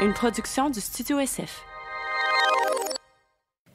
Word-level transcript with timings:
une 0.00 0.12
production 0.12 0.70
du 0.70 0.80
Studio 0.80 1.18
SF. 1.18 1.64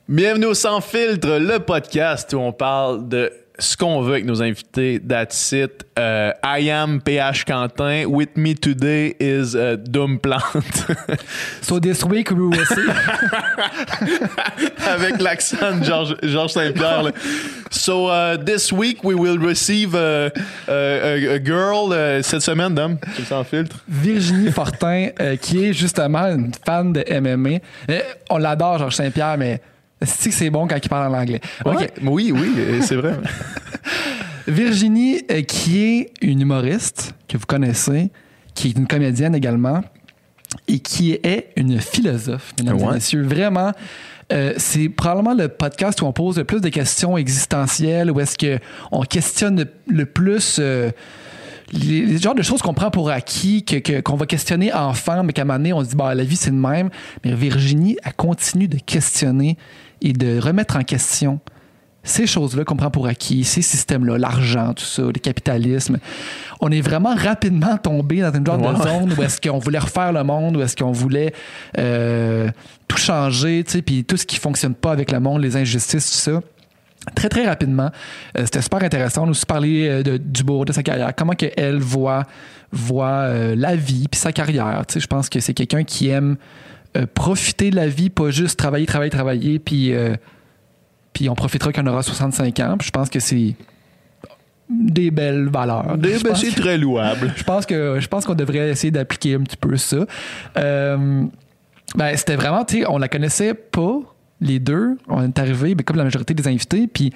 Bienvenue 0.07 0.46
au 0.46 0.53
Sans 0.53 0.79
Filtre, 0.79 1.38
le 1.38 1.59
podcast 1.59 2.31
où 2.33 2.38
on 2.38 2.53
parle 2.53 3.10
de 3.10 3.31
ce 3.60 3.78
qu'on 3.78 4.02
veut 4.02 4.13
avec 4.13 4.26
nos 4.26 4.42
invités. 4.42 5.00
That's 5.00 5.52
it. 5.52 5.86
Euh, 6.00 6.31
I 6.44 6.71
am 6.71 7.02
PH 7.02 7.46
Quentin. 7.46 8.08
With 8.08 8.36
me 8.36 8.56
today 8.56 9.15
is 9.20 9.56
uh, 9.56 9.78
Doom 9.78 10.20
Plant. 10.20 10.42
So 11.62 11.79
this 11.79 12.04
week 12.04 12.31
we 12.31 12.47
will 12.47 12.65
see. 12.65 12.81
avec 14.87 15.22
l'accent 15.22 15.79
de 15.79 15.83
Georges 15.83 16.52
Saint-Pierre. 16.52 17.12
So 17.70 18.08
uh, 18.08 18.38
this 18.38 18.72
week 18.72 19.04
we 19.04 19.16
will 19.16 19.38
receive 19.38 19.95
uh, 19.95 20.30
uh, 20.67 20.72
a, 20.72 21.35
a 21.35 21.40
girl 21.40 21.94
uh, 21.94 22.22
cette 22.22 22.41
semaine, 22.41 22.76
Dom. 22.76 22.98
Tu 23.16 23.22
le 23.22 23.27
Sans 23.27 23.44
Filtre. 23.44 23.77
Virginie 23.88 24.52
Fortin, 24.52 25.09
euh, 25.20 25.35
qui 25.35 25.66
est 25.66 25.73
justement 25.73 26.26
une 26.26 26.52
fan 26.66 26.94
de 26.94 27.04
MMA. 27.20 27.60
Euh, 27.90 27.99
on 28.30 28.38
l'adore, 28.38 28.80
Georges 28.80 28.96
Saint-Pierre, 28.96 29.38
mais 29.38 29.62
c'est 30.05 30.30
que 30.30 30.35
c'est 30.35 30.49
bon 30.49 30.67
quand 30.67 30.77
il 30.84 30.89
parle 30.89 31.13
en 31.13 31.17
anglais? 31.17 31.41
Oui, 32.02 32.31
oui, 32.31 32.53
euh, 32.57 32.81
c'est 32.81 32.95
vrai. 32.95 33.16
Virginie, 34.48 35.21
euh, 35.31 35.41
qui 35.41 35.84
est 35.84 36.12
une 36.21 36.41
humoriste 36.41 37.13
que 37.27 37.38
vous 37.38 37.45
connaissez, 37.45 38.12
qui 38.53 38.70
est 38.70 38.71
une 38.77 38.88
comédienne 38.88 39.35
également, 39.35 39.81
et 40.67 40.79
qui 40.79 41.13
est 41.13 41.49
une 41.55 41.79
philosophe, 41.79 42.53
mesdames 42.59 42.77
et 42.79 42.93
messieurs. 42.93 43.23
Vraiment, 43.23 43.71
euh, 44.31 44.53
c'est 44.57 44.89
probablement 44.89 45.34
le 45.34 45.48
podcast 45.48 46.02
où 46.02 46.05
on 46.05 46.12
pose 46.13 46.38
le 46.38 46.43
plus 46.43 46.62
de 46.62 46.70
questions 46.70 47.17
existentielles, 47.17 48.12
où 48.12 48.20
est-ce 48.20 48.35
qu'on 48.38 49.01
questionne 49.04 49.59
le, 49.62 49.67
le 49.88 50.05
plus 50.05 50.57
euh, 50.59 50.91
les, 51.71 52.05
les 52.05 52.17
genres 52.20 52.35
de 52.35 52.43
choses 52.43 52.62
qu'on 52.62 52.73
prend 52.73 52.91
pour 52.91 53.09
acquis, 53.09 53.63
que- 53.63 53.77
que- 53.77 54.01
qu'on 54.01 54.15
va 54.15 54.26
questionner 54.26 54.71
enfant, 54.73 55.23
mais 55.23 55.34
qu'à 55.34 55.41
un 55.41 55.45
moment 55.45 55.57
donné, 55.57 55.73
on 55.73 55.84
se 55.84 55.90
dit, 55.90 55.95
bah, 55.95 56.13
la 56.13 56.23
vie, 56.23 56.35
c'est 56.35 56.51
de 56.51 56.55
même. 56.55 56.90
Mais 57.23 57.34
Virginie, 57.34 57.98
elle 58.04 58.13
continue 58.13 58.67
de 58.67 58.77
questionner 58.77 59.57
et 60.04 60.13
de 60.13 60.40
remettre 60.40 60.76
en 60.76 60.84
question 60.84 61.40
ces 62.05 62.27
choses-là 62.27 62.65
qu'on 62.65 62.76
prend 62.76 62.91
pour 62.91 63.07
acquis, 63.07 63.46
ces 63.46 63.62
systèmes-là, 63.62 64.17
l'argent, 64.17 64.73
tout 64.73 64.83
ça, 64.83 65.03
le 65.03 65.13
capitalisme. 65.13 65.99
On 66.59 66.69
est 66.69 66.81
vraiment 66.81 67.15
rapidement 67.15 67.77
tombé 67.77 68.19
dans 68.19 68.33
une 68.33 68.45
genre 68.45 68.57
de 68.57 68.63
Ouais. 68.77 68.83
zone 68.83 69.13
où 69.17 69.23
est-ce 69.23 69.39
qu'on 69.39 69.57
voulait 69.57 69.79
refaire 69.79 70.11
le 70.11 70.21
monde, 70.25 70.57
où 70.57 70.61
est-ce 70.61 70.75
qu'on 70.75 70.91
voulait 70.91 71.33
euh, 71.77 72.49
tout 72.89 72.97
changer, 72.97 73.63
tu 73.65 73.71
sais, 73.71 73.81
puis 73.81 74.03
tout 74.03 74.17
ce 74.17 74.25
qui 74.25 74.35
fonctionne 74.35 74.73
pas 74.75 74.91
avec 74.91 75.11
le 75.13 75.21
monde, 75.21 75.41
les 75.41 75.55
injustices, 75.55 76.11
tout 76.11 76.17
ça. 76.31 76.41
Très, 77.15 77.29
très 77.29 77.45
rapidement. 77.47 77.89
Euh, 78.38 78.41
C'était 78.43 78.61
super 78.61 78.83
intéressant. 78.83 79.25
On 79.25 79.29
aussi 79.29 79.45
parlé 79.45 79.88
euh, 79.88 80.03
de, 80.03 80.17
du 80.17 80.43
beau 80.43 80.65
de 80.65 80.73
sa 80.73 80.83
carrière. 80.83 81.11
Comment 81.15 81.33
que 81.35 81.45
elle 81.55 81.79
voit, 81.79 82.23
voit 82.73 83.29
la 83.55 83.75
vie 83.77 84.07
puis 84.11 84.19
sa 84.19 84.33
carrière. 84.33 84.83
Tu 84.88 84.95
sais, 84.95 84.99
je 84.99 85.07
pense 85.07 85.29
que 85.29 85.39
c'est 85.39 85.53
quelqu'un 85.53 85.83
qui 85.85 86.09
aime 86.09 86.35
euh, 86.97 87.05
profiter 87.13 87.69
de 87.72 87.75
la 87.75 87.88
vie, 87.88 88.09
pas 88.09 88.30
juste 88.30 88.58
travailler, 88.59 88.86
travailler, 88.86 89.09
travailler, 89.11 89.59
puis, 89.59 89.94
euh, 89.94 90.16
puis 91.13 91.30
on 91.30 91.35
profitera 91.35 91.72
quand 91.72 91.83
on 91.83 91.88
aura 91.88 92.03
65 92.03 92.59
ans. 92.59 92.75
Puis 92.77 92.88
je 92.88 92.91
pense 92.91 93.09
que 93.09 93.19
c'est 93.19 93.55
des 94.69 95.11
belles 95.11 95.50
valeurs. 95.50 95.97
Des- 95.97 96.17
ben, 96.23 96.35
c'est 96.35 96.53
que- 96.53 96.61
très 96.61 96.77
louable. 96.77 97.33
je 97.35 97.44
pense 97.44 97.66
que 97.66 98.00
je 98.00 98.08
pense 98.08 98.25
qu'on 98.25 98.33
devrait 98.35 98.69
essayer 98.69 98.91
d'appliquer 98.91 99.35
un 99.35 99.41
petit 99.41 99.58
peu 99.58 99.75
ça. 99.77 100.05
Euh, 100.58 101.23
ben, 101.95 102.16
c'était 102.17 102.35
vraiment, 102.35 102.63
tu 102.66 102.80
sais, 102.80 102.85
on 102.88 102.97
la 102.97 103.07
connaissait 103.07 103.53
pas 103.53 104.00
les 104.41 104.59
deux. 104.59 104.97
On 105.07 105.23
est 105.23 105.38
arrivé, 105.39 105.75
ben, 105.75 105.83
comme 105.83 105.97
la 105.97 106.03
majorité 106.05 106.33
des 106.33 106.47
invités, 106.47 106.88
puis 106.88 107.11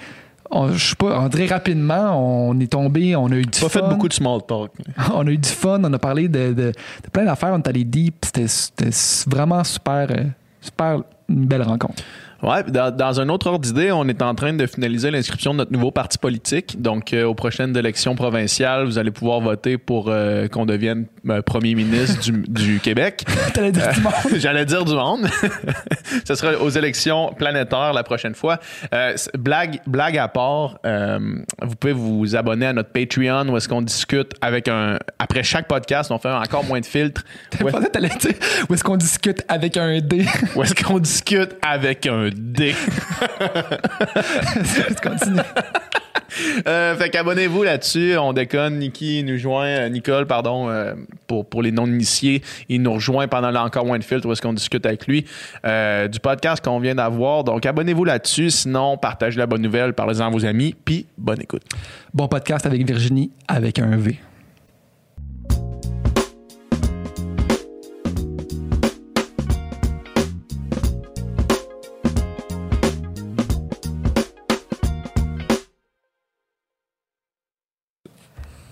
on, 0.50 0.72
je 0.72 0.90
sais 0.90 0.94
pas, 0.96 1.20
on 1.20 1.28
dirait 1.28 1.46
rapidement, 1.46 2.48
on 2.48 2.58
est 2.60 2.72
tombé, 2.72 3.14
on 3.16 3.26
a 3.26 3.36
eu 3.36 3.42
du 3.42 3.60
Pas 3.60 3.68
fun. 3.68 3.80
fait 3.80 3.88
beaucoup 3.88 4.08
de 4.08 4.12
small 4.14 4.40
talk. 4.46 4.70
On 5.14 5.26
a 5.26 5.30
eu 5.30 5.38
du 5.38 5.48
fun, 5.48 5.80
on 5.84 5.92
a 5.92 5.98
parlé 5.98 6.28
de, 6.28 6.52
de- 6.52 6.72
de 6.72 7.10
plein 7.12 7.24
d'affaires, 7.24 7.52
on 7.54 7.58
est 7.58 7.68
allé 7.68 7.84
deep, 7.84 8.24
c'était 8.24 8.48
c'était 8.48 8.90
vraiment 9.30 9.62
super, 9.64 10.08
euh, 10.10 10.24
super 10.60 11.02
une 11.28 11.46
belle 11.46 11.62
rencontre. 11.62 12.02
Ouais, 12.40 12.62
dans, 12.62 12.94
dans 12.94 13.20
un 13.20 13.28
autre 13.30 13.48
ordre 13.48 13.64
d'idée, 13.64 13.90
on 13.90 14.06
est 14.06 14.22
en 14.22 14.32
train 14.34 14.52
de 14.52 14.64
finaliser 14.66 15.10
l'inscription 15.10 15.52
de 15.52 15.58
notre 15.58 15.72
nouveau 15.72 15.90
parti 15.90 16.18
politique. 16.18 16.80
Donc, 16.80 17.12
euh, 17.12 17.24
aux 17.24 17.34
prochaines 17.34 17.76
élections 17.76 18.14
provinciales, 18.14 18.84
vous 18.84 18.96
allez 18.96 19.10
pouvoir 19.10 19.40
voter 19.40 19.76
pour 19.76 20.06
euh, 20.08 20.46
qu'on 20.46 20.64
devienne 20.64 21.06
euh, 21.28 21.42
premier 21.42 21.74
ministre 21.74 22.20
du, 22.20 22.30
du 22.48 22.78
Québec. 22.78 23.24
T'allais 23.54 23.72
dire 23.72 23.92
du 23.92 24.00
monde. 24.00 24.12
J'allais 24.36 24.64
dire 24.64 24.84
du 24.84 24.94
monde. 24.94 25.26
Ce 26.24 26.36
sera 26.36 26.52
aux 26.62 26.70
élections 26.70 27.32
planétaires 27.36 27.92
la 27.92 28.04
prochaine 28.04 28.34
fois. 28.34 28.60
Blague, 29.36 29.80
blague 29.86 30.16
à 30.16 30.28
part, 30.28 30.78
vous 30.84 31.74
pouvez 31.78 31.92
vous 31.92 32.36
abonner 32.36 32.66
à 32.66 32.72
notre 32.72 32.90
Patreon 32.90 33.48
où 33.48 33.56
est-ce 33.56 33.68
qu'on 33.68 33.82
discute 33.82 34.32
avec 34.40 34.68
un. 34.68 34.98
Après 35.18 35.42
chaque 35.42 35.66
podcast, 35.66 36.10
on 36.10 36.18
fait 36.18 36.30
encore 36.30 36.64
moins 36.64 36.80
de 36.80 36.86
filtres. 36.86 37.24
T'allais 37.50 38.08
dire 38.08 38.32
où 38.68 38.74
est-ce 38.74 38.84
qu'on 38.84 38.96
discute 38.96 39.42
avec 39.48 39.76
un 39.76 40.00
dé. 40.00 40.24
où 40.54 40.62
est-ce 40.62 40.74
qu'on 40.74 40.98
discute 40.98 41.56
avec 41.62 42.06
un 42.06 42.27
dé. 42.30 42.74
Continue. 45.02 45.40
Euh, 46.66 46.94
fait 46.96 47.10
qu'abonnez-vous 47.10 47.62
là-dessus. 47.62 48.16
On 48.18 48.32
déconne. 48.32 48.78
Niki 48.78 49.22
nous 49.24 49.38
joint, 49.38 49.66
euh, 49.66 49.88
Nicole, 49.88 50.26
pardon, 50.26 50.68
euh, 50.68 50.94
pour, 51.26 51.46
pour 51.48 51.62
les 51.62 51.72
non-initiés. 51.72 52.42
Il 52.68 52.82
nous 52.82 52.94
rejoint 52.94 53.28
pendant 53.28 53.50
le 53.50 53.58
encore 53.58 53.86
moins 53.86 53.98
de 53.98 54.04
filtres 54.04 54.26
où 54.26 54.32
est-ce 54.32 54.42
qu'on 54.42 54.52
discute 54.52 54.86
avec 54.86 55.06
lui 55.06 55.24
du 55.64 56.20
podcast 56.20 56.64
qu'on 56.64 56.78
vient 56.78 56.94
d'avoir. 56.94 57.44
Donc, 57.44 57.66
abonnez-vous 57.66 58.04
là-dessus. 58.04 58.50
Sinon, 58.50 58.96
partagez 58.96 59.38
la 59.38 59.46
bonne 59.46 59.62
nouvelle, 59.62 59.92
parlez-en 59.94 60.26
à 60.26 60.30
vos 60.30 60.44
amis. 60.44 60.74
Puis, 60.84 61.06
bonne 61.16 61.40
écoute. 61.40 61.62
Bon 62.14 62.28
podcast 62.28 62.66
avec 62.66 62.86
Virginie 62.86 63.30
avec 63.48 63.78
un 63.78 63.96
V. 63.96 64.18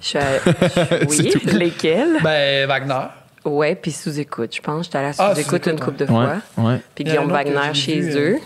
Je 0.07 0.11
suis 0.11 0.19
à- 0.19 1.01
Oui, 1.09 1.53
lesquels? 1.53 2.19
Ben, 2.23 2.67
Wagner. 2.69 3.07
Ouais, 3.45 3.75
puis 3.75 3.91
sous-écoute, 3.93 4.55
je 4.55 4.61
pense. 4.61 4.87
J'étais 4.87 4.99
allée 4.99 5.09
à 5.09 5.11
Ah, 5.19 5.35
sous-écoute 5.35 5.65
sous-écoute, 5.65 5.67
une 5.73 5.81
couple 5.81 5.99
de 5.99 6.07
fois. 6.07 6.37
ouais. 6.59 6.81
Puis 6.95 7.05
Guillaume 7.05 7.31
Wagner 7.31 7.75
chez 7.75 8.01
vu, 8.01 8.17
eux. 8.19 8.39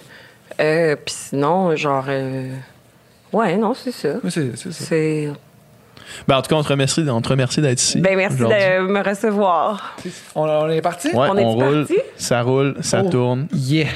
Euh, 0.61 0.97
puis 0.97 1.15
sinon, 1.17 1.75
genre... 1.77 2.05
euh, 2.09 2.49
Ouais, 3.33 3.57
non, 3.57 3.75
c'est 3.75 3.93
ça. 3.93 4.15
Oui, 4.25 4.31
c'est 4.31 4.57
c'est 4.57 4.73
ça. 4.73 4.85
C'est... 4.85 5.29
Ben, 6.27 6.37
en 6.39 6.43
tout 6.43 6.49
cas, 6.51 6.57
on 6.57 6.63
te 6.65 6.69
remercie, 6.69 7.05
on 7.09 7.21
te 7.21 7.29
remercie 7.29 7.61
d'être 7.61 7.81
ici. 7.81 8.01
Ben 8.01 8.17
merci 8.17 8.37
aujourd'hui. 8.37 8.59
de 8.59 8.81
me 8.81 9.03
recevoir. 9.03 9.97
On, 10.35 10.43
on 10.49 10.69
est 10.69 10.81
parti? 10.81 11.09
Ouais, 11.09 11.29
On 11.31 11.53
roule, 11.53 11.87
parti? 11.87 11.99
ça 12.17 12.43
roule, 12.43 12.77
ça 12.81 13.03
Oh. 13.05 13.09
tourne. 13.11 13.47
Yeah. 13.55 13.87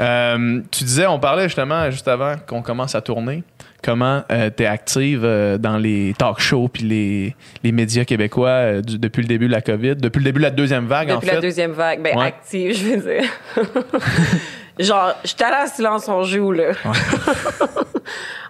Euh, 0.00 0.60
tu 0.70 0.84
disais, 0.84 1.06
on 1.06 1.18
parlait 1.18 1.44
justement 1.44 1.90
juste 1.90 2.08
avant 2.08 2.34
qu'on 2.46 2.62
commence 2.62 2.94
à 2.94 3.00
tourner, 3.02 3.42
comment 3.86 4.22
tu 4.28 4.62
es 4.62 4.66
active 4.66 5.22
euh, 5.24 5.56
dans 5.58 5.78
les 5.78 6.12
talk 6.18 6.40
shows 6.40 6.68
puis 6.68 6.82
les, 6.82 7.36
les 7.62 7.70
médias 7.72 8.04
québécois 8.04 8.48
euh, 8.48 8.80
du- 8.82 8.98
depuis 8.98 9.22
le 9.22 9.28
début 9.28 9.46
de 9.46 9.52
la 9.52 9.60
COVID, 9.62 9.94
depuis 9.96 10.18
le 10.18 10.24
début 10.24 10.38
de 10.40 10.44
la 10.44 10.50
deuxième 10.50 10.86
vague 10.86 11.10
en 11.10 11.14
Depuis 11.14 11.28
fait? 11.28 11.34
la 11.36 11.40
deuxième 11.40 11.70
vague. 11.72 12.02
Ben, 12.02 12.16
Ouais. 12.18 12.24
active, 12.26 12.76
je 12.76 12.84
veux 12.84 12.96
dire. 12.96 13.30
genre, 14.78 15.14
j'étais 15.24 15.44
allée 15.44 15.56
à 15.62 15.66
Silence 15.68 16.08
on 16.08 16.22
joue, 16.24 16.52
là. 16.52 16.72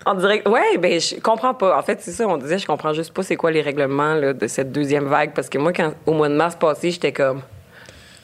en 0.04 0.14
direct. 0.18 0.48
Ouais, 0.48 0.78
ben, 0.78 1.00
je 1.00 1.20
comprends 1.20 1.54
pas. 1.54 1.78
En 1.78 1.82
fait, 1.82 1.98
c'est 2.00 2.12
ça, 2.12 2.26
on 2.26 2.36
disait, 2.38 2.58
je 2.58 2.66
comprends 2.66 2.92
juste 2.92 3.12
pas 3.12 3.22
c'est 3.22 3.36
quoi 3.36 3.50
les 3.50 3.60
règlements, 3.62 4.14
là, 4.14 4.32
de 4.32 4.46
cette 4.46 4.72
deuxième 4.72 5.04
vague. 5.04 5.32
Parce 5.34 5.48
que 5.48 5.58
moi, 5.58 5.72
quand, 5.72 5.92
au 6.06 6.12
mois 6.14 6.28
de 6.28 6.34
mars 6.34 6.56
passé, 6.56 6.90
j'étais 6.90 7.12
comme... 7.12 7.42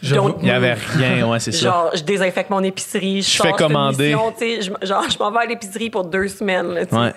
Don't 0.02 0.34
Il 0.42 0.48
y 0.48 0.50
avait 0.50 0.74
rien, 0.74 1.28
ouais, 1.28 1.38
c'est 1.40 1.52
ça. 1.52 1.66
Genre, 1.66 1.90
je 1.94 2.02
désinfecte 2.02 2.50
mon 2.50 2.62
épicerie, 2.62 3.22
je, 3.22 3.30
Je 3.36 3.42
fais 3.42 3.52
commander. 3.52 4.14
mission, 4.14 4.34
je- 4.40 4.86
genre, 4.86 5.04
je 5.10 5.18
m'en 5.18 5.30
vais 5.30 5.38
à 5.40 5.46
l'épicerie 5.46 5.90
pour 5.90 6.04
deux 6.04 6.28
semaines, 6.28 6.72
là. 6.74 6.82
Ouais. 6.90 7.12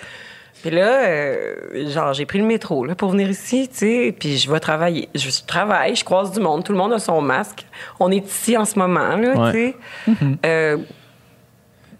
Puis 0.61 0.73
là, 0.73 1.03
euh, 1.07 1.89
genre, 1.93 2.13
j'ai 2.13 2.25
pris 2.25 2.39
le 2.39 2.45
métro 2.45 2.85
là, 2.85 2.95
pour 2.95 3.09
venir 3.11 3.29
ici, 3.29 3.67
tu 3.71 3.77
sais, 3.77 4.15
puis 4.17 4.37
je 4.37 4.49
vais 4.51 4.59
travailler. 4.59 5.09
Je 5.13 5.29
travaille, 5.45 5.95
je 5.95 6.03
croise 6.03 6.31
du 6.31 6.39
monde, 6.39 6.63
tout 6.63 6.71
le 6.71 6.77
monde 6.77 6.93
a 6.93 6.99
son 6.99 7.21
masque. 7.21 7.65
On 7.99 8.09
est 8.11 8.25
ici 8.25 8.57
en 8.57 8.65
ce 8.65 8.79
moment, 8.79 9.15
là, 9.15 9.33
Ouais. 9.35 9.51
tu 9.51 10.11
sais. 10.13 10.35
Euh, 10.45 10.77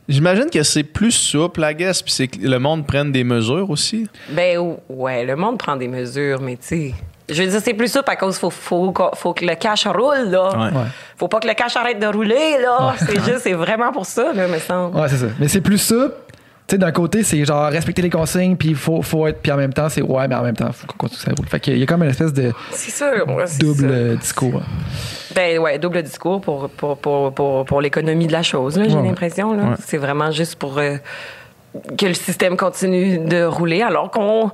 J'imagine 0.07 0.51
que 0.51 0.62
c'est 0.62 0.83
plus 0.83 1.12
souple, 1.12 1.62
la 1.62 1.74
guess, 1.74 2.04
puis 2.04 2.12
c'est 2.12 2.27
que 2.27 2.38
le 2.39 2.60
monde 2.60 2.86
prenne 2.86 3.12
des 3.12 3.24
mesures 3.24 3.69
aussi. 3.71 4.07
ben, 4.30 4.60
ou- 4.60 4.77
ouais, 4.88 5.25
le 5.25 5.36
monde 5.36 5.57
prend 5.57 5.75
des 5.75 5.88
mesures, 5.88 6.39
mais 6.42 6.57
tu 6.57 6.62
sais. 6.68 6.94
Je 7.27 7.42
veux 7.42 7.50
dire, 7.50 7.60
c'est 7.63 7.74
plus 7.74 7.88
ça 7.88 8.01
à 8.06 8.16
cause 8.16 8.38
faut, 8.38 8.50
faut, 8.51 8.92
que- 8.92 9.16
faut 9.16 9.33
que 9.33 9.45
le 9.45 9.56
cash 9.56 9.88
roule, 9.88 10.30
là. 10.30 10.50
Ouais. 10.50 10.77
Ouais. 10.77 10.83
Faut 11.18 11.27
pas 11.27 11.39
que 11.39 11.48
le 11.48 11.54
cash 11.56 11.75
arrête 11.75 12.00
de 12.00 12.06
rouler, 12.07 12.57
là. 12.62 12.94
C'est 13.00 13.16
juste, 13.24 13.39
c'est 13.39 13.54
vraiment 13.54 13.92
pour 13.92 14.06
ça, 14.06 14.31
là, 14.33 14.48
me 14.48 14.60
semble. 14.60 14.95
Ouais, 14.95 15.07
c'est 15.10 15.18
ça. 15.18 15.25
Mais 15.39 15.48
c'est 15.48 15.62
plus 15.62 15.80
ça. 15.80 15.95
Tu 16.68 16.74
sais, 16.74 16.77
d'un 16.80 16.92
côté, 16.92 17.22
c'est 17.22 17.44
genre 17.45 17.69
respecter 17.69 18.01
les 18.01 18.10
consignes, 18.10 18.56
puis 18.56 18.69
il 18.69 18.75
faut, 18.75 19.01
faut 19.04 19.27
être. 19.27 19.39
Puis 19.42 19.51
en 19.51 19.56
même 19.57 19.72
temps, 19.74 19.88
c'est 19.89 20.01
ouais, 20.01 20.27
mais 20.27 20.33
en 20.36 20.42
même 20.42 20.56
temps, 20.56 20.72
faut 20.72 20.88
qu'on 20.88 20.98
continue 20.98 21.19
ça 21.19 21.31
roule. 21.38 21.48
Fait 21.48 21.60
qu'il 21.60 21.77
y 21.77 21.83
a 21.83 21.86
comme 21.86 22.01
une 22.04 22.10
espèce 22.10 22.33
de 22.33 22.51
C'est 22.72 22.89
sûr, 22.92 23.25
double 23.60 23.88
ça. 23.88 24.16
discours. 24.16 24.62
Ben 25.36 25.60
ouais, 25.60 25.77
double 25.77 26.01
discours 26.01 26.42
pour, 26.42 26.69
pour, 26.69 26.98
pour, 26.98 27.33
pour, 27.33 27.66
pour 27.66 27.81
l'économie 27.81 28.25
de 28.25 28.31
la 28.31 28.42
chose, 28.42 28.77
là, 28.80 28.86
j'ai 28.88 28.95
Ouais. 28.95 29.04
l'impression. 29.07 29.54
là. 29.54 29.63
Ouais. 29.63 29.75
C'est 29.86 29.98
vraiment 29.98 30.31
juste 30.31 30.56
pour 30.56 30.80
euh, 30.80 30.95
que 32.00 32.06
le 32.07 32.13
système 32.16 32.57
continue 32.57 33.19
de 33.19 33.44
rouler, 33.44 33.81
alors 33.83 34.10
qu'on 34.10 34.50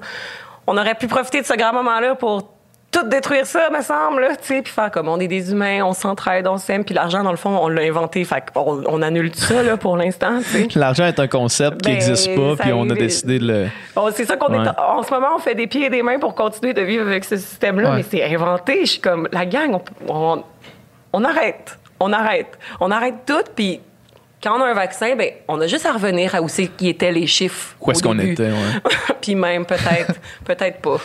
on 0.68 0.78
aurait 0.78 0.96
pu 0.96 1.08
profiter 1.08 1.40
de 1.42 1.46
ce 1.46 1.54
grand 1.54 1.72
moment-là 1.74 2.16
pour 2.16 2.50
tout 2.92 3.08
détruire 3.08 3.46
ça, 3.46 3.70
me 3.70 3.82
semble, 3.82 4.22
là, 4.22 4.36
tu 4.36 4.48
sais, 4.48 4.62
puis 4.62 4.74
faire 4.74 4.92
comme 4.92 5.08
on 5.08 5.18
est 5.20 5.28
des 5.30 5.52
humains, 5.52 5.82
on 5.86 5.94
s'entraide, 5.94 6.46
on 6.48 6.58
s'aime, 6.58 6.84
puis 6.84 6.94
l'argent, 6.94 7.24
dans 7.24 7.32
le 7.32 7.38
fond, 7.38 7.58
on 7.62 7.70
l'a 7.70 7.84
inventé, 7.84 8.26
fait 8.26 8.44
qu'on 8.54 8.84
on 8.86 9.02
annule 9.02 9.32
tout 9.32 9.40
ça, 9.40 9.64
là, 9.64 9.78
pour 9.78 9.96
l'instant. 9.96 10.40
L'argent 10.76 11.06
est 11.06 11.20
un 11.20 11.28
concept 11.28 11.82
qui 11.84 11.90
Ben, 11.90 11.94
n'existe 11.94 12.36
pas, 12.36 12.56
ça 12.58 12.64
puis 12.64 12.74
on 12.74 12.90
a 12.90 12.94
décidé 12.94 13.40
de 13.40 13.48
le. 13.48 13.68
Bon, 13.96 14.10
c'est 14.14 14.26
ça 14.26 14.36
qu'on 14.36 14.54
Ouais. 14.54 14.66
est. 14.66 14.80
En 14.80 15.04
ce 15.04 15.12
moment, 15.12 15.30
on 15.36 15.40
fait 15.40 15.56
des 15.56 15.68
pieds 15.68 15.86
et 15.86 15.90
des 15.90 16.04
mains 16.04 16.20
pour 16.20 16.36
continuer 16.36 16.74
de 16.74 16.82
vivre 16.82 17.08
avec 17.08 17.24
ce 17.24 17.38
système-là, 17.38 17.92
Ouais. 17.92 17.96
mais 17.98 18.04
c'est 18.04 18.24
inventé. 18.24 18.82
Je 18.82 18.92
suis 18.92 19.02
comme, 19.02 19.28
la 19.32 19.46
gang, 19.46 19.80
on, 20.10 20.14
on, 20.14 20.44
on 21.14 21.24
arrête. 21.24 21.78
On 22.00 22.12
arrête. 22.12 22.58
On 22.82 22.92
arrête 22.92 23.16
tout, 23.26 23.44
puis 23.56 23.80
quand 24.42 24.58
on 24.60 24.64
a 24.64 24.70
un 24.70 24.74
vaccin, 24.74 25.16
ben, 25.16 25.30
on 25.48 25.60
a 25.62 25.68
juste 25.68 25.86
à 25.86 25.94
revenir 25.94 26.34
à 26.34 26.42
où 26.42 26.48
c'est 26.48 26.68
qui 26.68 26.90
étaient 26.90 27.12
les 27.12 27.28
chiffres. 27.28 27.76
Où 27.80 27.92
est-ce 27.92 28.02
qu'on 28.02 28.18
était, 28.20 28.50
ouais. 28.52 28.82
puis 29.22 29.36
même, 29.36 29.66
peut-être, 29.66 30.16
peut-être 30.46 30.80
pas. 30.80 30.98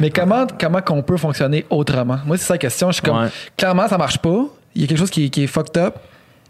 Mais 0.00 0.10
comment, 0.10 0.46
comment 0.60 0.80
qu'on 0.82 1.02
peut 1.02 1.16
fonctionner 1.16 1.64
autrement? 1.70 2.18
Moi, 2.26 2.36
c'est 2.36 2.44
ça 2.44 2.54
la 2.54 2.58
question. 2.58 2.88
Je 2.88 2.94
suis 2.94 3.02
comme, 3.02 3.22
Ouais. 3.22 3.28
clairement, 3.56 3.88
ça 3.88 3.96
marche 3.98 4.18
pas. 4.18 4.44
Il 4.74 4.82
y 4.82 4.84
a 4.84 4.88
quelque 4.88 4.98
chose 4.98 5.10
qui, 5.10 5.30
qui 5.30 5.44
est 5.44 5.46
fucked 5.46 5.76
up. 5.78 5.96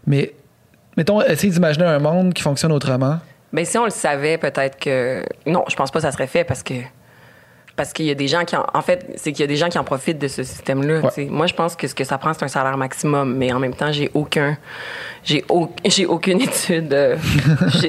Mais, 0.05 0.33
mettons, 0.97 1.21
essayer 1.21 1.51
d'imaginer 1.51 1.85
un 1.85 1.99
monde 1.99 2.33
qui 2.33 2.41
fonctionne 2.41 2.71
autrement. 2.71 3.19
Mais 3.51 3.65
si 3.65 3.77
on 3.77 3.85
le 3.85 3.91
savait, 3.91 4.37
peut-être 4.37 4.77
que. 4.79 5.23
Non, 5.45 5.63
je 5.69 5.75
pense 5.75 5.91
pas 5.91 5.99
que 5.99 6.03
ça 6.03 6.11
serait 6.11 6.27
fait 6.27 6.43
parce 6.43 6.63
que. 6.63 6.73
Parce 7.75 7.91
qu'il 7.91 8.05
y 8.05 8.11
a 8.11 8.15
des 8.15 8.27
gens 8.27 8.45
qui 8.45 8.55
en, 8.55 8.67
en 8.71 8.81
fait, 8.83 9.11
c'est 9.15 9.31
qu'il 9.31 9.41
y 9.41 9.43
a 9.43 9.47
des 9.47 9.55
gens 9.55 9.67
qui 9.67 9.79
en 9.79 9.83
profitent 9.83 10.19
de 10.19 10.27
ce 10.27 10.43
système-là. 10.43 10.99
Ouais. 10.99 11.25
Moi, 11.25 11.47
je 11.47 11.55
pense 11.55 11.75
que 11.75 11.87
ce 11.87 11.95
que 11.95 12.03
ça 12.03 12.19
prend, 12.19 12.31
c'est 12.33 12.43
un 12.45 12.47
salaire 12.47 12.77
maximum, 12.77 13.35
mais 13.35 13.51
en 13.51 13.57
même 13.57 13.73
temps, 13.73 13.91
j'ai 13.91 14.11
aucun, 14.13 14.57
j'ai 15.23 15.43
au- 15.49 15.71
j'ai 15.83 16.05
aucune 16.05 16.39
étude. 16.49 16.93
euh, 16.93 17.17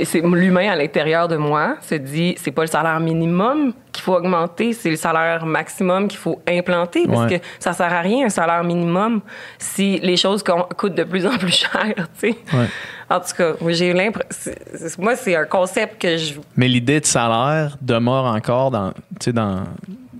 c'est 0.05 0.23
l'humain 0.23 0.71
à 0.71 0.77
l'intérieur 0.77 1.29
de 1.29 1.37
moi 1.37 1.77
se 1.83 1.97
dit, 1.97 2.35
c'est 2.43 2.51
pas 2.51 2.63
le 2.63 2.69
salaire 2.69 2.99
minimum 2.99 3.75
qu'il 3.93 4.03
faut 4.03 4.15
augmenter, 4.15 4.73
c'est 4.73 4.89
le 4.91 4.97
salaire 4.97 5.45
maximum 5.45 6.09
qu'il 6.09 6.19
faut 6.19 6.41
implanter, 6.49 7.07
parce 7.07 7.31
Ouais. 7.31 7.39
que 7.39 7.45
ça 7.61 7.75
sert 7.75 7.93
à 7.93 8.01
rien 8.01 8.25
un 8.27 8.31
salaire 8.31 8.65
minimum 8.65 9.21
si 9.59 9.99
les 10.01 10.17
choses 10.17 10.43
coûtent 10.79 10.95
de 10.95 11.05
plus 11.05 11.27
en 11.27 11.37
plus 11.37 11.53
cher. 11.71 11.95
Tu 12.19 12.31
sais. 12.31 12.37
Ouais. 12.55 12.67
En 13.11 13.21
tout 13.21 13.35
cas, 13.37 13.53
moi, 13.61 13.73
j'ai 13.73 13.93
l'impression. 13.93 14.53
Moi, 14.99 15.17
c'est 15.17 15.37
un 15.37 15.45
concept 15.45 16.01
que 16.01 16.17
je 16.17 16.35
Mais 16.57 16.69
l'idée 16.69 17.01
de 17.01 17.07
salaire 17.07 17.77
demeure 17.81 18.25
encore 18.25 18.71
dans, 18.71 18.91
tu 18.93 18.97
sais, 19.27 19.33
dans, 19.33 19.65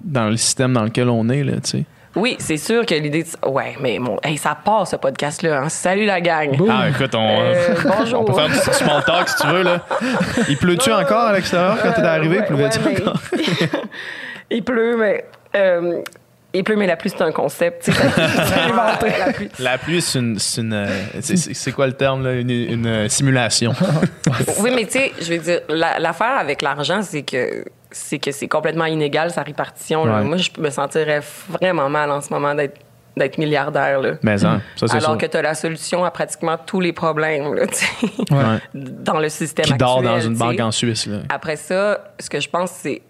dans 0.03 0.29
le 0.29 0.37
système 0.37 0.73
dans 0.75 0.83
lequel 0.85 1.09
on 1.09 1.29
est, 1.29 1.43
là, 1.45 1.55
tu 1.63 1.71
sais. 1.79 1.85
Oui, 2.17 2.37
c'est 2.39 2.59
sûr 2.59 2.87
que 2.87 2.95
l'idée 2.95 3.25
de... 3.25 3.49
Ouais, 3.49 3.75
mais 3.81 3.99
bon, 3.99 4.19
hey, 4.23 4.37
ça 4.39 4.55
part, 4.55 4.87
ce 4.87 4.95
podcast-là. 4.95 5.63
hein. 5.63 5.69
Salut, 5.69 6.05
la 6.05 6.21
gang. 6.21 6.57
Boum. 6.57 6.69
Ah, 6.71 6.89
écoute, 6.89 7.13
on, 7.15 7.41
Euh, 7.41 7.75
bonjour. 7.99 8.21
on 8.21 8.25
peut 8.25 8.35
faire 8.35 8.49
du 8.49 8.55
small 8.55 9.03
talk 9.05 9.29
si 9.29 9.37
tu 9.41 9.47
veux, 9.49 9.63
là. 9.65 9.81
Il 10.49 10.57
pleut-tu 10.57 10.93
encore 10.93 11.25
à 11.25 11.33
l'extérieur 11.33 11.77
quand 11.83 11.91
t'es 11.91 12.03
arrivé? 12.03 12.39
Euh, 12.49 12.55
ouais, 12.55 12.67
encore? 12.67 13.21
mais- 13.37 13.69
il 14.57 14.63
pleut, 14.63 14.97
mais... 14.97 15.25
il 16.55 16.65
pleut, 16.65 16.77
mais 16.77 16.87
la 16.87 16.97
pluie, 16.97 17.11
c'est 17.11 17.23
un 17.23 17.33
concept. 17.33 17.85
ça- 17.85 17.93
la 19.27 19.33
pluie. 19.33 19.49
La 19.59 19.79
pluie, 19.79 20.01
c'est 20.01 20.19
une. 20.19 20.39
c'est 20.39 20.61
une, 20.61 20.73
euh, 20.73 20.87
c'est- 21.21 21.73
quoi 21.73 21.87
le 21.87 21.93
terme, 21.95 22.23
là? 22.25 22.33
Une, 22.35 22.51
une, 22.51 22.87
euh, 22.87 23.09
simulation. 23.09 23.73
Oui, 24.61 24.71
mais 24.75 24.85
tu 24.85 24.93
sais, 24.93 25.13
je 25.21 25.33
veux 25.33 25.39
dire, 25.39 25.61
la- 25.69 25.99
l'affaire 25.99 26.37
avec 26.39 26.63
l'argent, 26.63 27.03
c'est 27.03 27.23
que 27.23 27.65
c'est 27.91 28.19
que 28.19 28.33
c'est 28.33 28.49
complètement 28.49 28.87
inégal, 28.87 29.31
sa 29.31 29.43
répartition. 29.43 30.05
là. 30.05 30.19
Ouais. 30.19 30.25
Moi, 30.25 30.37
je 30.39 30.51
me 30.59 30.71
sentirais 30.71 31.21
vraiment 31.49 31.89
mal 31.89 32.11
en 32.11 32.21
ce 32.21 32.33
moment 32.33 32.55
d'être 32.55 32.79
d'être 33.17 33.39
milliardaire. 33.39 34.01
Là. 34.01 34.15
Mais 34.25 34.45
hein, 34.45 34.61
ça, 34.75 34.89
c'est 34.89 34.97
Alors 34.97 35.11
sûr. 35.11 35.19
que 35.19 35.27
tu 35.27 35.37
as 35.37 35.43
la 35.43 35.55
solution 35.55 36.05
à 36.05 36.11
pratiquement 36.11 36.57
tous 36.59 36.81
les 36.81 36.93
problèmes 36.93 37.55
là, 37.55 37.65
tu 37.69 37.75
sais, 37.77 37.87
Ouais. 38.33 38.59
dans 38.75 39.21
le 39.21 39.29
système 39.29 39.67
Qui 39.67 39.75
dort 39.75 39.99
actuel, 39.99 40.11
dans 40.15 40.21
une 40.21 40.33
tu 40.33 40.39
sais. 40.41 40.45
banque 40.45 40.59
en 40.61 40.73
Suisse, 40.73 41.07
là. 41.07 41.19
Après 41.29 41.55
ça, 41.55 42.13
ce 42.19 42.29
que 42.29 42.41
je 42.41 42.49
pense, 42.49 42.73
c'est 42.73 43.03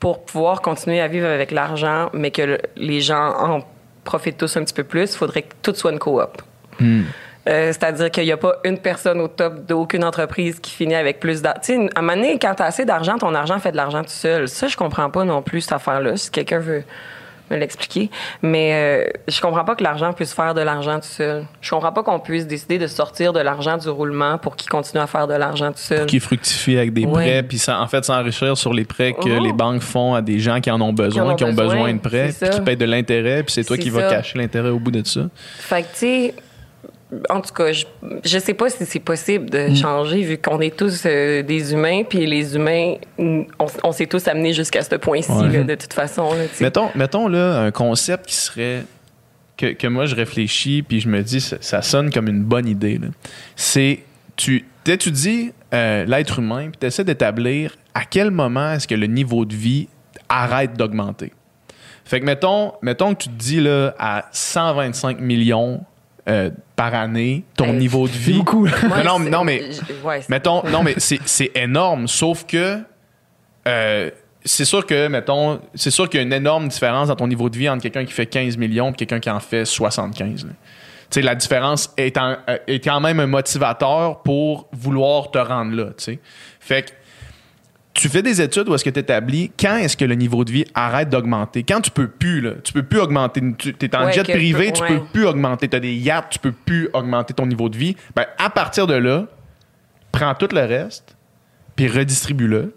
pour 0.00 0.24
pouvoir 0.24 0.60
continuer 0.62 1.00
à 1.00 1.08
vivre 1.08 1.26
avec 1.26 1.50
l'argent, 1.50 2.10
mais 2.12 2.30
que 2.30 2.42
le- 2.42 2.58
les 2.76 3.00
gens 3.00 3.34
en 3.38 3.60
profitent 4.04 4.38
tous 4.38 4.56
un 4.56 4.64
petit 4.64 4.74
peu 4.74 4.84
plus, 4.84 5.12
il 5.12 5.16
faudrait 5.16 5.42
que 5.42 5.54
tout 5.62 5.74
soit 5.74 5.90
une 5.92 5.98
coop. 5.98 6.42
Hmm. 6.78 7.02
Euh, 7.48 7.72
C'est-à-dire 7.72 8.10
qu'il 8.10 8.24
n'y 8.24 8.32
a 8.32 8.36
pas 8.36 8.56
une 8.64 8.78
personne 8.78 9.20
au 9.20 9.28
top 9.28 9.66
d'aucune 9.66 10.04
entreprise 10.04 10.58
qui 10.60 10.72
finit 10.72 10.94
avec 10.96 11.20
plus 11.20 11.42
d'argent. 11.42 11.60
Tu 11.62 11.74
sais, 11.74 11.88
à 11.94 11.98
un 11.98 12.02
moment 12.02 12.16
donné, 12.16 12.38
quand 12.40 12.54
tu 12.54 12.62
as 12.62 12.66
assez 12.66 12.84
d'argent, 12.84 13.18
ton 13.18 13.34
argent 13.34 13.58
fait 13.58 13.70
de 13.72 13.76
l'argent 13.76 14.02
tout 14.02 14.10
seul. 14.10 14.48
Ça, 14.48 14.66
je 14.68 14.76
comprends 14.76 15.10
pas 15.10 15.24
non 15.24 15.42
plus, 15.42 15.60
cette 15.62 15.72
affaire-là. 15.72 16.16
Si 16.16 16.30
quelqu'un 16.30 16.58
veut 16.58 16.82
me 17.50 17.56
l'expliquer. 17.56 18.10
Mais 18.42 18.72
euh, 18.74 19.10
je 19.28 19.40
comprends 19.40 19.64
pas 19.64 19.74
que 19.76 19.82
l'argent 19.84 20.12
puisse 20.12 20.32
faire 20.34 20.54
de 20.54 20.60
l'argent 20.60 20.96
tout 21.00 21.06
seul. 21.08 21.44
Je 21.60 21.70
comprends 21.70 21.92
pas 21.92 22.02
qu'on 22.02 22.18
puisse 22.20 22.46
décider 22.46 22.78
de 22.78 22.86
sortir 22.86 23.32
de 23.32 23.40
l'argent 23.40 23.76
du 23.76 23.88
roulement 23.88 24.38
pour 24.38 24.56
qu'il 24.56 24.68
continue 24.68 25.00
à 25.02 25.06
faire 25.06 25.26
de 25.26 25.34
l'argent 25.34 25.68
tout 25.72 25.78
seul. 25.78 26.06
Qui 26.06 26.20
fructifie 26.20 26.76
avec 26.76 26.92
des 26.92 27.06
prêts, 27.06 27.42
puis 27.42 27.58
ça- 27.58 27.80
en 27.80 27.86
fait 27.86 28.04
s'enrichir 28.04 28.56
sur 28.56 28.72
les 28.72 28.84
prêts 28.84 29.12
que 29.12 29.28
Mhm. 29.28 29.44
les 29.44 29.52
banques 29.52 29.82
font 29.82 30.14
à 30.14 30.22
des 30.22 30.38
gens 30.38 30.60
qui 30.60 30.70
en 30.70 30.80
ont 30.80 30.92
besoin, 30.92 31.34
qui 31.34 31.44
ont, 31.44 31.52
besoin, 31.52 31.92
de 31.94 31.98
prêts, 31.98 32.30
puis 32.38 32.50
qui 32.50 32.60
payent 32.60 32.76
de 32.76 32.84
l'intérêt, 32.84 33.42
puis 33.42 33.52
c'est 33.52 33.64
toi 33.64 33.76
qui 33.76 33.90
vas 33.90 34.08
cacher 34.08 34.38
l'intérêt 34.38 34.70
au 34.70 34.78
bout 34.78 34.90
de 34.90 35.06
ça. 35.06 35.22
Fait 35.58 35.82
que, 35.82 35.86
tu 35.88 35.92
sais, 35.94 36.34
en 37.30 37.40
tout 37.40 37.54
cas, 37.54 37.72
je, 37.72 37.84
je 38.24 38.38
sais 38.38 38.54
pas 38.54 38.68
si 38.68 38.84
c'est 38.84 38.98
possible 39.00 39.48
de 39.48 39.74
changer 39.74 40.22
vu 40.22 40.38
qu'on 40.38 40.60
est 40.60 40.76
tous 40.76 41.02
euh, 41.06 41.42
des 41.42 41.72
humains, 41.72 42.02
puis 42.02 42.26
les 42.26 42.56
humains, 42.56 42.94
on, 43.18 43.46
on 43.84 43.92
s'est 43.92 44.06
tous 44.06 44.26
amenés 44.26 44.52
jusqu'à 44.52 44.82
ce 44.82 44.96
point-ci, 44.96 45.30
Ouais. 45.30 45.62
de 45.64 45.74
toute 45.76 45.92
façon. 45.92 46.32
là. 46.34 46.44
Mettons, 46.60 46.88
mettons 46.96 47.28
là 47.28 47.60
un 47.60 47.70
concept 47.70 48.26
qui 48.26 48.34
serait 48.34 48.82
que, 49.56 49.72
que 49.72 49.86
moi 49.86 50.06
je 50.06 50.14
réfléchis 50.16 50.82
puis 50.82 51.00
je 51.00 51.08
me 51.08 51.22
dis 51.22 51.40
ça, 51.40 51.56
ça 51.60 51.80
sonne 51.80 52.10
comme 52.12 52.28
une 52.28 52.42
bonne 52.42 52.66
idée. 52.68 53.00
C'est 53.54 54.00
tu 54.36 54.64
étudies 54.86 55.52
l'être 55.72 56.40
humain 56.40 56.68
puis 56.70 56.78
tu 56.80 56.86
essaies 56.86 57.04
d'établir 57.04 57.76
à 57.94 58.04
quel 58.04 58.30
moment 58.30 58.72
est-ce 58.72 58.86
que 58.88 58.94
le 58.94 59.06
niveau 59.06 59.44
de 59.44 59.54
vie 59.54 59.88
arrête 60.28 60.74
d'augmenter. 60.74 61.32
Fait 62.04 62.20
que 62.20 62.24
mettons, 62.26 62.72
mettons 62.82 63.14
que 63.14 63.22
tu 63.24 63.28
te 63.28 63.34
dis 63.34 63.60
là 63.60 63.94
à 63.98 64.26
125 64.32 65.20
millions 65.20 65.80
euh, 66.28 66.50
par 66.76 66.94
année 66.94 67.42
ton 67.56 67.66
Hey. 67.72 67.72
niveau 67.78 68.06
de 68.06 68.12
vie. 68.12 68.34
beaucoup. 68.38 68.66
Moi, 68.86 69.02
non, 69.02 69.44
mais 69.44 69.62
ouais, 70.04 70.20
Mettons, 70.28 70.62
non, 70.70 70.82
mais 70.82 70.94
c'est 70.98 71.50
énorme, 71.56 72.06
sauf 72.06 72.44
que 72.46 72.80
euh, 73.66 74.10
c'est 74.44 74.64
sûr 74.64 74.86
que, 74.86 75.08
mettons, 75.08 75.60
c'est 75.74 75.90
sûr 75.90 76.08
qu'il 76.08 76.20
y 76.20 76.22
a 76.22 76.26
une 76.26 76.32
énorme 76.32 76.68
différence 76.68 77.08
dans 77.08 77.16
ton 77.16 77.26
niveau 77.26 77.48
de 77.50 77.56
vie 77.56 77.68
entre 77.68 77.82
quelqu'un 77.82 78.04
qui 78.04 78.12
fait 78.12 78.26
15 78.26 78.56
millions 78.56 78.90
et 78.90 78.94
quelqu'un 78.94 79.18
qui 79.18 79.30
en 79.30 79.40
fait 79.40 79.64
75. 79.64 80.44
là. 80.44 80.50
Tu 81.10 81.20
sais, 81.20 81.22
la 81.22 81.34
différence 81.34 81.92
est, 81.96 82.16
en- 82.18 82.36
est 82.66 82.84
quand 82.84 83.00
même 83.00 83.20
un 83.20 83.26
motivateur 83.26 84.22
pour 84.22 84.68
vouloir 84.72 85.30
te 85.30 85.38
rendre 85.38 85.74
là. 85.74 85.84
tu 85.96 86.04
sais. 86.04 86.18
Fait 86.60 86.82
que 86.82 86.90
tu 87.96 88.08
fais 88.08 88.22
des 88.22 88.40
études 88.42 88.68
où 88.68 88.74
est-ce 88.74 88.84
que 88.84 88.90
tu 88.90 89.00
établis 89.00 89.50
quand 89.58 89.76
est-ce 89.76 89.96
que 89.96 90.04
le 90.04 90.14
niveau 90.14 90.44
de 90.44 90.50
vie 90.52 90.64
arrête 90.74 91.08
d'augmenter? 91.08 91.62
Quand 91.62 91.80
tu 91.80 91.90
peux 91.90 92.08
plus, 92.08 92.40
là, 92.40 92.52
tu 92.62 92.72
peux 92.72 92.82
plus 92.82 93.00
augmenter. 93.00 93.40
Tu 93.58 93.74
es 93.80 93.96
en 93.96 94.04
Ouais, 94.06 94.12
jet 94.12 94.22
privé, 94.22 94.72
tu 94.72 94.82
ouais. 94.82 94.88
peux 94.88 95.04
plus 95.04 95.26
augmenter. 95.26 95.68
Tu 95.68 95.76
as 95.76 95.80
des 95.80 95.94
yachts, 95.94 96.28
tu 96.30 96.38
peux 96.38 96.52
plus 96.52 96.88
augmenter 96.92 97.32
ton 97.34 97.46
niveau 97.46 97.68
de 97.68 97.76
vie. 97.76 97.96
Ben, 98.14 98.26
à 98.38 98.50
partir 98.50 98.86
de 98.86 98.94
là, 98.94 99.26
prends 100.12 100.34
tout 100.34 100.48
le 100.52 100.60
reste, 100.60 101.16
puis 101.74 101.88
redistribue-le. 101.88 102.74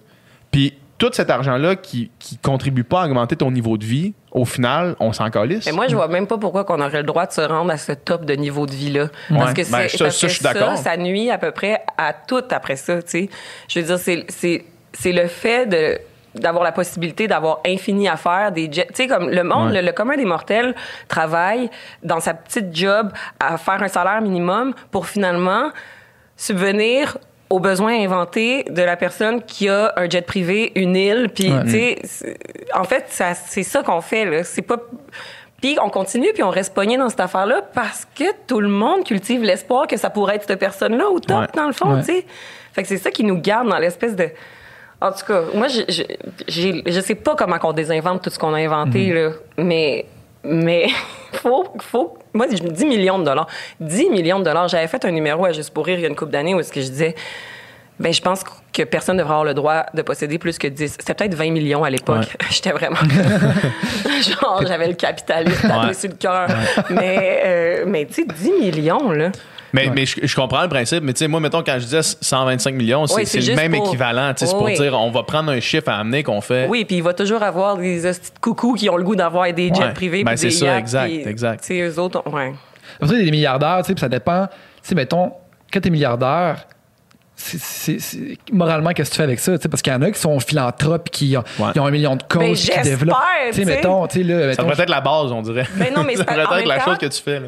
Puis 0.52 0.74
tout 0.98 1.10
cet 1.14 1.30
argent-là 1.30 1.76
qui, 1.78 2.12
qui 2.20 2.38
contribue 2.38 2.84
pas 2.84 3.04
à 3.04 3.06
augmenter 3.06 3.36
ton 3.38 3.52
niveau 3.52 3.78
de 3.78 3.86
vie, 3.86 4.14
au 4.32 4.44
final, 4.46 4.96
on 5.00 5.14
s'en 5.14 5.30
calisse. 5.30 5.66
Mais 5.66 5.72
moi, 5.72 5.88
je 5.88 5.96
vois 5.96 6.08
même 6.10 6.28
pas 6.28 6.38
pourquoi 6.38 6.66
qu'on 6.66 6.82
aurait 6.82 6.98
le 6.98 7.04
droit 7.04 7.26
de 7.26 7.32
se 7.32 7.40
rendre 7.42 7.72
à 7.72 7.78
ce 7.78 7.94
top 7.94 8.26
de 8.26 8.34
niveau 8.34 8.66
de 8.66 8.72
vie-là. 8.74 9.04
Ouais. 9.32 9.38
Parce 9.38 9.54
que, 9.54 9.62
Ben, 9.72 9.88
c'est- 9.88 9.98
ça- 9.98 10.06
parce 10.06 10.18
ça, 10.18 10.28
que 10.28 10.34
je 10.34 10.38
suis 10.38 10.44
d'accord. 10.44 10.76
ça, 10.78 10.84
ça 10.84 10.98
nuit 10.98 11.30
à 11.30 11.38
peu 11.38 11.52
près 11.52 11.82
à 11.98 12.14
tout 12.14 12.44
après 12.52 12.76
ça, 12.76 13.02
tu 13.02 13.10
sais. 13.10 13.30
Je 13.70 13.80
veux 13.80 13.86
dire, 13.86 13.98
c'est, 13.98 14.66
c'est, 14.94 15.12
le 15.12 15.28
fait 15.28 15.66
de 15.66 16.00
d'avoir 16.36 16.64
la 16.64 16.72
possibilité 16.72 17.28
d'avoir 17.28 17.60
infini 17.66 18.08
à 18.08 18.16
faire 18.16 18.52
des 18.52 18.72
jets. 18.72 18.86
Tu 18.90 18.94
sais, 19.04 19.08
comme 19.08 19.30
le 19.32 19.44
monde, 19.44 19.72
Ouais. 19.72 19.82
le, 19.82 19.88
le 19.88 19.92
commun 19.94 20.16
des 20.16 20.26
mortels 20.26 20.76
travaille 21.08 21.72
dans 22.04 22.20
sa 22.20 22.36
petite 22.36 22.74
job 22.76 23.12
à 23.40 23.58
faire 23.58 23.82
un 23.82 23.88
salaire 23.88 24.22
minimum 24.22 24.76
pour 24.92 25.08
finalement 25.08 25.72
subvenir 26.38 27.18
aux 27.50 27.60
besoins 27.60 28.00
inventés 28.00 28.64
de 28.66 28.82
la 28.84 28.96
personne 28.96 29.42
qui 29.42 29.70
a 29.70 29.92
un 29.98 30.08
jet 30.08 30.22
privé, 30.22 30.72
une 30.76 30.96
île, 30.96 31.30
puis 31.34 31.52
Ouais. 31.52 31.64
tu 31.64 31.70
sais, 31.72 32.38
en 32.76 32.84
fait, 32.84 33.06
ça, 33.08 33.34
c'est 33.34 33.64
ça 33.64 33.82
qu'on 33.82 34.02
fait 34.02 34.26
là. 34.26 34.44
C'est 34.44 34.62
pas 34.62 34.78
puis 35.62 35.78
on 35.82 35.90
continue, 35.90 36.32
puis 36.34 36.44
on 36.44 36.52
reste 36.52 36.74
pogné 36.74 36.96
dans 36.96 37.10
cette 37.10 37.20
affaire-là 37.20 37.64
parce 37.74 38.08
que 38.16 38.24
tout 38.48 38.62
le 38.62 38.70
monde 38.70 39.04
cultive 39.04 39.42
l'espoir 39.44 39.88
que 39.88 39.98
ça 39.98 40.10
pourrait 40.10 40.36
être 40.36 40.48
cette 40.48 40.60
personne-là 40.60 41.10
au 41.10 41.20
top, 41.20 41.40
Ouais. 41.42 41.48
dans 41.56 41.66
le 41.68 41.74
fond, 41.74 41.98
tu 41.98 42.04
sais. 42.06 42.26
Fait 42.72 42.84
que 42.84 42.88
c'est 42.88 42.98
ça 42.98 43.10
qui 43.12 43.24
nous 43.26 43.38
garde 43.42 43.68
dans 43.68 43.80
l'espèce 43.80 44.16
de... 44.16 44.30
En 45.02 45.12
tout 45.12 45.26
cas, 45.26 45.42
moi, 45.54 45.68
je, 45.70 45.82
je, 45.88 46.82
je 46.86 47.00
sais 47.02 47.16
pas 47.16 47.36
comment 47.36 47.58
on 47.64 47.72
désinvente 47.74 48.22
tout 48.24 48.30
ce 48.30 48.38
qu'on 48.40 48.54
a 48.54 48.58
inventé, 48.60 49.14
là, 49.14 49.32
mais... 49.58 50.06
Mais 50.44 50.88
faut, 51.34 51.66
faut... 51.80 52.18
Moi, 52.34 52.48
je 52.52 52.58
10 52.64 52.86
millions 52.86 53.20
de 53.20 53.26
dollars. 53.26 53.48
10 53.82 54.10
millions 54.10 54.40
de 54.40 54.46
dollars. 54.46 54.68
J'avais 54.70 54.88
fait 54.88 55.04
un 55.04 55.12
numéro 55.12 55.44
à 55.46 55.52
Juste 55.52 55.74
pour 55.74 55.86
rire 55.86 55.98
il 55.98 56.02
y 56.02 56.06
a 56.06 56.08
une 56.10 56.16
couple 56.16 56.32
d'années 56.32 56.54
où 56.56 56.60
est-ce 56.60 56.72
que 56.72 56.82
je 56.82 56.88
disais... 56.88 57.16
Ben, 58.00 58.14
je 58.14 58.22
pense 58.22 58.46
que 58.72 58.84
personne 58.84 59.18
ne 59.18 59.22
devrait 59.22 59.34
avoir 59.34 59.44
le 59.46 59.54
droit 59.54 59.84
de 59.94 60.02
posséder 60.02 60.38
plus 60.38 60.58
que 60.58 60.68
10. 60.70 60.96
C'était 61.00 61.14
peut-être 61.14 61.34
20 61.36 61.52
millions 61.52 61.84
à 61.84 61.90
l'époque. 61.90 62.38
J'étais 62.50 62.72
vraiment. 62.72 62.96
Genre, 64.22 64.64
j'avais 64.66 64.88
le 64.88 64.94
capitalisme 64.94 65.68
tapé 65.68 65.88
Ouais. 65.88 65.94
sur 65.94 66.10
le 66.10 66.16
cœur. 66.16 66.48
Mais, 66.90 67.42
euh, 67.46 67.84
mais 67.86 68.06
tu 68.06 68.14
sais, 68.14 68.26
10 68.26 68.52
millions, 68.54 69.12
là. 69.12 69.32
Mais, 69.74 69.88
Ouais. 69.88 69.92
mais 69.96 70.06
je, 70.06 70.16
je 70.24 70.36
comprends 70.36 70.64
le 70.64 70.70
principe, 70.70 71.04
mais 71.04 71.14
tu 71.14 71.20
sais, 71.20 71.28
moi, 71.28 71.40
mettons, 71.40 71.62
quand 71.64 71.74
je 71.80 71.86
disais 71.86 72.02
125 72.02 72.74
millions, 72.74 73.06
c'est 73.08 73.16
Oui, 73.16 73.26
c'est 73.26 73.42
c'est 73.42 73.52
le 73.52 73.56
même 73.56 73.74
pour- 73.76 73.88
équivalent. 73.88 74.34
tu 74.34 74.40
sais, 74.40 74.46
C'est 74.48 74.54
pour 74.54 74.64
Oui. 74.64 74.74
dire, 74.76 74.94
on 75.00 75.12
va 75.12 75.24
prendre 75.24 75.52
un 75.52 75.60
chiffre 75.60 75.90
à 75.90 75.98
amener 75.98 76.24
qu'on 76.24 76.42
fait. 76.42 76.68
Oui, 76.70 76.86
puis 76.86 76.98
il 76.98 77.04
va 77.04 77.14
toujours 77.14 77.44
avoir 77.44 77.78
des 77.78 78.02
de 78.02 78.12
coucous 78.42 78.76
qui 78.76 78.90
ont 78.90 78.98
le 78.98 79.04
goût 79.04 79.16
d'avoir 79.16 79.52
des 79.54 79.68
jets 79.74 79.80
Ouais. 79.84 79.94
privés. 79.94 80.24
Ben, 80.24 80.36
c'est 80.38 80.48
des 80.48 80.52
ça, 80.54 80.66
yachts, 80.66 80.80
exact, 80.80 81.06
puis, 81.08 81.28
exact. 81.28 81.62
Tu 81.62 81.68
sais, 81.68 81.82
eux 81.82 82.00
autres, 82.00 82.22
ont- 82.26 82.32
ouais. 82.32 82.54
Après, 83.02 83.16
il 83.16 83.20
y 83.20 83.22
a 83.22 83.26
des 83.26 83.32
milliardaires, 83.32 83.78
tu 83.82 83.88
sais, 83.88 83.94
puis 83.94 84.02
ça 84.02 84.10
dépend. 84.10 84.48
Tu 84.48 84.90
sais, 84.90 84.96
mettons, 84.96 85.32
quand 85.72 85.80
t'es 85.82 85.90
milliardaire, 85.90 86.66
c'est- 87.36 87.60
c'est- 87.62 88.00
c'est- 88.00 88.38
moralement, 88.52 88.90
qu'est-ce 88.92 89.12
que 89.12 89.16
tu 89.16 89.18
fais 89.18 89.24
avec 89.24 89.40
ça? 89.40 89.56
tu 89.58 89.62
sais, 89.62 89.70
Parce 89.70 89.82
qu'il 89.82 89.94
y 89.94 89.96
en 89.96 90.02
a 90.02 90.12
qui 90.12 90.20
sont 90.20 90.40
philanthropes, 90.40 91.10
qui 91.10 91.38
ont, 91.38 91.44
Ouais. 91.64 91.72
ils 91.76 91.80
ont 91.80 91.86
un 91.86 91.92
million 91.92 92.16
de 92.16 92.24
coachs, 92.24 92.42
Ben, 92.42 92.54
qui 92.56 92.82
développent. 92.82 93.16
Tu 93.18 93.54
sais, 93.54 93.62
tu 93.62 93.68
sais. 93.68 93.76
mettons, 93.76 94.08
tu 94.08 94.18
sais, 94.18 94.24
là, 94.24 94.54
Ça 94.54 94.64
devrait 94.64 94.82
être 94.84 94.90
la 94.90 95.02
base, 95.02 95.32
on 95.32 95.42
dirait. 95.42 95.66
Ben 95.76 95.94
non, 95.96 96.04
mais 96.04 96.16
ça 96.18 96.24
devrait 96.24 96.46
en 96.48 96.58
être 96.58 96.68
la 96.68 96.80
chose 96.84 96.98
que 96.98 97.06
tu 97.06 97.22
fais. 97.22 97.40
Là. 97.40 97.48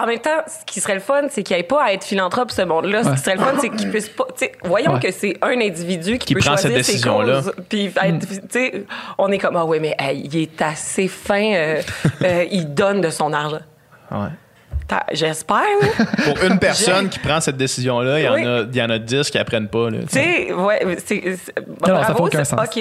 En 0.00 0.06
même 0.06 0.18
temps, 0.20 0.42
ce 0.46 0.64
qui 0.64 0.80
serait 0.80 0.94
le 0.94 1.00
fun, 1.00 1.22
c'est 1.28 1.42
qu'il 1.42 1.56
n'y 1.56 1.60
ait 1.60 1.64
pas 1.64 1.82
à 1.82 1.92
être 1.92 2.04
philanthrope, 2.04 2.50
ce 2.52 2.62
monde-là. 2.62 3.02
Ce 3.04 3.10
qui 3.10 3.18
serait 3.18 3.34
le 3.36 3.40
fun, 3.42 3.54
c'est 3.60 3.68
qu'il 3.70 3.90
puisse 3.90 4.08
pas. 4.08 4.26
voyons 4.64 4.94
Ouais. 4.94 5.00
que 5.00 5.10
c'est 5.10 5.36
un 5.42 5.60
individu 5.60 6.18
qui, 6.18 6.26
Qui 6.28 6.34
peut 6.34 6.40
prend 6.40 6.56
cette 6.56 6.70
choisir 6.70 6.84
ses 6.84 6.92
décision-là. 6.92 7.42
causes, 7.42 7.52
Puis, 7.68 7.92
sais, 8.48 8.84
on 9.18 9.30
est 9.32 9.38
comme, 9.38 9.56
ah 9.56 9.64
ouais, 9.64 9.80
mais 9.80 9.96
hey, 9.98 10.20
il 10.24 10.36
est 10.36 10.62
assez 10.62 11.08
fin, 11.08 11.52
euh, 11.54 11.82
euh, 12.22 12.44
il 12.50 12.72
donne 12.74 13.00
de 13.00 13.10
son 13.10 13.32
argent. 13.32 13.60
Ouais. 14.10 14.28
J'espère. 15.12 15.58
Pour 16.24 16.42
une 16.44 16.58
personne 16.58 17.08
qui 17.08 17.18
prend 17.18 17.40
cette 17.40 17.56
décision-là, 17.56 18.18
il 18.18 18.24
y, 18.24 18.28
en 18.28 18.34
Oui. 18.34 18.46
a- 18.46 18.64
il 18.70 18.76
y 18.76 18.82
en 18.82 18.90
a 18.90 18.98
10 18.98 19.30
qui 19.30 19.36
apprennent 19.38 19.68
pas. 19.68 19.88
Tu 19.90 19.96
sais, 20.08 20.52
ouais, 20.52 20.96
c'est. 21.04 21.22
non, 21.26 21.36
ça 22.02 22.04
fait 22.06 22.12
bravo, 22.14 22.30
sens. 22.30 22.52
OK, 22.52 22.80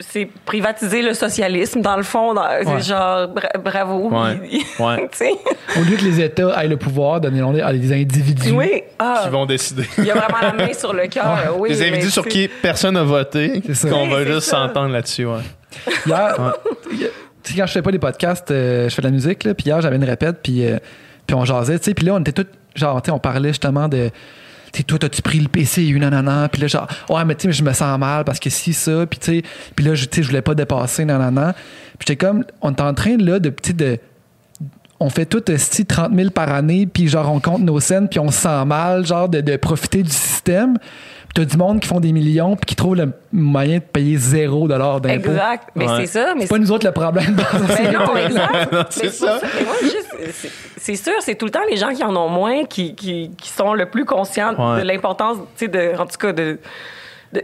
c'est 0.00 0.28
privatiser 0.44 1.02
le 1.02 1.14
socialisme, 1.14 1.80
dans 1.80 1.96
le 1.96 2.02
fond. 2.02 2.34
dans- 2.34 2.44
c'est 2.62 2.68
Ouais. 2.68 2.82
Genre, 2.82 3.28
bra- 3.28 3.58
bravo. 3.62 4.08
Ouais. 4.10 4.36
Au 5.76 5.80
lieu 5.84 5.96
que 5.96 6.04
les 6.04 6.20
États 6.20 6.62
aient 6.64 6.68
le 6.68 6.76
pouvoir, 6.76 7.20
donner 7.20 7.40
à 7.62 7.72
des 7.72 7.92
individus. 7.92 8.50
Oui. 8.52 8.82
Ah, 8.98 9.20
Qui 9.24 9.30
vont 9.30 9.46
décider. 9.46 9.84
il 9.98 10.04
y 10.06 10.10
a 10.10 10.14
vraiment 10.14 10.38
la 10.42 10.52
main 10.66 10.72
sur 10.72 10.92
le 10.92 11.06
cœur. 11.08 11.54
Oui, 11.58 11.70
Les 11.70 11.76
mais 11.78 11.88
individus 11.88 12.10
sur 12.10 12.26
qui 12.26 12.48
personne 12.48 12.94
n'a 12.94 13.02
voté, 13.04 13.62
C'est 13.66 13.74
ça. 13.74 13.88
qu'on 13.90 14.04
Oui, 14.04 14.10
va 14.10 14.24
juste 14.24 14.48
s'entendre 14.48 14.92
là-dessus. 14.92 15.26
Ouais. 15.26 15.40
Hier, 16.06 16.34
tu 17.42 17.52
sais, 17.52 17.58
quand 17.60 17.66
je 17.66 17.72
fais 17.72 17.82
pas 17.82 17.92
des 17.92 17.98
podcasts, 17.98 18.50
euh, 18.50 18.88
je 18.88 18.94
fais 18.94 19.02
de 19.02 19.06
la 19.06 19.12
musique, 19.12 19.44
là, 19.44 19.54
puis 19.54 19.66
hier, 19.66 19.80
j'avais 19.80 19.96
une 19.96 20.04
répète, 20.04 20.36
puis, 20.42 20.66
euh, 20.66 20.78
puis 21.28 21.36
on 21.36 21.44
jasait, 21.44 21.78
tu 21.78 21.84
sais, 21.84 21.94
puis 21.94 22.06
là, 22.06 22.14
on 22.14 22.20
était 22.20 22.32
tous, 22.32 22.46
genre, 22.74 23.00
tu 23.00 23.06
sais, 23.06 23.12
on 23.12 23.18
parlait 23.20 23.50
justement 23.50 23.86
de, 23.86 24.10
tu 24.72 24.78
sais, 24.78 24.82
toi, 24.82 24.98
t'as-tu 24.98 25.22
pris 25.22 25.38
le 25.38 25.48
PCU, 25.48 26.00
nanana, 26.00 26.48
puis 26.48 26.62
là, 26.62 26.66
genre, 26.68 26.88
ouais, 27.10 27.24
mais 27.24 27.34
tu 27.36 27.46
sais, 27.46 27.52
je 27.52 27.62
me 27.62 27.72
sens 27.72 27.96
mal 27.98 28.24
parce 28.24 28.40
que 28.40 28.50
si, 28.50 28.72
ça, 28.72 29.06
puis 29.06 29.18
tu 29.20 29.26
sais, 29.26 29.42
puis 29.76 29.84
là, 29.84 29.94
je- 29.94 30.06
voulais 30.22 30.42
pas 30.42 30.54
dépasser, 30.56 31.04
nanana. 31.04 31.52
Puis 31.98 32.06
j'étais 32.08 32.16
comme, 32.16 32.44
on 32.62 32.72
est 32.74 32.80
en 32.80 32.94
train, 32.94 33.16
là, 33.18 33.38
de, 33.38 33.50
sais, 33.62 33.72
de, 33.74 33.98
on 35.00 35.10
fait 35.10 35.26
tout 35.26 35.48
esti 35.50 35.86
30 35.86 36.12
000 36.16 36.30
par 36.30 36.48
année, 36.52 36.86
puis 36.86 37.06
genre, 37.08 37.30
on 37.32 37.38
compte 37.40 37.60
nos 37.62 37.78
scènes, 37.78 38.08
puis 38.08 38.18
on 38.18 38.30
se 38.30 38.40
sent 38.40 38.64
mal, 38.64 39.06
genre, 39.06 39.28
de 39.28 39.56
profiter 39.56 40.02
du 40.02 40.10
système. 40.10 40.76
T'as 41.38 41.44
du 41.44 41.56
monde 41.56 41.78
qui 41.78 41.86
font 41.86 42.00
des 42.00 42.10
millions, 42.10 42.56
puis 42.56 42.66
qui 42.66 42.74
trouvent 42.74 42.96
le 42.96 43.12
moyen 43.32 43.76
de 43.76 43.82
payer 43.82 44.16
zéro 44.16 44.66
dollar 44.66 45.00
d'impôt. 45.00 45.30
Exact. 45.30 45.68
Mais 45.76 45.86
Ouais. 45.88 45.92
c'est 46.00 46.06
ça. 46.06 46.34
Mais 46.34 46.42
C'est 46.42 46.48
pas 46.48 46.58
nous 46.58 46.72
autres 46.72 46.84
le 46.84 46.90
problème. 46.92 47.36
Ben 47.52 47.66
société. 47.68 47.92
non, 47.92 48.16
exact. 48.16 48.72
Non, 48.72 48.78
Mais 48.80 48.84
c'est 48.90 49.10
ça. 49.10 49.38
Mais 49.56 49.64
moi, 49.64 49.74
juste, 49.80 50.50
c'est- 50.78 50.96
sûr, 50.96 51.12
c'est 51.20 51.36
tout 51.36 51.44
le 51.44 51.52
temps 51.52 51.60
les 51.70 51.76
gens 51.76 51.90
qui 51.94 52.02
en 52.02 52.16
ont 52.16 52.28
moins 52.28 52.64
qui, 52.64 52.96
qui, 52.96 53.30
qui 53.40 53.50
sont 53.50 53.72
le 53.74 53.86
plus 53.86 54.04
conscients 54.04 54.52
Ouais. 54.58 54.80
de 54.82 54.86
l'importance, 54.88 55.36
tu 55.56 55.66
sais, 55.66 55.68
de, 55.68 55.96
en 55.96 56.06
tout 56.06 56.16
cas, 56.18 56.32
de. 56.32 56.58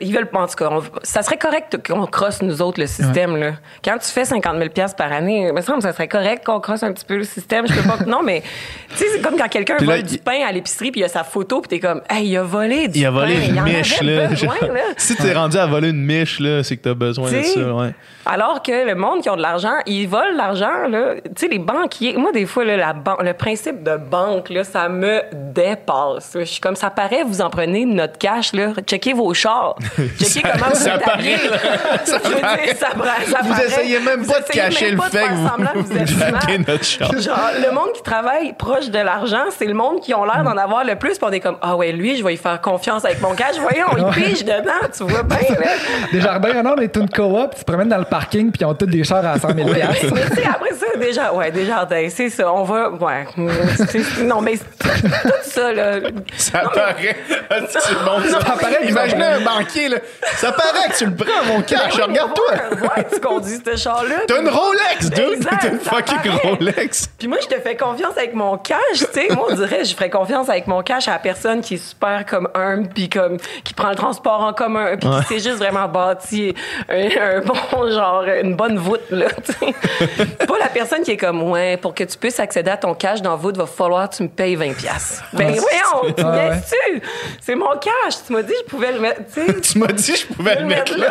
Ils 0.00 0.14
veulent, 0.14 0.28
en 0.32 0.46
tout 0.46 0.54
cas, 0.56 0.68
on- 0.70 0.82
ça 1.02 1.22
serait 1.22 1.36
correct 1.36 1.78
qu'on 1.86 2.06
crosse 2.06 2.42
nous 2.42 2.62
autres 2.62 2.80
le 2.80 2.86
système. 2.86 3.36
Là. 3.36 3.52
Quand 3.84 3.98
tu 3.98 4.08
fais 4.10 4.24
50 4.24 4.56
000 4.58 4.68
par 4.96 5.12
année, 5.12 5.48
il 5.48 5.52
me 5.52 5.60
semble 5.60 5.78
que 5.78 5.84
ça 5.84 5.92
serait 5.92 6.08
correct 6.08 6.44
qu'on 6.44 6.60
crosse 6.60 6.82
un 6.82 6.92
petit 6.92 7.04
peu 7.04 7.16
le 7.16 7.24
système. 7.24 7.66
Je 7.66 7.74
peux 7.74 7.82
pas. 7.88 8.04
non, 8.06 8.22
mais 8.22 8.42
tu 8.90 8.96
sais, 8.96 9.04
c'est 9.14 9.20
comme 9.20 9.36
quand 9.36 9.48
quelqu'un 9.48 9.76
vole 9.78 9.98
il- 9.98 10.02
du 10.04 10.18
pain 10.18 10.40
à 10.46 10.52
l'épicerie 10.52 10.90
puis 10.90 11.00
il 11.00 11.04
a 11.04 11.08
sa 11.08 11.24
photo 11.24 11.60
puis 11.60 11.68
t'es 11.68 11.80
comme, 11.80 12.00
hey, 12.08 12.26
il 12.28 12.36
a 12.36 12.42
volé 12.42 12.88
du 12.88 12.98
Il 13.00 13.06
a 13.06 13.10
volé 13.10 13.34
pain. 13.34 13.40
Il 13.44 13.50
une 13.50 13.60
en 13.60 13.64
miche. 13.64 14.00
Là. 14.02 14.28
besoin, 14.28 14.54
là. 14.62 14.80
Si 14.96 15.16
t'es 15.16 15.32
rendu 15.32 15.56
à 15.58 15.66
voler 15.66 15.90
une 15.90 16.04
miche, 16.04 16.40
là, 16.40 16.62
c'est 16.62 16.76
que 16.76 16.82
t'as 16.82 16.94
besoin 16.94 17.30
de 17.30 17.42
ça. 17.42 17.60
Ouais. 17.74 17.92
Alors 18.26 18.62
que 18.62 18.86
le 18.86 18.94
monde 18.94 19.20
qui 19.20 19.28
ont 19.28 19.36
de 19.36 19.42
l'argent, 19.42 19.74
ils 19.86 20.06
volent 20.06 20.34
l'argent, 20.36 20.88
là. 20.88 21.14
Tu 21.24 21.30
sais, 21.36 21.48
les 21.48 21.58
banquiers. 21.58 22.16
Moi, 22.16 22.32
des 22.32 22.46
fois, 22.46 22.64
là, 22.64 22.76
la 22.76 22.92
ban- 22.94 23.18
le 23.20 23.34
principe 23.34 23.82
de 23.82 23.96
banque, 23.96 24.48
là, 24.48 24.64
ça 24.64 24.88
me 24.88 25.20
dépasse. 25.32 26.30
Je 26.38 26.44
suis 26.44 26.60
comme, 26.60 26.76
ça 26.76 26.90
paraît, 26.90 27.22
vous 27.24 27.40
en 27.40 27.50
prenez 27.50 27.84
notre 27.84 28.18
cash, 28.18 28.52
là. 28.52 28.72
Checkez 28.86 29.12
vos 29.12 29.32
chars. 29.34 29.73
Checkez 30.18 30.24
Ça- 30.24 30.40
comment 30.52 30.70
vous 30.70 30.74
ça 30.76 30.94
êtes 30.94 31.02
paraît, 31.02 31.14
habillés. 31.18 31.38
Ça 32.04 32.18
Je 32.22 32.28
veux 32.28 32.34
dire, 32.34 32.40
paraît. 32.40 32.74
ça 32.74 32.86
paraît- 32.96 33.26
ça 33.26 33.38
Vous 33.42 33.48
paraît. 33.50 33.66
essayez 33.66 34.00
même 34.00 34.20
Vous 34.20 34.32
pas 34.32 34.40
de 34.40 34.44
essayez 34.44 34.60
cacher 34.64 34.84
même 34.86 34.94
le 34.94 34.98
pas 34.98 35.04
de 35.06 35.10
fait 35.10 35.18
faire 35.18 35.28
que 35.28 35.34
vous, 35.34 35.48
semblant 35.48 35.72
que 35.72 35.78
vous 35.78 35.96
êtes 35.96 36.08
smart. 36.08 36.28
hackez 36.42 36.58
notre 36.58 36.84
char. 36.84 37.12
Genre, 37.20 37.50
le 37.66 37.74
monde 37.74 37.92
qui 37.94 38.02
travaille 38.02 38.52
proche 38.54 38.90
de 38.90 38.98
l'argent, 38.98 39.44
c'est 39.56 39.66
le 39.66 39.74
monde 39.74 40.00
qui 40.00 40.14
ont 40.14 40.24
l'air 40.24 40.42
d'en 40.44 40.56
avoir 40.56 40.84
le 40.84 40.96
plus. 40.96 41.10
Puis 41.18 41.20
on 41.28 41.32
est 41.32 41.40
comme, 41.40 41.56
ah 41.62 41.76
ouais, 41.76 41.92
lui, 41.92 42.16
je 42.16 42.24
vais 42.24 42.34
y 42.34 42.36
faire 42.36 42.60
confiance 42.60 43.04
avec 43.04 43.20
mon 43.20 43.34
cash. 43.34 43.56
Voyons, 43.58 43.86
il 43.96 44.04
pige 44.24 44.44
dedans, 44.44 44.72
tu 44.96 45.04
vois 45.04 45.22
bien, 45.22 45.38
là. 45.58 45.66
Des 46.12 46.20
jardins, 46.20 46.62
non, 46.62 46.74
mais 46.78 46.90
une 46.94 47.08
coop, 47.10 47.54
tu 47.54 47.60
te 47.60 47.64
promènes 47.64 47.88
dans 47.88 47.98
le 47.98 48.04
parking, 48.04 48.50
puis 48.50 48.60
ils 48.62 48.64
ont 48.66 48.74
tous 48.74 48.86
des 48.86 49.04
chars 49.04 49.24
à 49.26 49.38
100 49.38 49.48
000 49.54 49.68
mais 49.68 49.80
tu 50.00 50.08
sais, 50.08 50.46
après 50.48 50.70
ça, 50.74 50.86
déjà, 50.98 51.32
ouais, 51.32 51.50
des 51.50 51.66
jardins, 51.66 52.06
c'est 52.10 52.28
ça. 52.28 52.52
On 52.52 52.64
va, 52.64 52.90
ouais. 52.90 53.26
c'est- 53.88 54.22
Non, 54.22 54.40
mais 54.40 54.56
tout 54.56 54.88
ça, 55.42 55.72
là. 55.72 55.96
Ça 56.36 56.58
paraît. 56.74 57.16
C'est. 57.68 57.80
Ça 57.80 58.40
paraît, 58.40 58.88
Imaginez 58.88 59.24
un 59.24 59.40
là. 59.88 59.96
Ça 60.36 60.52
paraît 60.52 60.88
que 60.90 60.96
tu 60.98 61.06
le 61.06 61.14
prends, 61.14 61.44
mon 61.46 61.62
cash. 61.62 61.96
Ben 61.96 62.04
Regarde-toi. 62.06 62.54
Ouais, 62.82 63.06
tu 63.12 63.20
conduis 63.20 63.58
ce 63.64 63.76
char-là. 63.76 64.16
T'as 64.26 64.40
une 64.40 64.48
Rolex, 64.48 65.10
dude. 65.10 65.46
T'as 65.48 65.68
une 65.68 65.80
fucking 65.80 66.16
paraît. 66.22 66.40
Rolex. 66.58 67.08
Puis 67.18 67.28
moi, 67.28 67.38
je 67.42 67.46
te 67.48 67.60
fais 67.60 67.76
confiance 67.76 68.16
avec 68.16 68.34
mon 68.34 68.56
cash, 68.58 68.78
tu 68.92 69.06
sais. 69.12 69.28
Moi, 69.34 69.46
on 69.50 69.54
dirait, 69.54 69.84
je 69.84 69.94
ferais 69.94 70.10
confiance 70.10 70.48
avec 70.48 70.66
mon 70.66 70.82
cash 70.82 71.08
à 71.08 71.12
la 71.12 71.18
personne 71.18 71.60
qui 71.60 71.74
est 71.74 71.88
super 71.88 72.24
comme 72.26 72.48
humble, 72.54 72.88
puis 72.94 73.08
comme, 73.08 73.36
qui 73.64 73.74
prend 73.74 73.90
le 73.90 73.96
transport 73.96 74.40
en 74.42 74.52
commun, 74.52 74.96
puis 74.96 75.08
qui 75.08 75.34
s'est 75.40 75.48
juste 75.50 75.58
vraiment 75.58 75.88
bâti 75.88 76.54
un, 76.88 77.08
un 77.20 77.40
bon, 77.40 77.54
genre, 77.90 78.24
une 78.24 78.54
bonne 78.56 78.78
voûte, 78.78 79.10
là, 79.10 79.26
tu 79.44 79.52
sais. 79.52 80.16
Pas 80.46 80.58
la 80.58 80.68
personne 80.68 81.02
qui 81.02 81.12
est 81.12 81.16
comme, 81.16 81.42
ouais, 81.50 81.76
pour 81.76 81.94
que 81.94 82.04
tu 82.04 82.16
puisses 82.18 82.40
accéder 82.40 82.70
à 82.70 82.76
ton 82.76 82.94
cash 82.94 83.22
dans 83.22 83.36
voûte, 83.36 83.56
va 83.56 83.66
falloir 83.66 84.08
que 84.10 84.16
tu 84.16 84.22
me 84.24 84.28
payes 84.28 84.56
20$. 84.56 84.74
piastres. 84.74 85.24
Ben, 85.32 85.52
voyons, 85.54 86.14
tu 86.16 86.22
Ah, 86.24 86.30
ouais. 86.30 86.50
viens-tu? 86.50 87.02
C'est 87.40 87.54
mon 87.54 87.70
cash. 87.78 88.14
Tu 88.26 88.32
m'as 88.32 88.42
dit, 88.42 88.54
je 88.64 88.70
pouvais 88.70 88.92
le 88.92 89.00
mettre, 89.00 89.20
tu 89.32 89.40
sais. 89.46 89.53
Tu 89.62 89.78
m'as 89.78 89.86
dit 89.92 90.12
que 90.12 90.18
je 90.18 90.26
pouvais 90.26 90.60
le 90.60 90.66
mettre 90.66 90.96
là. 90.98 91.06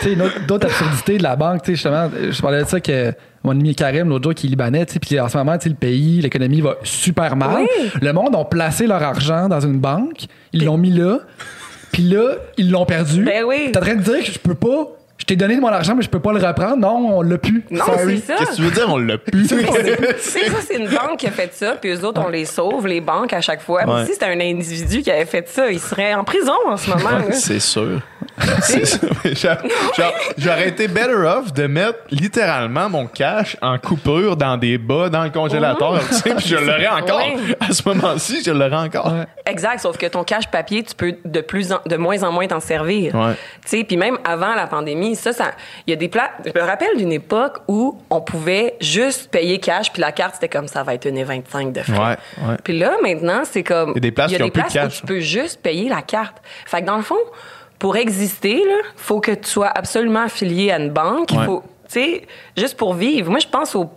Tu 0.00 0.04
sais, 0.08 0.12
une 0.12 0.22
autre- 0.22 0.46
d'autres 0.46 0.66
absurdités 0.66 1.18
de 1.18 1.22
la 1.22 1.36
banque, 1.36 1.62
tu 1.62 1.70
sais, 1.70 1.74
justement, 1.74 2.08
je 2.30 2.40
parlais 2.40 2.62
de 2.62 2.68
ça 2.68 2.80
que 2.80 3.12
mon 3.42 3.52
ami 3.52 3.74
Karim, 3.74 4.08
l'autre 4.08 4.24
jour, 4.24 4.34
qui 4.34 4.46
est 4.46 4.50
libanais, 4.50 4.86
tu 4.86 4.94
sais, 4.94 4.98
puis 5.00 5.18
en 5.18 5.28
ce 5.28 5.36
moment, 5.36 5.56
tu 5.58 5.64
sais, 5.64 5.68
le 5.70 5.74
pays, 5.74 6.20
l'économie 6.20 6.60
va 6.60 6.76
super 6.84 7.34
mal. 7.36 7.62
Oui. 7.62 7.90
Le 8.00 8.12
monde 8.12 8.34
ont 8.36 8.44
placé 8.44 8.86
leur 8.86 9.02
argent 9.02 9.48
dans 9.48 9.60
une 9.60 9.78
banque, 9.78 10.26
ils 10.52 10.64
l'ont 10.64 10.78
mis 10.78 10.90
là, 10.90 11.18
puis 11.92 12.02
là, 12.04 12.34
ils 12.56 12.70
l'ont 12.70 12.86
perdu. 12.86 13.24
Ben 13.24 13.44
oui. 13.44 13.70
T'es 13.72 13.78
en 13.78 13.82
train 13.82 13.94
de 13.96 14.02
dire 14.02 14.18
que 14.24 14.32
je 14.32 14.38
peux 14.38 14.54
pas, 14.54 14.88
je 15.18 15.24
t'ai 15.24 15.36
donné 15.36 15.56
de 15.56 15.60
mon 15.60 15.68
argent, 15.68 15.94
mais 15.96 16.02
je 16.02 16.08
peux 16.08 16.20
pas 16.20 16.32
le 16.32 16.38
reprendre. 16.38 16.76
Non, 16.76 17.16
on 17.18 17.22
l'a 17.22 17.38
plus. 17.38 17.64
Non, 17.70 17.84
c'est 17.96 18.18
ça. 18.18 18.34
Qu'est-ce 18.36 18.50
que 18.50 18.56
tu 18.56 18.62
veux 18.62 18.70
dire? 18.70 18.86
On 18.88 18.98
l'a 18.98 19.18
plus? 19.18 19.48
Tu 19.48 19.56
sais, 20.20 20.48
ça, 20.48 20.56
c'est 20.66 20.76
une 20.76 20.88
banque 20.88 21.18
qui 21.18 21.26
a 21.26 21.30
fait 21.30 21.52
ça, 21.54 21.72
puis 21.72 21.90
eux 21.90 22.04
autres, 22.04 22.22
on 22.24 22.28
les 22.28 22.44
sauve, 22.44 22.86
les 22.86 23.00
banques, 23.00 23.32
à 23.32 23.40
chaque 23.40 23.60
fois. 23.60 23.84
Mais 23.84 24.06
si 24.06 24.12
c'était 24.12 24.26
un 24.26 24.40
individu 24.40 25.02
qui 25.02 25.10
avait 25.10 25.24
fait 25.26 25.48
ça, 25.48 25.70
il 25.70 25.80
serait 25.80 26.14
en 26.14 26.24
prison 26.24 26.52
en 26.66 26.76
ce 26.76 26.88
moment. 26.90 27.18
C'est 27.32 27.60
sûr. 27.60 28.00
J'aurais 30.38 30.68
été 30.68 30.88
better 30.88 31.14
off 31.14 31.52
de 31.52 31.66
mettre 31.66 31.98
littéralement 32.10 32.88
mon 32.88 33.06
cash 33.06 33.56
en 33.60 33.78
coupure 33.78 34.36
dans 34.36 34.56
des 34.56 34.78
bas 34.78 35.08
dans 35.08 35.24
le 35.24 35.30
congélateur. 35.30 36.00
tu 36.08 36.14
sais, 36.14 36.34
puis 36.34 36.46
je 36.46 36.56
l'aurais 36.56 36.88
encore. 36.88 37.18
Ouais. 37.18 37.36
À 37.60 37.72
ce 37.72 37.86
moment-ci, 37.88 38.42
je 38.44 38.50
l'aurais 38.50 38.76
encore. 38.76 39.12
Ouais. 39.12 39.26
Exact, 39.46 39.80
sauf 39.80 39.96
que 39.96 40.06
ton 40.06 40.24
cash 40.24 40.48
papier, 40.48 40.82
tu 40.82 40.94
peux 40.94 41.14
de 41.24 41.40
plus 41.40 41.72
en, 41.72 41.80
de 41.86 41.96
moins 41.96 42.22
en 42.22 42.32
moins 42.32 42.46
t'en 42.46 42.60
servir. 42.60 43.14
Ouais. 43.14 43.34
Tu 43.62 43.78
sais, 43.78 43.84
puis 43.84 43.96
même 43.96 44.18
avant 44.24 44.54
la 44.54 44.66
pandémie, 44.66 45.16
ça, 45.16 45.32
ça, 45.32 45.52
il 45.86 45.90
y 45.90 45.92
a 45.92 45.96
des 45.96 46.08
plats. 46.08 46.30
Je 46.44 46.58
me 46.58 46.66
rappelle 46.66 46.96
d'une 46.96 47.12
époque 47.12 47.58
où 47.68 48.00
on 48.10 48.20
pouvait 48.20 48.76
juste 48.80 49.30
payer 49.30 49.58
cash, 49.58 49.92
puis 49.92 50.00
la 50.00 50.12
carte 50.12 50.34
c'était 50.34 50.48
comme 50.48 50.68
ça 50.68 50.82
va 50.82 50.94
être 50.94 51.06
une 51.06 51.22
25 51.22 51.72
de 51.72 51.82
frais. 51.82 52.18
Puis 52.64 52.78
là, 52.78 52.92
maintenant, 53.02 53.42
c'est 53.44 53.62
comme. 53.62 53.90
Il 53.90 53.96
y 53.96 53.98
a 53.98 54.00
des 54.00 54.12
places 54.12 54.32
qui 54.32 54.42
ont 54.42 54.50
plus 54.50 54.62
de 54.62 54.68
où 54.68 54.70
cash. 54.70 55.00
tu 55.00 55.06
peux 55.06 55.20
juste 55.20 55.60
payer 55.62 55.88
la 55.88 56.02
carte. 56.02 56.36
Fait 56.66 56.80
que 56.80 56.86
dans 56.86 56.96
le 56.96 57.02
fond, 57.02 57.16
pour 57.78 57.96
exister, 57.96 58.56
là, 58.66 58.76
faut 58.96 59.20
que 59.20 59.32
tu 59.32 59.48
sois 59.48 59.68
absolument 59.68 60.22
affilié 60.24 60.70
à 60.72 60.78
une 60.78 60.90
banque. 60.90 61.32
Il 61.32 61.38
Ouais. 61.38 61.44
faut. 61.44 61.62
Tu 61.90 61.94
sais, 62.00 62.22
juste 62.54 62.76
pour 62.76 62.92
vivre. 62.92 63.30
Moi, 63.30 63.38
je 63.40 63.46
pense 63.46 63.74
aux, 63.74 63.88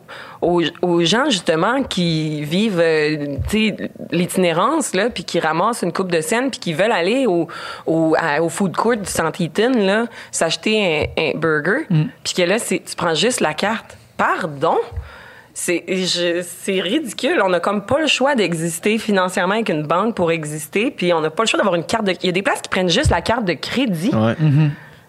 aux, 0.42 0.62
aux 0.82 1.04
gens, 1.04 1.26
justement, 1.30 1.84
qui 1.84 2.42
vivent, 2.44 2.80
euh, 2.80 3.36
tu 3.50 3.68
sais, 3.76 3.92
l'itinérance, 4.12 4.94
là, 4.96 5.10
puis 5.10 5.26
qui 5.26 5.42
ramassent 5.42 5.82
une 5.82 5.92
coupe 5.92 6.10
de 6.10 6.22
scène, 6.22 6.50
puis 6.52 6.60
qui 6.62 6.72
veulent 6.74 6.94
aller 6.94 7.26
au, 7.28 7.50
au, 7.86 8.16
à- 8.18 8.42
au 8.42 8.48
food 8.48 8.78
court 8.78 8.96
du 8.96 9.04
St. 9.10 9.38
Eaton, 9.42 9.74
là, 9.76 10.06
s'acheter 10.32 11.10
un, 11.18 11.22
un 11.22 11.32
burger, 11.38 11.86
puis 12.24 12.34
que 12.34 12.44
là, 12.44 12.60
c'est- 12.60 12.82
tu 12.86 12.96
prends 12.96 13.14
juste 13.14 13.42
la 13.42 13.54
carte. 13.54 13.98
Pardon? 14.16 14.78
C'est 15.54 15.84
je- 15.88 16.42
c'est 16.44 16.80
ridicule. 16.80 17.42
On 17.44 17.50
n'a 17.50 17.60
comme 17.60 17.86
pas 17.86 18.00
le 18.00 18.08
choix 18.08 18.36
d'exister 18.36 18.98
financièrement 18.98 19.56
avec 19.56 19.70
une 19.70 19.84
banque 19.84 20.16
pour 20.16 20.32
exister, 20.32 20.92
puis 20.92 21.12
on 21.14 21.20
n'a 21.22 21.30
pas 21.30 21.44
le 21.44 21.48
choix 21.48 21.58
d'avoir 21.58 21.76
une 21.76 21.84
carte 21.86 22.06
de. 22.06 22.14
Il 22.22 22.28
y 22.28 22.30
a 22.30 22.32
des 22.32 22.42
places 22.42 22.62
qui 22.62 22.70
prennent 22.70 22.90
juste 22.90 23.10
la 23.12 23.22
carte 23.22 23.44
de 23.46 23.54
crédit. 23.54 24.12
Ouais. 24.16 24.36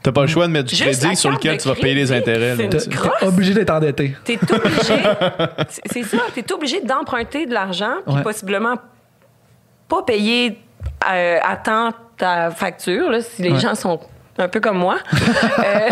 T'as 0.03 0.11
pas 0.11 0.23
le 0.23 0.27
choix 0.27 0.49
de 0.49 0.53
mettre 0.53 0.69
du 0.69 0.75
Juste 0.75 1.01
crédit 1.01 1.15
sur 1.17 1.31
lequel 1.31 1.59
tu 1.59 1.69
vas 1.69 1.77
payer 1.77 1.95
les 1.95 2.11
intérêts. 2.11 2.57
T'es 2.57 3.25
obligé 3.25 3.55
d'être 3.55 3.71
endetté. 3.71 4.17
T'es 4.25 4.37
obligé. 4.53 4.95
c'est- 5.69 5.83
c'est 5.93 6.03
ça, 6.03 6.19
t'es 6.35 6.53
obligé 6.53 6.81
d'emprunter 6.81 7.47
de 7.47 7.55
l'argent, 7.55 7.95
puis 8.05 8.17
Ouais. 8.17 8.23
possiblement 8.23 8.75
pas 9.89 10.03
payer 10.03 10.59
euh, 11.09 11.39
à 11.43 11.57
temps 11.57 11.91
ta 12.17 12.51
facture, 12.51 13.11
là, 13.11 13.21
si 13.21 13.43
les 13.43 13.53
Ouais. 13.53 13.61
gens 13.61 13.75
sont 13.77 14.01
un 14.39 14.49
peu 14.49 14.61
comme 14.61 14.79
moi. 14.79 14.99
Euh, 15.63 15.91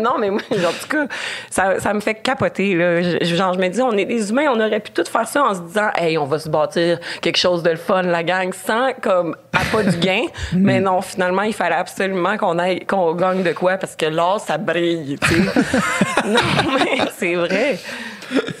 non, 0.00 0.18
mais 0.18 0.30
moi, 0.30 0.40
en 0.50 0.72
tout 0.72 0.88
cas, 0.88 1.06
ça, 1.50 1.78
ça 1.78 1.94
me 1.94 2.00
fait 2.00 2.14
capoter. 2.14 2.74
Là. 2.74 3.02
Je, 3.02 3.34
genre, 3.34 3.54
je 3.54 3.58
me 3.58 3.68
dis, 3.68 3.80
on 3.80 3.92
est 3.92 4.04
des 4.04 4.30
humains, 4.30 4.46
on 4.50 4.58
aurait 4.58 4.80
pu 4.80 4.90
tout 4.90 5.04
faire 5.04 5.28
ça 5.28 5.44
en 5.44 5.54
se 5.54 5.60
disant, 5.60 5.90
hey, 5.96 6.18
on 6.18 6.24
va 6.24 6.38
se 6.38 6.48
bâtir 6.48 6.98
quelque 7.20 7.36
chose 7.36 7.62
de 7.62 7.70
le 7.70 7.76
fun, 7.76 8.02
la 8.02 8.22
gang, 8.22 8.52
sans 8.52 8.92
comme 9.00 9.36
à 9.52 9.60
pas 9.70 9.82
du 9.82 9.96
gain. 9.98 10.22
mais 10.54 10.80
non, 10.80 11.02
finalement, 11.02 11.42
il 11.42 11.52
fallait 11.52 11.76
absolument 11.76 12.36
qu'on 12.36 12.58
aille, 12.58 12.80
qu'on 12.80 13.14
gagne 13.14 13.42
de 13.42 13.52
quoi, 13.52 13.76
parce 13.76 13.94
que 13.94 14.06
l'or, 14.06 14.40
ça 14.40 14.58
brille. 14.58 15.18
non, 16.24 16.40
mais 16.74 17.04
c'est 17.16 17.34
vrai. 17.34 17.78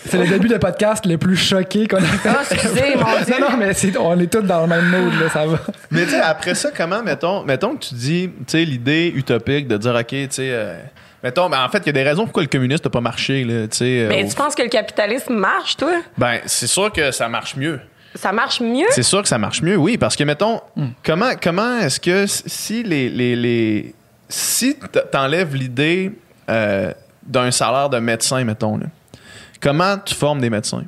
C'est 0.08 0.18
le 0.18 0.26
début 0.26 0.48
de 0.48 0.56
podcast 0.58 1.06
le 1.06 1.16
plus 1.18 1.36
choqué 1.36 1.86
qu'on 1.88 1.96
a 1.98 2.00
fait. 2.02 2.28
Ah, 2.28 2.42
excusez, 2.50 2.94
mon 2.96 3.04
Dieu. 3.24 3.34
Non, 3.40 3.50
non, 3.50 3.56
mais 3.56 3.72
on 3.98 4.18
est 4.20 4.26
tous 4.32 4.42
dans 4.42 4.62
le 4.62 4.66
même 4.66 4.86
mood, 4.88 5.12
là, 5.20 5.28
ça 5.30 5.46
va. 5.46 5.58
Mais 5.90 6.04
tu 6.04 6.10
sais, 6.10 6.20
après 6.20 6.54
ça, 6.54 6.70
comment, 6.76 7.02
mettons, 7.02 7.42
mettons 7.44 7.74
que 7.76 7.84
tu 7.86 7.94
dis, 7.94 8.28
tu 8.38 8.44
sais, 8.46 8.64
l'idée 8.64 9.12
utopique 9.14 9.68
de 9.68 9.76
dire, 9.78 9.94
OK, 9.94 10.06
tu 10.08 10.26
sais, 10.30 10.50
euh, 10.50 10.76
mettons, 11.22 11.48
ben, 11.48 11.64
en 11.64 11.68
fait, 11.70 11.78
il 11.78 11.86
y 11.86 11.90
a 11.90 11.92
des 11.92 12.02
raisons 12.02 12.24
pourquoi 12.24 12.42
le 12.42 12.48
communisme 12.48 12.82
n'a 12.84 12.90
pas 12.90 13.00
marché, 13.00 13.44
là, 13.44 13.66
tu 13.68 13.78
sais. 13.78 13.84
euh, 14.00 14.08
Mais 14.08 14.24
au- 14.24 14.28
tu 14.28 14.34
penses 14.34 14.54
que 14.54 14.62
le 14.62 14.68
capitalisme 14.68 15.34
marche, 15.34 15.76
toi? 15.76 15.92
Ben, 16.18 16.40
c'est 16.46 16.66
sûr 16.66 16.92
que 16.92 17.10
ça 17.10 17.28
marche 17.28 17.56
mieux. 17.56 17.80
Ça 18.14 18.30
marche 18.32 18.60
mieux? 18.60 18.84
C'est 18.90 19.02
sûr 19.02 19.22
que 19.22 19.28
ça 19.28 19.38
marche 19.38 19.62
mieux, 19.62 19.76
oui, 19.76 19.96
parce 19.96 20.16
que, 20.16 20.24
mettons, 20.24 20.60
comment, 21.02 21.30
comment 21.42 21.78
est-ce 21.78 21.98
que 21.98 22.26
si 22.26 22.82
les. 22.82 23.08
les, 23.08 23.34
les 23.36 23.94
si 24.28 24.76
t'enlèves 25.10 25.54
l'idée 25.54 26.12
euh, 26.50 26.92
d'un 27.26 27.50
salaire 27.50 27.88
de 27.88 27.98
médecin, 27.98 28.44
mettons, 28.44 28.76
là, 28.78 28.86
comment 29.62 29.96
tu 29.98 30.14
formes 30.14 30.40
des 30.40 30.50
médecins? 30.50 30.84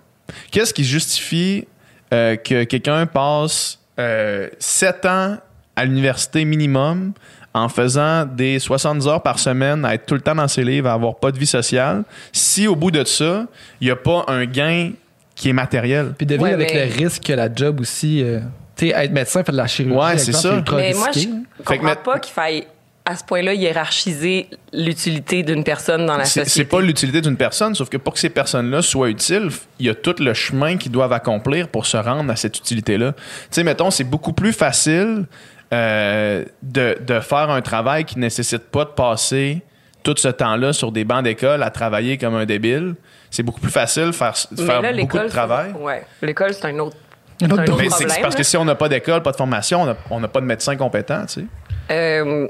Qu'est-ce 0.51 0.75
qui 0.75 0.85
justifie 0.85 1.67
euh, 2.13 2.37
que 2.37 2.65
quelqu'un 2.65 3.07
passe 3.07 3.79
euh, 3.99 4.49
7 4.59 5.05
ans 5.07 5.37
à 5.77 5.85
l'université 5.85 6.45
minimum 6.45 7.13
en 7.55 7.69
faisant 7.69 8.25
des 8.27 8.59
70 8.59 9.07
heures 9.07 9.23
par 9.23 9.39
semaine, 9.39 9.85
à 9.85 9.95
être 9.95 10.07
tout 10.07 10.15
le 10.15 10.21
temps 10.21 10.35
dans 10.35 10.49
ses 10.49 10.65
livres, 10.65 10.89
à 10.89 10.95
avoir 10.95 11.17
pas 11.17 11.31
de 11.31 11.39
vie 11.39 11.47
sociale, 11.47 12.03
si 12.33 12.67
au 12.67 12.75
bout 12.75 12.91
de 12.91 13.05
ça, 13.05 13.47
il 13.81 13.87
n'y 13.87 13.91
a 13.93 13.97
pas 13.97 14.25
un 14.29 14.45
gain 14.45 14.91
qui 15.37 15.49
est 15.51 15.53
matériel? 15.53 16.15
Puis 16.19 16.27
deviner 16.27 16.49
Ouais, 16.49 16.53
avec 16.55 16.75
mais- 16.75 16.87
le 16.87 16.93
risque 16.95 17.23
que 17.25 17.33
la 17.33 17.49
job 17.53 17.81
aussi. 17.81 18.23
euh, 18.23 18.41
tu 18.77 18.89
sais, 18.89 18.95
être 18.97 19.13
médecin, 19.13 19.45
faire 19.45 19.53
de 19.53 19.57
la 19.59 19.69
chirurgie. 19.69 19.97
Ouais, 19.97 20.19
c'est 20.19 20.33
ça. 20.33 20.57
ultra 20.57 20.77
Mais 20.79 20.95
moi, 20.95 21.09
je 21.15 21.27
comprends 21.65 21.95
pas 21.97 22.19
qu'il 22.19 22.33
faille 22.35 22.67
à 23.07 23.17
ce 23.17 23.25
point-là 23.25 23.53
hiérarchiser 23.53 24.49
l'utilité 24.73 25.43
d'une 25.43 25.63
personne 25.63 26.07
dans 26.07 26.17
la 26.17 26.25
C'est 26.25 26.41
société. 26.45 26.51
c'est 26.51 26.65
pas 26.65 26.81
l'utilité 26.81 27.21
d'une 27.21 27.37
personne, 27.37 27.75
sauf 27.75 27.91
que 27.91 27.99
pour 27.99 28.15
que 28.15 28.19
ces 28.19 28.31
personnes-là 28.31 28.81
soient 28.81 29.11
utiles, 29.11 29.51
il 29.79 29.87
y 29.87 29.91
a 29.91 29.95
tout 29.95 30.15
le 30.19 30.33
chemin 30.33 30.79
qu'ils 30.79 30.93
doivent 30.93 31.13
accomplir 31.13 31.69
pour 31.69 31.85
se 31.85 31.99
rendre 31.99 32.31
à 32.33 32.37
cette 32.37 32.57
utilité-là. 32.57 33.13
Tu 33.13 33.21
sais, 33.51 33.63
mettons, 33.65 33.91
c'est 33.91 34.05
beaucoup 34.05 34.33
plus 34.33 34.55
facile 34.55 35.27
euh, 35.73 36.45
de, 36.63 36.97
de 37.07 37.21
faire 37.21 37.51
un 37.51 37.61
travail 37.61 38.05
qui 38.07 38.19
nécessite 38.19 38.71
pas 38.71 38.85
de 38.85 38.91
passer 38.91 39.61
tout 40.03 40.15
ce 40.17 40.29
temps-là 40.29 40.73
sur 40.73 40.91
des 40.93 41.05
bancs 41.05 41.25
d'école 41.25 41.63
à 41.63 41.71
travailler 41.71 42.17
comme 42.17 42.35
un 42.35 42.47
débile. 42.47 42.95
C'est 43.31 43.43
beaucoup 43.43 43.61
plus 43.61 43.71
facile 43.73 44.07
de 44.09 44.13
faire, 44.13 44.35
faire 44.37 44.81
là, 44.81 44.93
beaucoup 44.93 45.17
de 45.19 45.23
l'école, 45.25 45.29
travail. 45.29 45.73
c'est- 45.77 45.83
Ouais. 45.83 46.07
L'école, 46.23 46.55
c'est 46.55 46.67
un 46.67 46.79
autre. 46.79 46.97
Un 47.43 47.47
autre 47.47 47.55
autre 47.63 47.65
problème, 47.65 47.91
parce 48.23 48.37
que 48.37 48.45
si 48.45 48.57
on 48.57 48.65
n'a 48.65 48.77
pas 48.77 48.89
d'école, 48.89 49.21
pas 49.23 49.33
de 49.33 49.37
formation, 49.37 49.83
on 49.83 49.87
n'a- 49.87 49.97
on 50.11 50.21
n'a 50.21 50.29
pas 50.29 50.41
de 50.41 50.47
médecin 50.47 50.77
compétent, 50.77 51.27
tu 51.27 51.41
sais. 51.41 51.47
Euh, 51.91 52.47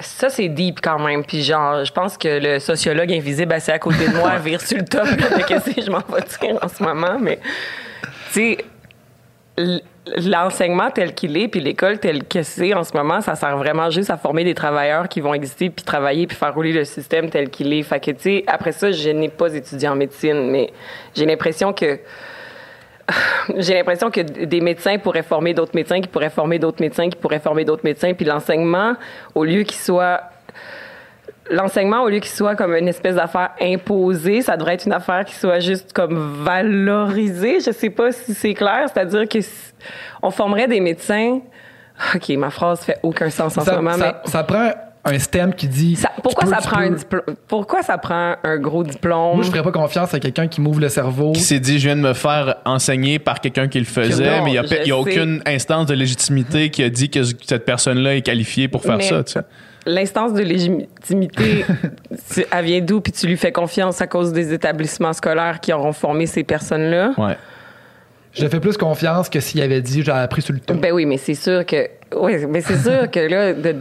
ça, 0.00 0.28
c'est 0.28 0.48
deep 0.48 0.80
quand 0.82 0.98
même. 0.98 1.24
Puis 1.24 1.42
genre, 1.42 1.84
je 1.84 1.92
pense 1.92 2.16
que 2.16 2.28
le 2.28 2.58
sociologue 2.58 3.12
invisible 3.12 3.52
assis 3.52 3.70
à 3.70 3.78
côté 3.78 4.08
de 4.08 4.16
moi 4.16 4.36
vire 4.38 4.60
sur 4.60 4.78
le 4.78 4.84
top 4.84 5.06
de 5.06 5.46
qu'est-ce 5.46 5.70
que 5.74 5.82
je 5.82 5.90
m'en 5.90 5.98
vais 5.98 6.22
dire 6.22 6.58
en 6.62 6.68
ce 6.68 6.82
moment? 6.82 7.18
Mais, 7.20 7.38
tu 8.32 8.56
sais, 9.58 9.78
l'enseignement 10.16 10.90
tel 10.90 11.14
qu'il 11.14 11.36
est, 11.36 11.48
puis 11.48 11.60
l'école 11.60 11.98
telle 11.98 12.24
que 12.24 12.42
c'est 12.42 12.74
en 12.74 12.84
ce 12.84 12.96
moment, 12.96 13.20
ça 13.20 13.34
sert 13.34 13.56
vraiment 13.56 13.90
juste 13.90 14.10
à 14.10 14.16
former 14.16 14.44
des 14.44 14.54
travailleurs 14.54 15.08
qui 15.08 15.20
vont 15.20 15.34
exister, 15.34 15.70
puis 15.70 15.84
travailler, 15.84 16.26
puis 16.26 16.36
faire 16.36 16.54
rouler 16.54 16.72
le 16.72 16.84
système 16.84 17.30
tel 17.30 17.50
qu'il 17.50 17.72
est. 17.72 17.82
Fait 17.82 18.00
que, 18.00 18.10
tu 18.10 18.22
sais, 18.22 18.44
après 18.46 18.72
ça, 18.72 18.90
je 18.90 19.10
n'ai 19.10 19.28
pas 19.28 19.54
étudié 19.54 19.88
en 19.88 19.96
médecine, 19.96 20.50
mais 20.50 20.72
j'ai 21.14 21.26
l'impression 21.26 21.72
que 21.72 22.00
j'ai 23.56 23.74
l'impression 23.74 24.10
que 24.10 24.20
des 24.20 24.60
médecins 24.60 24.98
pourraient 24.98 25.22
former 25.22 25.54
d'autres 25.54 25.74
médecins, 25.74 26.00
qui 26.00 26.08
pourraient 26.08 26.30
former 26.30 26.58
d'autres 26.58 26.80
médecins, 26.80 27.08
qui 27.08 27.16
pourraient 27.16 27.38
former 27.40 27.64
d'autres 27.64 27.84
médecins, 27.84 28.12
puis 28.14 28.24
l'enseignement, 28.24 28.94
au 29.34 29.44
lieu 29.44 29.62
qu'il 29.62 29.76
soit 29.78 30.20
l'enseignement, 31.50 32.02
au 32.02 32.08
lieu 32.08 32.20
qu'il 32.20 32.30
soit 32.30 32.54
comme 32.54 32.74
une 32.76 32.86
espèce 32.86 33.16
d'affaire 33.16 33.50
imposée, 33.60 34.40
ça 34.42 34.56
devrait 34.56 34.74
être 34.74 34.86
une 34.86 34.92
affaire 34.92 35.24
qui 35.24 35.34
soit 35.34 35.58
juste 35.58 35.92
comme 35.92 36.44
valorisée. 36.44 37.58
Je 37.60 37.72
sais 37.72 37.90
pas 37.90 38.12
si 38.12 38.34
c'est 38.34 38.54
clair, 38.54 38.84
c'est-à-dire 38.92 39.28
que 39.28 39.40
si- 39.40 39.72
on 40.22 40.30
formerait 40.30 40.68
des 40.68 40.78
médecins. 40.80 41.40
Ok, 42.14 42.28
ma 42.30 42.50
phrase 42.50 42.80
fait 42.82 42.98
aucun 43.02 43.30
sens 43.30 43.58
en 43.58 43.62
ce 43.64 43.70
moment, 43.72 43.92
ça- 43.94 44.22
ça 44.26 44.44
prend 44.44 44.70
un 45.04 45.18
STEM 45.18 45.54
qui 45.54 45.66
dit. 45.68 45.96
ça- 45.96 46.10
pourquoi 46.22 46.44
peux, 46.44 46.50
ça 46.50 46.56
prend 46.60 46.80
un 46.80 46.90
diplôme 46.90 47.22
Pourquoi 47.48 47.82
ça 47.82 47.98
prend 47.98 48.34
un 48.42 48.58
gros 48.58 48.84
diplôme? 48.84 49.36
Moi, 49.36 49.44
je 49.44 49.50
ferais 49.50 49.62
pas 49.62 49.72
confiance 49.72 50.12
à 50.12 50.20
quelqu'un 50.20 50.46
qui 50.46 50.60
m'ouvre 50.60 50.80
le 50.80 50.88
cerveau. 50.88 51.32
Qui 51.32 51.40
s'est 51.40 51.60
dit, 51.60 51.78
je 51.78 51.86
viens 51.86 51.96
de 51.96 52.02
me 52.02 52.12
faire 52.12 52.56
enseigner 52.64 53.18
par 53.18 53.40
quelqu'un 53.40 53.68
qui 53.68 53.78
le 53.78 53.86
faisait, 53.86 54.38
Non, 54.38 54.44
mais 54.44 54.52
il 54.52 54.84
n'y 54.84 54.90
a, 54.90 54.96
aucune 54.98 55.42
instance 55.46 55.86
de 55.86 55.94
légitimité 55.94 56.70
qui 56.70 56.82
a 56.82 56.90
dit 56.90 57.08
que 57.08 57.20
cette 57.24 57.64
personne-là 57.64 58.16
est 58.16 58.22
qualifiée 58.22 58.68
pour 58.68 58.82
faire 58.82 58.98
Mais 58.98 59.04
ça. 59.08 59.24
Tu 59.24 59.32
sais. 59.32 59.40
L'instance 59.86 60.34
de 60.34 60.42
légitimité, 60.42 61.64
tu- 62.34 62.44
elle 62.50 62.64
vient 62.66 62.80
d'où? 62.80 63.00
Puis 63.00 63.12
tu 63.12 63.26
lui 63.26 63.38
fais 63.38 63.52
confiance 63.52 64.02
à 64.02 64.06
cause 64.06 64.32
des 64.32 64.52
établissements 64.52 65.14
scolaires 65.14 65.60
qui 65.60 65.72
auront 65.72 65.94
formé 65.94 66.26
ces 66.26 66.44
personnes-là? 66.44 67.12
Ouais. 67.16 67.36
Je 68.32 68.46
fais 68.46 68.60
plus 68.60 68.76
confiance 68.76 69.28
que 69.28 69.40
s'il 69.40 69.60
avait 69.62 69.80
dit 69.80 70.02
j'ai 70.04 70.12
appris 70.12 70.42
sur 70.42 70.52
le 70.52 70.60
tas. 70.60 70.74
Ben 70.74 70.92
oui, 70.92 71.06
mais 71.06 71.16
c'est 71.16 71.34
sûr 71.34 71.64
que. 71.64 71.88
Oui, 72.16 72.44
mais 72.46 72.60
c'est 72.60 72.78
sûr 72.78 73.10
que 73.10 73.20
là, 73.20 73.52
de, 73.52 73.76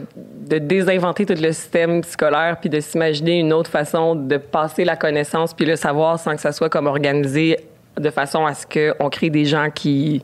de 0.48 0.58
désinventer 0.60 1.26
tout 1.26 1.34
le 1.39 1.52
système 1.52 2.04
scolaire 2.04 2.58
puis 2.60 2.70
de 2.70 2.80
s'imaginer 2.80 3.39
une 3.39 3.54
autre 3.54 3.70
façon 3.70 4.15
de 4.15 4.38
passer 4.38 4.86
la 4.86 4.96
connaissance 4.96 5.54
puis 5.54 5.65
le 5.65 5.76
savoir 5.76 6.20
sans 6.20 6.36
que 6.36 6.42
ça 6.42 6.52
soit 6.52 6.70
comme 6.70 6.88
organisé 6.88 7.60
de 7.98 8.10
façon 8.10 8.46
à 8.46 8.54
ce 8.54 8.65
qu'on 8.65 9.10
crée 9.10 9.30
des 9.30 9.46
gens 9.46 9.70
qui 9.74 10.24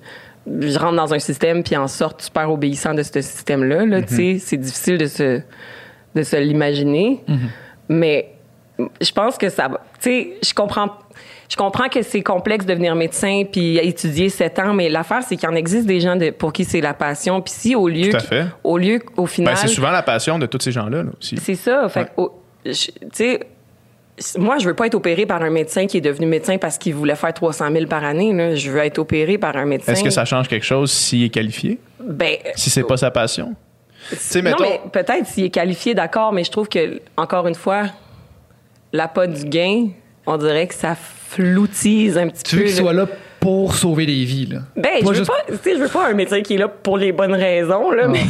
rentrent 0.77 0.95
dans 0.95 1.13
un 1.13 1.19
système 1.19 1.63
puis 1.63 1.75
en 1.75 1.87
sortent 1.87 2.21
super 2.21 2.51
obéissants 2.51 2.93
de 2.93 3.03
ce 3.03 3.21
système-là. 3.21 3.85
Là, 3.85 4.01
tu 4.01 4.15
sais, 4.15 4.37
c'est 4.39 4.57
difficile 4.57 4.97
de 4.97 5.07
se, 5.07 5.41
de 6.13 6.23
se 6.23 6.35
l'imaginer. 6.35 7.23
Mais 7.89 8.31
je 9.01 9.11
pense 9.11 9.37
que 9.37 9.49
ça 9.49 9.67
va. 9.67 9.81
Tu 10.01 10.09
sais, 10.09 10.33
je 10.43 10.53
comprends. 10.53 10.89
Je 11.49 11.55
comprends 11.57 11.89
que 11.89 12.01
c'est 12.01 12.21
complexe 12.23 12.65
de 12.65 12.71
devenir 12.73 12.95
médecin 12.95 13.43
puis 13.51 13.77
étudier 13.77 14.29
sept 14.29 14.57
ans, 14.59 14.73
mais 14.73 14.89
l'affaire 14.89 15.21
c'est 15.23 15.35
qu'il 15.37 15.47
en 15.47 15.55
existe 15.55 15.85
des 15.85 15.99
gens 15.99 16.15
de- 16.15 16.31
pour 16.31 16.51
qui 16.53 16.65
c'est 16.65 16.81
la 16.81 16.93
passion. 16.93 17.41
Puis 17.41 17.53
si 17.55 17.75
au 17.75 17.87
lieu, 17.87 18.09
Tout 18.09 18.17
à 18.17 18.19
fait. 18.19 18.45
au 18.63 18.77
lieu 18.77 18.99
au 19.17 19.25
final, 19.27 19.53
Ben, 19.53 19.59
c'est 19.59 19.67
souvent 19.67 19.91
la 19.91 20.01
passion 20.03 20.39
de 20.39 20.45
tous 20.47 20.59
ces 20.61 20.71
gens-là 20.71 21.03
là, 21.03 21.09
aussi. 21.19 21.37
c'est 21.37 21.55
ça. 21.55 21.87
Fait 21.89 22.09
Ouais. 22.17 22.27
tu 22.65 22.73
sais, 23.13 23.39
moi 24.39 24.57
je 24.57 24.65
veux 24.67 24.73
pas 24.73 24.87
être 24.87 24.95
opéré 24.95 25.25
par 25.27 25.41
un 25.43 25.49
médecin 25.51 25.85
qui 25.85 25.97
est 25.97 26.01
devenu 26.01 26.25
médecin 26.25 26.57
parce 26.57 26.77
qu'il 26.79 26.95
voulait 26.95 27.15
faire 27.15 27.33
300 27.33 27.71
000 27.71 27.85
par 27.85 28.03
année. 28.03 28.33
Là. 28.33 28.55
Je 28.55 28.71
veux 28.71 28.79
être 28.79 28.97
opéré 28.97 29.37
par 29.37 29.55
un 29.55 29.65
médecin. 29.65 29.91
Est-ce 29.91 30.03
que 30.03 30.09
ça 30.09 30.25
change 30.25 30.47
quelque 30.47 30.65
chose 30.65 30.91
s'il 30.91 31.23
est 31.23 31.29
qualifié? 31.29 31.77
Ben, 32.03 32.37
Si 32.55 32.69
c'est 32.71 32.83
pas 32.83 32.97
sa 32.97 33.11
passion? 33.11 33.53
non, 34.35 34.55
mais 34.59 34.81
peut-être 34.91 35.25
s'il 35.27 35.45
est 35.45 35.49
qualifié, 35.49 35.93
d'accord, 35.93 36.31
mais 36.31 36.43
je 36.43 36.51
trouve 36.51 36.69
que, 36.69 37.01
encore 37.17 37.47
une 37.47 37.55
fois, 37.55 37.83
l'appât 38.93 39.27
du 39.27 39.45
gain, 39.45 39.87
on 40.27 40.37
dirait 40.37 40.67
que 40.67 40.73
ça 40.75 40.95
floutise 41.35 42.17
un 42.17 42.27
petit 42.29 42.43
Tu 42.43 42.55
peu. 42.55 42.61
veux 42.61 42.67
qu'il 42.67 42.75
soit 42.75 42.93
là 42.93 43.05
pour 43.39 43.75
sauver 43.75 44.05
des 44.05 44.23
vies. 44.25 44.47
Là? 44.47 44.59
Ben, 44.75 44.89
je 45.01 45.05
veux, 45.07 45.13
juste- 45.13 45.27
pas, 45.27 45.37
tu 45.47 45.53
sais, 45.61 45.75
je 45.75 45.81
veux 45.83 45.87
pas 45.89 46.07
un 46.09 46.13
médecin 46.13 46.41
qui 46.41 46.55
est 46.55 46.57
là 46.57 46.67
pour 46.67 46.97
les 46.97 47.11
bonnes 47.11 47.33
raisons, 47.33 47.91
là, 47.91 48.07
mais, 48.07 48.21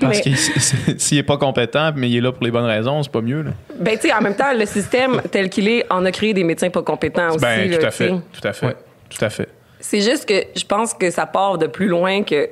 Parce 0.00 0.18
mais- 0.18 0.22
qu'il 0.22 0.36
s'il 1.00 1.18
est 1.18 1.22
pas 1.24 1.36
compétent, 1.38 1.90
mais 1.96 2.08
il 2.08 2.18
est 2.18 2.20
là 2.20 2.30
pour 2.32 2.44
les 2.44 2.50
bonnes 2.52 2.66
raisons, 2.66 3.02
c'est 3.02 3.10
pas 3.10 3.20
mieux. 3.20 3.42
Là. 3.42 3.50
ben, 3.80 3.96
tu 3.98 4.08
sais, 4.08 4.12
en 4.14 4.20
même 4.20 4.36
temps, 4.36 4.52
le 4.56 4.66
système 4.66 5.20
tel 5.30 5.48
qu'il 5.50 5.66
est 5.68 5.84
en 5.90 6.04
a 6.04 6.12
créé 6.12 6.32
des 6.34 6.44
médecins 6.44 6.70
pas 6.70 6.82
compétents 6.82 7.30
aussi. 7.30 7.38
Ben, 7.40 7.68
là, 7.70 7.78
tout 7.78 7.86
à 7.86 7.90
tu 7.90 7.96
fait. 7.96 8.08
Tout 8.10 8.48
à 8.48 8.52
fait. 8.52 8.66
Ouais. 8.66 8.76
Tout 9.08 9.24
à 9.24 9.30
fait. 9.30 9.48
C'est 9.80 10.02
juste 10.02 10.26
que 10.28 10.34
je 10.56 10.64
pense 10.64 10.94
que 10.94 11.10
ça 11.10 11.26
part 11.26 11.58
de 11.58 11.66
plus 11.66 11.88
loin 11.88 12.22
que 12.22 12.48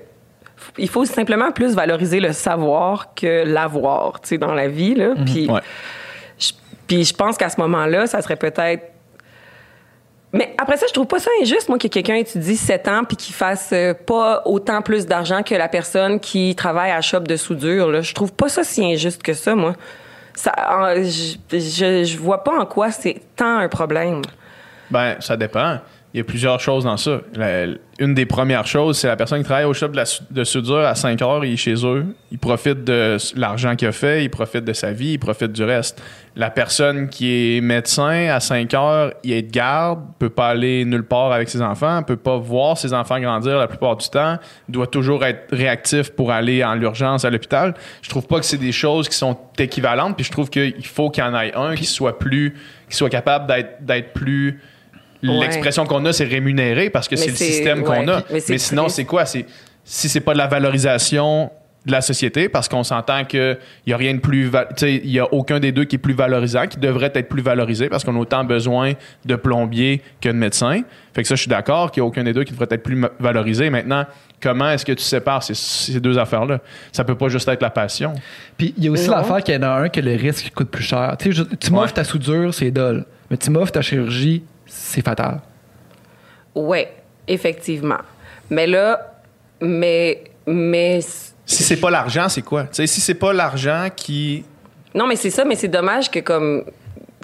il 0.77 0.88
faut 0.88 1.05
simplement 1.05 1.53
plus 1.53 1.75
valoriser 1.77 2.18
le 2.18 2.33
savoir 2.33 3.14
que 3.14 3.44
l'avoir, 3.47 4.21
tu 4.21 4.31
sais, 4.31 4.38
dans 4.38 4.55
la 4.55 4.66
vie, 4.66 4.94
là. 4.97 5.14
Puis, 5.25 5.49
Ouais. 5.49 5.61
je, 6.37 6.51
puis 6.88 7.05
je 7.05 7.14
pense 7.14 7.37
qu'à 7.37 7.49
ce 7.49 7.61
moment-là, 7.61 8.09
ça 8.09 8.21
serait 8.23 8.35
peut-être 8.35 8.83
mais 10.33 10.55
après 10.59 10.77
ça, 10.77 10.87
je 10.87 10.93
trouve 10.93 11.07
pas 11.07 11.19
ça 11.19 11.31
injuste, 11.43 11.69
moi, 11.69 11.79
que 11.79 11.88
quelqu'un 11.88 12.17
étudie 12.17 12.57
7 12.57 12.88
ans 12.88 13.05
puis 13.05 13.17
qu'il 13.17 13.35
fasse 13.35 13.71
euh, 13.73 13.95
pas 13.95 14.43
autant 14.45 14.83
plus 14.83 15.07
d'argent 15.07 15.43
que 15.43 15.55
la 15.55 15.69
personne 15.69 16.21
qui 16.21 16.55
travaille 16.55 16.91
à 16.91 16.97
la 16.97 17.01
shop 17.01 17.21
de 17.21 17.37
soudure. 17.37 18.03
Je 18.03 18.14
trouve 18.14 18.33
pas 18.33 18.49
ça 18.49 18.62
si 18.62 18.85
injuste 18.85 19.23
que 19.23 19.33
ça, 19.33 19.55
moi. 19.55 19.75
Ça, 20.35 20.53
je, 20.97 21.37
je, 21.51 22.05
je 22.05 22.19
vois 22.19 22.45
pas 22.45 22.61
en 22.61 22.67
quoi 22.67 22.91
c'est 22.91 23.23
tant 23.35 23.59
un 23.59 23.69
problème. 23.69 24.23
Ben, 24.91 25.17
ça 25.21 25.37
dépend. 25.37 25.79
Il 26.14 26.18
y 26.18 26.21
a 26.21 26.25
plusieurs 26.25 26.59
choses 26.61 26.85
dans 26.85 26.97
ça. 26.97 27.21
La- 27.35 27.66
une 28.01 28.14
des 28.14 28.27
premières 28.27 28.66
choses, 28.66 28.97
c'est 28.97 29.09
la 29.09 29.16
personne 29.16 29.38
qui 29.40 29.44
travaille 29.44 29.64
au 29.64 29.75
shop 29.75 29.88
de, 29.88 29.97
la 29.97 30.05
de 30.31 30.44
soudure 30.44 30.79
à 30.87 30.94
5 30.94 31.21
heures, 31.21 31.44
il 31.44 31.55
est 31.55 31.57
chez 31.57 31.75
eux, 31.85 32.07
il 32.31 32.38
profite 32.38 32.85
de 32.85 33.16
l'argent 33.35 33.75
qu'il 33.75 33.88
a 33.88 33.92
fait, 33.92 34.23
il 34.25 34.29
profite 34.31 34.64
de 34.64 34.73
sa 34.73 34.92
vie, 34.92 35.14
il 35.14 35.18
profite 35.18 35.51
du 35.51 35.64
reste. 35.64 36.01
La 36.37 36.49
personne 36.51 37.09
qui 37.09 37.57
est 37.57 37.61
médecin 37.61 38.29
à 38.29 38.38
5 38.38 38.73
heures, 38.75 39.12
il 39.25 39.33
est 39.33 39.42
de 39.42 39.51
garde, 39.51 39.99
peut 40.21 40.31
pas 40.31 40.51
aller 40.51 40.85
nulle 40.85 41.03
part 41.03 41.33
avec 41.33 41.49
ses 41.49 41.61
enfants, 41.61 42.05
peut 42.05 42.16
pas 42.16 42.37
voir 42.37 42.79
ses 42.79 42.94
enfants 42.94 43.18
grandir 43.18 43.59
la 43.59 43.66
plupart 43.66 43.97
du 43.97 44.09
temps, 44.09 44.38
doit 44.68 44.87
toujours 44.87 45.25
être 45.25 45.47
réactif 45.51 46.11
pour 46.11 46.31
aller 46.31 46.62
en 46.62 46.75
l'urgence 46.77 47.25
à 47.25 47.31
l'hôpital. 47.31 47.75
Je 48.03 48.09
trouve 48.11 48.29
pas 48.29 48.38
que 48.38 48.47
c'est 48.47 48.59
des 48.59 48.73
choses 48.73 49.09
qui 49.09 49.16
sont 49.16 49.37
équivalentes, 49.59 50.14
puis 50.14 50.25
je 50.25 50.31
trouve 50.31 50.51
qu'il 50.51 50.87
faut 50.87 51.11
qu'il 51.11 51.25
y 51.25 51.27
en 51.27 51.35
ait 51.38 51.53
un 51.57 51.75
qui 51.75 51.85
soit 51.85 52.16
plus, 52.21 52.55
qui 52.88 52.97
soit 52.97 53.11
capable 53.11 53.53
d'être 53.81 54.12
plus. 54.12 54.61
L'expression 55.22 55.85
qu'on 55.87 56.04
a, 56.07 56.12
c'est 56.12 56.24
rémunéré 56.24 56.90
parce 56.90 57.09
que 57.09 57.16
c'est 57.16 57.31
le 57.31 57.37
système 57.37 57.83
qu'on 57.83 58.09
a. 58.09 58.22
mais 58.31 58.59
sinon, 58.59 58.88
c'est 58.88 59.04
quoi? 59.04 59.24
C'est 59.26 59.46
si 59.85 60.09
c'est 60.09 60.20
pas 60.20 60.33
de 60.35 60.38
la 60.38 60.46
valorisation 60.46 61.50
de 61.87 61.92
la 61.92 62.00
société, 62.02 62.50
parce 62.50 62.68
qu'on 62.68 62.83
s'entend 62.85 63.24
qu'il 63.24 63.57
y 63.87 63.92
a 63.94 63.96
rien 63.96 64.12
de 64.12 64.18
plus, 64.18 64.44
va- 64.46 64.66
tu 64.66 64.74
sais, 64.76 65.00
il 65.02 65.11
y 65.11 65.18
a 65.20 65.33
aucun 65.33 65.59
des 65.59 65.72
deux 65.72 65.85
qui 65.85 65.94
est 65.96 65.98
plus 65.98 66.12
valorisant, 66.12 66.66
qui 66.66 66.76
devrait 66.76 67.11
être 67.14 67.28
plus 67.31 67.40
valorisé, 67.40 67.88
parce 67.88 68.04
qu'on 68.04 68.14
a 68.16 68.18
autant 68.18 68.44
besoin 68.44 68.92
de 69.24 69.37
plombiers 69.37 70.02
que 70.20 70.28
de 70.28 70.35
médecins. 70.35 70.83
Fait 71.14 71.22
que 71.22 71.28
ça, 71.28 71.35
je 71.35 71.40
suis 71.40 71.48
d'accord 71.48 71.90
qu'il 71.90 72.02
y 72.02 72.04
a 72.04 72.07
aucun 72.07 72.24
des 72.24 72.35
deux 72.35 72.44
qui 72.44 72.52
devrait 72.52 72.66
être 72.70 72.83
plus 72.83 73.00
valorisé. 73.18 73.70
Maintenant, 73.70 74.04
comment 74.42 74.68
est-ce 74.70 74.85
que 74.85 74.92
tu 74.92 75.02
sépares 75.04 75.42
ces, 75.42 75.54
ces 75.54 75.98
deux 76.00 76.18
affaires-là? 76.18 76.59
Ça 76.92 77.04
peut 77.04 77.14
pas 77.14 77.28
juste 77.28 77.48
être 77.48 77.62
la 77.62 77.70
passion. 77.70 78.12
Puis 78.59 78.74
il 78.76 78.85
y 78.85 78.88
a 78.88 78.90
aussi 78.90 79.09
l'affaire 79.09 79.42
qu'il 79.42 79.54
y 79.54 79.57
en 79.59 79.62
a 79.62 79.68
un 79.70 79.88
que 79.88 80.00
le 80.00 80.14
risque 80.16 80.50
coûte 80.54 80.70
plus 80.70 80.85
cher. 80.85 81.16
Tu 81.18 81.33
sais, 81.33 81.33
je- 81.33 81.57
tu 81.57 81.70
m'offres 81.72 81.87
Ouais. 81.87 81.92
ta 81.92 82.04
soudure, 82.04 82.52
c'est 82.52 82.70
dole. 82.70 83.07
Mais 83.31 83.38
tu 83.38 83.48
m'offres 83.50 83.72
ta 83.72 83.81
chirurgie, 83.83 84.42
c'est 84.68 85.04
fatal. 85.04 85.40
Oui, 86.54 86.85
effectivement. 87.26 87.98
Mais 88.50 88.66
là, 88.66 89.14
mais, 89.61 90.24
mais, 90.46 91.00
Si 91.44 91.62
c'est 91.64 91.76
pas 91.81 91.90
l'argent, 91.90 92.28
c'est 92.28 92.42
quoi? 92.42 92.64
Tu 92.64 92.74
sais, 92.74 92.87
si 92.87 93.00
c'est 93.00 93.14
pas 93.14 93.33
l'argent 93.33 93.88
qui 93.94 94.44
non, 94.94 95.07
mais 95.07 95.16
c'est 95.16 95.31
ça, 95.31 95.44
mais 95.44 95.54
c'est 95.54 95.68
dommage 95.68 96.11
que 96.11 96.18
comme 96.20 96.64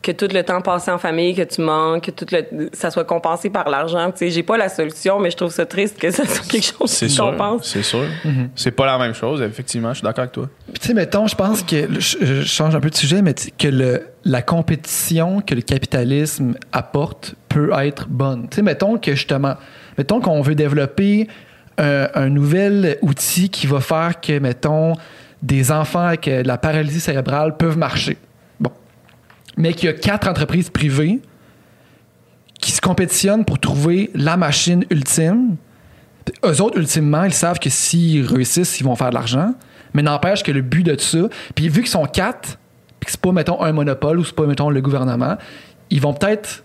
que 0.04 0.12
tout 0.12 0.28
le 0.30 0.42
temps 0.42 0.60
passé 0.60 0.90
en 0.90 0.98
famille, 0.98 1.34
que 1.34 1.42
tu 1.42 1.62
manques, 1.62 2.04
que 2.04 2.10
tout 2.10 2.26
le, 2.30 2.68
ça 2.74 2.90
soit 2.90 3.04
compensé 3.04 3.48
par 3.48 3.70
l'argent. 3.70 4.10
Tu 4.12 4.18
sais, 4.18 4.30
j'ai 4.30 4.42
pas 4.42 4.58
la 4.58 4.68
solution, 4.68 5.18
mais 5.18 5.30
je 5.30 5.36
trouve 5.36 5.50
ça 5.50 5.64
triste 5.64 5.98
que 5.98 6.10
ça 6.10 6.26
soit 6.26 6.46
quelque 6.46 6.66
chose 6.66 6.90
c'est 6.90 7.06
qui 7.06 7.12
sûr, 7.12 7.24
compense. 7.30 7.66
c'est 7.66 7.82
sûr, 7.82 8.04
c'est 8.54 8.70
pas 8.70 8.84
la 8.84 8.98
même 8.98 9.14
chose. 9.14 9.40
Effectivement, 9.40 9.88
je 9.90 9.98
suis 9.98 10.04
d'accord 10.04 10.24
avec 10.24 10.32
toi. 10.32 10.48
Puis 10.70 10.80
tu 10.80 10.88
sais, 10.88 10.94
mettons, 10.94 11.26
je 11.26 11.34
pense 11.34 11.62
que, 11.62 11.88
je, 11.98 12.18
je 12.20 12.42
change 12.42 12.76
un 12.76 12.80
peu 12.80 12.90
de 12.90 12.94
sujet, 12.94 13.22
mais 13.22 13.34
que 13.58 13.68
le, 13.68 14.02
la 14.24 14.42
compétition 14.42 15.40
que 15.40 15.54
le 15.54 15.62
capitalisme 15.62 16.54
apporte 16.72 17.34
peut 17.48 17.70
être 17.80 18.06
bonne. 18.08 18.48
Tu 18.50 18.56
sais, 18.56 18.62
mettons 18.62 18.98
que 18.98 19.12
justement, 19.12 19.54
mettons 19.96 20.20
qu'on 20.20 20.42
veut 20.42 20.54
développer 20.54 21.28
un, 21.78 22.08
un 22.14 22.28
nouvel 22.28 22.98
outil 23.00 23.48
qui 23.48 23.66
va 23.66 23.80
faire 23.80 24.20
que, 24.20 24.38
mettons, 24.38 24.92
des 25.42 25.72
enfants 25.72 26.06
avec 26.06 26.28
euh, 26.28 26.42
de 26.42 26.48
la 26.48 26.58
paralysie 26.58 27.00
cérébrale 27.00 27.56
peuvent 27.56 27.78
marcher. 27.78 28.18
Mais 29.56 29.72
qu'il 29.72 29.86
y 29.86 29.88
a 29.88 29.92
quatre 29.92 30.28
entreprises 30.28 30.70
privées 30.70 31.20
qui 32.60 32.72
se 32.72 32.80
compétitionnent 32.80 33.44
pour 33.44 33.58
trouver 33.58 34.10
la 34.14 34.36
machine 34.36 34.84
ultime. 34.90 35.56
Puis 36.24 36.34
Eux 36.44 36.62
autres, 36.62 36.78
ultimement, 36.78 37.24
ils 37.24 37.32
savent 37.32 37.58
que 37.58 37.70
s'ils 37.70 38.26
réussissent, 38.26 38.80
ils 38.80 38.84
vont 38.84 38.96
faire 38.96 39.10
de 39.10 39.14
l'argent. 39.14 39.54
Mais 39.92 40.02
n'empêche 40.02 40.42
que 40.42 40.50
le 40.50 40.62
but 40.62 40.82
de 40.82 40.98
ça, 40.98 41.28
puis 41.54 41.68
vu 41.68 41.82
qu'ils 41.82 41.90
sont 41.90 42.06
quatre, 42.06 42.58
puis 42.98 43.06
que 43.06 43.10
c'est 43.10 43.20
pas, 43.20 43.32
mettons, 43.32 43.62
un 43.62 43.72
monopole 43.72 44.18
ou 44.18 44.24
c'est 44.24 44.34
pas, 44.34 44.46
mettons, 44.46 44.70
le 44.70 44.80
gouvernement, 44.80 45.36
ils 45.90 46.00
vont 46.00 46.14
peut-être 46.14 46.64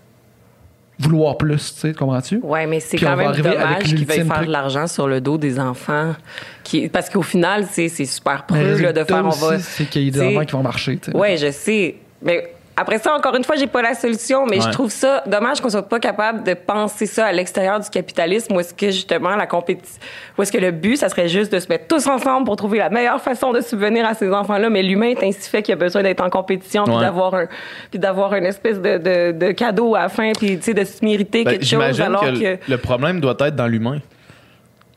vouloir 0.98 1.38
plus, 1.38 1.74
tu 1.74 1.80
sais, 1.80 1.94
comprends-tu? 1.94 2.40
Ouais, 2.42 2.66
mais 2.66 2.80
c'est 2.80 2.98
quand 2.98 3.16
même 3.16 3.32
dommage 3.32 3.84
qu'ils 3.84 4.06
veuillent 4.06 4.26
faire 4.26 4.44
de 4.44 4.50
l'argent 4.50 4.86
sur 4.86 5.08
le 5.08 5.20
dos 5.20 5.38
des 5.38 5.58
enfants. 5.58 6.14
Qui, 6.62 6.88
parce 6.88 7.08
qu'au 7.08 7.22
final, 7.22 7.66
c'est 7.70 7.88
super 7.88 8.44
preux 8.46 8.78
là, 8.78 8.92
de 8.92 9.04
faire. 9.04 9.24
On 9.24 9.30
va, 9.30 9.58
c'est 9.58 9.84
qu'il 9.84 10.04
y 10.04 10.08
a 10.08 10.10
des 10.10 10.36
enfants 10.36 10.44
qui 10.44 10.52
vont 10.52 10.62
marcher. 10.62 10.98
Ouais, 11.14 11.36
je 11.36 11.50
sais. 11.50 11.96
Mais 12.22 12.54
après 12.80 12.98
ça, 12.98 13.14
encore 13.14 13.36
une 13.36 13.44
fois, 13.44 13.56
j'ai 13.56 13.66
pas 13.66 13.82
la 13.82 13.94
solution, 13.94 14.46
mais 14.46 14.60
je 14.60 14.68
trouve 14.70 14.90
ça 14.90 15.22
dommage 15.26 15.60
qu'on 15.60 15.68
soit 15.70 15.88
pas 15.88 16.00
capable 16.00 16.42
de 16.42 16.54
penser 16.54 17.06
ça 17.06 17.26
à 17.26 17.32
l'extérieur 17.32 17.78
du 17.80 17.88
capitalisme, 17.90 18.54
où 18.56 18.60
est-ce 18.60 18.74
que 18.74 18.86
justement 18.86 19.36
la 19.36 19.46
compétition, 19.46 20.00
où 20.38 20.42
est-ce 20.42 20.50
que 20.52 20.58
le 20.58 20.70
but, 20.70 20.96
ça 20.96 21.08
serait 21.08 21.28
juste 21.28 21.52
de 21.52 21.58
se 21.58 21.68
mettre 21.68 21.86
tous 21.86 22.06
ensemble 22.06 22.46
pour 22.46 22.56
trouver 22.56 22.78
la 22.78 22.90
meilleure 22.90 23.20
façon 23.20 23.52
de 23.52 23.60
subvenir 23.60 24.06
à 24.06 24.14
ces 24.14 24.30
enfants-là, 24.32 24.70
mais 24.70 24.82
l'humain 24.82 25.10
est 25.10 25.22
ainsi 25.22 25.48
fait 25.48 25.62
qu'il 25.62 25.72
a 25.74 25.76
besoin 25.76 26.02
d'être 26.02 26.22
en 26.22 26.30
compétition, 26.30 26.84
puis 26.84 26.94
Ouais. 26.94 27.00
d'avoir 27.00 27.34
un, 27.34 27.46
puis 27.90 27.98
d'avoir 27.98 28.34
une 28.34 28.46
espèce 28.46 28.80
de, 28.80 28.98
de, 28.98 29.32
de 29.32 29.52
cadeau 29.52 29.94
à 29.94 30.00
la 30.02 30.08
fin, 30.08 30.32
puis 30.32 30.56
tu 30.58 30.62
sais, 30.64 30.74
de 30.74 30.84
se 30.84 31.04
mériter 31.04 31.44
Ben, 31.44 31.50
quelque 31.52 31.62
chose, 31.62 31.68
J'imagine 31.70 32.02
alors 32.04 32.22
que, 32.22 32.56
que, 32.56 32.70
le- 32.70 32.78
problème 32.78 33.20
doit 33.20 33.36
être 33.40 33.56
dans 33.56 33.66
l'humain. 33.66 33.98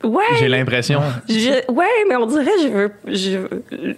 ouais, 0.03 0.23
J'ai 0.39 0.47
l'impression. 0.47 1.01
Ouais, 1.69 1.85
mais 2.09 2.15
on 2.15 2.25
dirait, 2.25 2.45
je 2.61 2.67
veux. 2.67 2.91
Je, 3.07 3.37
veux- 3.37 3.95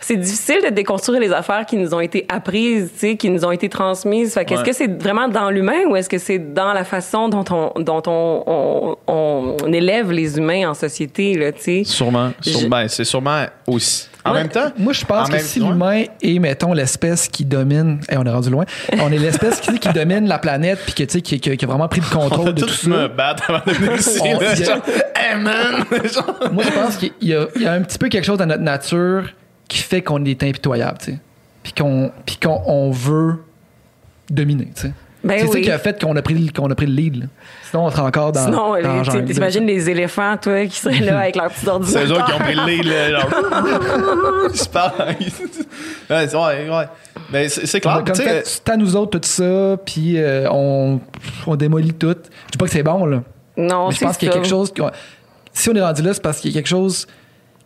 c'est 0.00 0.16
difficile 0.16 0.58
de 0.64 0.70
déconstruire 0.70 1.20
les 1.20 1.32
affaires 1.32 1.66
qui 1.66 1.76
nous 1.76 1.94
ont 1.94 2.00
été 2.00 2.26
apprises, 2.28 2.90
tu 2.94 2.98
sais, 2.98 3.16
qui 3.16 3.30
nous 3.30 3.44
ont 3.44 3.50
été 3.52 3.68
transmises. 3.68 4.34
Fait 4.34 4.44
qu'est-ce 4.44 4.60
Ouais. 4.62 4.66
que 4.68 4.72
c'est 4.74 5.02
vraiment 5.02 5.28
dans 5.28 5.50
l'humain 5.50 5.84
ou 5.88 5.96
est-ce 5.96 6.08
que 6.08 6.18
c'est 6.18 6.38
dans 6.38 6.72
la 6.72 6.84
façon 6.84 7.28
dont 7.28 7.44
on, 7.50 7.80
dont 7.80 8.02
on, 8.06 8.96
on, 9.06 9.56
on 9.62 9.72
élève 9.72 10.10
les 10.12 10.38
humains 10.38 10.70
en 10.70 10.74
société, 10.74 11.34
là, 11.34 11.52
tu 11.52 11.62
sais? 11.62 11.82
Sûrement. 11.84 12.30
Sur- 12.40 12.60
Je- 12.60 12.66
ben, 12.66 12.88
c'est 12.88 13.04
sûrement 13.04 13.44
aussi. 13.66 14.08
En 14.22 14.34
même 14.34 14.48
temps, 14.50 14.70
Moi, 14.76 14.92
je 14.92 15.02
pense 15.06 15.28
en 15.28 15.32
que 15.32 15.38
si 15.38 15.60
l'humain 15.60 16.04
est, 16.22 16.38
mettons, 16.38 16.74
l'espèce 16.74 17.26
qui 17.26 17.46
domine. 17.46 18.00
et 18.10 18.18
on 18.18 18.24
est 18.24 18.30
rendu 18.30 18.50
loin. 18.50 18.64
On 19.00 19.10
est 19.10 19.16
l'espèce 19.18 19.60
qui, 19.60 19.78
qui 19.78 19.88
domine 19.94 20.28
la 20.28 20.38
planète, 20.38 20.78
puis 20.84 20.92
que, 20.92 21.02
tu 21.04 21.12
sais, 21.12 21.20
qui, 21.22 21.40
qui- 21.40 21.56
qui 21.56 21.64
a 21.64 21.68
vraiment 21.68 21.88
pris 21.88 22.00
le 22.02 22.06
on 22.16 22.20
contrôle 22.28 22.46
va 22.46 22.52
de 22.52 22.60
tout 22.60 22.88
me 22.88 22.96
ça. 22.96 23.08
battre 23.08 23.44
avant 23.50 23.62
de. 23.66 23.72
On- 24.20 24.40
Hey 25.22 25.36
man! 25.40 25.84
Genre, 26.12 26.34
Moi, 26.52 26.64
je 26.64 26.70
pense 26.70 26.96
qu'il 26.96 27.12
y 27.22 27.34
a 27.34 27.72
un 27.72 27.80
petit 27.82 27.98
peu 27.98 28.08
quelque 28.08 28.24
chose 28.24 28.38
dans 28.38 28.46
notre 28.46 28.62
nature 28.62 29.24
qui 29.70 29.78
fait 29.78 30.02
qu'on 30.02 30.22
est 30.26 30.42
impitoyable, 30.42 30.98
tu 30.98 31.12
sais. 31.12 31.18
Puis 31.62 31.72
qu'on 31.72 32.10
puis 32.26 32.36
qu'on 32.36 32.60
on 32.66 32.90
veut 32.90 33.36
dominer, 34.28 34.68
tu 34.74 34.82
sais. 34.82 34.92
Ben 35.22 35.38
c'est 35.38 35.48
ça 35.48 35.52
oui. 35.52 35.60
qui 35.62 35.70
a 35.70 35.78
fait 35.78 36.00
qu'on 36.02 36.16
a 36.16 36.22
pris, 36.22 36.32
le- 36.32 36.50
qu'on 36.50 36.70
a 36.70 36.74
pris 36.74 36.86
le 36.86 36.94
lead. 36.94 37.16
là. 37.20 37.26
Sinon, 37.68 37.84
on 37.84 37.90
serait 37.90 38.00
encore 38.00 38.32
dans. 38.32 38.42
Sinon, 38.46 39.24
t'imagines 39.26 39.66
les 39.66 39.90
éléphants, 39.90 40.38
toi, 40.38 40.64
qui 40.66 40.78
seraient 40.78 41.00
là 41.00 41.18
avec 41.20 41.36
leurs 41.36 41.48
petits 41.50 41.60
c'est 41.60 41.68
ordinateurs. 41.68 42.18
eux 42.20 42.24
qui 42.24 42.32
ont 42.32 42.38
pris 42.38 42.54
le 42.54 42.64
lead. 42.66 42.84
Là, 42.86 43.10
genre, 43.20 43.30
ils 44.50 44.58
se 44.58 44.68
parlent. 44.70 44.92
ouais, 45.08 45.16
c'est- 46.28 46.34
ouais, 46.36 46.70
ouais. 46.70 46.88
Mais 47.30 47.48
c'est 47.50 47.66
c'est 47.66 47.80
clair. 47.80 47.96
comme 48.02 48.14
tu 48.16 48.22
sais, 48.22 48.24
fait, 48.28 48.42
c'est 48.46 48.68
à 48.70 48.76
nous 48.78 48.96
autres 48.96 49.18
tout 49.18 49.28
ça, 49.28 49.76
puis 49.84 50.14
euh, 50.16 50.48
on, 50.50 51.00
on 51.46 51.54
démolit 51.56 51.92
tout. 51.92 52.16
Je 52.46 52.52
dis 52.52 52.58
pas 52.58 52.64
que 52.64 52.70
c'est 52.72 52.82
bon, 52.82 53.04
là. 53.04 53.22
Non, 53.58 53.88
mais 53.88 53.92
je 53.94 53.98
c'est 53.98 54.06
pense 54.06 54.16
qu'il 54.16 54.26
y 54.28 54.30
a 54.30 54.32
ça. 54.32 54.38
quelque 54.40 54.48
chose. 54.48 54.72
Si 55.52 55.68
on 55.68 55.74
est 55.74 55.82
rendu 55.82 56.00
là, 56.00 56.14
c'est 56.14 56.22
parce 56.22 56.38
qu'il 56.40 56.50
y 56.50 56.54
a 56.54 56.60
quelque 56.60 56.68
chose 56.68 57.06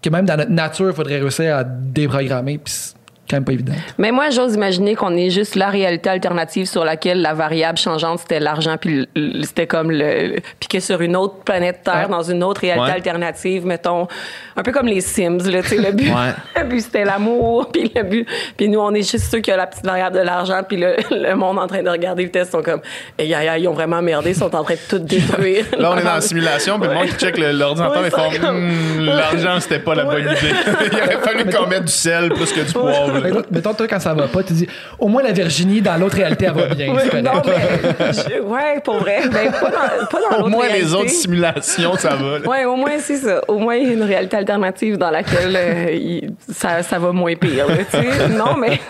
que 0.04 0.10
même 0.10 0.26
dans 0.26 0.36
notre 0.36 0.50
nature, 0.50 0.90
il 0.90 0.94
faudrait 0.94 1.18
réussir 1.18 1.56
à 1.56 1.64
déprogrammer, 1.64 2.58
puis 2.58 2.94
quand 3.28 3.36
même 3.36 3.44
pas 3.44 3.52
évident. 3.52 3.72
Mais 3.98 4.10
moi, 4.10 4.30
j'ose 4.30 4.54
imaginer 4.54 4.94
qu'on 4.94 5.16
est 5.16 5.30
juste 5.30 5.54
la 5.56 5.68
réalité 5.70 6.10
alternative 6.10 6.66
sur 6.66 6.84
laquelle 6.84 7.22
la 7.22 7.32
variable 7.32 7.78
changeante, 7.78 8.18
c'était 8.20 8.38
l'argent, 8.40 8.76
puis 8.78 9.08
c'était 9.42 9.66
comme 9.66 9.90
le... 9.90 10.36
Puis 10.60 10.68
que 10.68 10.80
sur 10.80 11.00
une 11.00 11.16
autre 11.16 11.36
planète 11.44 11.80
Terre, 11.84 12.04
Ouais. 12.04 12.08
dans 12.10 12.22
une 12.22 12.42
autre 12.44 12.60
réalité 12.60 12.84
Ouais. 12.84 12.92
alternative, 12.96 13.64
mettons, 13.66 14.08
un 14.56 14.62
peu 14.62 14.72
comme 14.72 14.86
les 14.86 15.00
Sims, 15.00 15.38
là, 15.50 15.62
tu 15.62 15.68
sais, 15.68 15.76
le 15.78 15.92
but, 15.92 16.08
Ouais. 16.10 16.32
le 16.62 16.68
but, 16.68 16.80
c'était 16.80 17.04
l'amour, 17.04 17.70
puis 17.72 17.90
le 17.94 18.02
but... 18.02 18.28
Puis 18.56 18.68
nous, 18.68 18.78
on 18.80 18.92
est 18.92 19.08
juste 19.10 19.30
ceux 19.30 19.38
qui 19.40 19.50
ont 19.52 19.56
la 19.56 19.66
petite 19.66 19.84
variable 19.86 20.16
de 20.16 20.22
l'argent, 20.22 20.60
puis 20.66 20.76
le, 20.76 20.96
le 21.10 21.34
monde 21.34 21.58
en 21.58 21.66
train 21.66 21.82
de 21.82 21.88
regarder 21.90 22.24
le 22.24 22.30
test 22.30 22.52
sont 22.52 22.62
comme... 22.62 22.80
Et 23.18 23.26
ils 23.26 23.68
ont 23.68 23.72
vraiment 23.72 24.02
merdé, 24.02 24.30
ils 24.30 24.36
sont 24.36 24.54
en 24.54 24.62
train 24.64 24.74
de 24.74 24.80
tout 24.88 24.98
détruire. 24.98 25.64
Là, 25.78 25.92
on 25.92 25.96
est 25.98 26.02
dans 26.04 26.14
la 26.14 26.20
simulation, 26.20 26.78
puis 26.78 26.88
le 26.88 26.94
monde 26.94 27.06
qui 27.06 27.16
check 27.16 27.38
l'ordinateur, 27.38 28.02
Ouais, 28.02 28.08
ils 28.08 28.10
font 28.10 28.40
comme- 28.40 28.68
Hmm, 28.68 29.04
l'argent, 29.06 29.60
c'était 29.60 29.78
pas 29.78 29.94
la 29.94 30.04
bonne 30.04 30.22
idée. 30.22 30.54
Il 30.92 30.98
aurait 30.98 31.18
fallu 31.22 31.44
qu'on 31.50 31.66
mette 31.66 31.84
du 31.84 31.92
sel 31.92 32.28
plus 32.30 32.52
que 32.52 32.60
du 32.60 32.72
poivre. 32.72 33.13
Fait 33.22 33.30
que 33.30 33.34
là, 33.34 33.42
Mettons, 33.50 33.74
toi, 33.74 33.86
quand 33.88 34.00
ça 34.00 34.14
va 34.14 34.28
pas, 34.28 34.42
tu 34.42 34.52
dis 34.52 34.66
au 34.98 35.08
moins 35.08 35.22
la 35.22 35.32
Virginie, 35.32 35.80
dans 35.80 35.96
l'autre 35.96 36.16
réalité, 36.16 36.46
elle 36.46 36.52
va 36.54 36.74
bien. 36.74 36.92
Ouais, 36.94 37.02
c'est 37.10 37.22
non, 37.22 37.42
mais... 37.46 38.12
je- 38.12 38.40
ouais, 38.42 38.80
pour 38.84 38.96
vrai. 38.98 39.20
Ben, 39.32 39.50
pas 39.50 39.70
dans, 39.70 40.06
pas 40.06 40.18
dans 40.20 40.36
Au 40.36 40.38
l'autre 40.40 40.48
moins, 40.50 40.66
les 40.66 40.72
réalité. 40.72 40.94
autres 40.96 41.10
simulations, 41.10 41.96
ça 41.96 42.10
va. 42.16 42.38
là. 42.38 42.48
Ouais, 42.48 42.64
au 42.64 42.76
moins 42.76 42.98
c'est 42.98 43.16
ça. 43.16 43.40
Au 43.48 43.58
moins 43.58 43.76
il 43.76 43.86
y 43.88 43.90
a 43.90 43.92
une 43.94 44.02
réalité 44.02 44.36
alternative 44.36 44.96
dans 44.98 45.10
laquelle 45.10 45.54
euh, 45.56 45.90
il- 45.92 46.30
ça, 46.52 46.82
ça 46.82 46.98
va 46.98 47.12
moins 47.12 47.34
pire. 47.34 47.66
là, 47.68 47.76
tu 47.78 47.90
sais. 47.90 48.28
non, 48.28 48.56
mais 48.58 48.80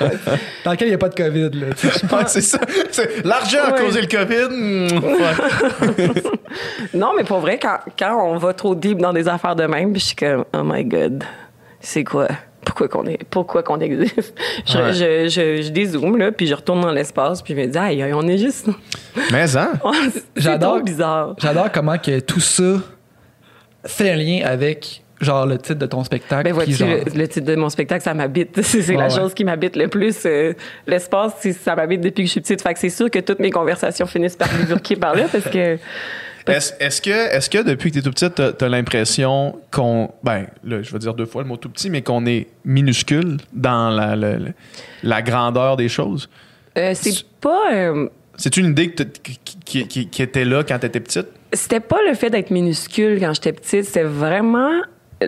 Dans 0.64 0.72
lequel 0.72 0.88
il 0.88 0.90
n'y 0.90 0.94
a 0.94 0.98
pas 0.98 1.08
de 1.08 1.14
COVID. 1.14 1.50
Là, 1.52 1.66
tu 1.76 1.88
sais. 1.88 2.04
Ouais, 2.14 2.22
c'est 2.26 2.40
ça. 2.40 2.58
C'est- 2.90 3.24
L'argent 3.24 3.58
a 3.66 3.72
Ouais. 3.72 3.80
causé 3.80 4.00
le 4.00 4.06
COVID. 4.06 4.48
Hmm, 4.50 4.88
fuck. 5.18 6.24
non, 6.94 7.10
mais 7.16 7.24
pour 7.24 7.38
vrai, 7.40 7.58
quand, 7.60 7.78
quand 7.98 8.16
on 8.24 8.36
va 8.36 8.52
trop 8.54 8.74
deep 8.74 8.98
dans 8.98 9.12
des 9.12 9.28
affaires 9.28 9.56
de 9.56 9.64
même, 9.64 9.92
puis 9.92 10.00
je 10.00 10.06
suis 10.06 10.16
comme 10.16 10.44
oh 10.54 10.62
my 10.64 10.84
god, 10.84 11.24
c'est 11.80 12.04
quoi? 12.04 12.28
Pourquoi 12.64 12.88
qu'on 12.88 13.06
est, 13.06 13.22
pourquoi 13.30 13.62
qu'on 13.62 13.78
existe? 13.80 14.34
Je, 14.66 14.78
Ouais. 14.78 14.92
je, 14.92 15.28
je, 15.28 15.62
je 15.62 15.68
dézoome 15.70 16.16
là, 16.16 16.32
puis 16.32 16.46
je 16.46 16.54
retourne 16.54 16.80
dans 16.80 16.90
l'espace, 16.92 17.42
puis 17.42 17.54
je 17.54 17.60
me 17.60 17.66
dis 17.66 17.78
aïe, 17.78 18.04
on 18.14 18.26
est 18.26 18.38
juste. 18.38 18.68
Mais, 19.32 19.56
hein? 19.56 19.72
J'adore. 20.36 20.82
bizarre. 20.82 21.34
J'adore 21.40 21.70
comment 21.72 21.98
que 21.98 22.20
tout 22.20 22.40
ça 22.40 22.76
fait 23.86 24.10
un 24.10 24.16
lien 24.16 24.40
avec 24.44 25.02
genre 25.20 25.46
le 25.46 25.58
titre 25.58 25.78
de 25.78 25.86
ton 25.86 26.02
spectacle. 26.04 26.52
Ben 26.52 26.64
qui, 26.64 26.72
genre- 26.72 26.88
le, 26.88 27.18
le 27.18 27.28
titre 27.28 27.46
de 27.46 27.54
mon 27.56 27.68
spectacle, 27.68 28.02
ça 28.02 28.14
m'habite. 28.14 28.60
C'est 28.62 28.92
la 28.94 29.04
ouais. 29.04 29.10
chose 29.10 29.34
qui 29.34 29.44
m'habite 29.44 29.76
le 29.76 29.88
plus. 29.88 30.16
euh, 30.26 30.52
L'espace, 30.86 31.34
ça 31.62 31.76
m'habite 31.76 32.00
depuis 32.00 32.22
que 32.24 32.28
je 32.28 32.32
suis 32.32 32.40
petite. 32.40 32.62
Fait 32.62 32.72
que 32.74 32.80
c'est 32.80 32.88
sûr 32.90 33.10
que 33.10 33.18
toutes 33.20 33.38
mes 33.40 33.50
conversations 33.50 34.06
finissent 34.06 34.36
par 34.36 34.48
bifurquer 34.48 34.96
par 34.96 35.14
là 35.14 35.24
parce 35.30 35.44
que... 35.48 35.78
Est-ce 36.46 37.00
que, 37.00 37.10
est 37.10 37.48
que 37.52 37.62
depuis 37.62 37.90
que 37.90 37.94
tu 37.94 37.98
es 38.00 38.02
tout 38.02 38.10
petit, 38.10 38.30
tu 38.30 38.64
as, 38.64 38.68
l'impression 38.68 39.58
qu'on. 39.70 40.10
Ben, 40.22 40.46
là, 40.64 40.82
je 40.82 40.92
vais 40.92 40.98
dire 40.98 41.14
deux 41.14 41.26
fois 41.26 41.42
le 41.42 41.48
mot 41.48 41.56
tout 41.56 41.68
petit, 41.70 41.88
mais 41.90 42.02
qu'on 42.02 42.26
est 42.26 42.48
minuscule 42.64 43.38
dans 43.52 43.88
la, 43.90 44.14
la, 44.16 44.38
la- 44.38 44.50
la 45.02 45.22
grandeur 45.22 45.76
des 45.76 45.88
choses? 45.88 46.28
euh, 46.76 46.92
c'est 46.94 47.24
pas... 47.40 47.72
euh, 47.72 48.08
C'est 48.36 48.56
une 48.56 48.66
idée 48.70 48.90
que 48.90 49.04
qui- 49.64 50.08
qui 50.08 50.22
était 50.22 50.44
là 50.44 50.64
quand 50.64 50.78
tu 50.78 50.86
étais 50.86 51.00
petite? 51.00 51.26
c'était 51.52 51.78
pas 51.80 51.98
le 52.08 52.14
fait 52.14 52.30
d'être 52.30 52.50
minuscule 52.50 53.20
quand 53.20 53.32
j'étais 53.32 53.52
petite, 53.52 53.84
c'était 53.84 54.02
vraiment 54.02 54.72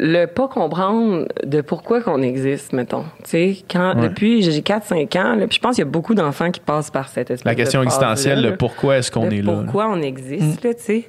le 0.00 0.26
pas 0.26 0.48
comprendre 0.48 1.26
de 1.44 1.60
pourquoi 1.60 2.00
qu'on 2.00 2.22
existe, 2.22 2.72
mettons. 2.72 3.04
Tu 3.24 3.30
sais, 3.30 3.56
quand, 3.70 3.94
Ouais. 3.96 4.08
depuis, 4.08 4.42
j'ai 4.42 4.60
4-5 4.62 5.16
ans, 5.16 5.34
là, 5.34 5.46
puis 5.46 5.56
je 5.56 5.60
pense 5.60 5.76
qu'il 5.76 5.84
y 5.84 5.88
a 5.88 5.90
beaucoup 5.90 6.14
d'enfants 6.14 6.50
qui 6.50 6.60
passent 6.60 6.90
par 6.90 7.08
cette 7.08 7.30
espèce 7.30 7.44
La 7.44 7.54
question 7.54 7.80
de 7.80 7.84
existentielle, 7.86 8.40
là. 8.42 8.50
le 8.50 8.56
pourquoi 8.56 8.98
est-ce 8.98 9.10
qu'on 9.10 9.30
est 9.30 9.42
là? 9.42 9.52
pourquoi 9.62 9.88
on 9.88 10.00
existe, 10.02 10.62
là, 10.64 10.74
tu 10.74 10.82
sais. 10.82 11.04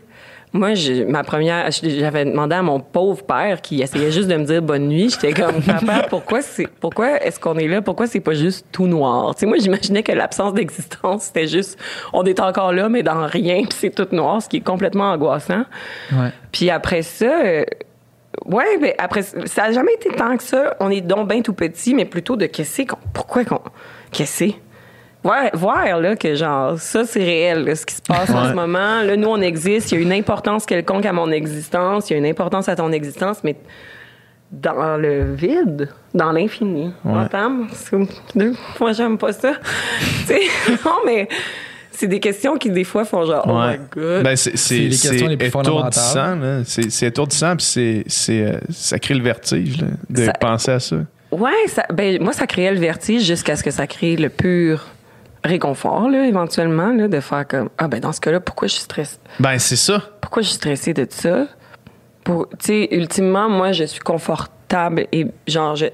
Moi, 0.54 0.76
je- 0.76 1.04
ma 1.04 1.24
première, 1.26 1.68
j'avais 1.84 2.24
demandé 2.24 2.56
à 2.56 2.62
mon 2.62 2.80
pauvre 2.80 3.22
père 3.22 3.62
qui 3.62 3.82
essayait 3.82 4.12
juste 4.12 4.30
de 4.30 4.36
me 4.38 4.46
dire 4.46 4.62
bonne 4.62 4.88
nuit. 4.88 5.10
J'étais 5.10 5.34
comme 5.34 5.62
papa, 5.62 6.08
pourquoi 6.10 6.42
c'est, 6.42 6.68
pourquoi 6.80 7.22
est-ce 7.22 7.38
qu'on 7.38 7.58
est 7.58 7.68
là? 7.68 7.82
Pourquoi 7.82 8.08
c'est 8.08 8.22
pas 8.22 8.34
juste 8.34 8.66
tout 8.72 8.88
noir? 8.88 9.36
Tu 9.36 9.42
sais, 9.42 9.46
moi, 9.46 9.58
j'imaginais 9.60 10.04
que 10.04 10.14
l'absence 10.14 10.54
d'existence 10.54 11.24
c'était 11.24 11.48
juste, 11.48 11.78
on 12.14 12.24
est 12.24 12.40
encore 12.40 12.72
là, 12.72 12.88
mais 12.88 13.04
dans 13.04 13.26
rien, 13.28 13.64
puis 13.64 13.78
c'est 13.78 13.94
tout 13.94 14.08
noir, 14.16 14.42
ce 14.42 14.48
qui 14.48 14.58
est 14.58 14.62
complètement 14.62 15.12
angoissant. 15.12 15.64
Ouais. 16.14 16.30
Puis 16.54 16.70
après 16.70 17.02
ça, 17.02 17.66
ouais, 18.46 18.78
ben 18.80 18.94
après, 18.98 19.22
ça 19.22 19.64
a 19.66 19.72
jamais 19.72 19.94
été 19.94 20.10
tant 20.10 20.38
que 20.38 20.44
ça. 20.44 20.76
On 20.80 20.90
est 20.90 21.02
donc 21.02 21.28
bien 21.30 21.42
tout 21.42 21.54
petit, 21.54 21.94
mais 21.94 22.06
plutôt 22.06 22.36
de 22.36 22.46
qu'est-ce 22.46 22.84
qu'on, 22.84 22.98
pourquoi 23.14 23.46
qu'on, 23.46 23.62
qu'est-ce? 24.12 24.54
Ouais, 25.24 25.50
voir 25.54 26.00
là 26.00 26.16
que 26.16 26.36
genre 26.36 26.80
ça 26.80 27.04
c'est 27.04 27.24
réel 27.24 27.66
là, 27.66 27.76
ce 27.76 27.86
qui 27.86 27.96
se 27.96 28.02
passe 28.02 28.30
en 28.30 28.46
ce 28.46 28.54
moment. 28.54 29.02
Là 29.02 29.18
nous 29.18 29.28
on 29.28 29.42
existe. 29.42 29.92
Il 29.92 29.96
y 29.96 29.98
a 29.98 30.02
une 30.02 30.14
importance 30.14 30.66
quelconque 30.66 31.06
à 31.06 31.12
mon 31.12 31.32
existence. 31.32 32.10
Il 32.10 32.14
y 32.14 32.16
a 32.16 32.20
une 32.20 32.26
importance 32.26 32.70
à 32.70 32.76
ton 32.76 32.92
existence 32.94 33.44
mais 33.44 33.58
dans 34.52 34.96
le 34.96 35.34
vide 35.34 35.90
dans 36.14 36.32
l'infini. 36.32 36.94
Ouais. 37.04 37.14
entends? 37.14 37.66
Moi 38.80 38.94
j'aime 38.94 39.18
pas 39.18 39.34
ça. 39.34 39.54
Non 40.86 41.00
mais 41.06 41.28
c'est 41.98 42.08
des 42.08 42.20
questions 42.20 42.58
qui 42.58 42.70
des 42.70 42.84
fois 42.84 43.06
font 43.06 43.26
genre 43.26 43.44
oh 43.48 43.58
Ouais. 43.60 43.78
my 43.78 43.86
god 43.92 44.24
Ben, 44.24 44.36
c'est 44.36 44.56
C'est 44.58 44.78
les 44.78 44.92
c'est- 44.92 45.10
questions 45.10 45.28
les 45.28 45.38
plus. 45.38 45.46
C'est 46.66 46.90
c'est 46.92 47.08
étourdissant, 47.08 47.56
puis 47.56 47.66
c'est- 47.66 48.04
c'est, 48.08 48.42
euh, 48.44 48.60
ça 48.70 49.00
crée 49.00 49.16
le 49.16 49.24
vertige 49.24 49.82
là, 49.82 49.88
de 50.10 50.26
Ça- 50.26 50.34
penser 50.34 50.72
à 50.72 50.80
ça. 50.80 50.98
Ouais, 51.32 51.52
ça, 51.68 51.84
ben, 51.94 52.22
moi, 52.22 52.32
ça 52.34 52.48
créait 52.48 52.72
le 52.74 52.80
vertige 52.80 53.24
jusqu'à 53.26 53.56
ce 53.56 53.64
que 53.64 53.72
ça 53.72 53.86
crée 53.88 54.16
le 54.16 54.30
pur 54.30 54.86
réconfort, 55.44 56.10
là, 56.10 56.26
éventuellement, 56.28 56.92
là, 56.94 57.08
de 57.08 57.20
faire 57.20 57.48
comme, 57.48 57.70
ah, 57.78 57.88
ben, 57.88 58.00
dans 58.00 58.12
ce 58.14 58.22
cas-là, 58.22 58.40
pourquoi 58.40 58.68
je 58.68 58.74
suis 58.74 58.84
stressée? 58.84 59.18
Ben, 59.40 59.58
c'est 59.60 59.76
ça. 59.76 60.02
Pourquoi 60.22 60.42
je 60.42 60.48
suis 60.48 60.56
stressée 60.58 60.94
de 60.94 61.06
ça? 61.10 61.48
Pour, 62.24 62.48
tu 62.52 62.56
sais, 62.68 62.88
ultimement, 62.92 63.50
moi, 63.50 63.72
je 63.72 63.86
suis 63.86 64.00
confortable 64.02 65.08
et, 65.14 65.28
genre, 65.48 65.76
je, 65.76 65.86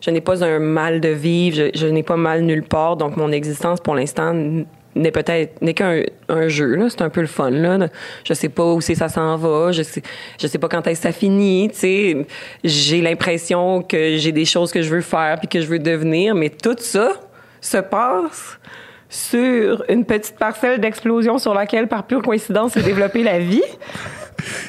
je 0.00 0.10
n'ai 0.10 0.20
pas 0.22 0.42
un 0.44 0.58
mal 0.58 1.00
de 1.00 1.08
vivre, 1.08 1.56
je, 1.56 1.78
je 1.78 1.86
n'ai 1.86 2.02
pas 2.02 2.16
mal 2.16 2.42
nulle 2.42 2.62
part, 2.62 2.96
donc 2.96 3.16
mon 3.16 3.30
existence, 3.32 3.80
pour 3.80 3.94
l'instant, 3.94 4.30
n- 4.30 4.64
n'est 4.94 5.10
peut-être 5.10 5.60
n'est 5.62 5.74
qu'un 5.74 6.02
un 6.28 6.48
jeu 6.48 6.74
là. 6.74 6.86
C'est 6.88 7.02
un 7.02 7.08
peu 7.08 7.20
le 7.20 7.26
fun 7.26 7.50
là. 7.50 7.88
Je 8.24 8.34
sais 8.34 8.48
pas 8.48 8.72
où 8.72 8.80
c'est 8.80 8.94
ça 8.94 9.08
s'en 9.08 9.36
va. 9.36 9.72
Je 9.72 9.82
sais 9.82 10.02
je 10.40 10.46
sais 10.46 10.58
pas 10.58 10.68
quand 10.68 10.86
est-ce 10.86 11.00
que 11.00 11.08
ça 11.08 11.12
finit 11.12 11.68
tu 11.70 11.78
sais. 11.78 12.26
J'ai 12.64 13.00
l'impression 13.00 13.82
que 13.82 14.16
j'ai 14.16 14.32
des 14.32 14.44
choses 14.44 14.72
que 14.72 14.82
je 14.82 14.90
veux 14.90 15.00
faire 15.00 15.38
puis 15.38 15.48
que 15.48 15.60
je 15.60 15.66
veux 15.66 15.78
devenir 15.78 16.34
mais 16.34 16.50
tout 16.50 16.76
ça 16.78 17.12
se 17.60 17.78
passe 17.78 18.58
sur 19.08 19.84
une 19.90 20.06
petite 20.06 20.36
parcelle 20.38 20.80
d'explosion 20.80 21.38
sur 21.38 21.52
laquelle 21.52 21.86
par 21.86 22.06
pure 22.06 22.22
coïncidence 22.22 22.72
s'est 22.72 22.82
développée 22.82 23.22
la 23.22 23.38
vie 23.38 23.62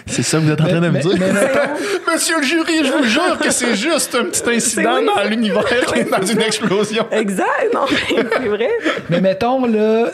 C'est 0.06 0.24
ça 0.24 0.38
que 0.38 0.44
vous 0.44 0.52
êtes 0.52 0.62
en 0.62 0.68
train 0.68 0.82
de 0.82 0.90
me 0.90 1.00
dire? 1.00 1.16
mais 1.20 1.32
Monsieur 2.14 2.38
le 2.38 2.44
jury, 2.44 2.84
je 2.86 2.92
vous 2.92 3.04
jure 3.06 3.38
que 3.40 3.52
c'est 3.52 3.76
juste 3.76 4.16
un 4.16 4.26
petit 4.26 4.44
incident 4.50 4.98
oui. 5.00 5.06
dans 5.16 5.30
l'univers 5.30 5.64
dans 6.12 6.26
une 6.26 6.42
explosion. 6.42 7.06
exact 7.12 7.74
non 7.74 7.82
mais 7.90 8.24
c'est 8.38 8.48
vrai 8.48 8.70
Mais 9.10 9.22
mettons, 9.22 9.66
là, 9.66 10.08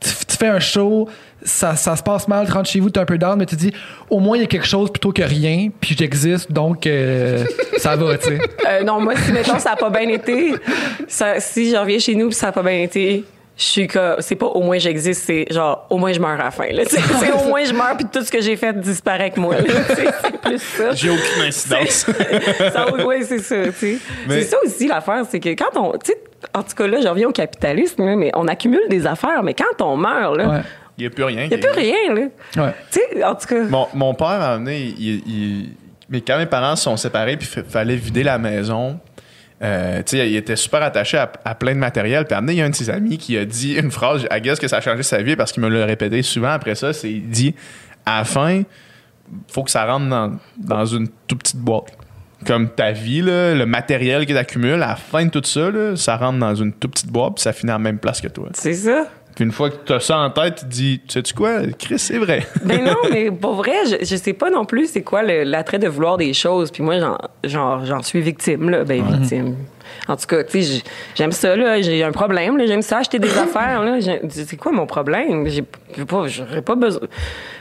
tu, 0.00 0.10
tu 0.26 0.36
fais 0.36 0.46
un 0.48 0.60
show, 0.60 1.08
ça, 1.42 1.74
ça 1.76 1.96
se 1.96 2.02
passe 2.02 2.28
mal, 2.28 2.46
tu 2.46 2.52
rentres 2.52 2.68
chez 2.70 2.80
vous, 2.80 2.90
t'es 2.90 3.00
un 3.00 3.04
peu 3.04 3.18
down, 3.18 3.38
mais 3.38 3.46
tu 3.46 3.56
dis, 3.56 3.72
au 4.08 4.18
moins, 4.18 4.36
il 4.36 4.40
y 4.40 4.44
a 4.44 4.46
quelque 4.46 4.66
chose 4.66 4.90
plutôt 4.90 5.12
que 5.12 5.22
rien, 5.22 5.68
puis 5.80 5.96
j'existe, 5.98 6.50
donc 6.52 6.86
euh, 6.86 7.44
ça 7.78 7.96
va, 7.96 8.16
tu 8.18 8.28
sais. 8.28 8.38
Euh, 8.68 8.82
non, 8.82 9.00
moi, 9.00 9.14
si, 9.16 9.32
mettons, 9.32 9.58
ça 9.58 9.70
n'a 9.70 9.76
pas 9.76 9.90
bien 9.90 10.08
été, 10.08 10.54
ça- 11.08 11.40
si 11.40 11.70
je 11.70 11.76
reviens 11.76 11.98
chez 11.98 12.14
nous 12.14 12.28
puis 12.28 12.36
ça 12.36 12.46
n'a 12.46 12.52
pas 12.52 12.62
bien 12.62 12.80
été, 12.82 13.24
je 13.60 13.64
suis 13.66 13.86
comme, 13.88 14.16
c'est 14.20 14.36
pas 14.36 14.46
au 14.46 14.62
moins 14.62 14.78
j'existe, 14.78 15.22
c'est 15.26 15.44
genre, 15.52 15.86
au 15.90 15.98
moins 15.98 16.12
je 16.14 16.18
meurs 16.18 16.30
à 16.40 16.44
la 16.44 16.50
fin. 16.50 16.64
C'est 16.88 17.30
au 17.32 17.44
moins 17.46 17.62
je 17.62 17.74
meurs 17.74 17.94
puis 17.96 18.06
tout 18.10 18.24
ce 18.24 18.30
que 18.32 18.40
j'ai 18.40 18.56
fait 18.56 18.72
disparaît 18.80 19.20
avec 19.24 19.36
moi, 19.36 19.54
C'est 19.88 20.40
plus 20.40 20.58
ça. 20.62 20.92
J'ai 20.94 21.10
aucune 21.10 21.42
incidence. 21.46 22.06
oui, 23.06 23.16
c'est 23.22 23.38
ça, 23.40 23.64
tu 23.66 23.72
sais. 23.72 23.98
Mais- 24.26 24.40
C'est 24.42 24.48
ça 24.48 24.56
aussi 24.64 24.88
l'affaire, 24.88 25.24
c'est 25.28 25.40
que 25.40 25.50
quand 25.50 25.76
on, 25.76 25.92
tu 25.98 26.12
sais, 26.12 26.18
en 26.54 26.62
tout 26.62 26.74
cas, 26.74 26.86
là, 26.86 27.00
je 27.02 27.08
reviens 27.08 27.28
au 27.28 27.32
capitalisme, 27.32 28.02
mais 28.16 28.30
on 28.34 28.48
accumule 28.48 28.80
des 28.88 29.06
affaires, 29.06 29.42
mais 29.42 29.52
quand 29.54 29.84
on 29.84 29.96
meurt, 29.96 30.36
là, 30.36 30.48
Ouais. 30.48 30.60
Il 30.98 31.02
n'y 31.02 31.06
a 31.06 31.10
plus 31.10 31.24
rien. 31.24 31.44
il 31.44 31.48
n'y 31.48 31.54
a 31.54 31.58
plus 31.58 31.70
rien, 31.80 32.14
là. 32.14 32.20
Ouais. 32.64 32.74
Tu 32.90 32.98
sais, 33.00 33.24
en 33.24 33.34
tout 33.34 33.46
cas. 33.46 33.62
Mon, 33.68 33.86
mon 33.94 34.12
père, 34.14 34.26
à 34.26 34.34
un 34.34 34.58
moment 34.58 34.64
donné, 34.66 34.94
il, 34.98 35.22
il- 35.26 35.68
mais 36.10 36.20
quand 36.22 36.36
mes 36.38 36.46
parents 36.46 36.76
se 36.76 36.82
sont 36.84 36.96
séparés, 36.96 37.36
puis 37.36 37.48
il 37.56 37.62
fallait 37.62 37.94
vider 37.96 38.22
la 38.22 38.36
maison, 38.38 38.98
euh, 39.62 40.02
il 40.12 40.36
était 40.36 40.56
super 40.56 40.82
attaché 40.82 41.18
à, 41.18 41.30
à 41.44 41.54
plein 41.54 41.74
de 41.74 41.78
matériel. 41.78 42.24
Puis 42.24 42.34
à 42.34 42.42
il 42.48 42.54
y 42.54 42.62
a 42.62 42.64
un 42.64 42.70
de 42.70 42.74
ses 42.74 42.90
amis 42.90 43.18
qui 43.18 43.36
a 43.36 43.44
dit 43.44 43.74
une 43.74 43.90
phrase, 43.90 44.26
I 44.30 44.40
guess 44.40 44.58
que 44.58 44.68
ça 44.68 44.78
a 44.78 44.80
changé 44.80 45.02
sa 45.02 45.20
vie 45.22 45.36
parce 45.36 45.52
qu'il 45.52 45.62
me 45.62 45.68
l'a 45.68 45.84
répété 45.84 46.22
souvent 46.22 46.50
après 46.50 46.74
ça, 46.74 46.92
c'est 46.92 47.10
il 47.10 47.28
dit 47.28 47.54
à 48.06 48.18
la 48.18 48.24
fin, 48.24 48.62
faut 49.48 49.62
que 49.62 49.70
ça 49.70 49.84
rentre 49.84 50.08
dans, 50.08 50.32
dans 50.58 50.86
une 50.86 51.08
toute 51.26 51.40
petite 51.40 51.60
boîte. 51.60 51.92
Comme 52.46 52.70
ta 52.70 52.92
vie, 52.92 53.20
le 53.20 53.64
matériel 53.66 54.24
que 54.24 54.32
tu 54.32 54.38
accumules, 54.38 54.82
à 54.82 54.88
la 54.88 54.96
fin 54.96 55.26
de 55.26 55.30
tout 55.30 55.42
ça, 55.44 55.68
ça 55.94 56.16
rentre 56.16 56.38
dans 56.38 56.54
une 56.54 56.72
toute 56.72 56.92
petite 56.92 57.10
boîte, 57.10 57.34
puis 57.34 57.42
ça 57.42 57.52
finit 57.52 57.72
en 57.72 57.78
même 57.78 57.98
place 57.98 58.22
que 58.22 58.28
toi. 58.28 58.48
C'est 58.54 58.72
ça. 58.72 59.06
Puis 59.40 59.46
une 59.46 59.52
fois 59.52 59.70
que 59.70 59.76
tu 59.86 59.92
as 59.94 60.00
ça 60.00 60.18
en 60.18 60.28
tête, 60.28 60.56
tu 60.56 60.64
te 60.66 60.70
dis, 60.70 61.00
tu 61.08 61.14
sais-tu 61.14 61.32
quoi, 61.32 61.60
Chris, 61.78 61.98
c'est 61.98 62.18
vrai. 62.18 62.46
Ben 62.62 62.84
non, 62.84 62.92
mais 63.10 63.30
pour 63.30 63.54
vrai, 63.54 63.72
je, 63.86 64.04
je 64.04 64.16
sais 64.16 64.34
pas 64.34 64.50
non 64.50 64.66
plus 64.66 64.88
c'est 64.90 65.00
quoi 65.00 65.22
l'attrait 65.22 65.78
de 65.78 65.88
vouloir 65.88 66.18
des 66.18 66.34
choses. 66.34 66.70
Puis 66.70 66.82
moi, 66.82 66.96
j'en- 67.44 68.02
suis 68.02 68.20
victime, 68.20 68.68
là. 68.68 68.84
Ben, 68.84 69.02
victime. 69.02 69.56
En 70.08 70.16
tout 70.16 70.26
cas, 70.26 70.44
tu 70.44 70.62
sais, 70.62 70.82
j'aime 71.14 71.32
ça, 71.32 71.56
là. 71.56 71.80
J'ai 71.80 72.04
un 72.04 72.12
problème, 72.12 72.58
là. 72.58 72.66
J'aime 72.66 72.82
ça 72.82 72.98
acheter 72.98 73.18
des 73.18 73.30
affaires, 73.38 73.82
là. 73.82 73.96
C'est 74.28 74.58
quoi 74.58 74.72
mon 74.72 74.84
problème? 74.84 75.48
J'ai 75.48 75.62
pas, 76.04 76.26
j'aurais 76.26 76.60
pas 76.60 76.74
besoin. 76.74 77.08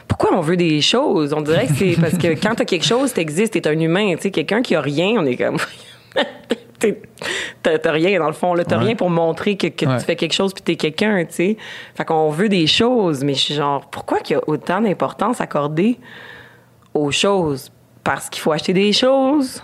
Pourquoi 0.06 0.34
on 0.38 0.42
veut 0.42 0.58
des 0.58 0.82
choses? 0.82 1.32
On 1.32 1.40
dirait 1.40 1.68
que 1.68 1.76
c'est 1.76 1.96
parce 2.02 2.18
que 2.18 2.28
quand 2.42 2.56
t'as 2.56 2.66
quelque 2.66 2.86
chose, 2.86 3.14
t'existes, 3.14 3.54
t'es 3.54 3.66
un 3.70 3.80
humain. 3.80 4.16
Tu 4.18 4.24
sais, 4.24 4.32
quelqu'un 4.32 4.62
qui 4.62 4.76
a 4.76 4.82
rien, 4.82 5.12
on 5.18 5.26
est 5.26 5.38
comme. 5.38 5.56
T'as 7.62 7.78
t'as 7.78 7.92
rien, 7.92 8.18
dans 8.20 8.28
le 8.28 8.34
fond. 8.34 8.54
là. 8.54 8.64
T'as 8.64 8.78
Ouais. 8.78 8.86
rien 8.86 8.96
pour 8.96 9.10
montrer 9.10 9.58
que, 9.58 9.68
que 9.68 9.86
Ouais. 9.86 9.98
tu 10.00 10.06
fais 10.06 10.16
quelque 10.16 10.34
chose 10.34 10.54
puis 10.54 10.64
t'es 10.64 10.76
quelqu'un, 10.78 11.26
tu 11.26 11.34
sais. 11.34 11.58
Fait 11.96 12.06
qu'on 12.06 12.30
veut 12.30 12.48
des 12.50 12.68
choses, 12.68 13.24
mais 13.24 13.34
je 13.34 13.40
suis 13.40 13.54
genre, 13.54 13.86
pourquoi 13.90 14.20
qu'il 14.20 14.38
y 14.38 14.40
a 14.40 14.44
autant 14.48 14.80
d'importance 14.82 15.42
accordée 15.42 16.00
aux 16.94 17.12
choses? 17.12 17.70
Parce 18.04 18.30
qu'il 18.30 18.42
faut 18.42 18.54
acheter 18.54 18.72
des 18.74 18.94
choses 18.94 19.62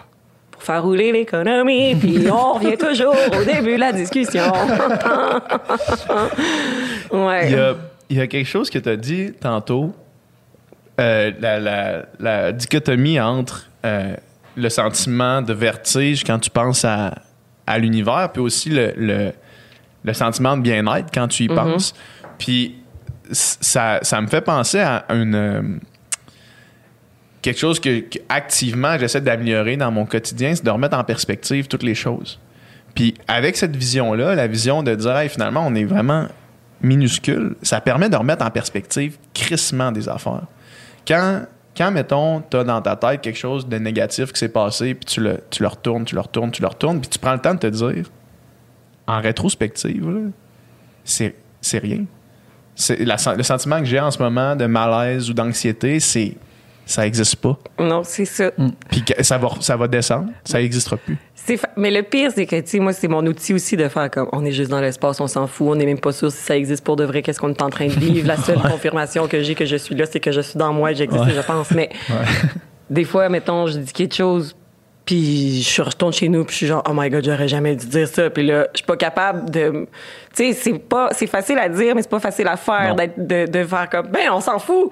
pour 0.52 0.62
faire 0.62 0.84
rouler 0.84 1.12
l'économie, 1.14 1.96
puis 2.00 2.30
on 2.30 2.54
revient 2.54 2.78
toujours 2.78 3.16
au 3.40 3.44
début 3.46 3.76
de 3.76 3.80
la 3.80 3.94
discussion. 3.94 4.44
ouais. 7.12 7.48
Il 7.48 7.52
y 7.52 7.56
a, 7.60 7.76
il 8.10 8.18
y 8.18 8.22
a 8.22 8.28
quelque 8.28 8.48
chose 8.48 8.70
que 8.70 8.80
tu 8.80 8.90
as 8.90 8.98
dit 8.98 9.34
tantôt, 9.40 9.94
euh, 11.00 11.32
la, 11.40 11.60
la- 11.60 12.06
la 12.20 12.52
dichotomie 12.52 13.20
entre 13.20 13.70
euh, 13.86 14.16
le 14.56 14.70
sentiment 14.70 15.42
de 15.42 15.54
vertige 15.54 16.24
quand 16.24 16.40
tu 16.40 16.50
penses 16.50 16.86
à, 16.86 17.16
à 17.68 17.78
l'univers, 17.78 18.30
puis 18.32 18.42
aussi 18.42 18.70
le, 18.70 18.94
le- 18.98 19.32
le 20.04 20.14
sentiment 20.14 20.56
de 20.56 20.62
bien-être 20.62 21.08
quand 21.14 21.28
tu 21.28 21.44
y 21.44 21.48
penses. 21.48 21.94
Puis 22.38 22.76
ça, 23.32 24.00
ça 24.04 24.22
me 24.22 24.28
fait 24.28 24.42
penser 24.42 24.80
à 24.80 25.04
une... 25.10 25.34
euh, 25.36 25.62
quelque 27.42 27.60
chose 27.60 27.80
que, 27.80 28.00
que 28.02 28.20
activement 28.30 28.98
j'essaie 29.00 29.22
d'améliorer 29.22 29.78
dans 29.78 29.92
mon 29.92 30.06
quotidien, 30.06 30.54
c'est 30.56 30.64
de 30.64 30.70
remettre 30.70 30.98
en 30.98 31.04
perspective 31.04 31.68
toutes 31.68 31.84
les 31.84 31.96
choses. 31.96 32.40
Puis 32.94 33.16
avec 33.28 33.58
cette 33.58 33.76
vision-là, 33.76 34.36
la 34.36 34.48
vision 34.48 34.84
de 34.84 34.94
dire 34.96 35.18
Hey, 35.18 35.30
finalement, 35.30 35.66
on 35.68 35.74
est 35.76 35.86
vraiment 35.86 36.28
minuscule, 36.82 37.56
ça 37.64 37.82
permet 37.82 38.10
de 38.10 38.16
remettre 38.16 38.46
en 38.46 38.52
perspective 38.52 39.18
crissement 39.34 39.92
des 39.92 40.08
affaires. 40.08 40.44
Quand, 41.08 41.44
quand 41.76 41.92
mettons, 41.92 42.42
tu 42.50 42.58
as 42.58 42.64
dans 42.64 42.82
ta 42.82 42.96
tête 42.96 43.22
quelque 43.22 43.38
chose 43.38 43.68
de 43.68 43.78
négatif 43.78 44.32
qui 44.32 44.40
s'est 44.40 44.50
passé, 44.50 44.94
puis 44.94 45.06
tu 45.06 45.22
le, 45.22 45.40
tu 45.50 45.62
le 45.62 45.68
retournes, 45.68 46.06
tu 46.06 46.16
le 46.16 46.22
retournes, 46.22 46.52
tu 46.52 46.62
le 46.62 46.68
retournes, 46.68 47.02
puis 47.02 47.10
tu 47.10 47.20
prends 47.20 47.34
le 47.34 47.42
temps 47.42 47.54
de 47.54 47.60
te 47.60 47.68
dire, 47.68 48.10
en 49.08 49.20
rétrospective, 49.22 50.32
c'est 51.04 51.34
rien. 51.74 52.06
La 53.00 53.16
le 53.36 53.44
sentiment 53.44 53.80
que 53.80 53.86
j'ai 53.86 54.00
en 54.00 54.12
ce 54.12 54.22
moment 54.22 54.56
de 54.56 54.66
malaise 54.66 55.30
ou 55.30 55.34
d'anxiété, 55.34 56.00
c'est 56.00 56.36
ça 56.86 57.02
n'existe 57.04 57.38
pas. 57.38 57.58
Non, 57.80 58.04
c'est 58.04 58.26
ça. 58.26 58.52
Puis 58.92 59.04
que 59.04 59.24
ça 59.24 59.38
va, 59.38 59.50
ça 59.60 59.76
va 59.76 59.88
descendre, 59.88 60.30
ça 60.44 60.60
n'existera 60.60 60.98
plus. 60.98 61.18
Fa- 61.58 61.70
Mais 61.78 61.92
le 61.92 62.02
pire, 62.04 62.32
c'est 62.34 62.46
que, 62.46 62.56
tu 62.60 62.68
sais, 62.68 62.80
moi, 62.80 62.92
c'est 62.94 63.08
mon 63.08 63.26
outil 63.26 63.54
aussi 63.54 63.78
de 63.78 63.88
faire 63.88 64.10
comme 64.10 64.28
on 64.32 64.44
est 64.46 64.52
juste 64.52 64.72
dans 64.72 64.82
l'espace, 64.82 65.20
on 65.22 65.28
s'en 65.28 65.46
fout, 65.48 65.68
on 65.70 65.76
n'est 65.76 65.86
même 65.86 66.00
pas 66.00 66.12
sûr 66.12 66.32
si 66.32 66.38
ça 66.38 66.56
existe 66.58 66.84
pour 66.84 66.96
de 66.96 67.04
vrai, 67.04 67.22
qu'est-ce 67.22 67.40
qu'on 67.40 67.50
est 67.52 67.62
en 67.62 67.70
train 67.70 67.86
de 67.88 67.92
vivre. 67.92 68.28
La 68.28 68.38
seule 68.38 68.60
confirmation 68.62 69.28
que 69.28 69.42
j'ai 69.44 69.54
que 69.56 69.66
je 69.66 69.76
suis 69.76 69.94
là, 69.96 70.06
c'est 70.06 70.20
que 70.20 70.32
je 70.32 70.42
suis 70.42 70.58
dans 70.58 70.74
moi 70.74 70.92
et 70.92 70.96
j'existe, 70.96 71.30
je 71.36 71.42
pense. 71.42 71.72
Mais 71.72 71.90
des 72.90 73.04
fois, 73.04 73.30
mettons, 73.30 73.68
je 73.68 73.78
dis 73.80 73.94
quelque 73.94 74.16
chose, 74.16 74.56
puis 75.06 75.62
je 75.62 75.82
retourne 75.84 76.14
chez 76.14 76.30
nous, 76.30 76.44
puis 76.46 76.54
je 76.54 76.58
suis 76.58 76.68
genre, 76.68 76.84
oh 76.90 76.94
my 76.96 77.10
god, 77.12 77.24
j'aurais 77.24 77.48
jamais 77.48 77.76
dû 77.76 77.86
dire 77.86 78.08
ça. 78.08 78.30
Puis 78.32 78.46
là, 78.46 78.68
je 78.74 78.78
suis 78.80 78.86
pas 78.88 78.98
capable 78.98 79.50
de. 79.52 79.88
Tu 80.36 80.52
sais, 80.52 80.54
c'est 80.54 80.80
pas. 80.80 81.10
C'est 81.12 81.28
facile 81.28 81.60
à 81.60 81.70
dire, 81.70 81.94
mais 81.96 82.02
c'est 82.02 82.10
pas 82.10 82.20
facile 82.20 82.48
à 82.48 82.58
faire, 82.58 82.96
de, 82.96 83.46
de 83.46 83.64
faire 83.66 83.88
comme, 83.90 84.08
ben, 84.08 84.30
on 84.32 84.42
s'en 84.42 84.58
fout. 84.58 84.92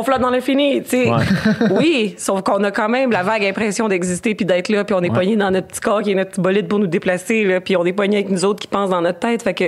On 0.00 0.02
flotte 0.02 0.20
dans 0.22 0.30
l'infini, 0.30 0.82
tu 0.82 0.88
sais. 0.88 1.10
Ouais. 1.10 1.24
oui, 1.78 2.14
sauf 2.16 2.40
qu'on 2.42 2.64
a 2.64 2.70
quand 2.70 2.88
même 2.88 3.10
la 3.10 3.22
vague 3.22 3.44
impression 3.44 3.86
d'exister 3.86 4.34
puis 4.34 4.46
d'être 4.46 4.70
là, 4.70 4.82
puis 4.84 4.94
on 4.94 5.02
est 5.02 5.10
Ouais. 5.10 5.14
pogné 5.18 5.36
dans 5.36 5.50
notre 5.50 5.66
petit 5.66 5.80
corps 5.80 6.00
qui 6.00 6.12
est 6.12 6.14
notre 6.14 6.30
petit 6.30 6.40
bolide 6.40 6.68
pour 6.68 6.78
nous 6.78 6.86
déplacer, 6.86 7.44
là, 7.44 7.60
puis 7.60 7.76
on 7.76 7.84
est 7.84 7.92
pogné 7.92 8.16
avec 8.18 8.30
nous 8.30 8.44
autres 8.46 8.60
qui 8.60 8.68
pensent 8.68 8.88
dans 8.90 9.02
notre 9.02 9.18
tête. 9.18 9.42
Fait 9.42 9.52
que 9.52 9.64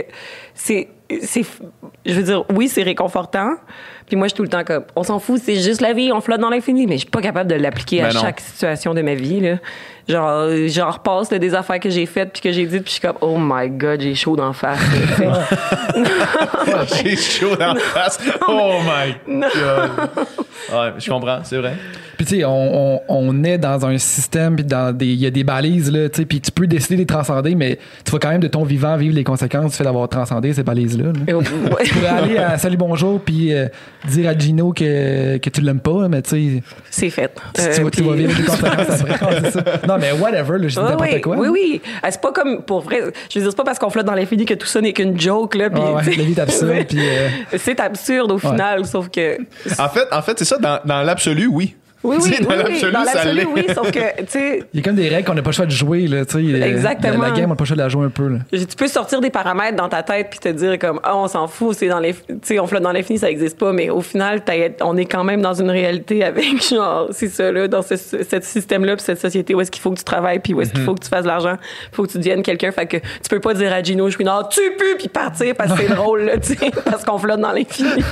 c'est. 0.54 0.88
c'est 1.20 1.44
je 2.06 2.14
veux 2.14 2.22
dire, 2.22 2.44
oui, 2.54 2.68
c'est 2.68 2.82
réconfortant. 2.82 3.50
Puis 4.06 4.16
moi, 4.16 4.26
je 4.26 4.30
suis 4.30 4.36
tout 4.36 4.42
le 4.42 4.48
temps 4.48 4.64
comme, 4.64 4.84
on 4.96 5.02
s'en 5.02 5.18
fout, 5.18 5.40
c'est 5.42 5.56
juste 5.56 5.80
la 5.80 5.92
vie, 5.92 6.12
on 6.12 6.20
flotte 6.20 6.40
dans 6.40 6.50
l'infini. 6.50 6.86
Mais 6.86 6.94
je 6.94 7.00
suis 7.00 7.10
pas 7.10 7.22
capable 7.22 7.50
de 7.50 7.54
l'appliquer 7.56 8.02
à 8.02 8.08
Ben 8.08 8.14
non. 8.14 8.20
chaque 8.20 8.40
situation 8.40 8.94
de 8.94 9.02
ma 9.02 9.14
vie, 9.14 9.40
là. 9.40 9.56
Genre, 10.08 10.28
euh, 10.28 10.66
j'en 10.68 10.90
repasse 10.90 11.30
là, 11.30 11.38
des 11.38 11.54
affaires 11.54 11.78
que 11.78 11.88
j'ai 11.88 12.06
faites 12.06 12.32
puis 12.32 12.42
que 12.42 12.50
j'ai 12.50 12.66
dites, 12.66 12.82
puis 12.82 12.86
je 12.86 12.90
suis 12.94 13.00
comme, 13.00 13.18
oh 13.20 13.36
my 13.38 13.70
God, 13.70 14.00
j'ai 14.00 14.16
chaud 14.16 14.34
d'en 14.34 14.52
face. 14.52 14.80
J'ai 17.04 17.16
chaud 17.16 17.54
la 17.58 17.74
face. 17.76 18.18
Oh 18.48 18.72
my 18.82 19.14
God. 19.26 19.90
Ouais, 20.72 20.92
je 20.98 21.10
comprends, 21.10 21.38
c'est 21.44 21.58
vrai. 21.58 21.74
Puis 22.16 22.26
tu 22.26 22.36
sais, 22.36 22.44
on, 22.44 22.94
on, 22.96 23.00
on 23.08 23.44
est 23.44 23.58
dans 23.58 23.84
un 23.86 23.98
système, 23.98 24.56
puis 24.56 24.64
dans 24.64 24.96
des, 24.96 25.06
il 25.06 25.20
y 25.20 25.26
a 25.26 25.30
des 25.30 25.44
balises 25.44 25.90
là, 25.90 26.08
tu 26.08 26.20
sais, 26.20 26.26
puis 26.26 26.40
tu 26.40 26.50
peux 26.52 26.66
décider 26.66 26.96
de 26.96 27.00
les 27.00 27.06
transcender, 27.06 27.54
mais 27.54 27.78
tu 28.04 28.12
vas 28.12 28.18
quand 28.18 28.28
même 28.28 28.40
de 28.40 28.48
ton 28.48 28.64
vivant 28.64 28.96
vivre 28.96 29.14
les 29.14 29.24
conséquences 29.24 29.72
du 29.72 29.76
fait 29.76 29.84
d'avoir 29.84 30.08
transcendé 30.08 30.52
ces 30.52 30.62
balises 30.62 30.98
là. 30.98 31.12
Tu 31.26 31.94
pourrais 31.94 32.06
aller 32.06 32.36
à 32.38 32.58
Salut 32.58 32.76
Bonjour 32.76 33.20
puis 33.20 33.52
euh, 33.54 33.66
dire 34.06 34.28
à 34.28 34.36
Gino 34.38 34.72
que, 34.72 35.36
que 35.38 35.50
tu 35.50 35.60
l'aimes 35.60 35.80
pas, 35.80 36.08
mais 36.08 36.22
tu 36.22 36.30
sais, 36.30 36.62
c'est 36.90 37.10
fait. 37.10 37.32
tu, 37.54 37.60
Euh, 37.60 37.74
tu 37.74 37.82
vas, 37.82 37.90
tu 37.90 38.02
vas 38.02 38.14
vivre 38.14 38.32
les 38.38 38.44
conséquences 38.44 39.00
après. 39.10 39.50
Ça. 39.52 39.64
Non, 39.86 39.98
mais 39.98 40.12
whatever, 40.12 40.58
là, 40.58 40.68
je 40.68 40.74
dis 40.80 40.84
n'importe 40.84 41.10
oui, 41.12 41.20
quoi. 41.20 41.36
Oui, 41.36 41.48
oui. 41.48 41.80
Ah, 42.02 42.10
C'est 42.10 42.20
pas 42.20 42.32
comme 42.32 42.62
pour 42.62 42.80
vrai. 42.80 43.00
Je 43.30 43.38
veux 43.38 43.44
dire, 43.44 43.50
c'est 43.50 43.56
pas 43.56 43.64
parce 43.64 43.78
qu'on 43.78 43.90
flotte 43.90 44.06
dans 44.06 44.14
l'infini 44.14 44.44
que 44.44 44.54
tout 44.54 44.66
ça 44.66 44.80
n'est 44.80 44.92
qu'une 44.92 45.18
joke, 45.20 45.54
là. 45.54 45.70
puis, 45.70 45.80
Ah 45.84 45.92
ouais, 45.94 46.02
la 46.04 46.22
vie 46.24 46.32
est 46.32 46.38
absurde, 46.38 46.84
puis, 46.88 46.98
euh, 47.00 47.28
C'est 47.58 47.80
absurde 47.80 48.32
au 48.32 48.38
final, 48.38 48.84
sauf 48.86 49.08
que. 49.08 49.38
En 49.78 49.88
fait, 49.88 50.06
en 50.12 50.22
fait 50.22 50.38
c'est 50.38 50.44
ça, 50.44 50.58
dans, 50.58 50.80
dans 50.84 51.02
l'absolu, 51.02 51.46
oui. 51.46 51.74
Oui, 52.04 52.16
oui, 52.20 52.30
dans 52.40 52.48
oui, 52.50 52.56
l'absolu, 52.56 52.92
dans 52.92 53.04
ça 53.04 53.14
l'absolu, 53.14 53.34
l'est. 53.36 53.46
oui, 53.46 53.66
sauf 53.74 53.90
que, 53.90 53.98
tu 54.22 54.24
sais, 54.28 54.62
Il 54.74 54.80
y 54.80 54.82
a 54.82 54.84
comme 54.84 54.96
des 54.96 55.08
règles 55.08 55.26
qu'on 55.26 55.34
n'a 55.34 55.42
pas 55.42 55.50
le 55.50 55.54
choix 55.54 55.66
de 55.66 55.70
jouer, 55.70 56.08
là, 56.08 56.24
tu 56.24 56.32
sais. 56.50 56.60
Exactement. 56.60 57.22
La, 57.22 57.28
la 57.30 57.36
game, 57.36 57.46
on 57.46 57.48
n'a 57.50 57.54
pas 57.56 57.62
le 57.64 57.66
choix 57.66 57.76
de 57.76 57.82
la 57.82 57.88
jouer 57.88 58.06
un 58.06 58.10
peu, 58.10 58.28
là. 58.28 58.38
tu 58.50 58.76
peux 58.76 58.88
sortir 58.88 59.20
des 59.20 59.30
paramètres 59.30 59.76
dans 59.76 59.88
ta 59.88 60.02
tête 60.02 60.28
puis 60.30 60.38
te 60.38 60.48
dire 60.48 60.78
comme 60.78 61.00
ah 61.02 61.16
on 61.16 61.28
s'en 61.28 61.46
fout 61.46 61.76
c'est 61.76 61.88
dans 61.88 62.00
les 62.00 62.14
tu 62.14 62.34
sais 62.42 62.58
on 62.58 62.66
flotte 62.66 62.82
dans 62.82 62.92
l'infini 62.92 63.18
ça 63.18 63.30
existe 63.30 63.58
pas 63.58 63.72
mais 63.72 63.90
au 63.90 64.00
final 64.00 64.42
on 64.82 64.96
est 64.96 65.04
quand 65.04 65.24
même 65.24 65.40
dans 65.42 65.54
une 65.54 65.70
réalité 65.70 66.24
avec 66.24 66.62
genre 66.70 67.08
c'est 67.10 67.28
ça 67.28 67.50
là 67.52 67.68
dans 67.68 67.82
ce, 67.82 67.96
ce 67.96 68.40
système 68.42 68.84
là 68.84 68.96
puis 68.96 69.04
cette 69.04 69.20
société 69.20 69.54
où 69.54 69.60
est-ce 69.60 69.70
qu'il 69.70 69.82
faut 69.82 69.90
que 69.90 69.98
tu 69.98 70.04
travailles 70.04 70.38
puis 70.38 70.54
où 70.54 70.60
est-ce 70.60 70.72
qu'il 70.72 70.82
faut 70.82 70.94
que 70.94 71.02
tu 71.02 71.08
fasses 71.08 71.22
de 71.22 71.28
l'argent 71.28 71.56
faut 71.92 72.04
que 72.04 72.10
tu 72.12 72.18
deviennes 72.18 72.42
quelqu'un 72.42 72.72
fait 72.72 72.86
que 72.86 72.96
tu 72.96 73.28
peux 73.30 73.40
pas 73.40 73.54
dire 73.54 73.72
à 73.72 73.82
Gino 73.82 74.08
je 74.08 74.16
suis 74.16 74.24
non 74.24 74.42
tu 74.50 74.60
peux 74.78 74.96
puis 74.98 75.08
partir 75.08 75.54
parce 75.54 75.72
que 75.72 75.86
c'est 75.86 75.94
drôle 75.94 76.22
là 76.22 76.38
tu 76.38 76.54
sais 76.54 76.70
parce 76.84 77.04
qu'on 77.04 77.18
flotte 77.18 77.40
dans 77.40 77.52
l'infini 77.52 78.02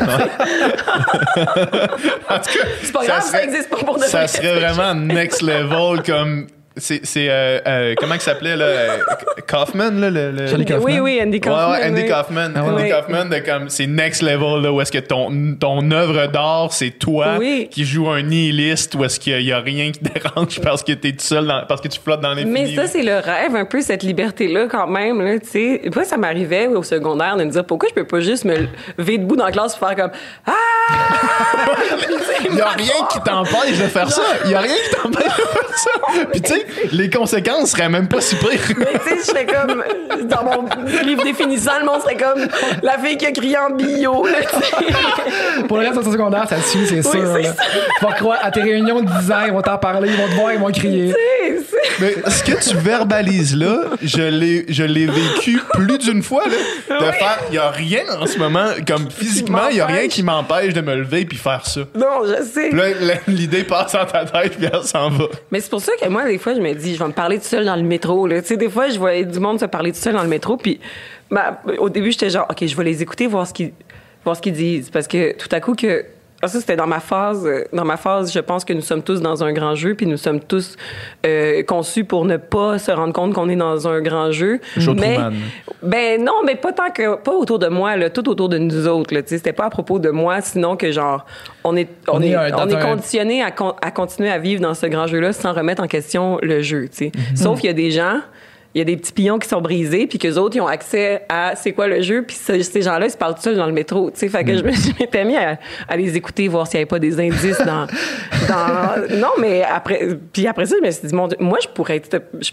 En 2.28 2.38
tout 2.38 2.50
cas, 2.52 2.66
c'est 2.82 2.92
pas 2.92 3.04
grave 3.04 3.22
ça 3.22 3.42
existe 3.42 3.68
pas 3.68 3.79
pour 3.84 3.96
de 3.98 4.02
Ça 4.04 4.18
vrai. 4.18 4.28
serait 4.28 4.60
vraiment 4.60 4.94
next 4.94 5.42
level 5.42 6.02
comme. 6.02 6.46
C'est. 6.76 7.00
c'est, 7.04 7.26
euh, 7.28 7.58
euh, 7.66 7.94
comment 7.98 8.14
il 8.14 8.20
s'appelait, 8.20 8.54
là 8.56 8.64
euh, 8.64 8.96
Kaufman, 9.48 9.90
là 10.00 10.08
le, 10.08 10.30
le- 10.30 10.46
Charlie 10.46 10.64
Kaufman. 10.64 10.84
oui 10.84 11.00
oui 11.00 11.20
Andy 11.20 11.40
Kaufman 11.40 11.72
ouais, 11.72 11.84
Andy 11.88 12.02
oui. 12.02 12.08
Kaufman. 12.08 12.52
Ah 12.54 12.62
ouais. 12.62 12.68
Andy 12.70 12.82
Oui. 12.84 12.90
Kaufman, 12.90 13.24
de 13.28 13.38
comme, 13.40 13.68
c'est 13.68 13.86
next 13.88 14.22
level, 14.22 14.62
là, 14.62 14.72
où 14.72 14.80
est-ce 14.80 14.92
que 14.92 14.98
ton, 14.98 15.56
ton 15.58 15.90
œuvre 15.90 16.26
d'art, 16.28 16.72
c'est 16.72 16.90
toi 16.92 17.34
Oui. 17.40 17.68
qui 17.70 17.84
joues 17.84 18.08
un 18.08 18.22
nihiliste, 18.22 18.94
où 18.94 19.04
est-ce 19.04 19.18
qu'il 19.18 19.42
y 19.42 19.52
a 19.52 19.58
rien 19.58 19.90
qui 19.90 20.00
dérange 20.14 20.60
parce 20.60 20.84
que 20.84 20.92
t'es 20.92 21.10
tout 21.12 21.18
seul, 21.24 21.46
dans- 21.46 21.64
parce 21.68 21.80
que 21.80 21.88
tu 21.88 21.98
flottes 22.00 22.20
dans 22.20 22.30
l'infini. 22.34 22.52
Mais 22.52 22.74
ça, 22.76 22.86
c'est 22.86 23.02
le 23.02 23.16
rêve, 23.18 23.56
un 23.56 23.64
peu, 23.64 23.80
cette 23.80 24.04
liberté-là, 24.04 24.66
quand 24.70 24.86
même. 24.86 25.20
Là, 25.20 25.38
tu 25.40 25.48
sais. 25.48 25.82
Moi, 25.94 26.04
ça 26.04 26.16
m'arrivait 26.16 26.68
au 26.68 26.82
secondaire 26.84 27.36
de 27.36 27.44
me 27.44 27.50
dire 27.50 27.64
pourquoi 27.64 27.88
je 27.88 27.94
peux 27.94 28.06
pas 28.06 28.20
juste 28.20 28.44
me 28.44 28.54
lever 28.96 29.18
debout 29.18 29.36
dans 29.36 29.46
la 29.46 29.52
classe 29.52 29.74
et 29.74 29.78
faire 29.78 29.96
comme 29.96 30.10
Ah! 30.46 30.52
Il 32.50 32.56
y 32.56 32.60
a 32.60 32.68
rien 32.70 32.94
qui 33.10 33.20
t'empêche 33.20 33.78
de 33.78 33.86
faire 33.88 34.10
ça. 34.10 34.22
Il 34.44 34.50
y 34.50 34.54
a 34.54 34.60
rien 34.60 34.74
qui 34.74 34.90
t'empêche 34.96 35.24
de 35.24 35.30
faire 35.30 35.76
ça. 35.78 35.90
Puis 36.32 36.40
tu 36.40 36.52
sais, 36.52 36.59
les 36.92 37.10
conséquences 37.10 37.70
seraient 37.70 37.88
même 37.88 38.08
pas 38.08 38.20
si 38.20 38.36
pires. 38.36 38.50
Mais 38.78 38.86
tu 39.04 39.08
sais, 39.08 39.16
je 39.18 39.22
serais 39.24 39.46
comme. 39.46 39.82
Dans 40.28 40.44
mon 40.44 40.68
livre 41.04 41.22
définissant, 41.24 41.78
le 41.80 41.86
monde 41.86 42.00
serait 42.02 42.16
comme 42.16 42.46
la 42.82 42.98
fille 42.98 43.16
qui 43.16 43.26
a 43.26 43.32
crié 43.32 43.56
en 43.58 43.70
bio, 43.70 44.26
là. 44.26 44.38
Pour 45.68 45.78
le 45.78 45.88
reste 45.88 45.98
de 46.04 46.10
secondaire, 46.12 46.48
ça 46.48 46.60
suit, 46.60 46.86
c'est 46.86 47.02
sûr. 47.02 47.22
là. 47.38 47.52
Tu 47.98 48.04
vas 48.04 48.12
croire, 48.12 48.38
à 48.42 48.50
tes 48.50 48.62
réunions 48.62 49.00
de 49.00 49.06
10 49.20 49.30
ans, 49.32 49.36
ils 49.46 49.52
vont 49.52 49.62
t'en 49.62 49.78
parler, 49.78 50.10
ils 50.10 50.16
vont 50.16 50.28
te 50.28 50.34
voir, 50.34 50.52
ils 50.52 50.58
vont 50.60 50.70
crier. 50.70 51.08
Tu 51.08 51.56
sais, 51.58 51.64
c'est- 51.70 52.00
Mais 52.00 52.30
ce 52.30 52.42
que 52.42 52.68
tu 52.68 52.76
verbalises 52.76 53.56
là, 53.56 53.76
je 54.02 54.22
l'ai, 54.22 54.64
je 54.68 54.82
l'ai 54.84 55.06
vécu 55.06 55.60
plus 55.74 55.98
d'une 55.98 56.22
fois 56.22 56.44
là, 56.46 56.98
de 57.00 57.12
faire. 57.12 57.38
Il 57.50 57.54
y 57.54 57.58
a 57.58 57.70
rien 57.70 58.02
en 58.20 58.26
ce 58.26 58.38
moment, 58.38 58.66
comme 58.86 59.10
physiquement, 59.10 59.68
il 59.70 59.76
y 59.76 59.80
a 59.80 59.86
rien 59.86 60.08
qui 60.08 60.22
m'empêche 60.22 60.72
de 60.74 60.80
me 60.80 60.94
lever 60.94 61.24
puis 61.24 61.38
faire 61.38 61.66
ça. 61.66 61.80
Non, 61.94 62.22
je 62.26 62.42
sais. 62.42 62.68
Puis 62.70 62.78
là, 62.78 63.14
l'idée 63.26 63.64
passe 63.64 63.94
en 63.94 64.04
ta 64.04 64.24
tête 64.24 64.56
puis 64.56 64.68
elle 64.72 64.82
s'en 64.84 65.10
va. 65.10 65.24
Mais 65.50 65.60
c'est 65.60 65.70
pour 65.70 65.80
ça 65.80 65.92
que 66.00 66.08
moi, 66.08 66.24
des 66.24 66.38
fois, 66.38 66.49
je 66.54 66.60
me 66.60 66.72
dis, 66.74 66.94
je 66.94 66.98
vais 66.98 67.08
me 67.08 67.12
parler 67.12 67.38
tout 67.38 67.44
seul 67.44 67.64
dans 67.64 67.76
le 67.76 67.82
métro. 67.82 68.28
Tu 68.28 68.42
sais, 68.44 68.56
des 68.56 68.70
fois, 68.70 68.88
je 68.88 68.98
voyais 68.98 69.24
du 69.24 69.38
monde 69.40 69.60
se 69.60 69.66
parler 69.66 69.92
tout 69.92 69.98
seul 69.98 70.14
dans 70.14 70.22
le 70.22 70.28
métro. 70.28 70.56
Puis, 70.56 70.80
ben, 71.30 71.56
au 71.78 71.88
début, 71.88 72.12
j'étais 72.12 72.30
genre, 72.30 72.46
OK, 72.50 72.66
je 72.66 72.76
vais 72.76 72.84
les 72.84 73.02
écouter, 73.02 73.26
voir 73.26 73.46
ce 73.46 73.54
qu'ils, 73.54 73.72
voir 74.24 74.36
ce 74.36 74.42
qu'ils 74.42 74.52
disent. 74.52 74.90
Parce 74.90 75.08
que 75.08 75.36
tout 75.36 75.48
à 75.52 75.60
coup, 75.60 75.74
que. 75.74 76.04
Ah, 76.42 76.48
ça, 76.48 76.58
c'était 76.60 76.76
dans 76.76 76.86
ma 76.86 77.00
phase. 77.00 77.46
euh, 77.46 77.64
Dans 77.72 77.84
ma 77.84 77.96
phase, 77.96 78.32
je 78.32 78.38
pense 78.40 78.64
que 78.64 78.72
nous 78.72 78.80
sommes 78.80 79.02
tous 79.02 79.20
dans 79.20 79.44
un 79.44 79.52
grand 79.52 79.74
jeu, 79.74 79.94
puis 79.94 80.06
nous 80.06 80.16
sommes 80.16 80.40
tous 80.40 80.76
euh, 81.26 81.62
conçus 81.64 82.04
pour 82.04 82.24
ne 82.24 82.36
pas 82.38 82.78
se 82.78 82.90
rendre 82.90 83.12
compte 83.12 83.34
qu'on 83.34 83.48
est 83.48 83.56
dans 83.56 83.86
un 83.88 84.00
grand 84.00 84.32
jeu. 84.32 84.58
Joe 84.76 84.94
mais, 84.98 85.14
Truman. 85.16 85.32
ben 85.82 86.24
non, 86.24 86.42
mais 86.44 86.56
pas 86.56 86.72
tant 86.72 86.90
que 86.90 87.16
pas 87.16 87.32
autour 87.32 87.58
de 87.58 87.68
moi, 87.68 87.96
là, 87.96 88.10
tout 88.10 88.28
autour 88.28 88.48
de 88.48 88.58
nous 88.58 88.86
autres. 88.88 89.12
Là, 89.14 89.20
c'était 89.26 89.52
pas 89.52 89.66
à 89.66 89.70
propos 89.70 89.98
de 89.98 90.10
moi, 90.10 90.40
sinon 90.40 90.76
que 90.76 90.90
genre 90.92 91.26
on 91.64 91.76
est 91.76 91.88
on, 92.08 92.16
On 92.18 92.22
est 92.22 92.34
on 92.36 92.68
est 92.68 92.74
un- 92.74 92.80
conditionné 92.86 93.42
à, 93.42 93.50
con- 93.50 93.74
à 93.82 93.90
continuer 93.90 94.30
à 94.30 94.38
vivre 94.38 94.62
dans 94.62 94.74
ce 94.74 94.86
grand 94.86 95.06
jeu-là 95.06 95.32
sans 95.32 95.52
remettre 95.52 95.82
en 95.82 95.86
question 95.88 96.38
le 96.42 96.62
jeu. 96.62 96.88
sais. 96.90 97.12
Sauf 97.34 97.60
qu'il 97.60 97.66
y 97.68 97.70
a 97.70 97.74
des 97.74 97.90
gens, 97.90 98.20
il 98.74 98.78
y 98.78 98.82
a 98.82 98.84
des 98.84 98.96
petits 98.96 99.12
pions 99.12 99.38
qui 99.40 99.48
sont 99.48 99.60
brisés, 99.60 100.06
puis 100.06 100.18
qu'eux 100.18 100.34
autres, 100.36 100.54
ils 100.56 100.60
ont 100.60 100.66
accès 100.68 101.22
à 101.28 101.54
c'est 101.56 101.72
quoi 101.72 101.88
le 101.88 102.02
jeu, 102.02 102.22
puis 102.22 102.36
ce- 102.36 102.62
ces 102.62 102.82
gens-là, 102.82 103.06
ils 103.06 103.10
se 103.10 103.16
parlent 103.16 103.34
tout 103.34 103.42
seuls 103.42 103.56
dans 103.56 103.66
le 103.66 103.72
métro. 103.72 104.10
tu 104.12 104.18
sais. 104.20 104.28
Fait 104.28 104.44
que 104.44 104.56
je 104.56 104.62
me- 104.62 104.70
je 104.72 104.90
m'étais 105.00 105.24
mis 105.24 105.36
à, 105.36 105.58
à 105.88 105.96
les 105.96 106.16
écouter, 106.16 106.46
voir 106.48 106.66
s'il 106.66 106.78
n'y 106.78 106.82
avait 106.82 106.88
pas 106.88 106.98
des 107.00 107.18
indices 107.20 107.58
dans, 107.64 107.86
dans. 108.48 109.16
Non, 109.18 109.32
mais 109.40 109.62
après. 109.64 110.08
Puis 110.32 110.46
après 110.46 110.66
ça, 110.66 110.76
je 110.80 110.86
me 110.86 110.90
suis 110.92 111.08
dit, 111.08 111.14
mon 111.14 111.26
Dieu, 111.28 111.36
moi, 111.40 111.58
je 111.62 111.68
pourrais 111.68 111.96
être. 111.96 112.08
cette- 112.10 112.30
je- 112.40 112.52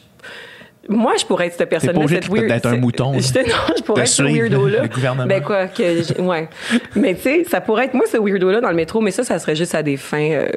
moi, 0.89 1.13
je 1.19 1.25
pourrais 1.25 1.47
être 1.47 1.53
cette 1.57 1.69
personne-là. 1.69 1.99
cette 2.07 2.29
weird- 2.29 2.47
d'être 2.47 2.65
un 2.67 2.77
mouton. 2.77 3.13
J'étais- 3.19 3.43
non, 3.43 3.55
je 3.77 3.83
pourrais 3.83 4.01
être 4.03 4.07
ce 4.07 4.23
weirdo-là. 4.49 4.83
Ben 5.27 5.43
quoi, 5.43 5.67
que 5.67 6.21
ouais. 6.21 6.47
mais 6.95 7.13
tu 7.15 7.21
sais, 7.23 7.43
ça 7.43 7.59
pourrait 7.61 7.85
être 7.85 7.93
moi, 7.93 8.05
ce 8.11 8.17
weirdo-là 8.17 8.61
dans 8.61 8.69
le 8.69 8.75
métro, 8.75 9.01
mais 9.01 9.11
ça, 9.11 9.23
ça 9.23 9.37
serait 9.37 9.55
juste 9.55 9.75
à 9.75 9.83
des 9.83 9.97
fins. 9.97 10.17
euh, 10.31 10.47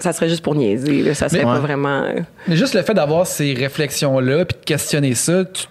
ça 0.00 0.12
serait 0.12 0.28
juste 0.28 0.42
pour 0.42 0.54
niaiser. 0.54 1.02
Là. 1.02 1.14
Ça 1.14 1.28
serait 1.28 1.38
Mais- 1.40 1.44
pas 1.44 1.54
Ouais. 1.54 1.60
vraiment. 1.60 2.02
euh, 2.02 2.20
Mais 2.48 2.56
juste 2.56 2.74
le 2.74 2.82
fait 2.82 2.94
d'avoir 2.94 3.26
ces 3.26 3.54
réflexions-là, 3.54 4.44
puis 4.44 4.56
de 4.58 4.64
questionner 4.64 5.14
ça, 5.14 5.44
tu 5.44 5.64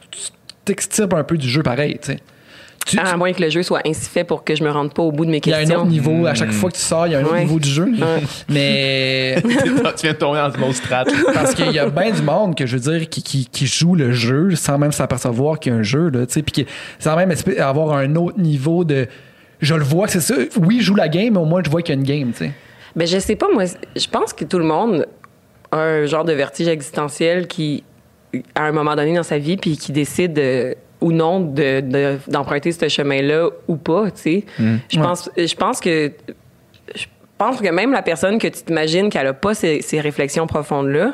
t'extirpes 0.65 1.13
un 1.13 1.23
peu 1.23 1.37
du 1.37 1.47
jeu 1.49 1.63
pareil, 1.63 1.97
tu 2.01 2.13
sais. 2.13 2.19
Tu- 2.85 2.97
À 2.97 3.11
tu- 3.11 3.17
moins 3.17 3.33
que 3.33 3.41
le 3.43 3.49
jeu 3.49 3.61
soit 3.61 3.81
ainsi 3.85 4.09
fait 4.09 4.23
pour 4.23 4.43
que 4.43 4.55
je 4.55 4.63
me 4.63 4.71
rende 4.71 4.93
pas 4.93 5.03
au 5.03 5.11
bout 5.11 5.25
de 5.25 5.29
mes 5.29 5.41
Il 5.45 5.49
y 5.49 5.53
a 5.53 5.57
un 5.57 5.59
questions. 5.59 5.79
autre 5.81 5.89
niveau, 5.89 6.25
à 6.25 6.33
chaque 6.33 6.51
fois 6.51 6.71
que 6.71 6.75
tu 6.77 6.81
sors, 6.81 7.05
il 7.07 7.11
y 7.11 7.15
a 7.15 7.19
un 7.19 7.23
autre 7.23 7.37
niveau 7.37 7.59
du 7.59 7.69
jeu. 7.69 7.87
Mais 8.49 9.35
tu 9.43 9.49
viens 10.03 10.13
de 10.13 10.17
tomber 10.17 10.39
dans 10.39 10.49
une 10.51 10.63
autre 10.63 10.75
strate. 10.75 11.09
parce 11.33 11.53
qu'il 11.53 11.71
y 11.71 11.77
a 11.79 11.89
bien 11.89 12.11
du 12.11 12.21
monde 12.21 12.55
que 12.55 12.65
je 12.65 12.77
veux 12.77 12.97
dire 12.97 13.09
qui, 13.09 13.21
qui, 13.21 13.45
qui 13.47 13.67
joue 13.67 13.95
le 13.95 14.11
jeu 14.11 14.55
sans 14.55 14.77
même 14.77 14.91
s'apercevoir 14.91 15.59
qu'il 15.59 15.73
y 15.73 15.75
a 15.75 15.79
un 15.79 15.83
jeu 15.83 16.09
là, 16.09 16.25
tu 16.25 16.33
sais, 16.33 16.41
puis 16.41 16.51
qui- 16.51 16.65
sans 16.99 17.15
même 17.15 17.31
avoir 17.59 17.93
un 17.97 18.15
autre 18.15 18.39
niveau 18.39 18.83
de 18.83 19.07
je 19.61 19.75
le 19.75 19.83
vois 19.83 20.07
c'est 20.07 20.21
ça. 20.21 20.35
Oui, 20.59 20.77
je 20.79 20.85
joue 20.85 20.95
la 20.95 21.09
game, 21.09 21.33
mais 21.33 21.39
au 21.39 21.45
moins 21.45 21.61
je 21.63 21.69
vois 21.69 21.81
qu'il 21.81 21.93
y 21.93 21.97
a 21.97 21.99
une 22.01 22.07
game, 22.07 22.31
tu 22.31 22.45
sais. 22.45 22.51
Ben, 22.99 23.07
je 23.07 23.17
sais 23.17 23.35
pas, 23.37 23.47
moi, 23.53 23.63
je 23.95 24.07
pense 24.09 24.33
que 24.33 24.43
tout 24.43 24.59
le 24.59 24.65
monde 24.65 25.07
a 25.71 25.77
un 25.77 26.05
genre 26.05 26.25
de 26.25 26.33
vertige 26.33 26.67
existentiel 26.67 27.47
qui, 27.47 27.83
à 28.55 28.63
un 28.65 28.71
moment 28.73 28.93
donné 28.95 29.15
dans 29.15 29.23
sa 29.23 29.37
vie, 29.37 29.55
puis 29.55 29.77
qui 29.77 29.93
décide 29.93 30.37
euh, 30.37 30.73
ou 30.99 31.13
non 31.13 31.39
de- 31.39 31.79
de- 31.79 32.17
d'emprunter 32.27 32.73
ce 32.73 32.89
chemin-là 32.89 33.49
ou 33.69 33.77
pas, 33.77 34.11
tu 34.11 34.21
sais. 34.21 34.43
Je 34.89 34.99
Ouais. 34.99 35.05
pense, 35.05 35.29
je 35.37 35.55
pense 35.55 35.79
que 35.79 36.11
je- 36.93 37.05
pense 37.39 37.61
que 37.61 37.69
même 37.69 37.93
la 37.93 38.01
personne 38.01 38.37
que 38.37 38.47
tu 38.47 38.63
t'imagines 38.63 39.09
qu'elle 39.09 39.27
a 39.27 39.33
pas 39.33 39.53
ces, 39.53 39.81
ces 39.81 40.01
réflexions 40.01 40.45
profondes-là, 40.45 41.13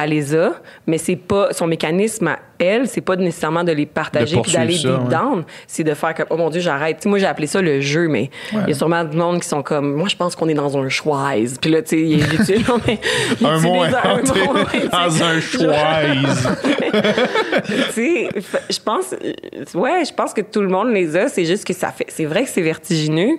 elle 0.00 0.10
les 0.10 0.34
a, 0.34 0.52
mais 0.86 0.96
c'est 0.96 1.16
pas 1.16 1.52
son 1.52 1.66
mécanisme 1.66 2.28
à 2.28 2.38
elle, 2.58 2.88
c'est 2.88 3.02
pas 3.02 3.14
nécessairement 3.14 3.62
de 3.62 3.72
les 3.72 3.84
partager 3.84 4.36
De 4.36 4.40
puis 4.40 4.52
d'aller 4.52 4.74
deep 4.74 4.86
ouais. 4.86 5.10
down, 5.10 5.44
c'est 5.66 5.84
de 5.84 5.92
faire 5.92 6.14
comme 6.14 6.26
oh 6.30 6.38
mon 6.38 6.48
dieu 6.48 6.62
j'arrête. 6.62 7.04
Moi 7.04 7.18
j'ai 7.18 7.26
appelé 7.26 7.46
ça 7.46 7.60
le 7.60 7.82
jeu, 7.82 8.08
mais 8.08 8.30
il 8.52 8.68
y 8.68 8.70
a 8.70 8.74
sûrement 8.74 9.04
du 9.04 9.18
monde 9.18 9.40
qui 9.40 9.48
sont 9.48 9.62
comme 9.62 9.92
moi 9.92 10.08
je 10.08 10.16
pense 10.16 10.34
qu'on 10.34 10.48
est 10.48 10.54
dans 10.54 10.78
un 10.78 10.88
Schweiz. 10.88 11.58
Puis 11.60 11.70
là 11.70 11.82
tu 11.82 11.88
sais 11.90 12.00
il 12.00 12.18
il 13.40 13.46
Un 13.46 13.60
mot 13.60 13.82
un 13.82 13.90
dans 14.92 15.22
un 15.22 15.40
Schweiz. 15.40 16.48
tu 17.66 17.92
sais, 17.92 18.28
je 18.70 18.80
pense, 18.80 19.14
ouais, 19.74 20.04
je 20.06 20.14
pense 20.14 20.32
que 20.32 20.40
tout 20.40 20.62
le 20.62 20.68
monde 20.68 20.88
les 20.88 21.14
a. 21.16 21.28
C'est 21.28 21.44
juste 21.44 21.66
que 21.66 21.74
ça 21.74 21.90
fait, 21.90 22.06
c'est 22.08 22.24
vrai 22.24 22.44
que 22.44 22.48
c'est 22.48 22.62
vertigineux. 22.62 23.38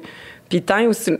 Puis 0.49 0.61
tant 0.61 0.85
aussi, 0.85 1.13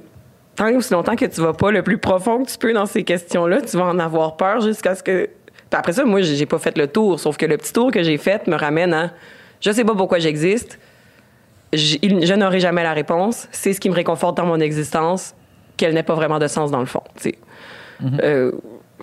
tant 0.58 0.68
et 0.68 0.76
aussi 0.76 0.92
longtemps 0.92 1.16
que 1.16 1.26
tu 1.26 1.40
vas 1.40 1.54
pas 1.54 1.72
le 1.72 1.84
plus 1.84 1.98
profond 1.98 2.44
que 2.44 2.52
tu 2.52 2.58
peux 2.58 2.74
dans 2.74 2.86
ces 2.86 3.04
questions-là, 3.04 3.62
tu 3.62 3.78
vas 3.78 3.86
en 3.86 4.00
avoir 4.00 4.36
peur 4.36 4.60
jusqu'à 4.60 4.96
ce 4.96 5.04
que. 5.04 5.30
Puis 5.70 5.80
après 5.80 5.94
ça, 5.94 6.04
moi, 6.04 6.22
j'ai 6.22 6.46
pas 6.46 6.58
fait 6.58 6.78
le 6.78 6.88
tour. 6.88 7.20
Sauf 7.20 7.38
que 7.38 7.46
le 7.46 7.58
petit 7.58 7.72
tour 7.72 7.92
que 7.92 8.04
j'ai 8.04 8.18
fait 8.18 8.48
me 8.48 8.56
ramène 8.56 8.94
à, 8.94 9.12
je 9.62 9.72
sais 9.72 9.86
pas 9.86 9.96
pourquoi 9.96 10.20
j'existe. 10.20 10.80
Je 11.74 12.34
n'aurai 12.34 12.60
jamais 12.60 12.84
la 12.84 12.94
réponse. 12.94 13.48
C'est 13.52 13.74
ce 13.74 13.80
qui 13.80 13.90
me 13.90 13.96
réconforte 13.96 14.38
dans 14.38 14.46
mon 14.46 14.60
existence, 14.60 15.36
qu'elle 15.76 15.94
n'ait 15.94 16.04
pas 16.04 16.16
vraiment 16.16 16.40
de 16.40 16.48
sens 16.48 16.72
dans 16.72 16.80
le 16.80 16.86
fond. 16.86 17.04
tu 17.16 17.24
sais. 17.24 17.36
Euh, 18.24 18.52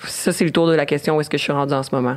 ça, 0.04 0.32
c'est 0.32 0.44
le 0.44 0.50
tour 0.50 0.66
de 0.66 0.74
la 0.74 0.86
question 0.86 1.16
où 1.16 1.20
est-ce 1.20 1.30
que 1.30 1.38
je 1.38 1.42
suis 1.42 1.52
rendue 1.52 1.74
en 1.74 1.82
ce 1.82 1.94
moment. 1.94 2.16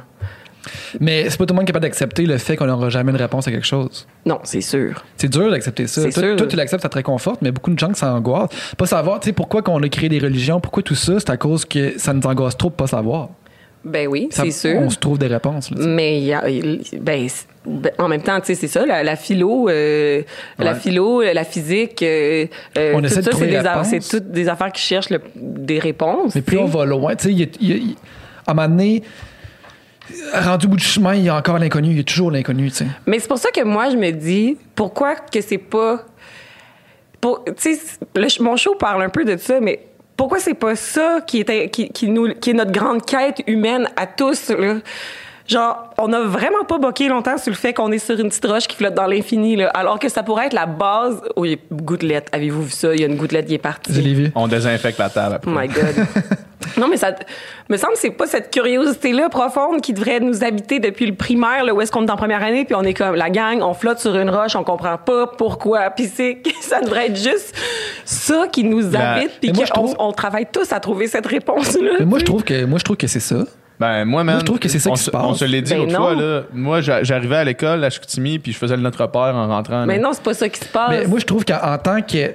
Mais 1.00 1.30
c'est 1.30 1.38
pas 1.38 1.46
tout 1.46 1.54
le 1.54 1.58
monde 1.58 1.66
capable 1.68 1.84
d'accepter 1.84 2.26
le 2.26 2.38
fait 2.38 2.56
qu'on 2.56 2.66
n'aura 2.66 2.90
jamais 2.90 3.12
une 3.12 3.18
réponse 3.18 3.48
à 3.48 3.52
quelque 3.52 3.66
chose. 3.66 4.08
Non, 4.26 4.40
c'est 4.44 4.62
sûr. 4.62 5.04
C'est 5.18 5.30
dur 5.30 5.50
d'accepter 5.52 5.88
ça. 5.88 6.02
Toi, 6.04 6.12
sûr. 6.12 6.36
toi, 6.36 6.48
tu 6.48 6.56
l'acceptes, 6.56 6.84
ça 6.84 6.90
te 6.90 6.96
réconforte, 6.96 7.42
mais 7.42 7.52
beaucoup 7.52 7.72
de 7.72 7.80
gens 7.80 7.90
que 7.92 7.98
ça 7.98 8.14
angoisse. 8.14 8.50
Pas 8.78 8.86
savoir, 8.86 9.20
tu 9.20 9.28
sais, 9.28 9.34
pourquoi 9.34 9.62
qu'on 9.62 9.82
a 9.84 9.90
créé 9.90 10.10
des 10.10 10.20
religions, 10.20 10.60
pourquoi 10.60 10.84
tout 10.84 10.96
ça, 10.96 11.14
c'est 11.20 11.30
à 11.30 11.38
cause 11.38 11.66
que 11.66 11.98
ça 11.98 12.14
nous 12.14 12.26
angoisse 12.28 12.58
trop 12.58 12.70
de 12.70 12.76
pas 12.76 12.88
savoir. 12.88 13.30
Ben 13.86 14.08
oui, 14.08 14.28
c'est 14.32 14.52
sûr. 14.52 14.76
On 14.80 14.90
se 14.90 14.98
trouve 14.98 15.18
des 15.18 15.28
réponses. 15.28 15.72
là. 15.72 15.78
Mais 15.88 16.20
y 16.20 16.34
a- 16.34 16.42
ben, 17.00 17.28
ben, 17.66 17.92
en 18.00 18.08
même 18.10 18.22
temps, 18.22 18.38
tu 18.42 18.48
sais, 18.48 18.56
c'est 18.56 18.68
ça, 18.68 18.86
la, 18.86 19.02
la 19.04 19.16
philo, 19.16 19.70
euh, 19.70 20.24
la 20.60 20.76
philo, 20.76 21.22
la 21.22 21.44
physique, 21.46 22.02
euh, 22.04 22.48
euh, 22.78 22.92
On 22.96 23.00
tout 23.00 23.06
essaie 23.06 23.18
de 23.18 23.22
ça, 23.22 23.30
trouver 23.32 23.46
c'est 23.86 24.00
des 24.00 24.06
toutes 24.06 24.32
des 24.32 24.50
affaires 24.50 24.72
qui 24.74 24.82
cherchent 24.82 25.10
le- 25.10 25.22
des 25.36 25.80
réponses. 25.80 26.36
Mais 26.36 26.42
plus 26.42 26.58
on 26.58 26.66
va 26.66 26.86
loin, 26.86 27.16
tu 27.16 27.34
sais, 27.34 27.50
à 28.46 28.52
un 28.52 28.54
moment 28.56 28.68
donné, 28.68 29.04
rendu 30.34 30.66
au 30.66 30.70
bout 30.70 30.78
du 30.78 30.84
chemin, 30.84 31.14
il 31.16 31.24
y 31.24 31.30
a 31.30 31.36
encore 31.36 31.60
l'inconnu, 31.60 31.90
il 31.92 31.98
y 31.98 32.00
a 32.00 32.04
toujours 32.04 32.32
l'inconnu, 32.32 32.70
tu 32.70 32.78
sais. 32.78 32.88
Mais 33.06 33.20
c'est 33.20 33.28
pour 33.28 33.38
ça 33.38 33.50
que 33.52 33.64
moi, 33.64 33.90
je 33.90 33.96
me 33.98 34.12
dis, 34.12 34.58
pourquoi 34.76 35.16
que 35.16 35.42
c'est 35.42 35.58
pas. 35.58 36.04
Pour, 37.22 37.44
le- 38.16 38.44
mon 38.44 38.56
show 38.58 38.76
parle 38.76 39.04
un 39.04 39.10
peu 39.10 39.26
de 39.26 39.38
ça, 39.38 39.60
mais 39.60 39.80
pourquoi 40.16 40.40
c'est 40.40 40.54
pas 40.54 40.76
ça 40.76 41.22
qui 41.26 41.40
est, 41.42 41.70
qui, 41.70 41.90
qui 41.90 42.10
nous, 42.10 42.34
qui 42.36 42.52
est 42.52 42.54
notre 42.54 42.72
grande 42.72 43.06
quête 43.06 43.42
humaine 43.48 43.88
à 43.96 44.06
tous, 44.08 44.50
là? 44.50 44.76
Genre, 45.48 45.94
on 45.98 46.10
n'a 46.10 46.22
vraiment 46.24 46.66
pas 46.68 46.78
boqué 46.78 47.08
longtemps 47.08 47.38
sur 47.38 47.52
le 47.52 47.56
fait 47.58 47.74
qu'on 47.74 47.92
est 47.94 48.00
sur 48.00 48.20
une 48.20 48.28
petite 48.28 48.46
roche 48.46 48.68
qui 48.68 48.76
flotte 48.76 48.94
dans 48.96 49.08
l'infini, 49.08 49.56
là, 49.56 49.70
alors 49.70 49.98
que 49.98 50.10
ça 50.10 50.22
pourrait 50.24 50.48
être 50.48 50.54
la 50.54 50.66
base. 50.66 51.22
Oh, 51.38 51.46
il 51.46 51.52
y 51.52 51.54
a 51.54 51.58
une 51.72 51.82
gouttelette. 51.82 52.28
Avez-vous 52.34 52.64
vu 52.64 52.72
ça? 52.72 52.94
Il 52.94 53.00
y 53.00 53.04
a 53.04 53.08
une 53.08 53.16
gouttelette 53.16 53.46
qui 53.48 53.54
est 53.54 53.58
partie. 53.60 53.94
Je 53.94 54.02
l'ai 54.02 54.14
vu. 54.14 54.32
On 54.36 54.48
désinfecte 54.48 55.00
la 55.00 55.10
table 55.10 55.36
après. 55.36 55.50
Oh 55.50 55.58
my 55.58 55.68
God. 55.70 56.06
non, 56.78 56.88
mais 56.90 56.98
ça 56.98 57.16
me 57.70 57.78
semble 57.78 57.94
que 57.94 58.00
c'est 58.00 58.10
pas 58.12 58.28
cette 58.28 58.52
curiosité-là 58.52 59.30
profonde 59.30 59.80
qui 59.80 59.94
devrait 59.94 60.20
nous 60.20 60.44
habiter 60.44 60.80
depuis 60.80 61.06
le 61.06 61.16
primaire, 61.16 61.64
là, 61.64 61.74
où 61.74 61.80
est-ce 61.80 61.94
qu'on 61.94 62.06
est 62.06 62.12
en 62.12 62.18
première 62.18 62.44
année, 62.44 62.66
puis 62.66 62.76
on 62.76 62.84
est 62.84 62.94
comme 62.94 63.16
la 63.16 63.30
gang, 63.30 63.62
on 63.62 63.74
flotte 63.74 64.00
sur 64.00 64.18
une 64.18 64.30
roche, 64.30 64.56
on 64.58 64.66
comprend 64.66 64.98
pas 64.98 65.28
pourquoi. 65.28 65.92
Puis 65.92 66.12
c'est 66.14 66.42
ça 66.62 66.82
devrait 66.82 67.08
être 67.08 67.16
juste 67.16 67.56
ça 68.04 68.48
qui 68.52 68.66
nous 68.66 68.92
La- 68.92 69.14
habite, 69.14 69.32
puis 69.40 69.54
qu'on 69.54 69.64
trouve- 69.64 69.96
on 70.00 70.12
travaille 70.12 70.48
tous 70.52 70.74
à 70.74 70.82
trouver 70.82 71.08
cette 71.08 71.26
réponse-là. 71.28 71.92
Mais 72.00 72.06
moi, 72.06 72.20
je 72.20 72.26
trouve 72.26 72.44
que, 72.44 72.66
moi, 72.66 72.80
je 72.80 72.84
trouve 72.84 72.98
que 72.98 73.08
c'est 73.08 73.22
ça. 73.22 73.38
Ben, 73.80 74.06
moi, 74.06 74.24
man, 74.24 74.36
Moi, 74.36 74.40
je 74.40 74.46
trouve 74.46 74.60
que 74.60 74.68
c'est 74.70 74.80
ça 74.80 74.90
on 74.90 74.94
qui 74.94 75.04
se 75.04 75.12
passe. 75.12 75.24
On 75.24 75.34
se 75.36 75.46
l'est 75.46 75.62
dit 75.62 75.72
Ben 75.74 75.80
l'autre 75.82 75.96
fois, 75.96 76.16
là. 76.16 76.42
Moi, 76.54 76.82
j'a- 76.82 77.04
j'arrivais 77.04 77.36
à 77.38 77.44
l'école, 77.44 77.84
à 77.84 77.90
Chicoutimi, 77.92 78.40
puis 78.40 78.52
je 78.52 78.58
faisais 78.58 78.76
le 78.76 78.82
Notre 78.82 79.06
Père 79.08 79.36
en 79.36 79.48
rentrant. 79.48 79.82
là. 79.82 79.86
Mais 79.86 80.00
non, 80.00 80.10
c'est 80.14 80.24
pas 80.24 80.34
ça 80.34 80.50
qui 80.50 80.60
se 80.60 80.66
passe. 80.66 80.90
Mais 80.90 81.06
moi, 81.06 81.20
je 81.20 81.26
trouve 81.26 81.46
qu'en 81.46 81.60
en 81.64 81.78
tant 81.78 82.02
que. 82.02 82.32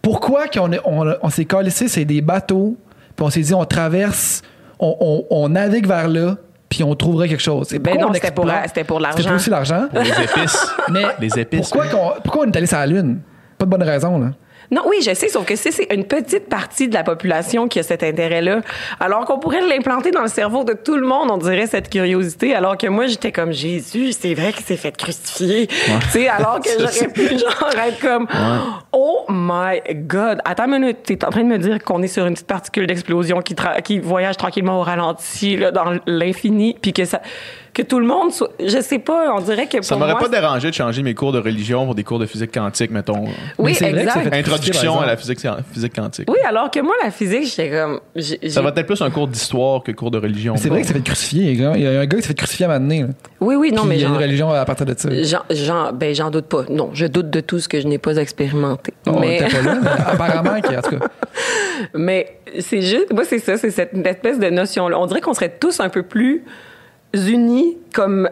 Pourquoi 0.00 0.46
qu'on 0.48 0.70
on, 0.84 1.14
on 1.22 1.30
s'est 1.30 1.44
calissé, 1.46 1.88
c'est 1.88 2.04
des 2.04 2.20
bateaux, 2.20 2.76
puis 3.16 3.26
on 3.26 3.30
s'est 3.30 3.40
dit, 3.40 3.54
on 3.54 3.64
traverse, 3.64 4.42
on, 4.78 4.96
on- 5.00 5.24
on 5.30 5.48
navigue 5.48 5.86
vers 5.86 6.08
là, 6.08 6.36
puis 6.68 6.82
on 6.84 6.94
trouverait 6.94 7.28
quelque 7.28 7.42
chose. 7.42 7.72
Et 7.72 7.78
Ben 7.78 7.96
non, 7.98 8.08
on 8.10 8.12
c'était 8.14 8.30
pour 8.30 8.44
pour 8.86 9.00
l'argent. 9.00 9.18
C'était 9.18 9.32
aussi 9.34 9.50
l'argent. 9.50 9.86
Les 9.92 10.00
épices. 10.24 10.74
Mais 10.90 11.04
Les 11.20 11.38
épices. 11.38 11.70
pourquoi, 11.70 11.86
qu'on- 11.88 12.20
pourquoi 12.22 12.44
on 12.46 12.50
est 12.50 12.56
allé 12.56 12.66
sur 12.66 12.78
la 12.78 12.86
Lune? 12.86 13.20
Pas 13.58 13.64
de 13.64 13.70
bonne 13.70 13.82
raison, 13.82 14.18
là. 14.18 14.30
Non, 14.74 14.82
oui, 14.86 14.96
je 15.02 15.14
sais, 15.14 15.28
sauf 15.28 15.46
que 15.46 15.54
c'est 15.54 15.70
c'est 15.70 15.86
une 15.94 16.04
petite 16.04 16.48
partie 16.48 16.88
de 16.88 16.94
la 16.94 17.04
population 17.04 17.68
qui 17.68 17.78
a 17.78 17.84
cet 17.84 18.02
intérêt-là. 18.02 18.60
Alors 18.98 19.24
qu'on 19.24 19.38
pourrait 19.38 19.60
l'implanter 19.60 20.10
dans 20.10 20.22
le 20.22 20.28
cerveau 20.28 20.64
de 20.64 20.72
tout 20.72 20.96
le 20.96 21.06
monde, 21.06 21.30
on 21.30 21.38
dirait 21.38 21.68
cette 21.68 21.88
curiosité. 21.88 22.56
Alors 22.56 22.76
que 22.76 22.88
moi, 22.88 23.06
j'étais 23.06 23.30
comme 23.30 23.52
Jésus, 23.52 24.10
c'est 24.10 24.34
vrai 24.34 24.52
qu'il 24.52 24.64
s'est 24.64 24.76
fait 24.76 24.96
crucifier. 24.96 25.68
Tu 26.04 26.10
sais, 26.10 26.28
alors 26.28 26.58
que 26.60 26.70
j'aurais 26.78 27.12
pu 27.12 27.38
genre 27.38 27.70
être 27.86 28.00
comme 28.00 28.26
Oh 28.90 29.24
my 29.28 29.80
God. 29.94 30.40
Attends 30.44 30.64
une 30.64 30.80
minute, 30.80 31.04
t'es 31.04 31.24
en 31.24 31.30
train 31.30 31.44
de 31.44 31.48
me 31.48 31.58
dire 31.58 31.82
qu'on 31.84 32.02
est 32.02 32.08
sur 32.08 32.26
une 32.26 32.34
petite 32.34 32.48
particule 32.48 32.88
d'explosion 32.88 33.42
qui 33.42 33.98
voyage 34.00 34.36
tranquillement 34.36 34.80
au 34.80 34.82
ralenti 34.82 35.56
là, 35.56 35.70
dans 35.70 35.94
l'infini, 36.06 36.76
puis 36.82 36.92
que 36.92 37.04
ça. 37.04 37.20
Que 37.74 37.82
tout 37.82 37.98
le 37.98 38.06
monde 38.06 38.32
soit. 38.32 38.50
Je 38.64 38.80
sais 38.80 39.00
pas, 39.00 39.34
on 39.36 39.40
dirait 39.40 39.66
que. 39.66 39.82
Ça 39.82 39.94
pour 39.96 39.98
m'aurait 39.98 40.12
moi, 40.12 40.20
pas 40.20 40.28
dérangé 40.28 40.70
de 40.70 40.74
changer 40.74 41.02
mes 41.02 41.12
cours 41.14 41.32
de 41.32 41.40
religion 41.40 41.84
pour 41.84 41.96
des 41.96 42.04
cours 42.04 42.20
de 42.20 42.26
physique 42.26 42.54
quantique, 42.54 42.92
mettons. 42.92 43.24
Oui, 43.58 43.72
Mais 43.72 43.74
c'est 43.74 43.90
vrai 43.90 44.04
que 44.04 44.10
ça 44.12 44.18
exact. 44.20 44.32
fait- 44.34 44.38
Introduction 44.40 45.00
à 45.00 45.06
la 45.06 45.16
physique, 45.16 45.40
physique 45.72 45.92
quantique. 45.92 46.30
Oui, 46.30 46.38
alors 46.46 46.70
que 46.70 46.78
moi, 46.78 46.94
la 47.02 47.10
physique, 47.10 47.46
j'étais 47.46 47.70
comme. 47.70 47.98
Ça 48.48 48.62
va 48.62 48.68
être 48.68 48.86
plus 48.86 49.02
un 49.02 49.10
cours 49.10 49.26
d'histoire 49.26 49.82
que 49.82 49.90
cours 49.90 50.12
de 50.12 50.18
religion. 50.18 50.54
C'est 50.56 50.68
vrai 50.68 50.82
que 50.82 50.86
ça 50.86 50.94
fait 50.94 51.00
crucifier. 51.02 51.50
Il 51.50 51.60
y 51.82 51.86
a 51.86 52.00
un 52.00 52.06
gars 52.06 52.16
qui 52.16 52.22
s'est 52.22 52.28
fait 52.28 52.34
crucifier 52.34 52.66
à 52.66 52.70
un 52.70 52.78
moment 52.78 52.88
donné. 52.88 53.02
là. 53.02 53.08
Oui, 53.40 53.56
oui, 53.56 53.72
non, 53.72 53.80
Puis 53.82 53.88
mais 53.90 53.96
il 53.96 54.00
y 54.02 54.04
a 54.04 54.06
genre, 54.08 54.16
une 54.18 54.22
religion 54.22 54.50
à 54.52 54.64
partir 54.64 54.86
de 54.86 54.94
ça. 54.96 55.08
j'en, 55.22 55.40
j'en- 55.50 55.92
ben, 55.92 56.14
j'en 56.14 56.30
doute 56.30 56.46
pas. 56.46 56.64
Non, 56.70 56.90
je 56.94 57.06
doute 57.06 57.28
de 57.28 57.40
tout 57.40 57.58
ce 57.58 57.68
que 57.68 57.80
je 57.80 57.88
n'ai 57.88 57.98
pas 57.98 58.14
expérimenté. 58.18 58.94
On 59.08 59.18
mais, 59.18 59.38
pas 59.38 59.60
là, 59.62 59.78
mais 59.82 59.88
apparemment, 60.06 60.60
qu'il 60.60 60.70
y 60.72 60.76
a- 60.76 60.78
en 60.78 60.82
tout 60.82 60.96
cas. 60.98 61.06
mais 61.94 62.38
c'est 62.60 62.82
juste, 62.82 63.12
moi, 63.12 63.24
c'est 63.24 63.40
ça, 63.40 63.56
c'est 63.58 63.70
cette 63.72 63.94
espèce 64.06 64.38
de 64.38 64.48
notion-là. 64.48 64.98
On 64.98 65.06
dirait 65.06 65.20
qu'on 65.20 65.34
serait 65.34 65.56
tous 65.58 65.80
un 65.80 65.88
peu 65.88 66.04
plus 66.04 66.44
unis 67.14 67.78
comme, 67.92 68.28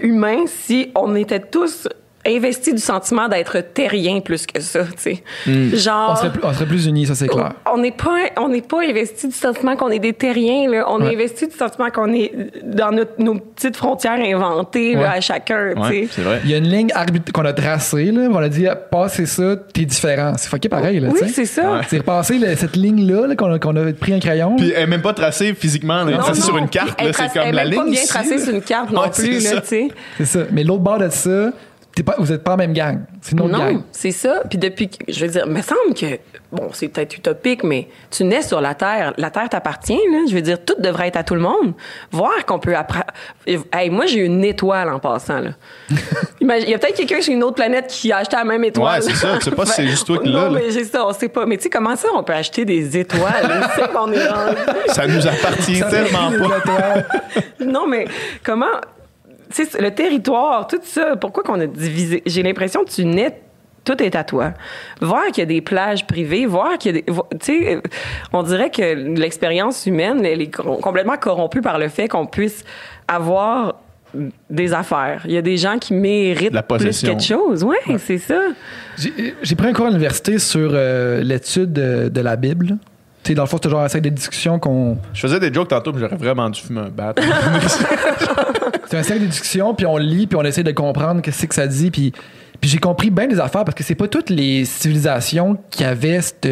humains 0.00 0.46
si 0.46 0.90
on 0.94 1.14
était 1.14 1.40
tous 1.40 1.88
investis 2.26 2.74
du 2.74 2.80
sentiment 2.80 3.28
d'être 3.28 3.58
terriens 3.74 4.20
plus 4.20 4.46
que 4.46 4.60
ça, 4.60 4.84
tu 4.84 5.20
sais. 5.46 5.76
Genre. 5.76 6.10
On 6.12 6.16
serait, 6.16 6.30
plus, 6.32 6.40
on 6.44 6.52
serait 6.52 6.66
plus 6.66 6.86
unis, 6.86 7.06
ça 7.06 7.14
c'est 7.14 7.28
clair. 7.28 7.52
On 7.72 7.78
n'est 7.78 7.92
pas, 7.92 8.16
on 8.38 8.48
n'est 8.48 8.62
pas 8.62 8.82
investi 8.82 9.28
du 9.28 9.34
sentiment 9.34 9.76
qu'on 9.76 9.90
est 9.90 9.98
des 9.98 10.12
terriens. 10.12 10.70
Là. 10.70 10.84
On 10.88 11.00
Ouais. 11.00 11.10
est 11.12 11.14
investi 11.14 11.46
du 11.48 11.54
sentiment 11.56 11.90
qu'on 11.90 12.12
est 12.12 12.32
dans 12.64 12.90
notre- 12.92 13.18
nos 13.18 13.34
petites 13.36 13.76
frontières 13.76 14.18
inventées 14.18 14.94
là, 14.94 15.12
à 15.12 15.20
chacun. 15.20 15.72
tu 15.76 15.82
sais. 15.88 16.08
c'est 16.10 16.22
vrai. 16.22 16.40
Il 16.44 16.50
y 16.50 16.54
a 16.54 16.58
une 16.58 16.68
ligne 16.68 16.88
qu'on 17.32 17.44
a 17.44 17.52
tracée, 17.52 18.10
là. 18.10 18.28
On 18.30 18.36
a 18.36 18.48
dit, 18.48 18.66
passez 18.90 19.26
ça, 19.26 19.56
t'es 19.72 19.84
différent. 19.84 20.32
C'est 20.36 20.48
fucké 20.48 20.68
pareil, 20.68 21.00
là. 21.00 21.08
Oui, 21.12 21.18
tu 21.20 21.26
sais. 21.28 21.32
c'est 21.32 21.46
ça. 21.46 21.72
Ouais. 21.72 21.80
C'est 21.88 21.98
repasser 21.98 22.38
le- 22.38 22.54
cette 22.56 22.76
ligne-là, 22.76 23.26
là, 23.26 23.36
qu'on 23.36 23.52
a, 23.52 23.58
qu'on 23.58 23.76
a 23.76 23.92
pris 23.92 24.14
un 24.14 24.20
crayon. 24.20 24.56
Puis 24.56 24.72
elle 24.74 24.82
est 24.82 24.86
même 24.86 25.02
pas 25.02 25.12
tracée 25.12 25.54
physiquement, 25.54 25.96
là. 25.98 26.02
Elle 26.08 26.14
est 26.14 26.16
Non, 26.16 26.22
tracée 26.22 26.40
non. 26.40 26.46
sur 26.46 26.56
une 26.58 26.68
carte, 26.68 26.94
Elle 26.98 27.04
là. 27.06 27.10
est 27.10 27.12
C'est 27.14 27.38
comme 27.38 27.48
elle 27.48 27.54
la 27.54 27.76
pas 27.76 27.84
bien 27.84 28.04
tracée 28.06 28.38
sur 28.38 28.54
une 28.54 28.62
carte 28.62 28.90
non 28.92 29.02
Ouais, 29.02 29.10
plus, 29.10 29.40
c'est 29.40 29.54
là, 29.54 29.56
ça. 29.56 29.60
tu 29.62 29.66
sais. 29.68 29.88
C'est 30.18 30.24
ça. 30.24 30.38
Mais 30.52 30.64
l'autre 30.64 30.82
bord 30.82 30.98
de 30.98 31.08
ça, 31.08 31.50
pas, 32.02 32.14
vous 32.18 32.32
êtes 32.32 32.42
pas 32.42 32.54
en 32.54 32.56
même 32.56 32.72
gang. 32.72 33.00
C'est 33.22 33.32
une 33.32 33.42
autre 33.42 33.56
gang. 33.56 33.74
Non, 33.74 33.84
c'est 33.92 34.10
ça. 34.10 34.42
Puis 34.48 34.58
depuis, 34.58 34.90
je 35.08 35.24
veux 35.24 35.30
dire, 35.30 35.46
me 35.46 35.60
semble 35.62 35.94
que, 35.94 36.18
bon, 36.50 36.68
c'est 36.72 36.88
peut-être 36.88 37.16
utopique, 37.16 37.62
mais 37.62 37.88
tu 38.10 38.24
nais 38.24 38.42
sur 38.42 38.60
la 38.60 38.74
Terre. 38.74 39.12
La 39.16 39.30
Terre 39.30 39.48
t'appartient, 39.48 39.92
là. 40.10 40.18
Je 40.28 40.34
veux 40.34 40.42
dire, 40.42 40.64
tout 40.64 40.74
devrait 40.80 41.08
être 41.08 41.16
à 41.16 41.22
tout 41.24 41.34
le 41.34 41.40
monde. 41.40 41.74
Voir 42.10 42.44
qu'on 42.46 42.58
peut 42.58 42.74
apprendre. 42.76 43.06
Hey, 43.72 43.90
moi, 43.90 44.06
j'ai 44.06 44.20
une 44.20 44.42
étoile 44.44 44.88
en 44.90 44.98
passant, 44.98 45.38
là. 45.40 45.50
Imagine- 46.40 46.64
Il 46.68 46.70
y 46.72 46.74
a 46.74 46.78
peut-être 46.78 46.96
quelqu'un 46.96 47.20
sur 47.20 47.32
une 47.32 47.44
autre 47.44 47.56
planète 47.56 47.86
qui 47.88 48.10
a 48.12 48.18
acheté 48.18 48.36
la 48.36 48.44
même 48.44 48.64
étoile. 48.64 49.00
Ouais, 49.00 49.00
c'est 49.00 49.14
ça. 49.14 49.36
Tu 49.38 49.44
sais 49.44 49.50
pas 49.52 49.66
si 49.66 49.72
c'est 49.72 49.86
juste 49.86 50.06
toi 50.06 50.18
qui 50.18 50.28
l'as, 50.30 50.46
Non, 50.48 50.50
mais 50.50 50.70
j'ai 50.70 50.84
ça, 50.84 51.06
on 51.06 51.12
sait 51.12 51.28
pas. 51.28 51.46
Mais 51.46 51.56
tu 51.58 51.64
sais, 51.64 51.70
comment 51.70 51.94
ça, 51.96 52.08
on 52.14 52.22
peut 52.24 52.32
acheter 52.32 52.64
des 52.64 52.98
étoiles? 52.98 53.68
C'est 53.76 53.82
est. 53.82 54.92
Ça 54.92 55.06
nous 55.06 55.26
appartient 55.26 55.76
Ça 55.76 55.86
tellement 55.90 56.30
pas. 56.64 56.94
Non, 57.64 57.86
mais 57.86 58.06
comment. 58.42 58.66
Le 59.80 59.90
territoire, 59.90 60.66
tout 60.66 60.80
ça, 60.82 61.16
pourquoi 61.16 61.42
qu'on 61.42 61.60
a 61.60 61.66
divisé? 61.66 62.22
J'ai 62.26 62.42
l'impression 62.42 62.84
que 62.84 62.90
tu 62.90 63.04
nais. 63.04 63.40
Tout 63.84 64.02
est 64.02 64.16
à 64.16 64.24
toi. 64.24 64.52
Voir 65.02 65.26
qu'il 65.26 65.38
y 65.38 65.42
a 65.42 65.46
des 65.46 65.60
plages 65.60 66.06
privées, 66.06 66.46
voir 66.46 66.78
qu'il 66.78 66.96
y 66.96 66.98
a 66.98 67.02
des. 67.02 67.04
Tu 67.38 67.38
sais, 67.42 67.82
on 68.32 68.42
dirait 68.42 68.70
que 68.70 68.82
l'expérience 69.20 69.84
humaine, 69.84 70.24
elle 70.24 70.40
est 70.40 70.48
com- 70.50 70.78
complètement 70.80 71.18
corrompue 71.18 71.60
par 71.60 71.78
le 71.78 71.88
fait 71.88 72.08
qu'on 72.08 72.24
puisse 72.24 72.64
avoir 73.06 73.74
des 74.48 74.72
affaires. 74.72 75.22
Il 75.26 75.32
y 75.32 75.36
a 75.36 75.42
des 75.42 75.58
gens 75.58 75.78
qui 75.78 75.92
méritent 75.92 76.54
La 76.54 76.62
plus 76.62 77.02
quelque 77.02 77.22
chose. 77.22 77.62
Ouais, 77.62 77.76
c'est 77.98 78.16
ça. 78.16 78.40
J'ai 78.96 79.54
pris 79.54 79.66
un 79.68 79.72
cours 79.74 79.86
à 79.86 79.90
l'université 79.90 80.38
sur 80.38 80.70
euh, 80.72 81.20
l'étude 81.22 81.72
de, 81.74 82.08
de 82.08 82.20
la 82.22 82.36
Bible. 82.36 82.78
Tu 83.22 83.28
sais, 83.30 83.34
dans 83.34 83.42
le 83.42 83.48
fond, 83.48 83.58
c'est 83.62 83.70
genre 83.70 83.80
un 83.80 84.00
de 84.00 84.08
discussions 84.10 84.58
qu'on. 84.58 84.98
Je 85.12 85.20
faisais 85.20 85.40
des 85.40 85.52
jokes 85.52 85.68
tantôt, 85.68 85.92
mais 85.92 86.00
j'aurais 86.00 86.16
vraiment 86.16 86.48
dû 86.48 86.60
fumer 86.60 86.80
un 86.82 86.88
bat. 86.88 87.14
C'est 88.86 88.96
un 88.98 89.02
cercle 89.02 89.22
de 89.22 89.28
discussion, 89.28 89.74
puis 89.74 89.86
on 89.86 89.96
lit, 89.96 90.26
puis 90.26 90.36
on 90.36 90.42
essaie 90.44 90.62
de 90.62 90.72
comprendre 90.72 91.20
qu'est-ce 91.22 91.36
que 91.36 91.40
c'est 91.42 91.46
que 91.48 91.54
ça 91.54 91.66
dit, 91.66 91.90
puis, 91.90 92.12
puis 92.60 92.70
j'ai 92.70 92.78
compris 92.78 93.10
bien 93.10 93.26
des 93.26 93.40
affaires 93.40 93.64
parce 93.64 93.74
que 93.74 93.82
c'est 93.84 93.94
pas 93.94 94.08
toutes 94.08 94.30
les 94.30 94.64
civilisations 94.64 95.58
qui 95.70 95.84
avaient 95.84 96.20
cette, 96.20 96.48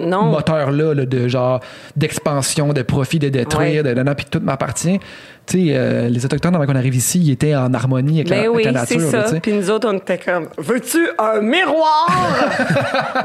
Non. 0.00 0.24
moteur-là, 0.24 0.94
là, 0.94 1.06
de 1.06 1.28
genre 1.28 1.60
d'expansion, 1.96 2.72
de 2.72 2.82
profit, 2.82 3.18
de 3.18 3.28
détruire, 3.28 3.82
de 3.84 3.94
non, 3.94 4.14
puis 4.14 4.26
tout 4.30 4.40
m'appartient. 4.42 4.98
Tu 5.46 5.68
sais, 5.68 5.74
euh, 5.76 6.08
les 6.10 6.24
Autochtones, 6.26 6.54
avant 6.54 6.66
qu'on 6.66 6.74
arrive 6.76 6.94
ici, 6.94 7.20
ils 7.20 7.30
étaient 7.30 7.54
en 7.56 7.72
harmonie 7.72 8.16
avec, 8.20 8.28
la, 8.28 8.36
Ben 8.36 8.44
avec 8.50 8.56
oui, 8.56 8.64
la 8.64 8.84
c'est 8.84 8.96
nature. 8.96 9.10
tu 9.10 9.16
ça. 9.16 9.26
sais. 9.28 9.40
Puis 9.40 9.52
nous 9.54 9.70
autres, 9.70 9.88
on 9.90 9.96
était 9.96 10.18
comme, 10.18 10.48
veux-tu 10.58 10.98
un 11.18 11.40
miroir? 11.40 12.06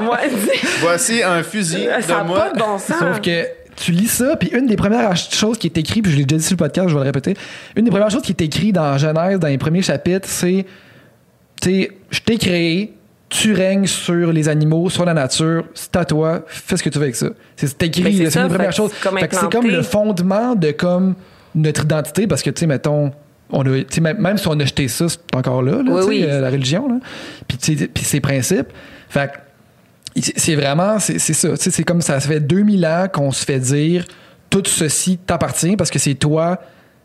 Voici 0.80 1.22
un 1.22 1.42
fusil 1.42 1.86
ça 2.00 2.00
de 2.00 2.12
n'a 2.18 2.24
moi. 2.24 2.40
pas 2.40 2.52
de 2.52 2.58
bon 2.58 2.78
sens. 2.78 2.96
Sauf 2.98 3.20
que 3.20 3.46
tu 3.76 3.92
lis 3.92 4.08
ça, 4.08 4.36
puis 4.36 4.50
une 4.52 4.66
des 4.66 4.76
premières 4.76 5.16
choses 5.16 5.58
qui 5.58 5.66
est 5.66 5.76
écrite, 5.78 6.02
puis 6.04 6.12
je 6.12 6.16
l'ai 6.18 6.24
déjà 6.24 6.38
dit 6.38 6.44
sur 6.44 6.54
le 6.54 6.58
podcast, 6.58 6.88
je 6.88 6.94
vais 6.94 7.00
le 7.00 7.06
répéter, 7.06 7.34
une 7.76 7.84
des 7.84 7.90
premières 7.90 8.10
choses 8.10 8.22
qui 8.22 8.32
est 8.32 8.40
écrite 8.42 8.74
dans 8.74 8.96
Genèse, 8.98 9.38
dans 9.38 9.48
les 9.48 9.58
premiers 9.58 9.82
chapitres, 9.82 10.28
c'est, 10.28 10.64
tu 11.60 11.68
sais, 11.70 11.90
je 12.10 12.20
t'ai 12.20 12.38
créé, 12.38 12.94
tu 13.28 13.52
règnes 13.52 13.86
sur 13.86 14.32
les 14.32 14.48
animaux, 14.48 14.90
sur 14.90 15.04
la 15.04 15.14
nature, 15.14 15.64
c'est 15.74 15.96
à 15.96 16.04
toi, 16.04 16.42
fais 16.46 16.76
ce 16.76 16.82
que 16.82 16.88
tu 16.88 16.98
veux 16.98 17.04
avec 17.04 17.16
ça. 17.16 17.28
C'est 17.56 17.82
écrit, 17.82 18.02
c'est 18.02 18.10
une 18.10 18.24
des 18.24 18.30
fait 18.30 18.48
premières 18.48 18.68
que 18.70 18.74
choses. 18.74 18.92
c'est 19.02 19.50
comme 19.50 19.66
le 19.66 19.82
fondement 19.82 20.54
de 20.54 20.70
comme 20.70 21.14
notre 21.54 21.84
identité, 21.84 22.26
parce 22.26 22.42
que, 22.42 22.50
tu 22.50 22.60
sais, 22.60 22.66
mettons, 22.66 23.12
on 23.50 23.62
a, 23.66 24.12
même, 24.14 24.38
si 24.38 24.48
on 24.48 24.58
a 24.58 24.64
jeté 24.64 24.88
ça, 24.88 25.06
c'est 25.08 25.18
encore 25.36 25.62
là, 25.62 25.82
là, 25.82 25.92
Oui, 25.92 25.96
tu 25.96 26.02
sais, 26.02 26.08
oui. 26.08 26.24
euh, 26.24 26.40
la 26.40 26.50
religion, 26.50 26.88
là. 26.88 26.96
Puis, 27.46 28.04
ses 28.04 28.20
principes. 28.20 28.68
Fait 29.08 29.30
c'est 30.16 30.54
vraiment, 30.54 30.98
c'est 30.98 31.18
c'est 31.18 31.32
ça. 31.32 31.48
C'est 31.56 31.84
comme 31.84 32.00
ça, 32.00 32.20
ça 32.20 32.28
fait 32.28 32.40
2000 32.40 32.86
ans 32.86 33.06
qu'on 33.12 33.32
se 33.32 33.44
fait 33.44 33.58
dire 33.58 34.04
tout 34.50 34.62
ceci 34.66 35.18
t'appartient 35.18 35.76
parce 35.76 35.90
que 35.90 35.98
c'est 35.98 36.14
toi 36.14 36.60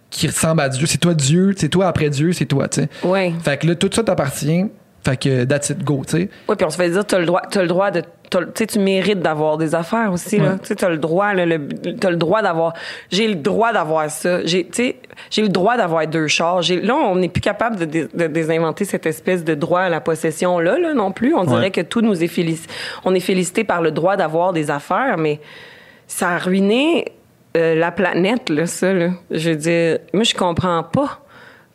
qui 0.09 0.27
ressemble 0.27 0.61
à 0.61 0.69
Dieu. 0.69 0.85
C'est 0.85 0.97
toi 0.97 1.13
Dieu, 1.13 1.53
c'est 1.57 1.69
toi 1.69 1.87
après 1.87 2.09
Dieu, 2.09 2.33
c'est 2.33 2.45
toi, 2.45 2.67
tu 2.67 2.81
sais. 2.81 2.89
Fait 3.43 3.57
que 3.57 3.67
là, 3.67 3.75
tout 3.75 3.89
ça 3.93 4.03
t'appartient. 4.03 4.65
Fait 5.05 5.15
que 5.17 5.45
that's 5.45 5.69
it, 5.69 5.83
go, 5.83 6.01
tu 6.05 6.17
sais. 6.17 6.29
Oui, 6.49 6.55
puis 6.57 6.65
on 6.65 6.69
se 6.69 6.75
fait 6.77 6.89
dire, 6.89 7.05
tu 7.07 7.15
as 7.15 7.19
le 7.19 7.25
droit, 7.25 7.41
t'as 7.49 7.61
le 7.61 7.67
droit 7.69 7.89
de. 7.89 8.01
t'as 8.29 8.41
Tu 8.41 8.47
sais, 8.55 8.67
tu 8.67 8.79
mérites 8.79 9.21
d'avoir 9.21 9.57
des 9.57 9.73
affaires 9.73 10.11
aussi, 10.11 10.37
là. 10.39 10.51
Ouais. 10.53 10.59
Tu 10.61 10.67
sais, 10.67 10.75
tu 10.75 10.83
as 10.83 10.89
le 10.89 10.97
droit, 10.97 11.33
là, 11.33 11.45
le, 11.45 11.67
t'as 11.97 12.09
le 12.09 12.17
droit 12.17 12.41
d'avoir. 12.41 12.73
J'ai 13.09 13.29
le 13.29 13.35
droit 13.35 13.71
d'avoir 13.71 14.09
ça. 14.09 14.45
J'ai, 14.45 14.65
tu 14.65 14.83
sais, 14.83 14.95
j'ai 15.29 15.41
le 15.41 15.47
droit 15.49 15.77
d'avoir 15.77 16.05
deux 16.05 16.27
chars. 16.27 16.61
J'ai, 16.61 16.81
là, 16.81 16.95
on 16.95 17.15
n'est 17.15 17.29
plus 17.29 17.39
capable 17.41 17.77
de, 17.77 17.85
dé- 17.85 18.07
de 18.13 18.27
désinventer 18.27 18.83
cette 18.83 19.05
espèce 19.05 19.45
de 19.45 19.55
droit 19.55 19.79
à 19.81 19.89
la 19.89 20.01
possession-là, 20.01 20.77
là, 20.77 20.93
non 20.93 21.11
plus. 21.13 21.33
On 21.33 21.45
dirait 21.45 21.59
Ouais. 21.59 21.71
que 21.71 21.81
tout 21.81 22.01
nous 22.01 22.21
est 22.21 22.27
félicité. 22.27 22.71
On 23.05 23.15
est 23.15 23.19
félicité 23.21 23.63
par 23.63 23.81
le 23.81 23.91
droit 23.91 24.17
d'avoir 24.17 24.51
des 24.51 24.69
affaires, 24.69 25.17
mais 25.17 25.39
ça 26.07 26.31
a 26.31 26.37
ruiné 26.39 27.05
euh, 27.55 27.73
la 27.73 27.91
planète, 27.91 28.49
là, 28.49 28.65
ça, 28.65 28.91
là. 28.93 29.11
Je 29.31 29.51
veux 29.51 29.55
dire, 29.55 29.99
moi, 30.13 30.23
je 30.23 30.35
comprends 30.35 30.83
pas 30.83 31.21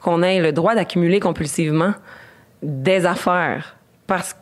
qu'on 0.03 0.22
ait 0.22 0.41
le 0.41 0.53
droit 0.53 0.75
d'accumuler 0.75 1.20
compulsivement 1.20 1.95
des 2.65 3.07
affaires 3.07 3.77
parce 4.07 4.35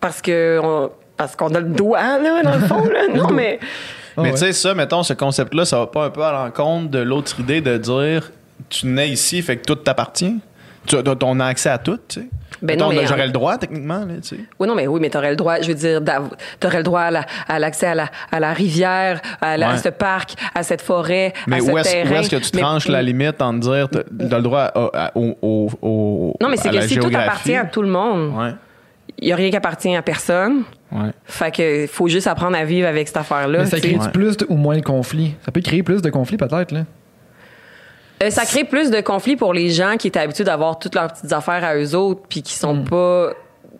parce 0.00 0.22
que 0.22 0.60
on, 0.62 0.90
parce 1.16 1.34
qu'on 1.36 1.54
a 1.54 1.60
le 1.60 1.68
doigt 1.68 2.18
là 2.18 2.42
dans 2.42 2.54
le 2.54 2.60
fond 2.66 2.84
là. 2.88 3.08
non 3.14 3.30
mais 3.30 3.58
Mais 4.16 4.22
Ouais. 4.22 4.30
tu 4.32 4.38
sais, 4.38 4.52
ça, 4.54 4.72
mettons, 4.74 5.02
ce 5.02 5.12
concept-là, 5.12 5.66
ça 5.66 5.78
va 5.78 5.86
pas 5.88 6.06
un 6.06 6.10
peu 6.10 6.22
à 6.22 6.32
l'encontre 6.32 6.90
de 6.90 7.00
l'autre 7.00 7.38
idée 7.38 7.60
de 7.60 7.76
dire 7.76 8.30
tu 8.70 8.86
nais 8.86 9.10
ici, 9.10 9.42
fait 9.42 9.58
que 9.58 9.64
tout 9.64 9.74
t'appartient. 9.74 10.38
Tu 10.86 10.96
on 11.22 11.40
a 11.40 11.44
accès 11.46 11.68
à 11.68 11.76
tout, 11.78 11.98
tu 12.08 12.20
sais. 12.20 12.26
Ben 12.66 12.78
non, 12.78 12.88
mais 12.90 13.06
J'aurais 13.06 13.22
en- 13.22 13.26
le 13.26 13.32
droit, 13.32 13.56
techniquement, 13.58 14.00
là, 14.00 14.14
tu 14.22 14.28
sais. 14.28 14.40
oui 14.58 14.66
non 14.68 14.74
mais 14.74 14.86
oui 14.86 14.98
mais 15.00 15.10
t'aurais 15.10 15.30
le 15.30 15.36
droit 15.36 15.60
je 15.60 15.68
veux 15.68 15.74
dire 15.74 16.00
t'aurais 16.60 16.78
le 16.78 16.82
droit 16.82 17.00
à 17.02 17.10
la- 17.10 17.26
à 17.48 17.58
l'accès 17.58 17.86
à 17.86 17.94
la 17.94 18.08
à 18.32 18.40
la 18.40 18.52
rivière 18.52 19.20
à, 19.40 19.56
la- 19.56 19.68
à 19.68 19.72
Ouais. 19.72 19.78
ce 19.78 19.88
parc 19.88 20.34
à 20.54 20.62
cette 20.62 20.82
forêt 20.82 21.32
Mais 21.46 21.56
à 21.56 21.60
ce 21.60 21.70
où 21.70 21.78
est-ce 21.78 21.90
terrain 21.90 22.10
où 22.10 22.14
est-ce 22.14 22.30
que 22.30 22.36
tu 22.36 22.50
Mais- 22.54 22.60
tranches 22.62 22.88
la 22.88 23.02
limite 23.02 23.40
en 23.42 23.52
dire 23.54 23.88
t'as 23.90 24.00
t'as 24.28 24.36
le 24.36 24.42
droit 24.42 24.70
au, 25.14 25.36
au- 25.42 25.70
au- 25.82 26.34
non 26.40 26.48
mais 26.48 26.56
c'est 26.56 26.70
que 26.70 26.80
si 26.82 26.96
tout 26.98 27.06
appartient 27.14 27.54
à 27.56 27.64
tout 27.64 27.82
le 27.82 27.88
monde 27.88 28.32
Ouais, 28.36 28.52
il 29.18 29.28
y 29.28 29.32
a 29.32 29.36
rien 29.36 29.50
qui 29.50 29.56
appartient 29.56 29.94
à 29.96 30.02
personne 30.02 30.62
ouais. 30.92 31.10
fait 31.24 31.50
que 31.54 31.86
faut 31.86 32.08
juste 32.08 32.26
apprendre 32.26 32.56
à 32.56 32.64
vivre 32.64 32.88
avec 32.88 33.06
cette 33.08 33.16
affaire 33.16 33.48
là 33.48 33.60
Mais 33.60 33.66
ça 33.66 33.78
crée 33.78 33.96
Ouais. 33.96 34.10
plus 34.12 34.36
de- 34.36 34.46
ou 34.48 34.56
moins 34.56 34.76
de 34.76 34.82
conflits. 34.82 35.34
Ça 35.44 35.52
peut 35.52 35.60
créer 35.60 35.82
plus 35.82 36.02
de 36.02 36.10
conflits, 36.10 36.36
peut-être, 36.36 36.72
là. 36.72 36.80
Euh, 38.22 38.30
ça 38.30 38.44
crée 38.46 38.64
plus 38.64 38.90
de 38.90 39.00
conflits 39.00 39.36
pour 39.36 39.52
les 39.52 39.68
gens 39.70 39.96
qui 39.98 40.08
étaient 40.08 40.20
habitués 40.20 40.44
d'avoir 40.44 40.78
toutes 40.78 40.94
leurs 40.94 41.12
petites 41.12 41.32
affaires 41.32 41.62
à 41.64 41.76
eux 41.76 41.94
autres, 41.94 42.22
puis 42.28 42.42
qui 42.42 42.54
sont 42.54 42.82
pas. 42.82 43.32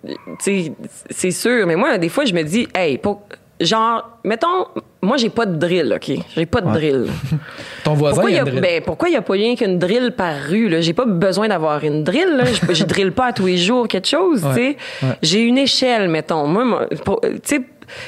Tu 0.07 0.15
sais, 0.41 0.73
c'est 1.11 1.31
sûr. 1.31 1.67
Mais 1.67 1.77
moi, 1.77 1.97
des 1.99 2.09
fois, 2.09 2.25
je 2.25 2.35
me 2.35 2.43
dis, 2.43 2.69
hey, 2.75 2.99
pour- 2.99 3.23
genre, 3.61 4.09
mettons, 4.25 4.67
moi, 5.01 5.17
j'ai 5.17 5.31
pas 5.31 5.47
de 5.47 5.57
drill, 5.57 5.95
OK? 5.97 6.13
J'ai 6.37 6.45
pas 6.47 6.61
de 6.61 6.71
drill. 6.71 7.07
Ton 7.85 7.95
voisin, 7.95 8.15
Pourquoi 8.17 8.31
il 8.31 8.35
y 8.35 8.39
a 8.39 8.43
a, 8.43 8.45
une 8.45 8.51
drill? 8.51 8.61
ben, 8.61 8.83
pourquoi 8.85 9.09
il 9.09 9.13
y 9.15 9.17
a 9.17 9.23
pas 9.23 9.33
rien 9.33 9.57
qu'une 9.57 9.79
drill 9.79 10.13
par 10.17 10.35
rue? 10.49 10.69
Là? 10.69 10.81
J'ai 10.83 10.93
pas 10.93 11.07
besoin 11.07 11.49
d'avoir 11.49 11.83
une 11.83 12.05
drill. 12.05 12.37
Là. 12.37 12.45
Je, 12.45 12.75
je 12.75 12.85
drille 12.85 13.11
pas 13.13 13.27
à 13.29 13.33
tous 13.33 13.47
les 13.47 13.57
jours 13.57 13.89
quelque 13.89 14.07
chose. 14.09 14.45
Ouais, 14.45 14.51
tu 14.51 14.57
sais. 14.57 14.77
ouais. 15.07 15.13
J'ai 15.23 15.41
une 15.41 15.57
échelle, 15.59 16.09
mettons. 16.09 16.47
Moi, 16.47 16.65
moi, 16.67 16.87
tu 16.91 17.29
sais, 17.45 17.61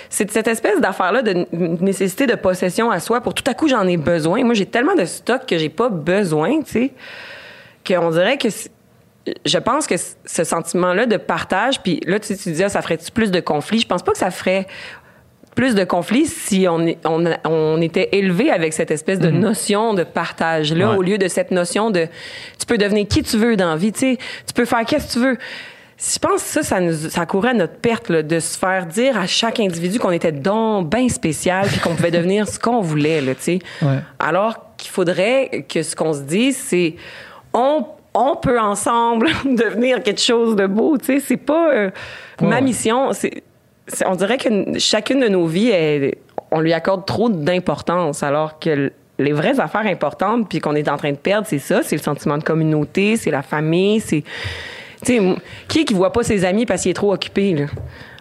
c'est 0.08 0.30
cette 0.30 0.48
espèce 0.48 0.80
d'affaire-là 0.80 1.22
de 1.22 1.46
nécessité 1.52 2.26
de 2.26 2.34
possession 2.34 2.90
à 2.90 3.00
soi. 3.00 3.20
Pour 3.20 3.34
tout 3.34 3.44
à 3.46 3.54
coup, 3.54 3.68
j'en 3.68 3.86
ai 3.86 3.96
besoin. 3.96 4.42
Moi, 4.44 4.54
j'ai 4.54 4.66
tellement 4.66 4.94
de 4.94 5.04
stock 5.04 5.46
que 5.46 5.58
j'ai 5.58 5.68
pas 5.68 5.88
besoin, 5.88 6.60
tu 6.62 6.70
sais, 6.72 6.92
qu'on 7.86 8.10
dirait 8.10 8.38
que 8.38 8.48
je 9.44 9.58
pense 9.58 9.86
que 9.86 9.96
ce 9.96 10.44
sentiment-là 10.44 11.06
de 11.06 11.16
partage, 11.18 11.80
puis 11.82 12.00
là, 12.06 12.18
tu, 12.18 12.36
tu 12.36 12.48
disais, 12.50 12.64
ah, 12.64 12.68
ça 12.70 12.80
ferait-tu 12.82 13.10
plus 13.10 13.30
de 13.30 13.40
conflits? 13.40 13.80
Je 13.80 13.86
pense 13.86 14.02
pas 14.02 14.12
que 14.12 14.18
ça 14.18 14.30
ferait 14.30 14.66
plus 15.54 15.74
de 15.74 15.82
conflits 15.84 16.26
si 16.26 16.66
on, 16.68 16.86
est- 16.86 16.98
on, 17.04 17.26
a- 17.26 17.36
on 17.46 17.80
était 17.82 18.10
élevé 18.12 18.50
avec 18.50 18.72
cette 18.72 18.90
espèce 18.92 19.18
de 19.18 19.28
notion 19.30 19.92
de 19.92 20.04
partage-là, 20.04 20.90
Ouais. 20.92 20.96
au 20.96 21.02
lieu 21.02 21.18
de 21.18 21.26
cette 21.28 21.50
notion 21.50 21.90
de 21.90 22.06
tu 22.58 22.64
peux 22.66 22.78
devenir 22.78 23.06
qui 23.08 23.22
tu 23.22 23.36
veux 23.36 23.56
dans 23.56 23.70
la 23.70 23.76
vie, 23.76 23.92
tu 23.92 23.98
sais, 24.00 24.18
tu 24.46 24.52
peux 24.54 24.64
faire 24.64 24.84
qu'est-ce 24.86 25.08
que 25.08 25.12
tu 25.14 25.18
veux. 25.18 25.36
Je 26.00 26.18
pense 26.20 26.42
que 26.42 26.48
ça, 26.48 26.62
ça, 26.62 26.80
nous, 26.80 26.92
ça 26.94 27.26
courait 27.26 27.50
à 27.50 27.54
notre 27.54 27.74
perte 27.76 28.08
là, 28.08 28.22
de 28.22 28.38
se 28.38 28.56
faire 28.56 28.86
dire 28.86 29.18
à 29.18 29.26
chaque 29.26 29.58
individu 29.58 29.98
qu'on 29.98 30.12
était 30.12 30.30
donc 30.32 30.88
bien 30.90 31.08
spécial 31.08 31.66
puis 31.66 31.80
qu'on 31.80 31.96
pouvait 31.96 32.12
devenir 32.12 32.46
ce 32.46 32.58
qu'on 32.58 32.80
voulait, 32.80 33.20
là, 33.20 33.34
tu 33.34 33.42
sais. 33.42 33.58
Ouais. 33.82 33.98
Alors 34.20 34.74
qu'il 34.76 34.90
faudrait 34.92 35.64
que 35.68 35.82
ce 35.82 35.96
qu'on 35.96 36.12
se 36.12 36.20
dise, 36.20 36.56
c'est 36.56 36.94
on, 37.52 37.84
on 38.14 38.36
peut 38.36 38.60
ensemble 38.60 39.26
devenir 39.44 40.02
quelque 40.04 40.20
chose 40.20 40.54
de 40.54 40.66
beau, 40.68 40.98
tu 40.98 41.06
sais. 41.06 41.20
C'est 41.20 41.36
pas 41.36 41.72
euh, 41.74 41.90
ma 42.40 42.60
mission. 42.60 43.12
C'est, 43.12 43.42
on 44.06 44.14
dirait 44.14 44.38
que 44.38 44.78
chacune 44.78 45.18
de 45.18 45.28
nos 45.28 45.46
vies, 45.46 45.70
elle- 45.70 46.14
on 46.52 46.60
lui 46.60 46.72
accorde 46.74 47.06
trop 47.06 47.28
d'importance, 47.28 48.22
alors 48.22 48.60
que 48.60 48.92
les 49.18 49.32
vraies 49.32 49.58
affaires 49.58 49.86
importantes, 49.86 50.48
puis 50.48 50.60
qu'on 50.60 50.76
est 50.76 50.88
en 50.88 50.96
train 50.96 51.10
de 51.10 51.16
perdre, 51.16 51.46
c'est 51.48 51.58
ça, 51.58 51.82
c'est 51.82 51.96
le 51.96 52.02
sentiment 52.02 52.38
de 52.38 52.44
communauté, 52.44 53.16
c'est 53.16 53.32
la 53.32 53.42
famille, 53.42 53.98
c'est... 53.98 54.22
Tu 55.04 55.12
sais, 55.12 55.16
m- 55.16 55.36
qui 55.68 55.84
qui 55.84 55.94
voit 55.94 56.12
pas 56.12 56.22
ses 56.22 56.44
amis 56.44 56.66
parce 56.66 56.82
qu'il 56.82 56.90
est 56.90 56.94
trop 56.94 57.12
occupé, 57.12 57.54
là? 57.54 57.66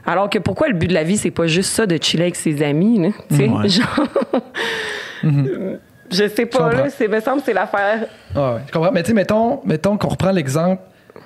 Alors 0.05 0.29
que 0.29 0.39
pourquoi 0.39 0.67
le 0.69 0.73
but 0.75 0.87
de 0.87 0.93
la 0.93 1.03
vie, 1.03 1.17
c'est 1.17 1.31
pas 1.31 1.47
juste 1.47 1.71
ça 1.71 1.85
de 1.85 1.97
chiller 2.01 2.23
avec 2.23 2.35
ses 2.35 2.61
amis, 2.63 2.99
là? 2.99 3.09
Tu 3.29 3.35
sais, 3.35 3.49
Ouais. 3.49 3.67
genre... 3.69 4.07
Je 6.09 6.27
sais 6.29 6.45
pas, 6.45 6.71
là, 6.71 6.89
c'est, 6.89 7.07
me 7.09 7.19
semble 7.19 7.39
que 7.39 7.45
c'est 7.47 7.53
l'affaire. 7.53 8.05
Ah 8.33 8.53
ouais, 8.55 8.59
je 8.67 8.71
comprends. 8.71 8.91
Mais 8.93 9.03
tu 9.03 9.07
sais, 9.09 9.13
mettons, 9.13 9.59
mettons 9.65 9.97
qu'on 9.97 10.07
reprend 10.07 10.31
l'exemple, 10.31 10.81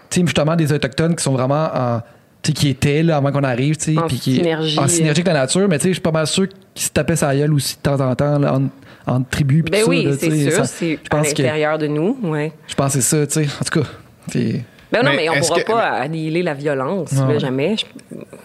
tu 0.09 0.19
sais, 0.21 0.25
justement, 0.25 0.55
des 0.55 0.73
Autochtones 0.73 1.15
qui 1.15 1.23
sont 1.23 1.33
vraiment 1.33 1.67
en. 1.73 2.01
Tu 2.41 2.47
sais, 2.47 2.53
qui 2.53 2.69
étaient 2.69 3.03
là 3.03 3.17
avant 3.17 3.31
qu'on 3.31 3.43
arrive, 3.43 3.77
tu 3.77 3.93
sais. 3.93 3.99
En 3.99 4.07
qui- 4.07 4.17
synergie. 4.37 4.79
En 4.79 4.87
synergie 4.87 5.21
avec 5.21 5.27
la 5.27 5.41
nature, 5.41 5.67
mais 5.69 5.77
tu 5.77 5.83
sais, 5.83 5.89
je 5.89 5.93
suis 5.93 6.01
pas 6.01 6.11
mal 6.11 6.25
sûr 6.25 6.47
qu'ils 6.73 6.85
se 6.85 6.89
tapaient 6.89 7.15
sa 7.15 7.35
gueule 7.35 7.53
aussi 7.53 7.75
de 7.75 7.81
temps 7.81 7.99
en 7.99 8.15
temps, 8.15 8.39
là, 8.39 8.55
en, 8.55 9.13
en 9.13 9.21
tribu. 9.21 9.61
Ben 9.61 9.83
tout 9.83 9.89
oui, 9.89 10.07
c'est 10.19 10.49
sûr, 10.49 10.65
c'est 10.65 10.99
à 11.11 11.17
l'intérieur 11.21 11.77
de 11.77 11.85
nous, 11.85 12.17
ouais. 12.23 12.51
Je 12.67 12.73
pense 12.73 12.95
que 12.95 13.01
c'est 13.01 13.15
ça, 13.19 13.27
tu 13.27 13.47
sais. 13.47 13.53
En 13.61 13.63
tout 13.63 13.79
cas, 13.81 13.87
c'est. 14.31 14.61
Ben 14.91 15.03
non, 15.03 15.11
Mais 15.11 15.15
mais 15.17 15.29
on 15.29 15.33
est-ce 15.33 15.47
pourra 15.47 15.61
que- 15.61 15.71
pas 15.71 15.87
annihiler 15.89 16.43
la 16.43 16.53
violence, 16.53 17.13
là, 17.13 17.37
jamais. 17.39 17.75
Je- 17.77 17.85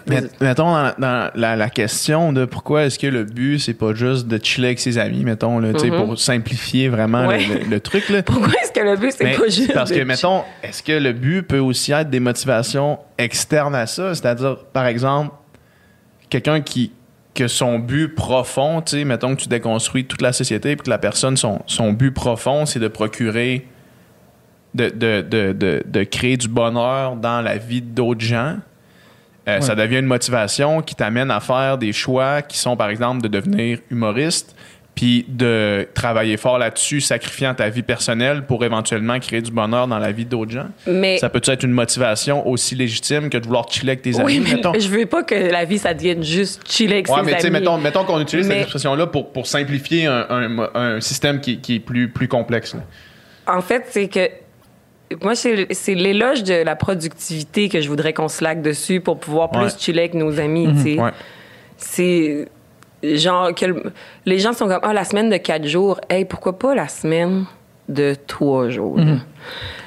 Mais, 0.07 0.23
mettons, 0.41 0.73
dans, 0.73 0.93
dans 0.99 1.31
la, 1.35 1.57
la 1.57 1.69
question 1.71 2.33
de 2.33 2.45
pourquoi 2.45 2.85
est-ce 2.85 2.99
que 3.01 3.09
le 3.09 3.25
but, 3.25 3.59
c'est 3.59 3.75
pas 3.75 3.93
juste 3.95 4.29
de 4.29 4.39
chiller 4.43 4.69
avec 4.69 4.79
ses 4.79 4.97
amis, 4.99 5.25
mettons, 5.25 5.59
là, 5.59 5.73
tu 5.73 5.81
sais, 5.81 5.91
pour 5.91 6.17
simplifier 6.19 6.89
vraiment. 6.89 7.27
Ouais. 7.27 7.45
le, 7.45 7.55
le- 7.55 7.65
le 7.71 7.81
truc. 7.81 8.09
Là. 8.11 8.23
Pourquoi 8.25 8.53
est-ce 8.63 8.71
que 8.73 8.81
le 8.81 8.97
but, 8.97 9.13
c'est 9.13 9.37
pas 9.37 9.45
juste. 9.49 9.73
parce 9.75 9.91
que, 9.91 9.99
de- 9.99 10.05
mettons, 10.05 10.43
est-ce 10.63 10.83
que 10.85 10.93
le 10.93 11.13
but 11.13 11.43
peut 11.43 11.59
aussi 11.59 11.91
être 11.93 12.11
des 12.11 12.21
motivations 12.21 13.01
externes 13.19 13.75
à 13.75 13.87
ça? 13.87 14.15
C'est-à-dire, 14.15 14.57
par 14.73 14.87
exemple, 14.87 15.33
quelqu'un 16.31 16.61
qui 16.61 16.93
que 17.35 17.49
son 17.49 17.79
but 17.79 18.09
profond, 18.15 18.81
tu 18.81 18.97
sais, 18.97 19.05
mettons 19.05 19.37
que 19.37 19.43
tu 19.43 19.49
déconstruis 19.49 20.07
toute 20.07 20.23
la 20.23 20.33
société 20.33 20.75
puis 20.75 20.85
que 20.85 20.91
la 20.91 20.97
personne, 20.97 21.37
son, 21.37 21.61
son 21.67 21.93
but 21.93 22.11
profond, 22.11 22.65
c'est 22.65 22.79
de 22.79 22.89
procurer, 22.89 23.67
de, 24.77 24.91
de, 24.91 25.53
de, 25.53 25.83
de, 25.87 26.05
créer 26.05 26.37
du 26.37 26.49
bonheur 26.49 27.17
dans 27.17 27.41
la 27.41 27.57
vie 27.57 27.81
d'autres 27.83 28.21
gens. 28.25 28.57
Euh, 29.49 29.61
Ça 29.61 29.75
devient 29.75 29.99
une 29.99 30.07
motivation 30.07 30.83
qui 30.83 30.95
t'amène 30.95 31.31
à 31.31 31.41
faire 31.41 31.79
des 31.79 31.93
choix 31.93 32.43
qui 32.43 32.59
sont, 32.59 32.77
par 32.77 32.89
exemple, 32.91 33.23
de 33.23 33.29
devenir 33.29 33.79
humoriste, 33.91 34.57
puis 34.97 35.27
de 35.29 35.87
travailler 35.95 36.37
fort 36.39 36.57
là-dessus, 36.59 37.03
sacrifiant 37.03 37.55
ta 37.55 37.69
vie 37.69 37.83
personnelle 37.83 38.47
pour 38.47 38.65
éventuellement 38.65 39.21
créer 39.21 39.43
du 39.43 39.51
bonheur 39.51 39.87
dans 39.87 39.99
la 39.99 40.11
vie 40.11 40.25
d'autres 40.25 40.51
gens. 40.53 40.69
Mais. 40.87 41.19
Ça 41.19 41.29
peut 41.29 41.43
être 41.45 41.63
une 41.65 41.71
motivation 41.73 42.49
aussi 42.49 42.75
légitime 42.75 43.29
que 43.29 43.37
de 43.37 43.45
vouloir 43.45 43.71
chiller 43.71 43.91
avec 43.93 44.03
tes 44.03 44.15
oui, 44.17 44.39
amis, 44.39 44.41
mais 44.41 44.55
mettons? 44.55 44.73
je 44.79 44.89
veux 44.89 45.05
pas 45.05 45.23
que 45.23 45.35
la 45.35 45.65
vie, 45.67 45.77
ça 45.79 45.93
devienne 45.93 46.25
juste 46.25 46.63
chiller 46.67 46.95
avec 46.95 47.09
Ouais, 47.11 47.17
ses 47.21 47.23
mais 47.27 47.35
tu 47.35 47.41
sais, 47.43 47.47
amis. 47.49 47.59
mettons, 47.61 47.77
mettons 47.79 48.05
qu'on 48.05 48.21
utilise 48.21 48.49
Mais- 48.49 48.55
cette 48.55 48.63
expression-là 48.63 49.07
pour, 49.07 49.33
pour 49.33 49.47
simplifier 49.47 50.07
un, 50.07 50.27
un- 50.31 50.69
un 50.75 51.01
système 51.01 51.41
qui, 51.43 51.59
qui 51.61 51.75
est 51.77 51.81
plus, 51.81 52.09
plus 52.09 52.27
complexe. 52.27 52.75
là. 52.75 52.81
En 53.55 53.61
fait, 53.61 53.85
c'est 53.91 54.09
que 54.09 54.29
moi, 55.23 55.35
c'est 55.37 55.95
l'éloge 55.95 56.43
de 56.43 56.55
la 56.65 56.75
productivité 56.77 57.69
que 57.69 57.81
je 57.81 57.89
voudrais 57.89 58.13
qu'on 58.13 58.29
se 58.29 58.43
laque 58.43 58.63
dessus 58.63 59.01
pour 59.01 59.19
pouvoir 59.19 59.51
plus 59.51 59.63
Ouais. 59.65 59.79
chiller 59.79 60.01
avec 60.01 60.15
nos 60.15 60.41
amis. 60.41 60.69
tu 60.83 60.95
sais. 60.95 61.01
Ouais. 61.01 61.11
c'est 61.77 62.49
genre 63.03 63.55
que 63.55 63.67
le- 63.67 63.93
les 64.25 64.39
gens 64.39 64.53
sont 64.53 64.67
comme 64.67 64.81
ah 64.83 64.93
la 64.93 65.05
semaine 65.05 65.29
de 65.31 65.37
quatre 65.37 65.67
jours 65.67 66.01
hey 66.09 66.25
pourquoi 66.25 66.59
pas 66.59 66.75
la 66.75 66.89
semaine 66.89 67.45
de 67.89 68.17
trois 68.27 68.69
jours? 68.71 68.99
Là? 68.99 69.19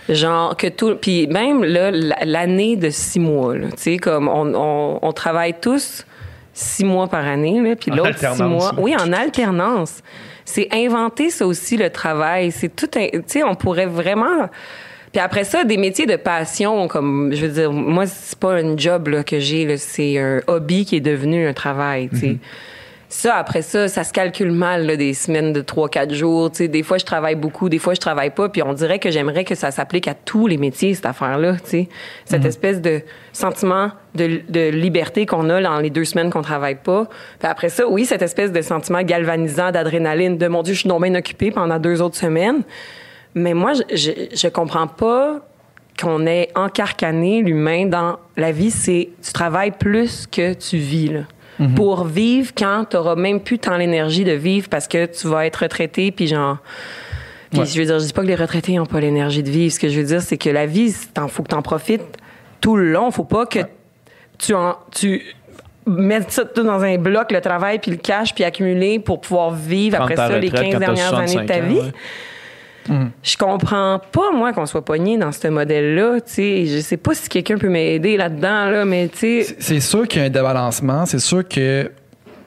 genre 0.07 0.55
que 0.55 0.67
tout 0.67 0.95
puis 0.95 1.28
même 1.28 1.63
l'année 1.63 2.76
de 2.78 2.89
six 2.89 3.20
mois 3.20 3.55
tu 3.55 3.67
sais 3.78 3.97
comme 3.97 4.28
on, 4.28 4.53
on, 4.55 4.99
on 5.01 5.11
travaille 5.11 5.55
tous 5.59 6.05
six 6.53 6.86
mois 6.86 7.07
par 7.07 7.26
année 7.26 7.59
là 7.61 7.76
puis 7.76 7.91
l'autre 7.91 8.17
six 8.17 8.43
mois 8.43 8.72
oui 8.78 8.95
en 8.95 9.11
alternance 9.11 10.01
c'est 10.45 10.67
inventer 10.72 11.30
ça 11.32 11.45
aussi 11.45 11.76
le 11.76 11.89
travail 11.89 12.51
c'est 12.51 12.74
tout 12.74 12.88
tu 12.88 12.99
sais 13.28 13.43
on 13.43 13.55
pourrait 13.55 13.86
vraiment 13.88 14.49
puis 15.12 15.20
après 15.20 15.43
ça, 15.43 15.64
des 15.64 15.78
métiers 15.78 16.05
de 16.05 16.16
passion, 16.16 16.88
comme 16.88 17.32
je 17.34 17.45
veux 17.45 17.51
dire, 17.53 17.72
moi 17.72 18.05
c'est 18.05 18.38
pas 18.38 18.53
un 18.53 18.78
job 18.78 19.07
là, 19.07 19.24
que 19.24 19.39
j'ai, 19.39 19.66
là, 19.66 19.78
c'est 19.78 20.18
un 20.20 20.41
hobby 20.47 20.86
qui 20.86 20.97
est 20.97 21.01
devenu 21.01 21.47
un 21.47 21.53
travail. 21.53 22.10
tu 22.10 22.18
sais. 22.18 22.38
Ça, 23.12 23.38
après 23.38 23.64
ça, 23.64 23.88
ça 23.88 24.03
se 24.03 24.14
calcule 24.14 24.51
mal, 24.51 24.86
là, 24.86 24.95
des 24.95 25.16
semaines 25.16 25.51
de 25.51 25.62
3-4 25.62 26.14
jours. 26.14 26.51
tu 26.51 26.57
sais. 26.57 26.68
Des 26.68 26.84
fois, 26.84 26.99
je 26.99 27.05
travaille 27.05 27.34
beaucoup, 27.34 27.68
des 27.68 27.80
fois, 27.80 27.95
je 27.95 27.99
travaille 27.99 28.30
pas. 28.30 28.49
Puis 28.49 28.62
on 28.62 28.74
dirait 28.74 28.99
que 28.99 29.10
j'aimerais 29.10 29.45
que 29.45 29.55
ça 29.55 29.72
s'applique 29.72 30.07
à 30.07 30.14
tous 30.14 30.45
les 30.45 30.57
métiers, 30.57 30.93
cette 30.93 31.07
affaire-là. 31.07 31.53
tu 31.53 31.62
sais. 31.66 31.89
Cette 32.26 32.45
espèce 32.45 32.82
de 32.82 33.01
sentiment 33.34 33.89
de, 34.14 34.41
de 34.47 34.70
liberté 34.70 35.26
qu'on 35.26 35.49
a 35.49 35.60
dans 35.60 35.80
les 35.80 35.89
deux 35.89 36.05
semaines 36.05 36.30
qu'on 36.30 36.43
travaille 36.43 36.76
pas. 36.76 37.07
Puis 37.39 37.49
après 37.49 37.70
ça, 37.70 37.88
oui, 37.88 38.05
cette 38.05 38.22
espèce 38.22 38.51
de 38.51 38.62
sentiment 38.62 39.01
galvanisant 39.01 39.72
d'adrénaline, 39.72 40.38
de 40.38 40.47
mon 40.47 40.62
Dieu, 40.62 40.76
je 40.76 40.82
suis 40.82 40.89
non 40.89 40.99
bien 40.99 41.16
occupée 41.16 41.49
pendant 41.49 41.80
deux 41.80 42.03
autres 42.03 42.18
semaines. 42.18 42.62
Mais 43.36 43.53
moi, 43.53 43.73
je, 43.73 44.11
je, 44.34 44.47
comprends 44.47 44.88
pas 44.88 45.39
qu'on 46.01 46.25
ait 46.25 46.49
encarcané 46.55 47.41
l'humain 47.41 47.86
dans 47.86 48.17
la 48.38 48.51
vie, 48.51 48.71
c'est 48.71 49.09
tu 49.21 49.34
travailles 49.34 49.71
plus 49.71 50.25
que 50.27 50.53
tu 50.53 50.77
vis. 50.77 51.09
Là. 51.09 51.21
Pour 51.75 52.05
vivre 52.05 52.53
quand 52.57 52.86
tu 52.89 52.95
n'auras 52.95 53.15
même 53.15 53.41
plus 53.41 53.59
tant 53.59 53.75
l'énergie 53.75 54.23
de 54.23 54.32
vivre 54.32 54.69
parce 54.69 54.88
que 54.88 55.05
tu 55.07 55.27
vas 55.27 55.45
être 55.45 55.57
retraité, 55.57 56.09
puis 56.11 56.27
genre. 56.27 56.57
Puis 57.51 57.59
Ouais. 57.59 57.65
je 57.65 57.80
veux 57.80 57.86
dire, 57.86 57.99
je 57.99 58.05
dis 58.05 58.13
pas 58.13 58.21
que 58.21 58.27
les 58.27 58.36
retraités 58.36 58.75
n'ont 58.75 58.86
pas 58.86 58.99
l'énergie 59.01 59.43
de 59.43 59.49
vivre. 59.49 59.73
Ce 59.73 59.80
que 59.80 59.89
je 59.89 59.99
veux 59.99 60.05
dire, 60.05 60.21
c'est 60.21 60.38
que 60.38 60.49
la 60.49 60.65
vie, 60.65 60.95
il 61.15 61.27
faut 61.30 61.43
que 61.43 61.49
tu 61.49 61.55
en 61.55 61.61
profites 61.61 62.17
tout 62.61 62.77
le 62.77 62.91
long. 62.91 63.11
faut 63.11 63.23
pas 63.25 63.45
que 63.45 63.59
tu 64.38 64.53
en. 64.53 64.77
Tu, 64.91 65.23
Mettre 65.88 66.32
ça 66.32 66.45
tout 66.45 66.61
dans 66.61 66.84
un 66.84 66.97
bloc, 66.99 67.32
le 67.32 67.41
travail, 67.41 67.80
puis 67.80 67.89
le 67.89 67.97
cash, 67.97 68.36
puis 68.36 68.43
accumuler 68.43 68.99
pour 68.99 69.19
pouvoir 69.21 69.49
vivre 69.51 69.99
après 69.99 70.15
ça 70.15 70.38
les 70.38 70.47
retraite 70.49 70.51
15 70.51 70.73
quand 70.73 70.80
t'as 70.80 70.86
dernières 70.86 71.13
années 71.15 71.25
de 71.25 71.30
65 71.32 71.45
ta 71.47 71.57
ans, 71.57 71.67
vie. 71.67 71.80
ouais. 71.80 71.93
Je 73.23 73.37
comprends 73.37 73.99
pas, 74.11 74.31
moi, 74.33 74.51
qu'on 74.53 74.65
soit 74.65 74.83
pogné 74.83 75.17
dans 75.17 75.31
ce 75.31 75.47
modèle-là. 75.47 76.19
Je 76.27 76.79
sais 76.81 76.97
pas 76.97 77.13
si 77.13 77.29
quelqu'un 77.29 77.57
peut 77.57 77.69
m'aider 77.69 78.17
là-dedans, 78.17 78.69
là, 78.69 78.85
mais 78.85 79.07
tu 79.09 79.43
sais. 79.43 79.55
C'est- 79.59 79.79
sûr 79.79 80.07
qu'il 80.07 80.21
y 80.21 80.23
a 80.23 80.27
un 80.27 80.29
débalancement. 80.31 81.05
C'est 81.05 81.19
sûr 81.19 81.47
que 81.47 81.91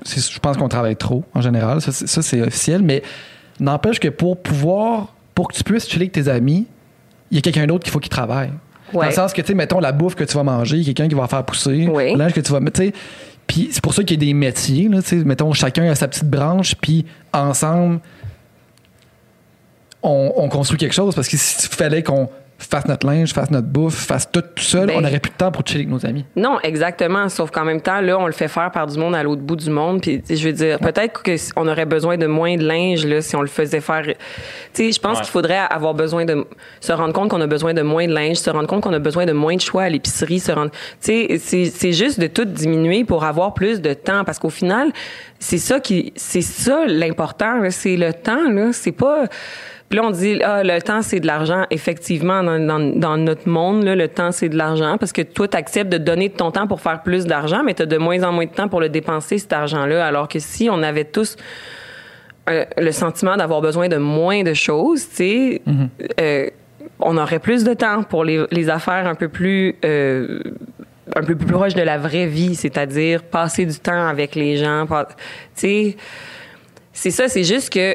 je 0.05 0.39
pense 0.41 0.57
qu'on 0.57 0.69
travaille 0.69 0.97
trop 0.97 1.25
en 1.35 1.41
général. 1.41 1.81
Ça, 1.81 1.93
c'est- 1.93 2.41
officiel. 2.43 2.83
Mais 2.83 3.03
n'empêche 3.61 4.01
que 4.01 4.09
pour 4.09 4.41
pouvoir, 4.43 5.15
pour 5.35 5.49
que 5.49 5.55
tu 5.57 5.63
puisses 5.65 5.89
chiller 5.89 6.03
avec 6.07 6.13
tes 6.13 6.29
amis, 6.29 6.67
il 7.31 7.37
y 7.37 7.39
a 7.39 7.41
quelqu'un 7.41 7.67
d'autre 7.67 7.85
qu'il 7.85 7.93
faut 7.93 8.01
qu'il 8.01 8.11
travaille. 8.11 8.51
Dans 8.93 8.99
Ouais. 9.01 9.07
le 9.07 9.13
sens 9.13 9.33
que, 9.33 9.41
tu 9.41 9.47
sais, 9.49 9.55
mettons 9.55 9.81
la 9.81 9.93
bouffe 9.93 10.15
que 10.15 10.25
tu 10.25 10.35
vas 10.35 10.43
manger, 10.43 10.77
il 10.77 10.83
y 10.83 10.91
a 10.91 10.93
quelqu'un 10.93 11.09
qui 11.09 11.15
va 11.15 11.27
faire 11.27 11.45
pousser, 11.45 11.89
Oui. 11.91 12.13
le 12.13 12.19
linge 12.19 12.33
que 12.35 12.41
tu 12.41 12.53
vas 12.53 12.61
mettre. 12.61 12.83
Puis 13.47 13.69
c'est 13.73 13.83
pour 13.83 13.95
ça 13.95 14.03
qu'il 14.05 14.23
y 14.23 14.23
a 14.23 14.27
des 14.27 14.35
métiers, 14.35 14.89
là, 14.89 15.01
tu 15.03 15.09
sais. 15.09 15.17
Mettons, 15.25 15.53
chacun 15.53 15.85
a 15.91 15.95
sa 15.95 16.09
petite 16.09 16.29
branche, 16.29 16.75
puis 16.75 17.07
ensemble, 17.33 18.01
on, 20.03 20.33
on 20.37 20.49
construit 20.49 20.79
quelque 20.79 20.95
chose. 20.95 21.15
Parce 21.15 21.29
que 21.29 21.37
s'il 21.37 21.71
fallait 21.71 22.03
qu'on 22.03 22.29
fasse 22.59 22.87
notre 22.87 23.09
linge, 23.09 23.33
fasse 23.33 23.51
notre 23.51 23.67
bouffe, 23.67 24.07
fasse 24.07 24.31
tout 24.31 24.41
tout 24.41 24.63
seul, 24.63 24.87
Ben- 24.87 24.99
on 24.99 25.01
n'aurait 25.01 25.19
plus 25.19 25.33
de 25.33 25.37
temps 25.37 25.51
pour 25.51 25.67
chiller 25.67 25.81
avec 25.81 25.91
nos 25.91 26.07
amis. 26.07 26.25
Non, 26.37 26.59
exactement. 26.63 27.29
Sauf 27.29 27.51
qu'en 27.51 27.65
même 27.65 27.81
temps, 27.81 28.01
là, 28.01 28.17
on 28.21 28.27
le 28.27 28.33
fait 28.33 28.47
faire 28.47 28.71
par 28.71 28.87
du 28.87 28.97
monde 29.01 29.17
à 29.17 29.25
l'autre 29.25 29.43
bout 29.43 29.57
du 29.57 29.69
monde. 29.69 30.01
Puis, 30.01 30.21
tu 30.21 30.27
sais, 30.29 30.37
je 30.37 30.47
veux 30.47 30.53
dire, 30.55 30.79
peut-être 30.79 31.25
qu'on 31.25 31.67
aurait 31.67 31.87
besoin 31.87 32.17
de 32.19 32.27
moins 32.29 32.57
de 32.57 32.63
linge, 32.65 33.05
là, 33.05 33.21
si 33.21 33.35
on 33.35 33.41
le 33.43 33.49
faisait 33.49 33.81
faire. 33.81 34.03
Tu 34.05 34.15
sais, 34.75 34.93
je 34.93 35.01
pense 35.01 35.17
Ouais. 35.19 35.25
qu'il 35.25 35.33
faudrait 35.33 35.59
avoir 35.71 35.95
besoin 35.95 36.25
de. 36.25 36.47
se 36.81 36.93
rendre 36.93 37.13
compte 37.13 37.31
qu'on 37.31 37.41
a 37.41 37.49
besoin 37.49 37.75
de 37.75 37.83
moins 37.83 38.07
de 38.07 38.13
linge, 38.15 38.37
se 38.37 38.51
rendre 38.51 38.69
compte 38.69 38.83
qu'on 38.85 38.93
a 38.93 39.01
besoin 39.01 39.27
de 39.27 39.33
moins 39.33 39.57
de 39.57 39.61
choix 39.61 39.83
à 39.83 39.89
l'épicerie, 39.89 40.39
se 40.39 40.53
rendre. 40.53 40.71
Tu 40.71 40.77
sais, 41.01 41.39
c'est- 41.41 41.65
c'est 41.77 41.93
juste 41.93 42.21
de 42.21 42.29
tout 42.29 42.45
diminuer 42.45 43.03
pour 43.05 43.25
avoir 43.25 43.55
plus 43.55 43.81
de 43.81 43.93
temps. 43.93 44.23
Parce 44.23 44.39
qu'au 44.39 44.51
final, 44.51 44.93
c'est 45.41 45.59
ça 45.59 45.81
qui. 45.81 46.13
C'est 46.15 46.43
ça 46.43 46.85
l'important, 46.87 47.59
là. 47.59 47.73
C'est 47.73 47.97
le 47.97 48.13
temps, 48.13 48.49
là. 48.51 48.69
C'est 48.73 48.93
pas. 48.93 49.25
Puis 49.93 50.01
là, 50.01 50.07
on 50.07 50.11
dit, 50.11 50.41
ah, 50.43 50.63
le 50.65 50.81
temps, 50.81 51.03
c'est 51.03 51.21
de 51.21 51.27
l'argent. 51.27 51.67
Effectivement, 51.71 52.43
dans, 52.43 52.59
dans- 52.59 52.99
dans 52.99 53.19
notre 53.19 53.47
monde, 53.47 53.85
là, 53.85 53.95
le 53.95 54.09
temps, 54.09 54.33
c'est 54.33 54.49
de 54.49 54.57
l'argent 54.57 54.97
parce 54.97 55.13
que 55.13 55.21
toi, 55.21 55.47
tu 55.49 55.57
acceptes 55.59 55.93
de 55.93 55.99
donner 55.99 56.31
de 56.31 56.35
ton 56.35 56.51
temps 56.51 56.67
pour 56.67 56.81
faire 56.81 57.03
plus 57.03 57.27
d'argent, 57.27 57.63
mais 57.63 57.75
tu 57.75 57.83
as 57.83 57.87
de 57.87 57.99
moins 57.99 58.23
en 58.23 58.33
moins 58.33 58.47
de 58.47 58.51
temps 58.53 58.69
pour 58.69 58.81
le 58.81 58.89
dépenser, 58.89 59.37
cet 59.37 59.53
argent-là. 59.53 60.07
Alors 60.07 60.29
que 60.29 60.39
si 60.39 60.71
on 60.71 60.83
avait 60.83 61.05
tous 61.05 61.37
euh, 62.49 62.65
le 62.79 62.91
sentiment 62.91 63.37
d'avoir 63.37 63.61
besoin 63.61 63.89
de 63.89 63.99
moins 63.99 64.43
de 64.43 64.55
choses, 64.55 65.07
tu 65.11 65.15
sais, 65.17 65.63
euh, 66.19 66.49
on 66.99 67.19
aurait 67.19 67.39
plus 67.39 67.63
de 67.63 67.75
temps 67.75 68.03
pour 68.03 68.25
les, 68.25 68.47
les 68.51 68.71
affaires 68.71 69.07
un 69.07 69.15
peu 69.15 69.29
plus... 69.29 69.77
euh, 69.85 70.41
un 71.15 71.23
peu 71.23 71.35
plus 71.37 71.53
proche 71.53 71.75
de 71.75 71.83
la 71.83 71.99
vraie 71.99 72.25
vie, 72.29 72.55
c'est-à-dire 72.55 73.23
passer 73.25 73.67
du 73.67 73.79
temps 73.79 74.07
avec 74.07 74.35
les 74.35 74.57
gens. 74.57 74.87
Tu 74.87 75.05
sais, 75.55 75.97
c'est 76.95 77.11
ça, 77.11 77.29
c'est 77.29 77.45
juste 77.45 77.71
que 77.71 77.95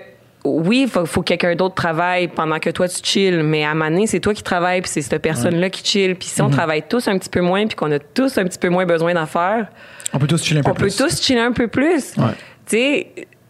oui, 0.65 0.81
il 0.83 0.87
faut, 0.89 1.05
faut 1.05 1.21
que 1.21 1.27
quelqu'un 1.27 1.55
d'autre 1.55 1.75
travaille 1.75 2.27
pendant 2.27 2.59
que 2.59 2.69
toi 2.69 2.87
tu 2.87 2.99
chill, 3.03 3.43
mais 3.43 3.63
à 3.65 3.73
Mané, 3.73 4.07
c'est 4.07 4.19
toi 4.19 4.33
qui 4.33 4.43
travailles, 4.43 4.81
puis 4.81 4.89
c'est 4.91 5.01
cette 5.01 5.21
personne-là 5.21 5.69
qui 5.69 5.83
chill. 5.85 6.15
Puis 6.15 6.27
si 6.27 6.41
on 6.41 6.49
travaille 6.49 6.83
tous 6.87 7.07
un 7.07 7.17
petit 7.17 7.29
peu 7.29 7.41
moins, 7.41 7.65
puis 7.67 7.75
qu'on 7.75 7.91
a 7.91 7.99
tous 7.99 8.37
un 8.37 8.43
petit 8.45 8.59
peu 8.59 8.69
moins 8.69 8.85
besoin 8.85 9.13
d'en 9.13 9.25
faire, 9.25 9.67
On 10.13 10.19
peut 10.19 10.27
tous 10.27 10.43
chiller 10.43 10.59
un 10.59 10.63
peu 10.63 10.71
on 10.71 10.73
peut 10.73 10.83
plus. 10.87 10.95
tous 10.95 11.21
chiller 11.21 11.39
un 11.41 11.51
peu 11.51 11.67
plus. 11.67 12.15
Ouais. 12.17 12.25
Tu 12.65 12.75
sais, 12.77 13.07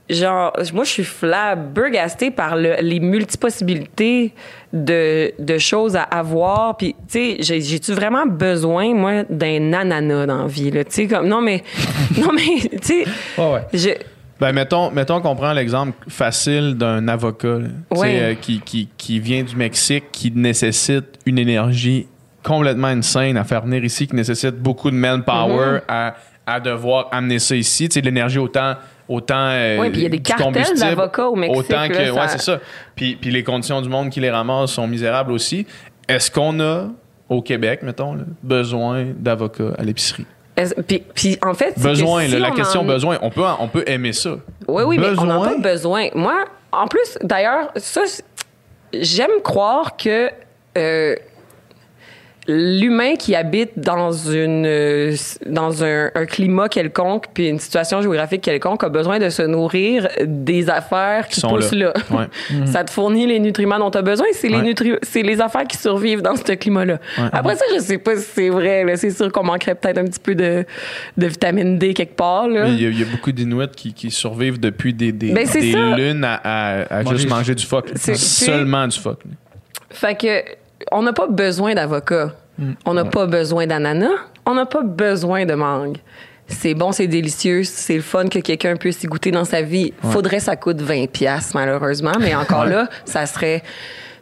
genre, 0.10 0.54
moi, 0.74 0.84
je 0.86 0.90
suis 0.90 1.04
flabbergastée 1.04 2.32
par 2.32 2.56
le- 2.56 2.78
les 2.82 3.00
multipossibilités 3.00 4.34
de, 4.74 5.32
de 5.40 5.58
choses 5.58 5.96
à 5.96 6.04
avoir. 6.04 6.78
Puis, 6.78 6.94
tu 6.94 7.20
sais, 7.20 7.36
j'ai- 7.40 7.62
j'ai-tu 7.62 7.94
vraiment 7.94 8.26
besoin, 8.26 8.94
moi, 8.94 9.24
d'un 9.30 9.74
ananas 9.74 10.26
dans 10.26 10.42
la 10.44 10.48
vie, 10.48 10.72
là? 10.72 10.84
Tu 10.84 10.92
sais, 10.94 11.08
comme, 11.08 11.28
non, 11.28 11.42
mais, 11.42 11.64
non, 12.18 12.32
mais, 12.34 12.70
tu 12.70 12.78
sais, 12.82 13.06
Ouais, 13.38 13.54
ouais. 13.54 13.62
je, 13.74 13.90
Ben, 14.40 14.52
mettons, 14.54 14.92
mettons 14.92 15.20
qu'on 15.22 15.36
prend 15.36 15.52
l'exemple 15.54 15.94
facile 16.10 16.76
d'un 16.76 17.08
avocat 17.08 17.60
là, 17.60 17.68
Ouais. 17.92 18.20
euh, 18.22 18.34
qui, 18.36 18.60
qui, 18.62 18.88
qui 18.98 19.20
vient 19.20 19.44
du 19.44 19.56
Mexique, 19.56 20.06
qui 20.12 20.32
nécessite 20.32 21.06
une 21.26 21.40
énergie 21.40 22.08
complètement 22.44 22.88
insane 22.88 23.36
à 23.38 23.44
faire 23.44 23.64
venir 23.64 23.84
ici, 23.84 24.08
qui 24.08 24.16
nécessite 24.16 24.56
beaucoup 24.56 24.92
de 24.92 24.96
manpower 24.96 25.80
Mm-hmm. 25.80 25.82
à, 25.88 26.16
à 26.46 26.60
devoir 26.60 27.08
amener 27.12 27.40
ça 27.40 27.56
ici. 27.56 27.90
Tu 27.90 27.96
sais, 27.96 28.02
de 28.02 28.06
l'énergie 28.06 28.38
autant. 28.40 28.76
Autant 29.10 29.36
euh, 29.52 29.80
Ouais, 29.80 29.90
puis 29.90 30.02
il 30.02 30.04
y 30.04 30.06
a 30.06 30.10
des 30.10 30.20
cartels 30.20 30.66
d'avocats 30.78 31.30
au 31.30 31.36
Mexique, 31.36 31.58
Autant 31.58 31.88
que. 31.88 31.94
là, 31.94 32.14
ouais, 32.14 32.20
ça- 32.22 32.28
c'est 32.28 32.42
ça. 32.42 32.60
Puis, 32.96 33.16
puis 33.16 33.32
les 33.32 33.42
conditions 33.44 33.82
du 33.82 33.88
monde 33.90 34.10
qui 34.10 34.20
les 34.20 34.30
ramassent 34.30 34.72
sont 34.74 34.86
misérables 34.88 35.32
aussi. 35.32 35.66
Est-ce 36.10 36.30
qu'on 36.30 36.60
a, 36.60 36.88
au 37.30 37.42
Québec, 37.42 37.82
mettons, 37.84 38.16
là, 38.16 38.24
besoin 38.44 39.06
d'avocats 39.18 39.74
à 39.78 39.84
l'épicerie? 39.84 40.26
Puis, 40.88 41.04
puis 41.14 41.38
en 41.44 41.54
fait, 41.54 41.74
que 41.76 41.80
Besoin, 41.80 42.26
si 42.26 42.32
là, 42.32 42.40
la 42.40 42.52
on 42.52 42.56
question 42.56 42.82
en- 42.82 42.86
besoin, 42.86 43.18
on 43.22 43.30
peut, 43.30 43.44
on 43.60 43.68
peut 43.68 43.84
aimer 43.88 44.14
ça. 44.14 44.32
Oui, 44.68 44.84
oui, 44.84 44.98
mais 44.98 45.08
on 45.18 45.26
n'a 45.26 45.38
Besoin? 45.38 45.48
pas 45.62 45.70
besoin? 45.70 46.08
Moi, 46.16 46.46
en 46.72 46.88
plus, 46.88 47.18
d'ailleurs, 47.22 47.72
ça, 47.76 48.02
j'aime 48.94 49.42
croire 49.44 49.96
que 49.98 50.30
euh, 50.78 51.16
l'humain 52.48 53.16
qui 53.16 53.36
habite 53.36 53.78
dans 53.78 54.12
une 54.12 54.66
euh, 54.66 55.16
dans 55.46 55.84
un, 55.84 56.10
un 56.16 56.26
climat 56.26 56.70
quelconque 56.70 57.26
puis 57.34 57.48
une 57.50 57.60
situation 57.60 58.02
géographique 58.02 58.42
quelconque 58.42 58.84
a 58.84 58.90
besoin 58.90 59.20
de 59.20 59.30
se 59.30 59.42
nourrir 59.42 60.08
des 60.26 60.70
affaires 60.70 61.28
qui 61.28 61.40
sont 61.42 61.50
poussent 61.50 61.74
là. 61.74 61.94
là. 62.10 62.18
Ouais. 62.18 62.66
Ça 62.66 62.84
te 62.84 62.92
fournit 62.92 63.28
les 63.28 63.40
nutriments 63.40 63.80
dont 63.80 63.92
tu 63.92 63.98
as 63.98 64.02
besoin. 64.02 64.28
C'est 64.32 64.48
les, 64.48 64.60
nutri- 64.60 64.98
c'est 65.02 65.24
les 65.24 65.42
affaires 65.42 65.66
qui 65.68 65.78
survivent 65.78 66.22
dans 66.22 66.36
ce 66.36 66.54
climat-là. 66.54 67.00
Ouais. 67.18 67.24
Après 67.34 67.56
ça, 67.56 67.66
je 67.76 67.80
sais 67.82 67.98
pas 67.98 68.16
si 68.16 68.24
c'est 68.34 68.50
vrai. 68.50 68.84
là. 68.86 68.96
C'est 68.96 69.12
sûr 69.12 69.32
qu'on 69.32 69.44
manquerait 69.44 69.76
peut-être 69.76 69.98
un 69.98 70.06
petit 70.06 70.20
peu 70.20 70.34
de, 70.36 70.64
de 71.18 71.28
vitamine 71.28 71.78
D 71.78 71.94
quelque 71.94 72.16
part. 72.16 72.48
Là. 72.48 72.68
Il 72.68 72.82
y, 72.82 72.86
a- 72.86 72.90
il 72.90 73.00
y 73.00 73.04
a 73.04 73.08
beaucoup 73.08 73.32
d'Inuits 73.32 73.68
qui, 73.76 73.94
qui 73.94 74.10
survivent 74.10 74.60
depuis 74.60 74.94
des, 74.94 75.12
des, 75.12 75.32
Ben, 75.34 75.46
des 75.48 75.74
lunes 75.74 76.24
à, 76.24 76.36
à- 76.44 76.82
à 77.00 77.04
Manger 77.04 77.18
juste 77.18 77.30
manger 77.30 77.56
du 77.56 77.66
phoque. 77.66 77.90
Seulement 77.98 78.88
du 78.88 78.98
phoque. 78.98 79.22
Fait 79.90 80.16
que 80.18 80.44
on 80.92 81.02
n'a 81.02 81.14
pas 81.14 81.28
besoin 81.28 81.74
d'avocat. 81.76 82.34
Mm. 82.58 82.72
On 82.86 82.94
n'a 82.94 83.06
pas 83.06 83.26
besoin 83.26 83.68
d'ananas. 83.68 84.18
On 84.46 84.54
n'a 84.54 84.66
pas 84.66 84.82
besoin 84.82 85.46
de 85.46 85.54
mangue. 85.54 85.98
C'est 86.48 86.74
bon, 86.74 86.94
c'est 86.94 87.08
délicieux, 87.08 87.64
c'est 87.66 87.96
le 87.96 88.02
fun 88.02 88.28
que 88.30 88.40
quelqu'un 88.40 88.78
puisse 88.78 89.04
y 89.04 89.08
goûter 89.08 89.32
dans 89.32 89.44
sa 89.44 89.62
vie. 89.62 89.94
Faudrait 90.02 90.38
que 90.38 90.44
ça 90.44 90.56
coûte 90.56 90.82
20 90.82 91.12
pièces 91.12 91.54
malheureusement, 91.54 92.14
mais 92.22 92.34
encore 92.36 92.66
là, 92.66 92.88
ça 93.04 93.26
serait 93.26 93.64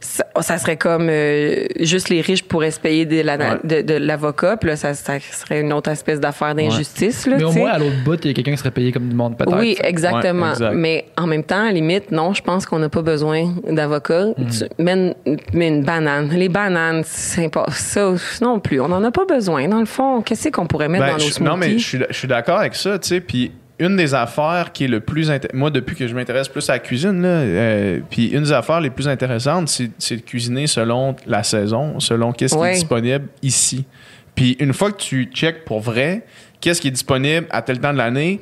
ça, 0.06 0.24
ça 0.42 0.58
serait 0.58 0.78
comme 0.78 1.08
euh, 1.10 1.66
juste 1.80 2.10
les 2.10 2.22
riches 2.22 2.44
pourraient 2.44 2.72
se 2.72 2.80
payer 2.80 3.06
de, 3.06 3.22
la- 3.22 3.36
Ouais. 3.38 3.60
de, 3.64 3.82
de 3.82 3.94
l'avocat, 3.96 4.56
puis 4.58 4.70
là 4.70 4.76
ça, 4.76 4.94
ça 4.94 5.20
serait 5.20 5.62
une 5.62 5.74
autre 5.74 5.90
espèce 5.92 6.20
d'affaire 6.20 6.56
d'injustice 6.56 7.26
là, 7.28 7.36
Mais 7.38 7.44
au 7.44 7.52
moins, 7.52 7.72
à 7.72 7.80
l'autre 7.80 8.04
bout, 8.06 8.18
il 8.24 8.28
y 8.28 8.32
a 8.32 8.34
quelqu'un 8.34 8.52
qui 8.52 8.58
serait 8.58 8.72
payé 8.72 8.92
comme 8.92 9.10
du 9.10 9.16
monde, 9.16 9.38
peut-être. 9.38 9.58
Oui, 9.58 9.76
exactement. 9.84 10.46
Ouais, 10.48 10.52
exact. 10.52 10.74
Mais 10.76 11.06
en 11.18 11.28
même 11.28 11.44
temps, 11.44 11.62
à 11.62 11.66
la 11.66 11.72
limite, 11.72 12.12
non, 12.12 12.34
je 12.34 12.42
pense 12.42 12.66
qu'on 12.66 12.80
n'a 12.80 12.90
pas 12.90 13.02
besoin 13.02 13.54
d'avocat. 13.70 14.28
Tu- 14.38 14.66
Mais, 14.80 15.16
une, 15.54 15.84
banane. 15.84 16.30
Les 16.30 16.50
bananes, 16.50 17.02
c'est 17.06 17.50
pas 17.50 17.66
ça 17.72 18.14
non 18.42 18.60
plus. 18.60 18.80
On 18.80 18.88
n'en 18.88 19.04
a 19.04 19.12
pas 19.12 19.26
besoin. 19.26 19.68
Dans 19.68 19.80
le 19.80 19.86
fond, 19.86 20.22
qu'est-ce 20.22 20.50
qu'on 20.50 20.66
pourrait 20.68 20.88
mettre 20.90 21.06
Ben, 21.06 21.12
dans 21.18 21.24
nos 21.24 21.30
smoothies? 21.32 21.44
non, 21.52 21.58
mais 21.58 21.78
je 21.78 21.88
suis, 21.88 22.00
je 22.10 22.16
suis 22.18 22.28
d'accord 22.28 22.60
avec 22.60 22.76
ça, 22.76 22.98
tu 23.00 23.08
sais. 23.10 23.22
Puis 23.22 23.52
une 23.80 23.96
des 23.98 24.14
affaires 24.14 24.72
qui 24.72 24.86
est 24.86 24.88
le 24.88 25.02
plus 25.02 25.30
moi 25.54 25.70
depuis 25.70 25.96
que 25.96 26.08
je 26.08 26.16
m'intéresse 26.16 26.48
plus 26.48 26.70
à 26.70 26.74
la 26.74 26.80
cuisine 26.80 27.22
là, 27.22 27.28
euh, 27.28 28.00
puis 28.10 28.28
une 28.28 28.44
des 28.44 28.52
affaires 28.52 28.80
les 28.80 28.90
plus 28.90 29.08
intéressantes 29.08 29.68
c'est, 29.68 30.16
de 30.16 30.22
cuisiner 30.22 30.68
selon 30.68 31.16
la 31.26 31.44
saison 31.44 32.00
selon 32.00 32.32
qu'est-ce 32.32 32.56
qui 32.56 32.64
est 32.64 32.74
disponible 32.74 33.28
ici. 33.42 33.86
Puis 34.34 34.56
une 34.60 34.74
fois 34.74 34.92
que 34.92 35.02
tu 35.02 35.26
checkes 35.34 35.66
pour 35.66 35.82
vrai 35.82 36.26
qu'est-ce 36.62 36.80
qui 36.80 36.88
est 36.88 36.92
disponible 36.92 37.48
à 37.50 37.62
tel 37.62 37.80
temps 37.80 37.94
de 37.94 37.98
l'année 37.98 38.40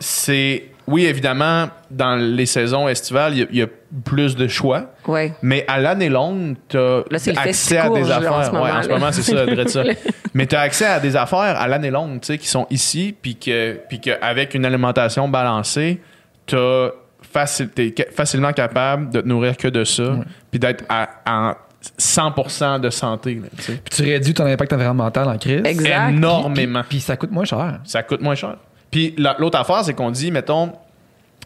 c'est 0.00 0.64
oui 0.86 1.06
évidemment 1.06 1.68
dans 1.90 2.16
les 2.16 2.46
saisons 2.46 2.88
estivales 2.88 3.34
il 3.34 3.38
y 3.38 3.42
a- 3.42 3.46
il 3.50 3.58
y, 3.58 3.62
a 3.62 3.66
plus 4.04 4.36
de 4.36 4.48
choix 4.48 4.86
Ouais. 5.06 5.32
mais 5.42 5.64
à 5.68 5.78
l'année 5.78 6.08
longue, 6.08 6.56
tu 6.68 6.76
as 6.78 7.02
Là, 7.10 7.18
accès 7.36 7.76
à 7.78 7.90
des 7.90 8.10
affaires. 8.10 8.32
en 8.32 8.44
ce 8.44 8.50
moment, 8.50 8.64
ouais, 8.64 8.70
en 8.70 8.82
ce 8.82 8.88
là. 8.88 8.94
moment, 8.98 9.12
c'est 9.12 9.22
ça, 9.22 9.66
ça. 9.68 9.82
Mais 10.34 10.46
tu 10.46 10.56
as 10.56 10.60
accès 10.60 10.86
à 10.86 10.98
des 10.98 11.14
affaires 11.14 11.60
à 11.60 11.68
l'année 11.68 11.90
longue, 11.90 12.20
tu 12.20 12.28
sais, 12.28 12.38
qui 12.38 12.48
sont 12.48 12.66
ici, 12.70 13.14
puis 13.20 13.36
que, 13.36 13.78
puis 13.88 14.00
qu'avec 14.00 14.54
une 14.54 14.64
alimentation 14.64 15.28
balancée, 15.28 16.00
tu 16.46 16.56
es 16.56 17.94
facilement 18.14 18.52
capable 18.52 19.10
de 19.10 19.20
te 19.20 19.28
nourrir 19.28 19.56
que 19.58 19.68
de 19.68 19.84
ça, 19.84 20.16
puis 20.50 20.58
d'être 20.58 20.84
à, 20.88 21.08
à 21.26 21.56
100% 21.98 22.78
de 22.80 22.90
santé. 22.90 23.34
là, 23.34 23.48
tu 23.56 23.62
sais. 23.62 23.72
Puis 23.72 23.94
tu 23.96 24.02
réduis 24.02 24.34
ton 24.34 24.46
impact 24.46 24.72
environnemental 24.72 25.28
en 25.28 25.36
crise. 25.36 25.62
Exact. 25.64 26.10
Énormément. 26.10 26.80
Puis, 26.80 26.88
puis 26.90 27.00
ça 27.00 27.16
coûte 27.16 27.30
moins 27.30 27.44
cher. 27.44 27.80
Ça 27.84 28.02
coûte 28.02 28.20
moins 28.22 28.34
cher. 28.34 28.56
Puis 28.92 29.14
la- 29.18 29.34
l'autre 29.40 29.58
affaire, 29.58 29.82
c'est 29.84 29.94
qu'on 29.94 30.12
dit, 30.12 30.30
mettons, 30.30 30.70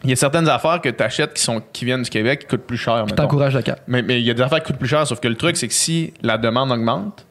il 0.03 0.11
y 0.11 0.13
a 0.13 0.15
certaines 0.15 0.47
affaires 0.47 0.79
que 0.79 0.89
tu 0.89 1.03
achètes 1.03 1.33
qui, 1.33 1.41
sont, 1.41 1.59
qui 1.73 1.83
viennent 1.85 2.03
du 2.03 2.09
Québec 2.11 2.41
qui 2.41 2.45
coûtent 2.47 2.67
plus 2.67 2.77
cher. 2.77 2.97
mettons. 3.05 3.15
T'encourages 3.15 3.55
le 3.55 3.63
cap. 3.63 3.81
Mais 3.87 4.03
mais 4.03 4.19
il 4.21 4.25
y 4.27 4.29
a 4.29 4.35
des 4.35 4.41
affaires 4.43 4.59
qui 4.61 4.67
coûtent 4.67 4.77
plus 4.79 4.87
cher, 4.87 5.07
sauf 5.07 5.19
que 5.19 5.27
le 5.27 5.33
truc, 5.35 5.57
c'est 5.57 5.67
que 5.67 5.73
si 5.73 6.13
la 6.21 6.37
demande 6.37 6.71
augmente, 6.71 7.25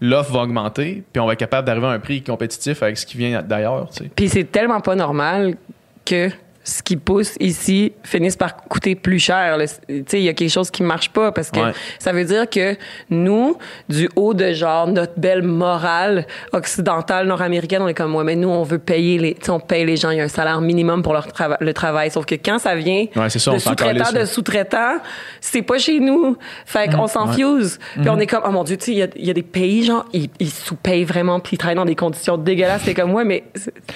l'offre 0.00 0.32
va 0.32 0.40
augmenter, 0.42 1.02
puis 1.12 1.20
on 1.20 1.26
va 1.26 1.32
être 1.32 1.38
capable 1.40 1.66
d'arriver 1.66 1.86
à 1.86 1.90
un 1.90 1.98
prix 1.98 2.22
compétitif 2.22 2.82
avec 2.84 2.98
ce 2.98 3.04
qui 3.06 3.16
vient 3.16 3.42
d'ailleurs. 3.42 3.88
tu 3.90 4.04
sais. 4.04 4.10
Puis 4.14 4.28
c'est 4.28 4.44
tellement 4.44 4.80
pas 4.80 4.94
normal 4.94 5.56
que 6.04 6.30
ce 6.64 6.82
qui 6.82 6.96
pousse 6.96 7.34
ici 7.40 7.92
finisse 8.02 8.36
par 8.36 8.56
coûter 8.56 8.94
plus 8.94 9.18
cher. 9.18 9.56
Tu 9.86 10.04
sais, 10.08 10.18
il 10.18 10.24
y 10.24 10.28
a 10.28 10.32
quelque 10.32 10.50
chose 10.50 10.70
qui 10.70 10.82
marche 10.82 11.10
pas 11.10 11.30
parce 11.30 11.50
que 11.50 11.60
Ouais. 11.60 11.72
ça 11.98 12.12
veut 12.12 12.24
dire 12.24 12.48
que 12.48 12.76
nous, 13.10 13.56
du 13.88 14.08
haut 14.16 14.32
de 14.34 14.52
genre 14.52 14.88
notre 14.88 15.12
belle 15.18 15.42
morale 15.42 16.26
occidentale 16.52 17.26
nord-américaine, 17.26 17.82
on 17.82 17.88
est 17.88 17.94
comme 17.94 18.14
ouais, 18.14 18.24
mais 18.24 18.34
nous 18.36 18.48
on 18.48 18.62
veut 18.62 18.78
payer 18.78 19.18
les, 19.18 19.36
on 19.48 19.60
paye 19.60 19.84
les 19.84 19.96
gens, 19.96 20.10
il 20.10 20.18
y 20.18 20.20
a 20.20 20.24
un 20.24 20.28
salaire 20.28 20.60
minimum 20.60 21.02
pour 21.02 21.12
leur 21.12 21.26
trava- 21.28 21.58
le 21.60 21.72
travail. 21.74 22.10
Sauf 22.10 22.24
que 22.26 22.34
quand 22.34 22.58
ça 22.58 22.74
vient 22.74 23.06
Ouais, 23.14 23.28
ça, 23.28 23.50
de 23.52 23.74
calisse, 23.74 24.12
de 24.12 24.18
là. 24.20 24.26
sous-traitants, 24.26 24.96
c'est 25.40 25.62
pas 25.62 25.78
chez 25.78 26.00
nous. 26.00 26.36
Fait 26.64 26.90
qu'on 26.90 27.06
s'en 27.06 27.30
fuse. 27.32 27.78
Puis 28.00 28.08
on 28.08 28.18
est 28.18 28.26
comme, 28.26 28.42
oh 28.46 28.50
mon 28.50 28.64
Dieu, 28.64 28.76
tu 28.76 28.86
sais, 28.86 28.92
il 28.92 28.98
y 28.98 29.02
a- 29.02 29.08
il 29.16 29.26
y, 29.26 29.30
a 29.30 29.34
des 29.34 29.42
pays, 29.42 29.84
genre, 29.84 30.06
ils, 30.12 30.28
ils 30.40 30.50
sous-payent 30.50 31.04
vraiment, 31.04 31.40
puis 31.40 31.54
ils 31.54 31.58
travaillent 31.58 31.76
dans 31.76 31.84
des 31.84 31.94
conditions 31.94 32.38
dégueulasses. 32.38 32.82
C'est 32.84 32.94
comme, 32.94 33.12
ouais, 33.12 33.24
mais 33.24 33.44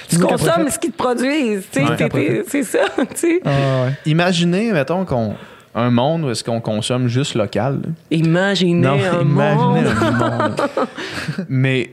tu 0.09 0.19
consommes 0.19 0.69
ce 0.69 0.79
qu'ils 0.79 0.93
te 0.93 0.97
produisent. 0.97 1.67
tu 1.73 1.81
sais, 1.81 1.85
Ouais. 1.89 2.58
C'est 2.63 2.79
ça, 2.79 2.85
tu 2.97 3.17
sais. 3.17 3.41
Ah, 3.45 3.85
ouais. 3.87 3.93
Imaginez, 4.07 4.73
mettons, 4.73 5.05
qu'on 5.05 5.35
un 5.75 5.91
monde 5.91 6.25
où 6.25 6.31
est-ce 6.31 6.43
qu'on 6.43 6.61
consomme 6.61 7.07
juste 7.09 7.35
local. 7.35 7.81
là. 7.85 7.89
Imaginez 8.11 8.87
un 8.87 8.95
imaginez 9.21 9.83
monde. 9.83 9.95
un 10.03 10.11
monde. 10.11 10.61
Mais 11.49 11.93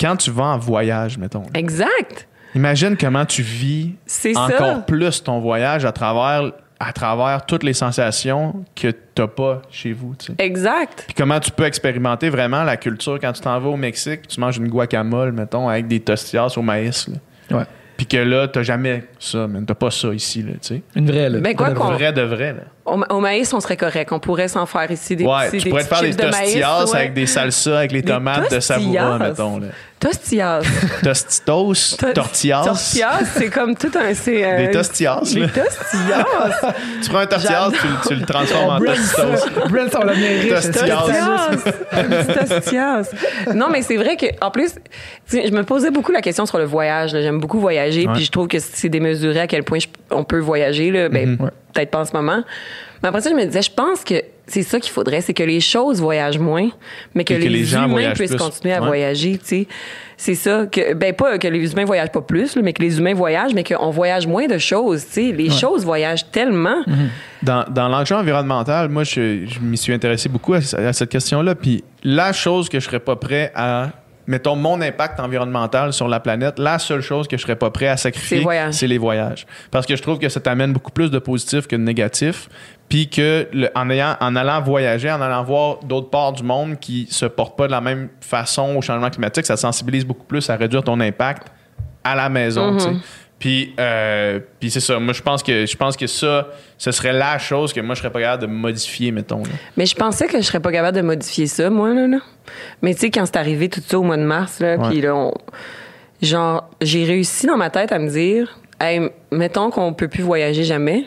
quand 0.00 0.16
tu 0.16 0.30
vas 0.30 0.44
en 0.44 0.58
voyage, 0.58 1.18
mettons, 1.18 1.40
là, 1.42 1.48
Exact. 1.54 2.28
imagine 2.54 2.96
comment 2.96 3.24
tu 3.24 3.42
vis 3.42 3.92
C'est 4.06 4.36
encore 4.36 4.58
ça. 4.58 4.84
plus 4.86 5.22
ton 5.24 5.40
voyage 5.40 5.84
à 5.84 5.92
travers, 5.92 6.52
à 6.78 6.92
travers 6.92 7.44
toutes 7.46 7.62
les 7.64 7.72
sensations 7.72 8.64
que 8.76 8.88
tu 8.88 9.26
pas 9.36 9.60
chez 9.70 9.92
vous. 9.92 10.14
tu 10.18 10.26
sais. 10.26 10.34
Exact. 10.38 11.04
Puis 11.06 11.14
comment 11.14 11.40
tu 11.40 11.50
peux 11.50 11.64
expérimenter 11.64 12.30
vraiment 12.30 12.62
la 12.64 12.76
culture 12.76 13.18
quand 13.20 13.32
tu 13.32 13.40
t'en 13.42 13.58
vas 13.60 13.68
au 13.70 13.76
Mexique, 13.76 14.28
tu 14.28 14.40
manges 14.40 14.56
une 14.58 14.68
guacamole, 14.68 15.32
mettons, 15.32 15.68
avec 15.68 15.88
des 15.88 16.00
tostillas 16.00 16.46
au 16.56 16.62
maïs. 16.62 17.08
là. 17.08 17.58
Ouais. 17.58 17.64
Puis 18.00 18.06
que 18.06 18.16
là, 18.16 18.48
t'as 18.48 18.62
jamais 18.62 19.04
ça, 19.18 19.46
mais 19.46 19.60
t'as 19.62 19.74
pas 19.74 19.90
ça 19.90 20.08
ici, 20.14 20.42
là, 20.42 20.52
tu 20.52 20.58
sais. 20.76 20.82
Une 20.96 21.04
vraie, 21.06 21.28
là. 21.28 21.38
Ben, 21.40 21.54
quoi 21.54 21.72
qu'on- 21.72 21.88
vraie. 21.88 21.96
Vrai 21.96 22.12
de 22.14 22.22
vrai, 22.22 22.54
là. 22.54 22.62
Au, 22.90 22.96
ma- 22.96 23.06
au 23.10 23.20
maïs, 23.20 23.52
on 23.54 23.60
serait 23.60 23.76
correct. 23.76 24.10
On 24.12 24.18
pourrait 24.18 24.48
s'en 24.48 24.66
faire 24.66 24.90
ici 24.90 25.16
des 25.16 25.24
ouais, 25.24 25.50
tu 25.50 25.68
pourrais 25.68 25.84
te 25.84 25.88
faire 25.88 26.00
des 26.02 26.10
de 26.10 26.16
tostillas 26.22 26.84
ouais. 26.86 26.96
avec 26.96 27.14
des 27.14 27.26
salsas, 27.26 27.78
avec 27.78 27.92
les 27.92 28.02
Des 28.02 28.12
tomates 28.12 28.50
de 28.52 28.60
Savoura, 28.60 29.18
mettons, 29.18 29.58
là. 29.58 29.66
Tostillas. 30.00 30.62
Tostitos, 31.02 31.74
To- 31.98 32.12
tortillas? 32.14 32.62
Tortillas, 32.64 33.20
c'est 33.36 33.50
comme 33.50 33.76
tout 33.76 33.90
un. 33.94 34.14
c'est, 34.14 34.42
euh, 34.42 34.66
Des 34.66 34.70
tostillas, 34.70 35.20
Des 35.22 35.46
tostillas. 35.46 36.24
Tu 37.02 37.10
prends 37.10 37.18
un 37.18 37.26
tortillas, 37.26 37.68
tu, 37.70 37.86
le- 37.86 38.08
tu 38.08 38.14
le 38.14 38.24
transformes 38.26 38.76
en 38.76 38.78
tostitos. 38.80 39.68
Brent, 39.68 39.94
on 40.00 40.04
l'a 40.04 40.14
bien 40.14 40.28
riche. 40.40 40.48
Tostillas. 40.48 41.04
Tostillas. 42.48 43.10
Non, 43.54 43.66
mais 43.70 43.82
c'est 43.82 43.96
vrai 43.96 44.16
que 44.16 44.26
en 44.40 44.50
plus, 44.50 44.74
je 45.30 45.50
me 45.52 45.62
posais 45.64 45.90
beaucoup 45.90 46.12
la 46.12 46.22
question 46.22 46.46
sur 46.46 46.58
le 46.58 46.64
voyage. 46.64 47.10
J'aime 47.10 47.38
beaucoup 47.38 47.60
voyager, 47.60 48.06
puis 48.14 48.24
je 48.24 48.30
trouve 48.30 48.48
que 48.48 48.58
c'est 48.58 48.88
démesuré 48.88 49.40
à 49.40 49.46
quel 49.46 49.64
point 49.64 49.78
je- 49.80 49.86
on 50.10 50.24
peut 50.24 50.38
voyager. 50.40 50.90
Là. 50.90 51.08
Ben, 51.08 51.36
Ouais. 51.40 51.50
Peut-être 51.72 51.90
pas 51.90 52.00
en 52.00 52.04
ce 52.04 52.12
moment. 52.12 52.42
Mais 53.02 53.08
après 53.08 53.20
ça, 53.22 53.30
je 53.30 53.34
me 53.34 53.44
disais, 53.44 53.62
je 53.62 53.70
pense 53.70 54.04
que 54.04 54.14
c'est 54.46 54.62
ça 54.62 54.78
qu'il 54.80 54.92
faudrait, 54.92 55.20
c'est 55.20 55.32
que 55.32 55.42
les 55.44 55.60
choses 55.60 56.00
voyagent 56.00 56.38
moins, 56.38 56.68
mais 57.14 57.24
que, 57.24 57.32
les, 57.34 57.64
gens 57.64 57.88
humains 57.88 58.12
puissent 58.12 58.30
plus. 58.32 58.38
continuer 58.38 58.74
à 58.74 58.80
Ouais. 58.80 58.86
voyager. 58.88 59.38
tu 59.38 59.44
sais. 59.46 59.66
C'est 60.16 60.34
ça 60.34 60.66
que 60.66 60.92
ben 60.92 61.14
pas 61.14 61.38
que 61.38 61.48
les 61.48 61.72
humains 61.72 61.84
voyagent 61.86 62.10
pas 62.12 62.20
plus, 62.20 62.56
mais 62.56 62.74
que 62.74 62.82
les 62.82 62.98
humains 62.98 63.14
voyagent, 63.14 63.54
mais 63.54 63.64
qu'on 63.64 63.90
voyage 63.90 64.26
moins 64.26 64.46
de 64.48 64.58
choses. 64.58 65.06
tu 65.06 65.12
sais. 65.12 65.32
Les 65.32 65.48
choses 65.50 65.84
voyagent 65.84 66.30
tellement. 66.30 66.82
Dans, 67.42 67.64
dans 67.70 67.88
l'enjeu 67.88 68.16
environnemental, 68.16 68.88
moi, 68.90 69.04
je, 69.04 69.46
je 69.46 69.60
m'y 69.60 69.78
suis 69.78 69.94
intéressé 69.94 70.28
beaucoup 70.28 70.52
à, 70.52 70.58
à 70.58 70.92
cette 70.92 71.08
question-là. 71.08 71.54
Puis 71.54 71.82
la 72.02 72.32
chose 72.34 72.68
que 72.68 72.80
je 72.80 72.84
serais 72.84 73.00
pas 73.00 73.16
prêt 73.16 73.50
à. 73.54 73.90
Mettons 74.30 74.54
mon 74.54 74.80
impact 74.80 75.18
environnemental 75.18 75.92
sur 75.92 76.06
la 76.08 76.20
planète, 76.20 76.58
la 76.58 76.78
seule 76.78 77.00
chose 77.00 77.26
que 77.26 77.36
je 77.36 77.42
serais 77.42 77.56
pas 77.56 77.70
prêt 77.70 77.88
à 77.88 77.96
sacrifier, 77.96 78.38
c'est 78.72 78.86
les 78.86 78.96
voyages. 78.98 79.44
Parce 79.72 79.86
que 79.86 79.96
je 79.96 80.02
trouve 80.02 80.18
que 80.18 80.28
ça 80.28 80.38
t'amène 80.40 80.72
beaucoup 80.72 80.92
plus 80.92 81.10
de 81.10 81.18
positif 81.18 81.66
que 81.66 81.74
de 81.74 81.82
négatif. 81.82 82.48
Puis 82.88 83.08
que 83.08 83.48
le- 83.52 83.70
en, 83.74 83.90
ayant, 83.90 84.16
en 84.20 84.36
allant 84.36 84.60
voyager, 84.62 85.10
en 85.10 85.20
allant 85.20 85.42
voir 85.42 85.78
d'autres 85.84 86.10
parts 86.10 86.32
du 86.32 86.42
monde 86.44 86.78
qui 86.78 87.06
se 87.10 87.26
portent 87.26 87.56
pas 87.58 87.66
de 87.66 87.72
la 87.72 87.80
même 87.80 88.08
façon 88.20 88.76
au 88.76 88.82
changement 88.82 89.10
climatique, 89.10 89.46
ça 89.46 89.54
te 89.56 89.60
sensibilise 89.60 90.04
beaucoup 90.06 90.24
plus 90.26 90.48
à 90.48 90.54
réduire 90.56 90.82
ton 90.84 91.00
impact 91.00 91.48
à 92.04 92.14
la 92.14 92.28
maison. 92.28 92.78
Puis, 93.40 93.74
euh, 93.80 94.38
puis 94.60 94.70
c'est 94.70 94.80
ça. 94.80 94.98
Moi, 95.00 95.12
je 95.14 95.22
pense 95.22 95.42
que 95.42 95.66
je 95.66 95.76
pense 95.76 95.96
que 95.96 96.06
ça, 96.06 96.48
ce 96.78 96.92
serait 96.92 97.12
la 97.14 97.38
chose 97.38 97.72
que 97.72 97.80
moi, 97.80 97.94
je 97.96 98.00
serais 98.00 98.12
pas 98.12 98.20
capable 98.20 98.42
de 98.42 98.46
modifier, 98.46 99.10
mettons. 99.12 99.42
là. 99.42 99.48
Mais 99.76 99.86
je 99.86 99.94
pensais 99.96 100.26
que 100.28 100.36
je 100.38 100.42
serais 100.42 100.60
pas 100.60 100.70
capable 100.70 100.96
de 100.96 101.02
modifier 101.02 101.46
ça, 101.46 101.70
moi, 101.70 101.92
là. 101.94 102.06
là. 102.06 102.18
Mais 102.82 102.92
tu 102.94 103.00
sais, 103.00 103.10
quand 103.10 103.24
c'est 103.26 103.36
arrivé 103.38 103.68
tout 103.68 103.80
ça 103.84 103.98
au 103.98 104.02
mois 104.02 104.18
de 104.18 104.22
mars, 104.24 104.60
là, 104.60 104.76
puis 104.78 105.00
là, 105.00 105.16
on- 105.16 105.32
genre, 106.22 106.68
j'ai 106.82 107.04
réussi 107.04 107.46
dans 107.46 107.56
ma 107.56 107.70
tête 107.70 107.92
à 107.92 107.98
me 107.98 108.10
dire, 108.10 108.58
hey, 108.78 109.08
mettons 109.32 109.70
qu'on 109.70 109.94
peut 109.94 110.08
plus 110.08 110.22
voyager 110.22 110.64
jamais, 110.64 111.06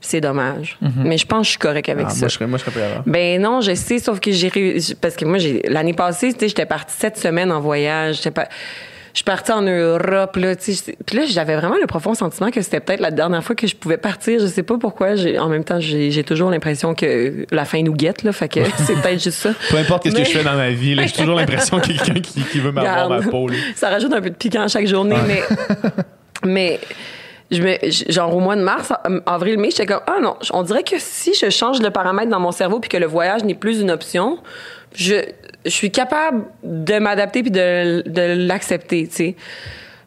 c'est 0.00 0.20
dommage. 0.20 0.76
Mais 1.04 1.18
je 1.18 1.26
pense 1.26 1.40
que 1.40 1.44
je 1.44 1.50
suis 1.50 1.58
correct 1.58 1.88
avec 1.88 2.06
Ah, 2.08 2.10
ça. 2.10 2.18
moi, 2.20 2.28
je 2.28 2.34
serais, 2.34 2.46
moi, 2.48 2.58
je 2.58 2.64
serais 2.64 2.72
pas 2.80 2.86
capable. 2.88 3.10
Ben 3.10 3.40
non, 3.40 3.60
je 3.60 3.74
sais, 3.74 3.98
sauf 4.00 4.18
que 4.20 4.30
j'ai 4.32 4.48
réussi. 4.48 4.94
Parce 4.96 5.14
que 5.16 5.24
moi, 5.24 5.38
j'ai 5.38 5.60
l'année 5.68 5.92
passée, 5.92 6.32
tu 6.32 6.40
sais, 6.40 6.48
j'étais 6.48 6.66
partie 6.66 6.96
sept 6.96 7.16
semaines 7.16 7.50
en 7.52 7.60
voyage. 7.60 8.16
J'étais 8.16 8.30
pas. 8.32 8.48
Je 9.18 9.22
suis 9.22 9.24
partie 9.24 9.50
en 9.50 9.62
Europe, 9.62 10.36
là, 10.36 10.54
tu 10.54 10.74
sais. 10.74 10.96
Puis 11.04 11.16
là, 11.16 11.24
j'avais 11.26 11.56
vraiment 11.56 11.74
le 11.74 11.88
profond 11.88 12.14
sentiment 12.14 12.52
que 12.52 12.62
c'était 12.62 12.78
peut-être 12.78 13.00
la 13.00 13.10
dernière 13.10 13.42
fois 13.42 13.56
que 13.56 13.66
je 13.66 13.74
pouvais 13.74 13.96
partir. 13.96 14.38
Je 14.38 14.46
sais 14.46 14.62
pas 14.62 14.78
pourquoi. 14.78 15.08
En 15.40 15.48
même 15.48 15.64
temps, 15.64 15.80
j'ai 15.80 16.22
toujours 16.22 16.52
l'impression 16.52 16.94
que 16.94 17.44
la 17.50 17.64
fin 17.64 17.82
nous 17.82 17.94
guette, 17.94 18.22
là. 18.22 18.30
Fait 18.30 18.48
que 18.48 18.60
c'est 18.76 18.94
peut-être 18.94 19.20
juste 19.20 19.38
ça. 19.38 19.50
Peu 19.70 19.78
importe 19.78 20.08
ce 20.08 20.14
que 20.14 20.22
je 20.22 20.30
fais 20.30 20.44
dans 20.44 20.54
ma 20.54 20.70
vie, 20.70 20.94
là, 20.94 21.04
j'ai 21.04 21.14
toujours 21.14 21.34
l'impression 21.34 21.80
qu'il 21.80 21.96
y 21.96 21.98
a 21.98 22.04
quelqu'un 22.04 22.20
qui, 22.20 22.42
qui 22.42 22.60
veut 22.60 22.70
m'avoir 22.70 23.08
ma 23.08 23.22
peau. 23.22 23.48
là. 23.48 23.56
Ça 23.74 23.88
rajoute 23.88 24.12
un 24.12 24.20
peu 24.20 24.30
de 24.30 24.36
piquant 24.36 24.68
chaque 24.68 24.86
journée, 24.86 25.16
mais, 25.26 25.42
mais 26.44 26.80
je 27.50 27.60
me, 27.60 27.76
genre 28.12 28.32
au 28.32 28.38
mois 28.38 28.54
de 28.54 28.62
mars, 28.62 28.92
avril, 29.26 29.58
mai, 29.58 29.70
j'étais 29.72 29.86
comme, 29.86 30.02
ah 30.06 30.20
non, 30.22 30.36
on 30.52 30.62
dirait 30.62 30.84
que 30.84 30.96
si 30.98 31.34
je 31.34 31.50
change 31.50 31.80
le 31.80 31.90
paramètre 31.90 32.30
dans 32.30 32.38
mon 32.38 32.52
cerveau 32.52 32.78
puis 32.78 32.88
que 32.88 32.98
le 32.98 33.06
voyage 33.06 33.42
n'est 33.42 33.56
plus 33.56 33.80
une 33.80 33.90
option, 33.90 34.38
je, 34.94 35.14
je 35.64 35.70
suis 35.70 35.90
capable 35.90 36.44
de 36.62 36.98
m'adapter 36.98 37.42
puis 37.42 37.50
de, 37.50 38.02
de 38.08 38.46
l'accepter, 38.46 39.06
tu 39.08 39.14
sais. 39.14 39.36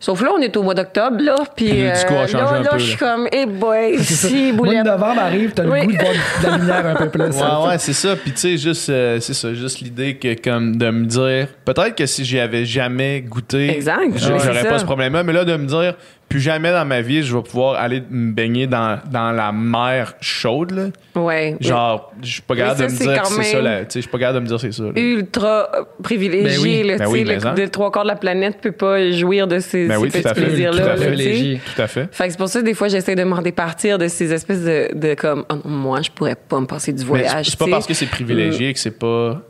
Sauf 0.03 0.19
là, 0.23 0.29
on 0.35 0.41
est 0.41 0.57
au 0.57 0.63
mois 0.63 0.73
d'octobre, 0.73 1.17
là, 1.21 1.35
puis 1.55 1.67
Puis 1.69 1.83
le 1.83 1.91
discours 1.91 2.17
a 2.17 2.21
euh, 2.23 2.27
changé 2.27 2.53
là, 2.55 2.61
là, 2.63 2.69
peu, 2.71 2.79
je 2.79 2.83
suis 2.85 2.91
là. 2.93 2.97
comme, 3.13 3.27
hey 3.31 3.45
boy, 3.45 3.99
si, 4.03 4.47
Le 4.47 4.53
mois 4.53 4.65
boulette. 4.65 4.83
de 4.85 4.89
novembre 4.89 5.21
arrive, 5.21 5.51
t'as 5.53 5.61
le 5.63 5.69
Oui. 5.71 5.85
goût 5.85 5.91
de 5.91 5.97
voir 5.99 6.13
de 6.41 6.47
la 6.47 6.57
lumière 6.57 6.85
un 6.87 6.95
peu 6.95 7.09
plus. 7.09 7.21
Ouais, 7.21 7.67
ouais, 7.67 7.77
c'est 7.77 7.93
ça. 7.93 8.15
Puis 8.15 8.31
tu 8.31 8.37
sais, 8.39 8.57
juste, 8.57 8.89
euh, 8.89 9.19
c'est 9.19 9.35
ça, 9.35 9.53
juste 9.53 9.79
l'idée 9.81 10.15
que 10.17 10.33
comme 10.41 10.75
de 10.77 10.89
me 10.89 11.05
dire, 11.05 11.49
peut-être 11.65 11.93
que 11.93 12.07
si 12.07 12.25
j'y 12.25 12.39
avais 12.39 12.65
jamais 12.65 13.21
goûté, 13.21 13.79
j'aurais 14.15 14.63
pas 14.63 14.79
ce 14.79 14.85
problème-là. 14.85 15.21
Mais 15.21 15.33
là, 15.33 15.45
de 15.45 15.55
me 15.55 15.67
dire, 15.67 15.93
plus 16.31 16.39
jamais 16.39 16.71
dans 16.71 16.85
ma 16.85 17.01
vie, 17.01 17.23
je 17.23 17.35
vais 17.35 17.43
pouvoir 17.43 17.75
aller 17.79 18.01
me 18.09 18.31
baigner 18.31 18.65
dans, 18.65 18.99
dans 19.11 19.31
la 19.33 19.51
mer 19.51 20.13
chaude. 20.21 20.71
Là. 20.71 21.21
Ouais. 21.21 21.57
Genre, 21.59 22.11
je 22.23 22.31
suis 22.31 22.41
pas 22.41 22.55
capable 22.55 22.79
de 22.79 22.85
me 22.85 22.89
dire 22.97 23.21
que 23.21 23.27
c'est 23.27 23.43
ça. 23.43 23.61
là. 23.61 23.83
Je 23.83 23.99
suis 23.99 24.09
pas 24.09 24.17
capable 24.17 24.35
de 24.39 24.43
me 24.43 24.47
dire 24.47 24.55
que 24.55 24.61
c'est 24.61 24.71
ça. 24.71 24.83
là. 24.83 24.91
ultra 24.95 25.69
euh, 25.75 25.83
privilégié. 26.01 26.57
Ben 26.57 26.61
oui. 26.63 26.83
là, 26.87 26.97
Ben 26.99 27.07
oui, 27.09 27.23
le, 27.25 27.45
hein. 27.45 27.53
le 27.57 27.69
trois 27.69 27.91
quarts 27.91 28.03
de 28.03 28.07
la 28.07 28.15
planète 28.15 28.61
peut 28.61 28.71
pas 28.71 29.11
jouir 29.11 29.45
de 29.45 29.59
ces, 29.59 29.87
Ben 29.87 29.95
ces 29.97 30.01
oui, 30.03 30.09
petits 30.09 30.33
plaisirs-là. 30.33 30.83
Tout 30.83 30.89
à 30.91 30.97
fait. 30.97 31.59
Tout 31.75 31.81
à 31.81 31.87
fait. 31.87 32.07
Fait 32.15 32.25
que 32.25 32.31
c'est 32.31 32.37
pour 32.37 32.47
ça, 32.47 32.61
des 32.61 32.73
fois, 32.73 32.87
j'essaie 32.87 33.15
de 33.15 33.23
m'en 33.25 33.41
départir 33.41 33.97
de 33.97 34.07
ces 34.07 34.31
espèces 34.31 34.63
de, 34.63 34.87
de 34.95 35.13
comme, 35.15 35.43
oh 35.51 35.55
non, 35.55 35.61
moi, 35.69 36.01
je 36.01 36.09
pourrais 36.11 36.35
pas 36.35 36.59
me 36.61 36.65
passer 36.65 36.93
du 36.93 37.03
voyage. 37.03 37.49
c'est- 37.49 37.59
pas 37.59 37.67
parce 37.67 37.85
que 37.85 37.93
c'est 37.93 38.05
privilégié 38.09 38.71
que 38.73 38.79
c'est 38.79 38.97
pas 38.97 39.41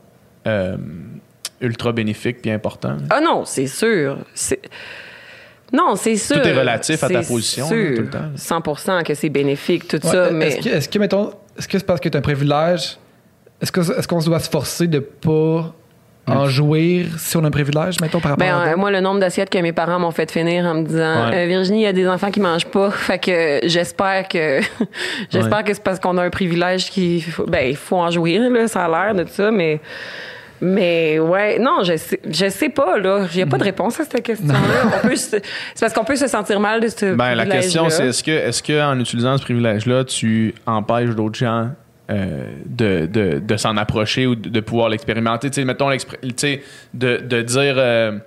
euh, 0.47 0.75
ultra 1.61 1.91
bénéfique 1.91 2.41
puis 2.41 2.49
important. 2.49 2.97
Ah 3.11 3.21
non, 3.21 3.45
c'est 3.45 3.67
sûr. 3.67 4.17
C'est... 4.33 4.59
Non, 5.73 5.95
c'est 5.95 6.15
sûr. 6.17 6.41
Tout 6.41 6.47
est 6.47 6.53
relatif 6.57 7.03
à 7.03 7.07
ta 7.09 7.23
C'est 7.23 7.27
position, 7.33 7.67
sûr, 7.67 7.77
là, 7.91 7.95
tout 7.95 8.01
le 8.01 8.09
temps. 8.09 8.29
100% 8.35 9.03
que 9.03 9.13
c'est 9.13 9.29
bénéfique, 9.29 9.87
tout 9.87 9.97
Ouais, 10.05 10.11
ça, 10.11 10.25
est-ce 10.25 10.33
mais. 10.33 10.57
que, 10.57 10.69
est-ce 10.69 10.89
que, 10.89 10.99
mettons, 10.99 11.31
est-ce 11.57 11.67
que 11.67 11.77
c'est 11.79 11.85
parce 11.85 11.99
que 12.01 12.09
tu 12.09 12.17
as 12.17 12.19
un 12.19 12.21
privilège? 12.21 12.97
Est-ce, 13.61 13.71
que, 13.71 13.79
est-ce 13.79 14.07
qu'on 14.07 14.19
se 14.19 14.25
doit 14.25 14.39
se 14.39 14.49
forcer 14.49 14.87
de 14.87 14.99
pas 14.99 15.73
en 16.27 16.45
jouir 16.47 17.07
si 17.17 17.35
on 17.37 17.43
a 17.43 17.47
un 17.47 17.51
privilège, 17.51 17.99
mettons, 18.01 18.19
par 18.19 18.31
rapport 18.31 18.45
Ben, 18.47 18.53
à 18.55 18.71
euh, 18.73 18.77
moi, 18.77 18.89
le 18.91 19.01
nombre 19.01 19.19
d'assiettes 19.19 19.49
que 19.49 19.57
mes 19.57 19.73
parents 19.73 19.99
m'ont 19.99 20.11
fait 20.11 20.31
finir 20.31 20.65
en 20.65 20.75
me 20.75 20.83
disant 20.83 21.29
Ouais. 21.29 21.43
Euh, 21.43 21.47
Virginie, 21.47 21.79
il 21.81 21.83
y 21.83 21.87
a 21.87 21.93
des 21.93 22.07
enfants 22.07 22.31
qui 22.31 22.39
mangent 22.39 22.67
pas. 22.67 22.89
Fait 22.91 23.19
que 23.19 23.59
j'espère 23.67 24.27
que 24.27 24.59
j'espère 25.29 25.57
Ouais. 25.59 25.63
que 25.63 25.73
c'est 25.73 25.83
parce 25.83 25.99
qu'on 25.99 26.17
a 26.17 26.23
un 26.23 26.29
privilège 26.29 26.89
qui 26.89 27.25
ben 27.47 27.67
il 27.69 27.75
faut 27.75 27.97
en 27.97 28.09
jouir 28.11 28.49
là, 28.49 28.67
ça 28.67 28.85
a 28.85 28.89
l'air 29.13 29.15
de 29.25 29.29
ça, 29.29 29.51
mais 29.51 29.79
mais 30.61 31.19
ouais, 31.19 31.57
non, 31.59 31.83
je 31.83 31.97
sais, 31.97 32.19
je 32.29 32.49
sais 32.49 32.69
pas 32.69 32.97
là, 32.99 33.25
il 33.33 33.41
a 33.41 33.45
pas 33.45 33.57
de 33.57 33.63
réponse 33.63 33.99
à 33.99 34.03
cette 34.03 34.21
question-là. 34.23 35.01
C'est 35.15 35.41
parce 35.79 35.93
qu'on 35.93 36.03
peut 36.03 36.15
se 36.15 36.27
sentir 36.27 36.59
mal 36.59 36.79
de 36.81 36.87
ce 36.87 37.13
Ben, 37.15 37.35
la 37.35 37.45
question, 37.45 37.89
c'est 37.89 38.07
est-ce 38.07 38.23
que, 38.23 38.31
est-ce 38.31 38.61
que 38.63 38.81
en 38.81 38.99
utilisant 38.99 39.37
ce 39.37 39.43
privilège-là, 39.43 40.03
tu 40.05 40.53
empêches 40.65 41.15
d'autres 41.15 41.37
gens 41.39 41.69
euh, 42.09 42.43
de, 42.65 43.05
de, 43.05 43.39
de 43.39 43.57
s'en 43.57 43.77
approcher 43.77 44.27
ou 44.27 44.35
de, 44.35 44.49
de 44.49 44.59
pouvoir 44.59 44.89
l'expérimenter? 44.89 45.49
Tu 45.49 45.61
sais, 45.61 45.65
mettons, 45.65 45.89
l'expré- 45.89 46.19
tu 46.21 46.33
sais, 46.37 46.61
de, 46.93 47.17
de 47.17 47.41
dire 47.41 47.75
euh, 47.77 48.17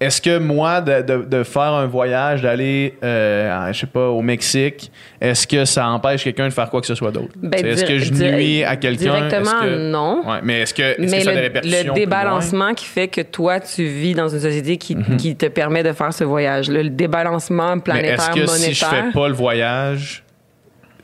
est-ce 0.00 0.22
que 0.22 0.38
moi, 0.38 0.80
de, 0.80 1.02
de, 1.02 1.24
de 1.24 1.42
faire 1.44 1.62
un 1.74 1.84
voyage, 1.86 2.40
d'aller, 2.40 2.94
euh, 3.04 3.70
je 3.72 3.80
sais 3.80 3.86
pas, 3.86 4.08
au 4.08 4.22
Mexique, 4.22 4.90
est-ce 5.20 5.46
que 5.46 5.66
ça 5.66 5.86
empêche 5.88 6.24
quelqu'un 6.24 6.48
de 6.48 6.52
faire 6.54 6.70
quoi 6.70 6.80
que 6.80 6.86
ce 6.86 6.94
soit 6.94 7.10
d'autre? 7.10 7.28
Ben, 7.36 7.64
est-ce 7.66 7.84
que 7.84 7.98
je 7.98 8.12
nuis 8.14 8.64
à 8.64 8.76
quelqu'un? 8.76 9.02
Directement, 9.02 9.40
Est-ce 9.62 9.66
que- 9.76 9.90
non. 9.90 10.22
Ouais, 10.26 10.38
mais 10.42 10.60
est-ce 10.62 10.72
que, 10.72 10.82
est-ce 10.82 10.96
que 10.96 11.02
Mais 11.02 11.20
ça 11.20 11.30
a 11.30 11.32
des 11.34 11.38
le, 11.38 11.42
répercussions? 11.44 11.94
le 11.94 12.00
débalancement 12.00 12.72
qui 12.74 12.86
fait 12.86 13.08
que 13.08 13.20
toi, 13.20 13.60
tu 13.60 13.84
vis 13.84 14.14
dans 14.14 14.28
une 14.28 14.40
société 14.40 14.78
qui, 14.78 14.96
qui 15.18 15.36
te 15.36 15.46
permet 15.46 15.82
de 15.82 15.92
faire 15.92 16.14
ce 16.14 16.24
voyage. 16.24 16.70
Le 16.70 16.88
débalancement 16.88 17.70
Mhm. 17.70 17.74
Mais 17.76 17.82
planétaire, 17.82 18.14
est-ce 18.14 18.28
que 18.30 18.34
monétaire. 18.46 18.56
si 18.56 18.74
je 18.74 18.84
fais 18.86 19.02
pas 19.12 19.28
le 19.28 19.34
voyage, 19.34 20.24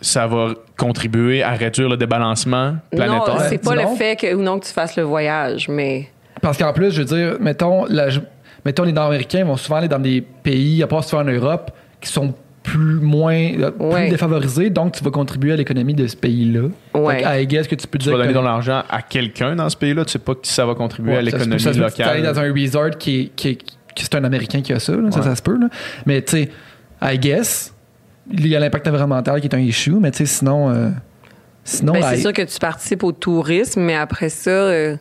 ça 0.00 0.26
va 0.26 0.48
contribuer 0.78 1.42
à 1.42 1.50
réduire 1.52 1.88
le 1.88 1.96
débalancement 1.98 2.76
planétaire? 2.90 3.34
Non, 3.34 3.40
c'est 3.48 3.58
pas 3.62 3.72
Dis 3.72 3.76
le 3.76 3.82
donc. 3.84 3.98
fait 3.98 4.16
que 4.16 4.34
ou 4.34 4.42
non 4.42 4.58
que 4.58 4.66
tu 4.66 4.72
fasses 4.72 4.96
le 4.96 5.02
voyage, 5.02 5.68
mais 5.68 6.08
Parce 6.42 6.58
qu'en 6.58 6.72
plus, 6.72 6.90
je 6.92 7.02
veux 7.02 7.04
dire, 7.06 7.36
mettons, 7.40 7.84
la- 7.88 8.08
mettons 8.66 8.84
les 8.84 8.92
Nord-Américains 8.92 9.44
vont 9.44 9.56
souvent 9.56 9.76
aller 9.76 9.88
dans 9.88 9.98
des 9.98 10.20
pays, 10.20 10.82
à 10.82 10.86
part 10.86 11.02
souvent 11.04 11.22
en 11.22 11.24
Europe, 11.24 11.70
qui 12.00 12.10
sont 12.10 12.34
plus 12.62 12.98
moins 13.00 13.34
euh, 13.60 13.70
plus 13.70 13.86
Ouais. 13.86 14.08
défavorisés, 14.10 14.70
donc 14.70 14.92
tu 14.92 15.04
vas 15.04 15.10
contribuer 15.12 15.52
à 15.52 15.56
l'économie 15.56 15.94
de 15.94 16.06
ce 16.08 16.16
pays-là. 16.16 16.68
Ouais. 16.94 17.46
Guess 17.46 17.68
que 17.68 17.76
tu 17.76 17.86
peux 17.86 17.96
Tu 17.98 18.08
dire 18.08 18.12
vas 18.16 18.24
donner 18.24 18.34
que- 18.34 18.38
ton 18.38 18.44
argent 18.44 18.82
à 18.90 19.02
quelqu'un 19.02 19.54
dans 19.56 19.70
ce 19.70 19.76
pays-là, 19.76 20.04
tu 20.04 20.10
sais 20.12 20.18
pas 20.18 20.34
qui 20.34 20.50
ça 20.52 20.66
va 20.66 20.74
contribuer 20.74 21.12
Ouais, 21.12 21.18
à 21.18 21.20
se 21.20 21.24
l'économie 21.26 21.60
ça 21.60 21.72
se 21.72 21.78
peut 21.78 21.84
que 21.86 21.92
tu 21.94 22.00
locale. 22.02 22.16
ailles 22.16 22.22
dans 22.34 22.40
un 22.40 22.52
resort 22.52 22.90
qui 22.98 23.20
est, 23.20 23.26
qui 23.36 23.48
est- 23.50 23.62
qui- 23.94 24.04
c'est 24.04 24.14
un 24.16 24.24
Américain 24.24 24.60
qui 24.62 24.72
a 24.72 24.80
ça, 24.80 24.92
là, 24.96 25.10
ça, 25.12 25.34
se 25.36 25.40
peut. 25.42 25.56
là. 25.58 25.68
Mais 26.06 26.20
tu 26.22 26.32
sais, 26.32 26.50
I 27.00 27.18
guess, 27.18 27.72
il 28.32 28.48
y 28.48 28.56
a 28.56 28.58
l'impact 28.60 28.88
environnemental 28.88 29.40
qui 29.40 29.46
est 29.46 29.54
un 29.54 29.60
issue, 29.60 29.92
mais 29.92 30.10
tu 30.10 30.18
sais, 30.18 30.26
sinon. 30.26 30.68
euh, 30.70 30.90
sinon, 31.62 31.92
Ben, 31.92 32.02
c'est 32.02 32.18
I- 32.18 32.20
sûr 32.22 32.32
que 32.32 32.42
tu 32.42 32.58
participes 32.58 33.04
au 33.04 33.12
tourisme, 33.12 33.80
mais 33.80 33.94
après 33.94 34.28
ça, 34.28 34.50
euh, 34.50 34.96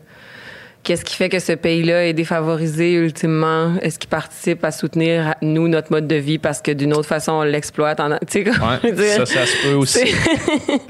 qu'est-ce 0.86 1.04
qui 1.04 1.16
fait 1.16 1.28
que 1.28 1.40
ce 1.40 1.52
pays-là 1.52 2.06
est 2.08 2.14
défavorisé 2.14 2.94
ultimement? 2.94 3.74
Est-ce 3.82 4.00
qu'il 4.00 4.10
participe 4.10 4.64
à 4.64 4.72
soutenir, 4.72 5.34
nous, 5.42 5.68
notre 5.68 5.92
mode 5.92 6.08
de 6.08 6.16
vie 6.16 6.38
parce 6.38 6.62
que 6.62 6.72
d'une 6.72 6.94
autre 6.94 7.08
façon, 7.08 7.34
on 7.34 7.44
l'exploite? 7.44 8.00
En... 8.00 8.18
Tu 8.32 8.44
sais, 8.44 8.46
je 8.46 8.50
Ouais, 8.62 8.96
ça, 8.96 9.26
ça 9.26 9.46
se 9.46 9.68
peut 9.68 9.74
aussi. 9.76 10.00
c'est- 10.08 10.82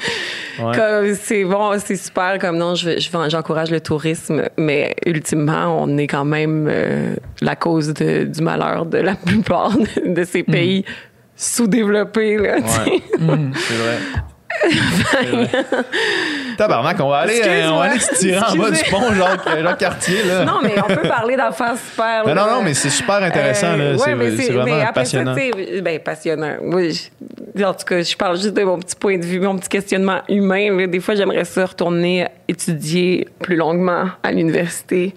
Ouais. 0.64 1.43
bon, 1.43 1.72
c'est 1.84 1.98
super, 1.98 2.38
comme 2.39 2.58
non, 2.58 2.76
je, 2.76 2.91
je- 3.00 3.10
j'encourage 3.30 3.72
le 3.72 3.82
tourisme, 3.82 4.43
mais 4.58 4.96
ultimement, 5.06 5.82
on 5.84 5.98
est 5.98 6.08
quand 6.08 6.24
même 6.24 6.68
euh, 6.72 7.16
la 7.41 7.56
cause 7.58 7.93
de- 7.93 8.24
du 8.24 8.41
malheur 8.41 8.86
de 8.86 9.00
la 9.00 9.16
plupart 9.26 9.78
de, 9.78 10.14
de 10.14 10.24
ces 10.24 10.43
pays 10.43 10.86
sous-développés. 11.36 12.38
Là. 12.38 12.56
Ouais, 12.56 13.02
vrai. 13.20 13.39
C'est 13.56 13.74
vrai. 13.74 13.98
Tabarnak, 16.58 16.99
on 17.01 17.10
va 17.10 17.18
aller, 17.18 17.41
euh, 17.45 17.70
on 17.72 17.78
va 17.80 17.84
aller 17.86 17.99
se 17.99 18.16
tirer 18.16 18.38
en 18.38 18.56
bas 18.56 18.72
du 18.72 18.84
pont, 18.89 19.14
genre, 19.14 19.38
genre 19.62 19.78
quartier. 19.78 20.24
Là. 20.24 20.45
Non, 20.45 20.60
mais 20.64 20.74
on 20.82 20.88
peut 20.95 21.08
parler 21.08 21.36
d'affaires 21.36 21.76
super. 21.78 22.26
non, 22.28 22.36
non, 22.49 22.62
mais 22.64 22.74
c'est 22.74 22.89
super 22.89 23.16
intéressant. 23.24 23.74
Euh, 23.74 23.78
là. 23.78 23.91
ouais, 23.91 23.97
c'est, 24.06 24.16
mais 24.16 24.32
c'est 24.38 24.51
vraiment 24.53 24.76
mais 24.76 24.82
après 24.82 24.93
passionnant. 25.01 25.36
Ça, 25.36 25.82
ben, 25.82 25.99
passionnant. 25.99 26.53
Oui, 26.64 27.10
je- 27.56 27.64
en 27.64 27.74
tout 27.74 27.86
cas, 27.86 28.01
je 28.01 28.16
parle 28.16 28.38
juste 28.38 28.53
de 28.53 28.64
mon 28.64 28.78
petit 28.80 28.95
point 28.95 29.18
de 29.18 29.26
vue, 29.26 29.39
mon 29.39 29.58
petit 29.58 29.70
questionnement 29.70 30.22
humain. 30.30 30.76
là. 30.78 30.88
Des 30.88 30.99
fois, 30.99 31.16
j'aimerais 31.16 31.45
ça 31.45 31.66
retourner 31.66 32.28
étudier 32.47 33.28
plus 33.41 33.56
longuement 33.56 34.06
à 34.24 34.32
l'université 34.32 35.14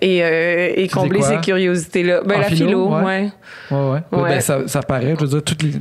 et, 0.00 0.22
euh, 0.22 0.72
et 0.76 0.88
combler 0.88 1.22
ces 1.22 1.38
curiosités-là. 1.38 2.20
Ben, 2.24 2.36
En 2.36 2.40
la 2.40 2.44
philo, 2.48 2.66
philo, 2.66 2.88
ouais. 2.88 3.02
ouais. 3.02 3.30
Ouais, 3.70 3.90
ouais. 4.12 4.18
Ouais. 4.18 4.28
Ben, 4.30 4.40
ça, 4.40 4.58
ça 4.66 4.80
paraît. 4.82 5.14
Je 5.18 5.20
veux 5.24 5.28
dire, 5.28 5.42
toutes 5.44 5.62
les. 5.62 5.72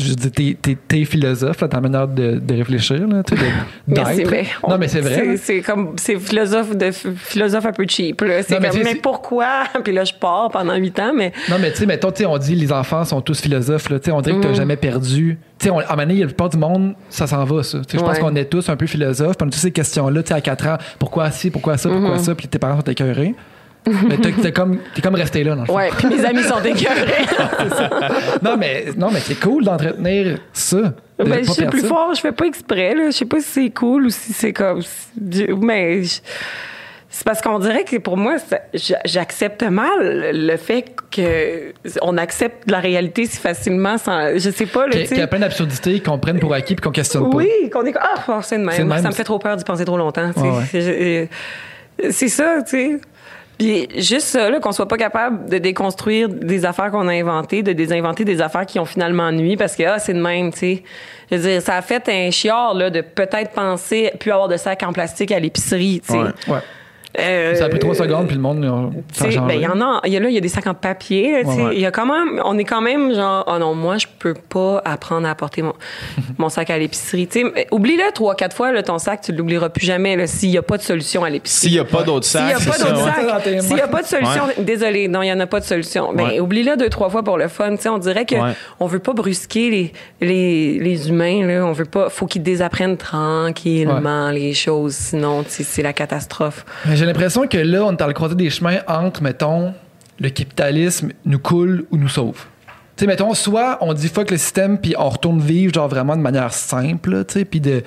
Je 0.00 0.14
dire, 0.14 0.30
t'es, 0.32 0.56
t'es, 0.60 0.76
t'es 0.88 1.04
philosophe, 1.04 1.60
là, 1.60 1.68
ta 1.68 1.80
manière 1.80 2.08
de, 2.08 2.38
de 2.38 2.54
réfléchir, 2.54 3.06
là, 3.06 3.22
de- 3.22 3.36
Merci, 3.88 4.24
on- 4.62 4.70
non, 4.70 4.78
mais 4.78 4.88
c'est 4.88 5.00
vrai. 5.00 5.36
C'est, 5.36 5.60
comme, 5.60 5.94
c'est 5.96 6.18
philosophe, 6.18 6.76
de, 6.76 6.90
philosophe 6.90 7.66
un 7.66 7.72
peu 7.72 7.84
cheap. 7.88 8.20
Là. 8.22 8.42
C'est 8.42 8.54
Non, 8.54 8.60
mais 8.62 8.68
comme, 8.70 8.80
mais, 8.84 8.94
pourquoi? 8.96 9.64
Puis 9.84 9.92
là, 9.92 10.04
je 10.04 10.12
pars 10.14 10.50
pendant 10.50 10.74
huit 10.76 10.98
ans, 10.98 11.12
mais 11.14 11.32
Non, 11.48 11.56
mais 11.60 11.70
tu 11.72 11.78
sais, 11.78 11.86
mettons, 11.86 12.10
tu 12.10 12.18
sais, 12.22 12.26
on 12.26 12.38
dit 12.38 12.54
les 12.54 12.72
enfants 12.72 13.04
sont 13.04 13.20
tous 13.20 13.40
philosophes, 13.40 13.88
là, 13.90 13.98
tu 13.98 14.06
sais, 14.06 14.12
on 14.12 14.20
dirait 14.20 14.36
que 14.36 14.42
t'as 14.42 14.50
Mm. 14.50 14.54
jamais 14.54 14.76
perdu. 14.76 15.38
Tu 15.58 15.68
sais, 15.68 15.70
à 15.70 15.76
un 15.76 15.82
moment 15.82 15.96
donné, 15.96 16.20
la 16.20 16.26
plupart 16.26 16.48
du 16.48 16.56
monde, 16.56 16.94
ça 17.10 17.26
s'en 17.26 17.44
va, 17.44 17.62
ça. 17.62 17.78
Je 17.92 17.98
pense 17.98 18.08
Ouais. 18.16 18.18
qu'on 18.20 18.34
est 18.34 18.46
tous 18.46 18.68
un 18.68 18.76
peu 18.76 18.86
philosophes, 18.86 19.36
on 19.42 19.46
a 19.48 19.50
tous 19.50 19.58
ces 19.58 19.70
questions-là, 19.70 20.22
tu 20.22 20.28
sais, 20.28 20.34
à 20.34 20.40
4 20.40 20.66
ans, 20.68 20.78
pourquoi 20.98 21.30
ci, 21.30 21.50
pourquoi 21.50 21.76
ça, 21.76 21.88
pourquoi 21.90 22.16
Mm-hmm. 22.16 22.24
ça, 22.24 22.34
puis 22.34 22.48
tes 22.48 22.58
parents 22.58 22.76
sont 22.80 22.90
écœurés. 22.90 23.34
Mais 23.86 24.16
t'es, 24.18 24.52
comme, 24.52 24.78
t'es 24.94 25.00
comme 25.00 25.14
resté 25.14 25.42
là, 25.42 25.54
dans 25.54 25.64
le 25.64 25.70
ouais. 25.70 25.90
Puis 25.96 26.06
mes 26.08 26.24
amis 26.24 26.42
sont 26.42 26.62
écœurés. 26.62 27.24
Non, 28.42 28.56
mais, 28.56 28.86
non, 28.96 29.10
mais 29.10 29.20
c'est 29.20 29.38
cool 29.40 29.64
d'entretenir 29.64 30.38
ça. 30.52 30.92
Ben, 31.18 31.44
je 31.44 31.50
suis 31.50 31.66
plus 31.66 31.80
ça. 31.82 31.88
fort, 31.88 32.14
je 32.14 32.20
fais 32.20 32.32
pas 32.32 32.46
exprès. 32.46 32.94
Là. 32.94 33.06
Je 33.06 33.16
sais 33.16 33.24
pas 33.24 33.40
si 33.40 33.46
c'est 33.46 33.70
cool 33.70 34.06
ou 34.06 34.10
si 34.10 34.32
c'est 34.32 34.52
comme. 34.52 34.80
Mais 35.18 36.02
c'est 37.12 37.24
parce 37.24 37.40
qu'on 37.42 37.58
dirait 37.58 37.84
que 37.84 37.96
pour 37.96 38.16
moi, 38.16 38.36
j'accepte 39.04 39.62
mal 39.64 40.30
le 40.32 40.56
fait 40.56 40.94
que 41.10 41.72
on 42.02 42.16
accepte 42.16 42.70
la 42.70 42.78
réalité 42.80 43.26
si 43.26 43.36
facilement 43.38 43.98
sans. 43.98 44.38
Je 44.38 44.50
sais 44.50 44.66
pas, 44.66 44.88
Qu'il 44.88 45.18
y 45.18 45.20
a- 45.20 45.26
plein 45.26 45.40
d'absurdités 45.40 46.00
qu'on 46.00 46.18
prenne 46.18 46.38
pour 46.38 46.54
acquis 46.54 46.74
puis 46.76 46.82
qu'on 46.82 46.92
questionne 46.92 47.28
pas. 47.30 47.36
Oui, 47.36 47.50
qu'on 47.72 47.84
est 47.84 47.92
comme, 47.92 48.02
ah, 48.04 48.24
oh, 48.28 48.38
c'est 48.42 48.58
de 48.58 48.64
même. 48.64 49.02
Ça 49.02 49.08
me 49.08 49.12
fait 49.14 49.24
trop 49.24 49.38
peur 49.38 49.56
d'y 49.56 49.64
penser 49.64 49.84
trop 49.84 49.98
longtemps. 49.98 50.30
Ouais, 50.36 51.28
C'est 52.10 52.28
ça, 52.28 52.62
tu 52.62 52.70
sais. 52.70 53.00
Puis 53.60 53.88
juste 53.94 54.28
ça, 54.28 54.50
qu'on 54.58 54.72
soit 54.72 54.88
pas 54.88 54.96
capable 54.96 55.50
de 55.50 55.58
déconstruire 55.58 56.30
des 56.30 56.64
affaires 56.64 56.90
qu'on 56.90 57.06
a 57.08 57.12
inventées, 57.12 57.62
de 57.62 57.74
désinventer 57.74 58.24
des 58.24 58.40
affaires 58.40 58.64
qui 58.64 58.78
ont 58.78 58.86
finalement 58.86 59.30
nuit 59.32 59.58
parce 59.58 59.76
que, 59.76 59.82
ah, 59.82 59.98
c'est 59.98 60.14
de 60.14 60.18
même, 60.20 60.50
tu 60.50 60.58
sais. 60.58 60.82
Je 61.30 61.36
veux 61.36 61.42
dire, 61.42 61.60
ça 61.60 61.76
a 61.76 61.82
fait 61.82 62.08
un 62.08 62.30
chiard, 62.30 62.72
là, 62.72 62.88
de 62.88 63.02
peut-être 63.02 63.50
penser, 63.50 64.12
puis 64.18 64.30
avoir 64.30 64.48
de 64.48 64.56
sacs 64.56 64.82
en 64.82 64.94
plastique 64.94 65.30
à 65.30 65.38
l'épicerie, 65.38 66.00
tu 66.06 66.14
sais. 66.14 66.18
Euh, 67.18 67.54
Ça 67.56 67.64
a 67.64 67.68
pris 67.68 67.80
trois 67.80 67.94
secondes, 67.96 68.26
puis 68.28 68.36
le 68.36 68.42
monde, 68.42 68.64
euh, 68.64 69.00
ben, 69.40 69.54
il 69.54 69.60
y 69.62 69.66
en 69.66 69.80
a, 69.80 70.00
il 70.06 70.12
y 70.12 70.16
a 70.16 70.20
là, 70.20 70.28
il 70.28 70.34
y 70.34 70.38
a 70.38 70.40
des 70.40 70.48
sacs 70.48 70.66
en 70.68 70.74
papier, 70.74 71.42
là. 71.42 71.48
Ouais, 71.48 71.62
ouais. 71.64 71.76
Y 71.76 71.84
a 71.86 71.90
quand 71.90 72.06
même, 72.06 72.40
on 72.44 72.56
est 72.56 72.64
quand 72.64 72.80
même 72.80 73.12
genre, 73.14 73.44
oh 73.48 73.58
non, 73.58 73.74
moi, 73.74 73.98
je 73.98 74.06
peux 74.18 74.34
pas 74.34 74.80
apprendre 74.84 75.26
à 75.26 75.30
apporter 75.32 75.62
mon, 75.62 75.72
mon 76.38 76.48
sac 76.48 76.70
à 76.70 76.78
l'épicerie. 76.78 77.28
Oublie-le 77.72 78.12
trois, 78.14 78.36
quatre 78.36 78.54
fois, 78.56 78.70
là, 78.70 78.82
ton 78.84 78.98
sac, 78.98 79.22
tu 79.22 79.32
l'oublieras 79.32 79.70
plus 79.70 79.84
jamais, 79.84 80.26
s'il 80.28 80.50
y 80.50 80.58
a 80.58 80.62
pas 80.62 80.76
de 80.76 80.82
solution 80.82 81.24
à 81.24 81.30
l'épicerie. 81.30 81.60
S'il 81.68 81.72
n'y 81.72 81.78
a 81.80 81.84
pas 81.84 82.02
d'autres 82.04 82.26
S'il 82.26 82.38
sacs, 82.38 82.46
n'y 82.48 82.52
a 82.54 82.58
c'est 82.58 82.70
pas 82.70 82.78
d'autre 82.78 83.04
ouais. 83.04 83.12
Sac, 83.52 83.60
s'il 83.62 83.74
n'y 83.74 83.80
a 83.80 83.88
pas 83.88 84.02
de 84.02 84.06
solution, 84.06 84.42
désolé, 84.58 85.08
non, 85.08 85.22
il 85.22 85.26
n'y 85.26 85.32
en 85.32 85.40
a 85.40 85.46
pas 85.46 85.58
de 85.60 85.64
solution. 85.64 86.12
Ben, 86.14 86.24
Ouais. 86.28 86.40
oublie-le 86.40 86.76
deux, 86.76 86.88
trois 86.90 87.10
fois 87.10 87.22
pour 87.24 87.38
le 87.38 87.48
fun. 87.48 87.74
On 87.86 87.98
dirait 87.98 88.24
que 88.24 88.36
Ouais. 88.36 88.52
on 88.78 88.86
veut 88.86 88.98
pas 89.00 89.12
brusquer 89.14 89.70
les, 89.70 89.92
les, 90.20 90.78
les 90.78 91.08
humains, 91.08 91.44
là. 91.46 91.66
On 91.66 91.72
veut 91.72 91.84
pas, 91.86 92.08
faut 92.08 92.26
qu'ils 92.26 92.42
désapprennent 92.44 92.96
tranquillement 92.96 94.30
les 94.30 94.54
choses, 94.54 94.94
sinon, 94.94 95.44
c'est 95.48 95.82
la 95.82 95.92
catastrophe. 95.92 96.64
Mais 96.86 96.96
J'ai 97.00 97.06
l'impression 97.06 97.46
que 97.46 97.56
là, 97.56 97.82
on 97.86 97.92
est 97.92 97.96
dans 97.96 98.06
le 98.06 98.12
croisé 98.12 98.34
des 98.34 98.50
chemins 98.50 98.80
entre, 98.86 99.22
mettons, 99.22 99.72
le 100.18 100.28
capitalisme 100.28 101.12
nous 101.24 101.38
coule 101.38 101.86
ou 101.90 101.96
nous 101.96 102.10
sauve. 102.10 102.44
Tu 102.94 103.04
sais, 103.04 103.06
mettons, 103.06 103.32
soit 103.32 103.78
on 103.80 103.94
dit 103.94 104.08
fuck 104.08 104.30
le 104.30 104.36
système, 104.36 104.76
puis 104.76 104.94
on 104.98 105.08
retourne 105.08 105.40
vivre, 105.40 105.72
genre 105.72 105.88
vraiment 105.88 106.14
de 106.14 106.20
manière 106.20 106.52
simple, 106.52 107.24
tu 107.24 107.38
sais, 107.38 107.44
puis 107.46 107.58
de, 107.58 107.82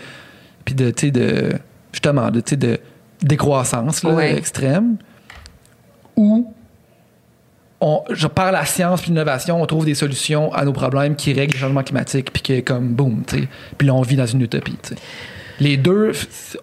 puis 0.65 0.73
de, 0.73 0.89
tu 0.89 1.05
sais, 1.05 1.11
de, 1.11 1.51
justement, 1.91 2.31
de, 2.31 2.39
tu 2.39 2.49
sais, 2.49 2.55
de 2.57 2.79
décroissance, 3.21 4.03
là, 4.03 4.13
Ouais. 4.15 4.35
extrême. 4.35 4.97
Ou, 6.15 6.51
on, 7.81 8.01
genre, 8.09 8.31
par 8.31 8.51
la 8.51 8.65
science 8.65 9.01
puis 9.03 9.11
l'innovation, 9.11 9.61
on 9.61 9.65
trouve 9.67 9.85
des 9.85 9.93
solutions 9.93 10.51
à 10.53 10.65
nos 10.65 10.73
problèmes 10.73 11.15
qui 11.15 11.33
règlent 11.33 11.53
le 11.53 11.59
changement 11.59 11.83
climatique, 11.83 12.33
puis 12.33 12.41
que, 12.41 12.59
comme, 12.61 12.87
boum, 12.95 13.21
tu 13.27 13.41
sais. 13.41 13.47
Puis 13.77 13.85
là, 13.85 13.93
on 13.93 14.01
vit 14.01 14.15
dans 14.15 14.25
une 14.25 14.41
utopie, 14.41 14.79
tu 14.81 14.95
sais. 14.95 15.01
Les 15.59 15.77
deux, 15.77 16.11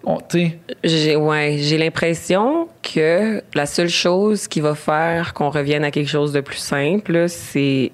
on- 0.04 0.18
tu 0.18 0.38
sais, 0.38 0.58
J'ai 0.84 1.16
ouais, 1.16 1.56
j'ai 1.60 1.78
l'impression 1.78 2.68
que 2.82 3.42
la 3.54 3.66
seule 3.66 3.88
chose 3.88 4.48
qui 4.48 4.60
va 4.60 4.74
faire 4.74 5.32
qu'on 5.34 5.50
revienne 5.50 5.84
à 5.84 5.90
quelque 5.90 6.08
chose 6.10 6.32
de 6.32 6.40
plus 6.40 6.56
simple, 6.58 7.28
c'est 7.28 7.92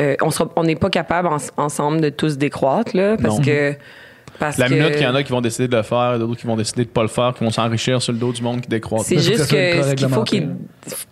euh, 0.00 0.16
on 0.22 0.30
sera, 0.30 0.50
on 0.56 0.64
n'est 0.64 0.74
pas 0.76 0.90
capable 0.90 1.28
en- 1.28 1.36
ensemble 1.62 2.00
de 2.00 2.08
tous 2.08 2.38
décroître 2.38 2.96
là, 2.96 3.16
parce 3.20 3.38
Non. 3.38 3.44
que 3.44 3.74
Parce 4.42 4.58
La 4.58 4.68
que 4.68 4.74
minute 4.74 4.92
qu'il 4.92 5.02
y 5.02 5.06
en 5.06 5.14
a 5.14 5.22
qui 5.22 5.30
vont 5.30 5.40
décider 5.40 5.68
de 5.68 5.76
le 5.76 5.82
faire, 5.82 6.18
d'autres 6.18 6.40
qui 6.40 6.46
vont 6.46 6.56
décider 6.56 6.84
de 6.84 6.90
pas 6.90 7.02
le 7.02 7.08
faire, 7.08 7.32
qui 7.36 7.44
vont 7.44 7.50
s'enrichir 7.50 8.02
sur 8.02 8.12
le 8.12 8.18
dos 8.18 8.32
du 8.32 8.42
monde 8.42 8.60
qui 8.60 8.68
décroît. 8.68 8.98
c'est 9.04 9.18
juste 9.18 9.48
que 9.50 9.82
ce 9.82 9.94
qu'il 9.94 10.08
faut 10.08 10.24
qu'il 10.24 10.48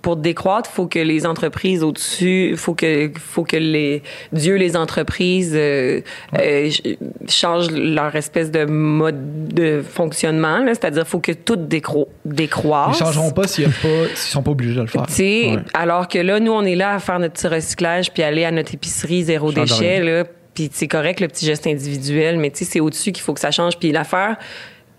pour 0.02 0.16
décroître, 0.16 0.68
faut 0.68 0.86
que 0.86 0.98
les 0.98 1.26
entreprises 1.26 1.82
au-dessus, 1.84 2.54
faut 2.56 2.74
que 2.74 3.10
faut 3.18 3.44
que 3.44 3.56
les 3.56 4.02
Dieu 4.32 4.56
les 4.56 4.76
entreprises 4.76 5.52
euh, 5.54 6.00
euh, 6.38 6.70
ch- 6.70 6.82
changent 7.28 7.70
leur 7.70 8.14
espèce 8.16 8.50
de 8.50 8.64
mode 8.64 9.48
de 9.54 9.80
fonctionnement, 9.88 10.64
c'est-à-dire 10.66 11.06
faut 11.06 11.20
que 11.20 11.32
tout 11.32 11.56
décro 11.56 12.08
décroisse. 12.24 12.96
Ils 12.98 13.04
changeront 13.04 13.30
pas 13.30 13.46
s'ils 13.46 13.66
ne 13.68 14.06
sont 14.16 14.42
pas 14.42 14.50
obligés 14.50 14.74
de 14.74 14.80
le 14.80 14.86
faire. 14.88 15.06
Tu 15.06 15.12
sais, 15.12 15.46
Ouais. 15.50 15.58
alors 15.74 16.08
que 16.08 16.18
là, 16.18 16.40
nous, 16.40 16.52
on 16.52 16.62
est 16.64 16.74
là 16.74 16.94
à 16.94 16.98
faire 16.98 17.18
notre 17.20 17.34
petit 17.34 17.46
recyclage 17.46 18.12
puis 18.12 18.22
aller 18.22 18.44
à 18.44 18.50
notre 18.50 18.74
épicerie 18.74 19.22
zéro 19.22 19.52
déchet, 19.52 20.00
là. 20.02 20.24
Puis 20.54 20.70
c'est 20.72 20.88
correct, 20.88 21.20
le 21.20 21.28
petit 21.28 21.46
geste 21.46 21.66
individuel, 21.66 22.38
mais 22.38 22.50
tu 22.50 22.64
c'est 22.64 22.80
au-dessus 22.80 23.12
qu'il 23.12 23.22
faut 23.22 23.34
que 23.34 23.40
ça 23.40 23.50
change. 23.50 23.78
Puis 23.78 23.92
l'affaire 23.92 24.36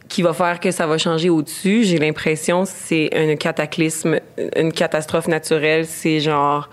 qui 0.08 0.24
va 0.24 0.34
faire 0.34 0.60
que 0.60 0.72
ça 0.72 0.88
va 0.88 0.98
changer 0.98 1.30
au-dessus, 1.30 1.86
j'ai 1.86 1.98
l'impression, 1.98 2.66
c'est 2.66 3.10
un 3.16 3.38
cataclysme, 3.38 4.20
une 4.58 4.74
catastrophe 4.74 5.30
naturelle. 5.30 5.86
C'est 5.86 6.20
genre 6.20 6.70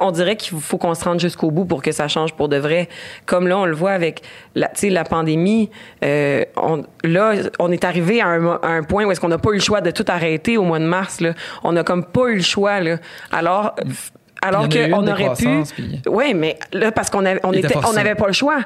on 0.00 0.10
dirait 0.10 0.36
qu'il 0.36 0.58
faut 0.60 0.78
qu'on 0.78 0.94
se 0.94 1.04
rende 1.04 1.20
jusqu'au 1.20 1.50
bout 1.50 1.64
pour 1.64 1.82
que 1.82 1.92
ça 1.92 2.08
change 2.08 2.34
pour 2.34 2.48
de 2.48 2.56
vrai. 2.56 2.88
Comme 3.26 3.48
là, 3.48 3.58
on 3.58 3.64
le 3.64 3.74
voit 3.74 3.92
avec 3.92 4.22
la, 4.54 4.70
la 4.82 5.04
pandémie. 5.04 5.70
euh, 6.04 6.44
on, 6.56 6.84
là, 7.04 7.34
on 7.58 7.72
est 7.72 7.84
arrivé 7.84 8.20
à 8.20 8.28
un, 8.28 8.46
à 8.62 8.68
un 8.68 8.82
point 8.82 9.04
où 9.04 9.10
est-ce 9.10 9.20
qu'on 9.20 9.28
n'a 9.28 9.38
pas 9.38 9.50
eu 9.50 9.54
le 9.54 9.60
choix 9.60 9.80
de 9.80 9.90
tout 9.90 10.04
arrêter 10.08 10.56
au 10.56 10.62
mois 10.62 10.78
de 10.78 10.84
mars. 10.84 11.20
Là. 11.20 11.34
On 11.64 11.72
n'a 11.72 11.84
comme 11.84 12.04
pas 12.04 12.28
eu 12.28 12.36
le 12.36 12.42
choix. 12.42 12.80
Là. 12.80 12.98
Alors. 13.32 13.74
Alors 14.42 14.68
qu'on 14.68 15.06
aurait 15.06 15.34
pu. 15.36 15.46
puis- 15.74 16.00
Oui, 16.08 16.34
mais 16.34 16.58
là, 16.72 16.92
parce 16.92 17.10
qu'on 17.10 17.24
avait- 17.26 17.40
on 17.44 17.52
était 17.52 17.66
était, 17.68 17.76
on 17.86 17.92
n'avait 17.92 18.14
pas 18.14 18.26
le 18.26 18.32
choix. 18.32 18.58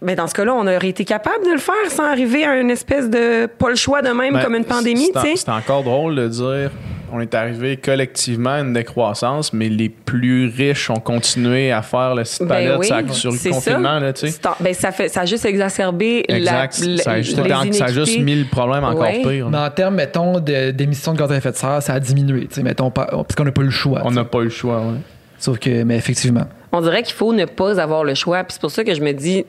Mais 0.00 0.14
dans 0.14 0.26
ce 0.26 0.34
cas-là, 0.34 0.54
on 0.54 0.62
aurait 0.66 0.88
été 0.88 1.04
capable 1.04 1.44
de 1.44 1.52
le 1.52 1.58
faire 1.58 1.74
sans 1.90 2.04
arriver 2.04 2.44
à 2.44 2.56
une 2.60 2.70
espèce 2.70 3.10
de 3.10 3.46
pas 3.46 3.68
le 3.70 3.76
choix 3.76 4.00
de 4.02 4.10
même 4.10 4.34
Ben, 4.34 4.42
comme 4.42 4.54
une 4.54 4.64
pandémie, 4.64 5.10
c'est- 5.14 5.20
tu 5.20 5.26
sais. 5.28 5.36
C'est 5.36 5.50
encore 5.50 5.82
drôle 5.82 6.14
de 6.16 6.28
dire 6.28 6.70
on 7.10 7.20
est 7.20 7.34
arrivé 7.34 7.78
collectivement 7.78 8.50
à 8.50 8.60
une 8.60 8.74
décroissance, 8.74 9.54
mais 9.54 9.70
les 9.70 9.88
plus 9.88 10.46
riches 10.54 10.90
ont 10.90 11.00
continué 11.00 11.72
à 11.72 11.80
faire 11.80 12.14
le 12.14 12.24
site 12.24 12.42
Ben 12.42 12.48
palette 12.48 12.78
oui, 12.78 12.86
sur 13.14 13.32
le 13.32 13.50
confinement. 13.50 13.94
ça. 13.94 14.00
Là, 14.00 14.12
tu 14.12 14.28
sais. 14.28 14.38
Ben, 14.60 14.74
ça, 14.74 14.92
fait, 14.92 15.08
ça 15.08 15.22
a 15.22 15.24
juste 15.24 15.46
exacerbé 15.46 16.24
Exact. 16.28 16.78
la, 16.86 16.96
ça, 16.98 17.10
a 17.12 17.22
juste, 17.22 17.36
les 17.38 17.44
été 17.44 17.54
en- 17.54 17.72
ça 17.72 17.84
a 17.86 17.92
juste 17.92 18.18
mis 18.20 18.34
le 18.34 18.44
problème 18.44 18.84
encore 18.84 19.00
Ouais. 19.00 19.22
pire. 19.22 19.48
Mais 19.48 19.56
en 19.56 19.70
termes, 19.70 19.94
mettons, 19.94 20.38
de- 20.38 20.70
d'émissions 20.70 21.14
de 21.14 21.18
gaz 21.18 21.32
à 21.32 21.36
effet 21.36 21.50
de 21.50 21.56
serre, 21.56 21.82
ça 21.82 21.94
a 21.94 22.00
diminué, 22.00 22.46
tu 22.46 22.56
sais, 22.56 22.62
mettons, 22.62 22.90
pas- 22.90 23.06
parce 23.06 23.34
qu'on 23.34 23.44
n'a 23.44 23.52
pas 23.52 23.62
eu 23.62 23.66
le 23.66 23.70
choix. 23.70 24.02
On 24.04 24.10
n'a 24.10 24.24
pas 24.24 24.40
eu 24.40 24.44
le 24.44 24.50
choix. 24.50 24.78
ouais. 24.80 24.98
Sauf 25.38 25.58
que, 25.58 25.84
mais 25.84 25.96
effectivement. 25.96 26.44
On 26.72 26.80
dirait 26.80 27.02
qu'il 27.02 27.14
faut 27.14 27.32
ne 27.32 27.44
pas 27.44 27.80
avoir 27.80 28.04
le 28.04 28.14
choix. 28.14 28.38
Puis 28.44 28.54
c'est 28.54 28.60
pour 28.60 28.70
ça 28.70 28.84
que 28.84 28.92
je 28.94 29.00
me 29.00 29.12
dis, 29.12 29.44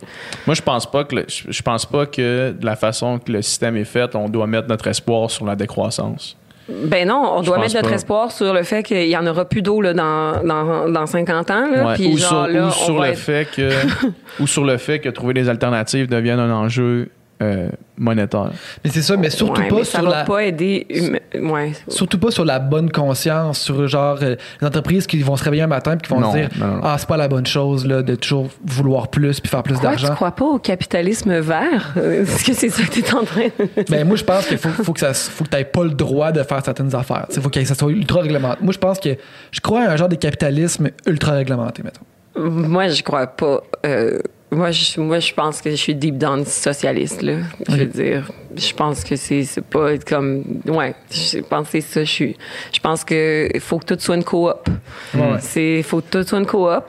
Moi, 0.46 0.54
je 0.56 0.62
pense 0.62 0.90
pas 0.90 1.04
que 1.04 1.16
le- 1.16 1.26
je 1.28 1.62
pense 1.62 1.86
pas 1.86 2.06
que 2.06 2.52
de 2.52 2.66
la 2.66 2.76
façon 2.76 3.20
que 3.20 3.32
le 3.32 3.42
système 3.42 3.76
est 3.76 3.84
fait, 3.86 4.16
on 4.16 4.30
doit 4.30 4.48
mettre 4.48 4.68
notre 4.68 4.88
espoir 4.88 5.30
sur 5.32 5.46
la 5.46 5.56
décroissance. 5.56 6.38
ben 6.70 7.08
non, 7.08 7.34
on 7.38 7.42
Je 7.42 7.48
doit 7.48 7.58
mettre 7.58 7.74
notre 7.76 7.90
pas. 7.90 7.96
espoir 7.96 8.32
sur 8.32 8.54
le 8.54 8.62
fait 8.62 8.84
qu'il 8.84 9.08
y 9.10 9.18
en 9.18 9.26
aura 9.26 9.44
plus 9.46 9.64
d'eau 9.64 9.82
là, 9.82 9.92
dans, 9.94 10.44
dans, 10.44 10.88
dans 10.88 11.06
50 11.08 11.50
ans. 11.50 11.68
Là, 11.72 11.88
Ouais. 11.88 11.94
puis 11.96 12.14
ou 12.14 12.18
genre, 12.18 12.30
sur, 12.46 12.48
là, 12.48 12.64
ou 12.64 12.68
on 12.68 12.72
sur 12.72 12.96
va 13.00 13.08
le 13.08 13.12
être- 13.14 13.18
fait 13.20 13.48
que 13.56 13.70
ou 14.40 14.46
sur 14.46 14.64
le 14.64 14.78
fait 14.78 15.00
que 15.00 15.10
trouver 15.10 15.34
des 15.34 15.50
alternatives 15.50 16.08
devienne 16.08 16.40
un 16.40 16.52
enjeu 16.54 17.10
euh, 17.42 17.70
monétaire. 17.98 18.52
Mais 18.84 18.90
c'est 18.90 19.02
ça, 19.02 19.16
mais 19.18 19.30
surtout 19.30 19.62
Ouais, 19.62 19.68
pas 19.70 19.76
mais 19.78 19.84
ça 19.84 20.00
sur 20.00 20.10
va 20.10 20.18
la. 20.20 20.24
pas 20.26 20.44
aider. 20.44 20.86
hum- 21.34 21.50
Ouais. 21.52 21.72
Surtout 21.88 22.18
pas 22.18 22.32
sur 22.32 22.44
la 22.44 22.60
bonne 22.60 22.92
conscience, 22.92 23.60
sur 23.62 23.88
genre 23.88 24.18
euh, 24.22 24.36
les 24.62 24.68
entreprises 24.68 25.08
qui 25.08 25.22
vont 25.22 25.36
se 25.38 25.44
réveiller 25.44 25.64
un 25.64 25.68
matin 25.68 25.94
et 25.94 25.98
qui 25.98 26.10
vont 26.10 26.20
Non, 26.20 26.32
se 26.34 26.38
dire 26.38 26.50
non, 26.60 26.68
non. 26.68 26.80
Ah, 26.84 26.96
c'est 26.98 27.08
pas 27.08 27.18
la 27.18 27.28
bonne 27.28 27.46
chose 27.46 27.86
là, 27.86 28.02
de 28.02 28.16
toujours 28.16 28.48
vouloir 28.66 29.08
plus 29.10 29.40
puis 29.40 29.50
faire 29.50 29.64
plus 29.64 29.76
Quoi, 29.76 29.92
tu 29.96 30.02
d'argent. 30.02 30.16
crois 30.16 30.32
pas 30.32 30.46
au 30.46 30.60
capitalisme 30.60 31.40
vert? 31.40 31.94
Est-ce 31.98 32.44
que 32.44 32.54
c'est 32.54 32.70
ça 32.70 32.84
que 32.84 32.92
tu 32.92 33.00
es 33.00 33.14
en 33.14 33.24
train 33.24 33.46
de... 33.58 33.84
Ben, 33.90 34.06
moi, 34.08 34.18
je 34.18 34.24
pense 34.24 34.46
qu'il 34.48 34.58
faut, 34.58 34.70
faut 34.84 34.94
que 34.94 35.00
ça 35.00 35.14
faut 35.14 35.44
que 35.46 35.56
tu 35.56 35.64
pas 35.66 35.84
le 35.84 35.92
droit 35.92 36.32
de 36.32 36.44
faire 36.44 36.64
certaines 36.66 36.94
affaires. 36.96 37.26
Il 37.36 37.42
faut 37.42 37.50
que 37.50 37.64
ça 37.64 37.76
soit 37.76 37.92
ultra 37.92 38.22
réglementé. 38.22 38.58
Moi, 38.62 38.74
je 38.74 38.80
pense 38.80 39.00
que 39.00 39.10
je 39.52 39.60
crois 39.62 39.82
à 39.84 39.92
un 39.92 39.96
genre 39.96 40.10
de 40.10 40.16
capitalisme 40.16 40.90
ultra 41.06 41.34
réglementé, 41.34 41.84
mettons. 41.84 42.02
Moi, 42.38 42.88
je 42.90 43.04
crois 43.04 43.28
pas. 43.28 43.62
Euh, 43.86 44.20
moi, 44.52 44.72
je, 44.72 45.00
moi, 45.00 45.20
je 45.20 45.32
pense 45.34 45.62
que 45.62 45.70
je 45.70 45.76
suis 45.76 45.94
deep 45.94 46.18
down 46.18 46.44
socialiste, 46.44 47.22
là. 47.22 47.34
Je 47.68 47.76
veux 47.76 47.86
dire, 47.86 48.32
je 48.56 48.74
pense 48.74 49.04
que 49.04 49.16
c'est, 49.16 49.44
c'est 49.44 49.64
pas 49.64 49.98
comme. 50.00 50.44
Ouais, 50.66 50.96
je 51.12 51.40
pense 51.40 51.70
que 51.70 51.72
c'est 51.74 51.82
ça. 51.82 52.04
Je 52.04 52.10
suis. 52.12 52.38
Je 52.74 52.80
pense 52.80 53.04
que 53.04 53.48
il 53.54 53.60
faut 53.60 53.78
que 53.78 53.94
tout 53.94 54.00
soit 54.00 54.16
une 54.16 54.24
coop. 54.24 54.68
Ouais. 55.14 55.38
C'est, 55.40 55.84
faut 55.84 56.02
que 56.02 56.10
tout 56.10 56.28
soit 56.28 56.40
une 56.40 56.48
coop. 56.48 56.86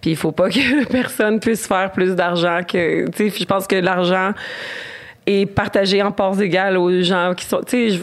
Puis 0.00 0.10
il 0.10 0.16
faut 0.16 0.32
pas 0.32 0.48
que 0.50 0.84
personne 0.86 1.38
puisse 1.38 1.66
faire 1.66 1.92
plus 1.92 2.16
d'argent 2.16 2.60
que. 2.66 3.08
Tu 3.10 3.30
sais, 3.30 3.38
je 3.40 3.44
pense 3.44 3.68
que 3.68 3.76
l'argent 3.76 4.32
est 5.26 5.46
partagé 5.46 6.02
en 6.02 6.10
parts 6.10 6.40
égales 6.40 6.76
aux 6.76 7.02
gens 7.02 7.34
qui 7.36 7.44
sont. 7.44 7.60
Tu 7.64 7.90
sais, 7.90 7.90
je 7.90 8.00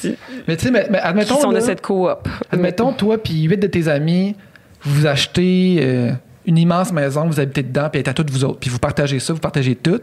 qui 0.00 0.16
Mais 0.46 0.56
tu 0.58 0.66
sais, 0.66 0.70
mais, 0.70 0.86
mais 0.90 0.98
admettons. 0.98 1.40
sont 1.40 1.48
de 1.48 1.54
là, 1.54 1.60
cette 1.62 1.80
coop. 1.80 2.28
Admettons, 2.52 2.92
toi 2.92 3.16
puis 3.16 3.44
huit 3.44 3.56
de 3.56 3.66
tes 3.66 3.88
amis, 3.88 4.36
vous 4.82 5.06
achetez 5.06 5.78
euh, 5.80 6.12
une 6.46 6.58
immense 6.58 6.92
maison, 6.92 7.26
vous 7.26 7.40
habitez 7.40 7.62
dedans, 7.62 7.88
puis 7.90 8.00
elle 8.00 8.06
est 8.06 8.10
à 8.10 8.14
toutes 8.14 8.30
vous 8.30 8.44
autres, 8.44 8.58
puis 8.60 8.70
vous 8.70 8.78
partagez 8.78 9.18
ça, 9.18 9.32
vous 9.32 9.38
partagez 9.40 9.74
tout. 9.76 10.00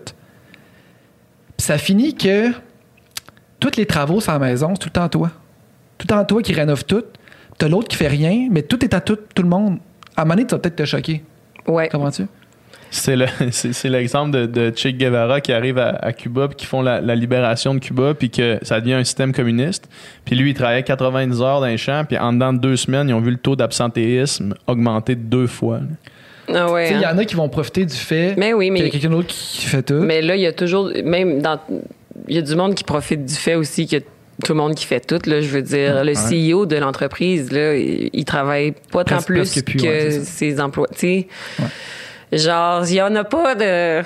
Puis 1.57 1.65
ça 1.67 1.77
finit 1.77 2.15
que 2.15 2.49
tous 3.59 3.75
les 3.77 3.85
travaux 3.85 4.19
sur 4.19 4.31
la 4.31 4.39
maison, 4.39 4.69
c'est 4.73 4.79
tout 4.79 4.87
le 4.87 4.93
temps 4.93 5.09
toi. 5.09 5.29
Tout 5.97 6.07
le 6.09 6.15
temps 6.15 6.25
toi 6.25 6.41
qui 6.41 6.53
rénove 6.53 6.85
tout. 6.85 7.03
T'as 7.57 7.67
l'autre 7.67 7.87
qui 7.87 7.95
fait 7.97 8.07
rien, 8.07 8.47
mais 8.49 8.63
tout 8.63 8.83
est 8.83 8.93
à 8.93 9.01
tout, 9.01 9.17
tout 9.35 9.43
le 9.43 9.49
monde. 9.49 9.77
À 10.15 10.21
un 10.21 10.25
moment 10.25 10.35
donné, 10.35 10.47
tu 10.47 10.55
vas 10.55 10.59
peut-être 10.59 10.75
te 10.77 10.85
choquer. 10.85 11.23
Ouais. 11.67 11.89
Comprends-tu? 11.89 12.23
C'est 12.89 13.15
le- 13.15 13.27
c'est 13.51 13.71
c'est 13.71 13.87
l'exemple 13.87 14.31
de, 14.31 14.45
de 14.47 14.73
Che 14.75 14.87
Guevara 14.87 15.39
qui 15.41 15.53
arrive 15.53 15.77
à, 15.77 15.89
à 15.89 16.11
Cuba 16.11 16.47
puis 16.47 16.57
qui 16.57 16.65
font 16.65 16.81
la, 16.81 16.99
la 16.99 17.15
libération 17.15 17.73
de 17.75 17.79
Cuba 17.79 18.13
puis 18.15 18.29
que 18.31 18.57
ça 18.63 18.81
devient 18.81 18.95
un 18.95 19.03
système 19.03 19.31
communiste. 19.31 19.87
Puis 20.25 20.35
lui, 20.35 20.49
il 20.49 20.53
travaillait 20.55 20.83
90 20.83 21.41
heures 21.41 21.59
dans 21.61 21.67
les 21.67 21.77
champs 21.77 22.03
puis 22.03 22.17
en 22.17 22.33
dedans 22.33 22.51
de 22.51 22.57
deux 22.59 22.75
semaines, 22.75 23.07
ils 23.09 23.13
ont 23.13 23.21
vu 23.21 23.31
le 23.31 23.37
taux 23.37 23.55
d'absentéisme 23.55 24.55
augmenter 24.67 25.15
de 25.15 25.21
deux 25.21 25.47
fois. 25.47 25.77
là. 25.77 25.85
Ah 26.47 26.71
ouais. 26.71 26.91
Il 26.91 26.99
y 26.99 27.05
hein. 27.05 27.13
en 27.13 27.17
a 27.17 27.25
qui 27.25 27.35
vont 27.35 27.49
profiter 27.49 27.85
du 27.85 27.95
fait 27.95 28.35
Mais 28.37 28.53
oui, 28.53 28.67
qu'il 28.67 28.77
y 28.77 28.81
mais 28.81 28.87
a 28.87 28.89
quelqu'un 28.89 29.09
d'autre 29.09 29.27
qui 29.27 29.65
fait 29.65 29.83
tout. 29.83 30.01
Mais 30.01 30.21
là, 30.21 30.35
il 30.35 30.41
y 30.41 30.47
a 30.47 30.53
toujours, 30.53 30.91
même 31.03 31.41
dans, 31.41 31.59
il 32.27 32.35
y 32.35 32.39
a 32.39 32.41
du 32.41 32.55
monde 32.55 32.75
qui 32.75 32.83
profite 32.83 33.25
du 33.25 33.35
fait 33.35 33.55
aussi 33.55 33.87
que 33.87 33.97
tout 33.97 34.53
le 34.53 34.55
monde 34.55 34.75
qui 34.75 34.85
fait 34.85 34.99
tout, 34.99 35.19
là, 35.29 35.41
je 35.41 35.47
veux 35.47 35.61
dire, 35.61 36.03
le 36.03 36.13
CEO 36.13 36.65
de 36.65 36.75
l'entreprise, 36.77 37.51
là, 37.51 37.75
il, 37.75 38.09
il 38.11 38.25
travaille 38.25 38.73
pas 38.91 39.03
tant 39.03 39.21
plus 39.21 39.61
que 39.61 39.81
ouais, 39.81 40.11
ses 40.23 40.59
emplois, 40.59 40.87
tu 40.87 40.99
sais. 40.99 41.27
Genre, 42.31 42.83
il 42.87 42.95
y 42.95 43.01
en 43.01 43.15
a 43.15 43.23
pas 43.23 43.55
de... 43.55 44.03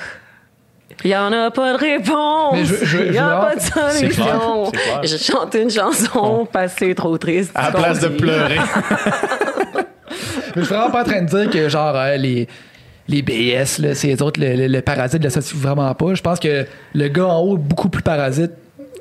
Il 1.04 1.12
y 1.12 1.16
en 1.16 1.32
a 1.32 1.52
pas 1.52 1.74
de 1.74 1.78
réponse. 1.78 2.54
Mais 2.54 2.62
Il 2.62 3.12
y 3.12 3.14
je 3.14 3.20
a 3.20 3.38
pas 3.38 3.56
de 3.56 3.62
solution. 4.00 4.72
Je 5.04 5.18
chante 5.18 5.54
une 5.56 5.70
chanson 5.70 6.48
parce 6.52 6.74
que 6.74 6.86
c'est 6.88 6.96
trop 6.96 7.18
triste. 7.18 7.52
À 7.54 7.66
la 7.66 7.72
place 7.72 8.00
de 8.00 8.08
pleurer. 8.08 8.58
Je 10.56 10.62
suis 10.62 10.74
vraiment 10.74 10.92
pas 10.92 11.02
en 11.02 11.06
train 11.06 11.22
de 11.22 11.28
dire 11.28 11.50
que 11.50 11.70
genre 11.70 11.96
euh, 11.96 12.16
les 12.18 12.48
les 13.08 13.22
BS 13.22 13.80
là, 13.80 13.94
c'est 13.94 14.08
les 14.08 14.22
autres 14.22 14.40
le, 14.40 14.56
le- 14.56 14.68
le 14.68 14.82
parasite 14.82 15.20
de 15.20 15.26
la 15.26 15.30
société 15.30 15.60
vraiment 15.62 15.94
pas. 15.94 16.14
Je 16.16 16.22
pense 16.22 16.40
que 16.40 16.66
le 16.94 17.08
gars 17.08 17.26
en 17.28 17.40
haut 17.42 17.56
est 17.56 17.60
beaucoup 17.60 17.90
plus 17.90 18.02
parasite 18.02 18.52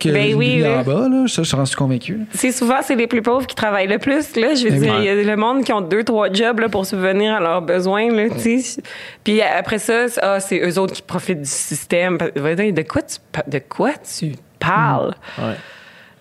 que 0.00 0.08
Ben 0.10 0.34
oui, 0.34 0.62
en 0.66 0.82
bas 0.82 1.08
là, 1.08 1.24
ça 1.28 1.42
j'en 1.44 1.64
suis 1.64 1.76
convaincu. 1.76 2.18
C'est 2.34 2.50
souvent, 2.50 2.78
c'est 2.82 2.96
les 2.96 3.06
plus 3.06 3.22
pauvres 3.22 3.46
qui 3.46 3.54
travaillent 3.54 3.86
le 3.86 3.98
plus. 3.98 4.34
Là. 4.36 4.54
Je 4.54 4.64
veux 4.64 4.70
Ben 4.70 4.80
dire, 4.80 4.98
il 4.98 5.04
y 5.04 5.08
a 5.08 5.14
le 5.14 5.36
monde 5.36 5.62
qui 5.64 5.72
ont 5.72 5.80
deux, 5.80 6.02
trois 6.02 6.30
jobs 6.32 6.58
là, 6.58 6.68
pour 6.68 6.84
subvenir 6.84 7.34
à 7.34 7.40
leurs 7.40 7.62
besoins. 7.62 8.10
Là, 8.12 8.24
tu 8.28 8.60
sais. 8.60 8.82
Puis 9.22 9.40
après 9.40 9.78
ça, 9.78 10.08
c'est- 10.08 10.20
ah, 10.20 10.40
c'est 10.40 10.58
eux 10.68 10.78
autres 10.80 10.94
qui 10.94 11.02
profitent 11.02 11.42
du 11.42 11.48
système. 11.48 12.18
De 12.18 12.82
quoi 12.82 13.02
tu, 13.02 13.16
de 13.50 13.58
quoi 13.60 13.92
tu 14.18 14.32
parles? 14.58 15.14
Ouais. 15.38 15.54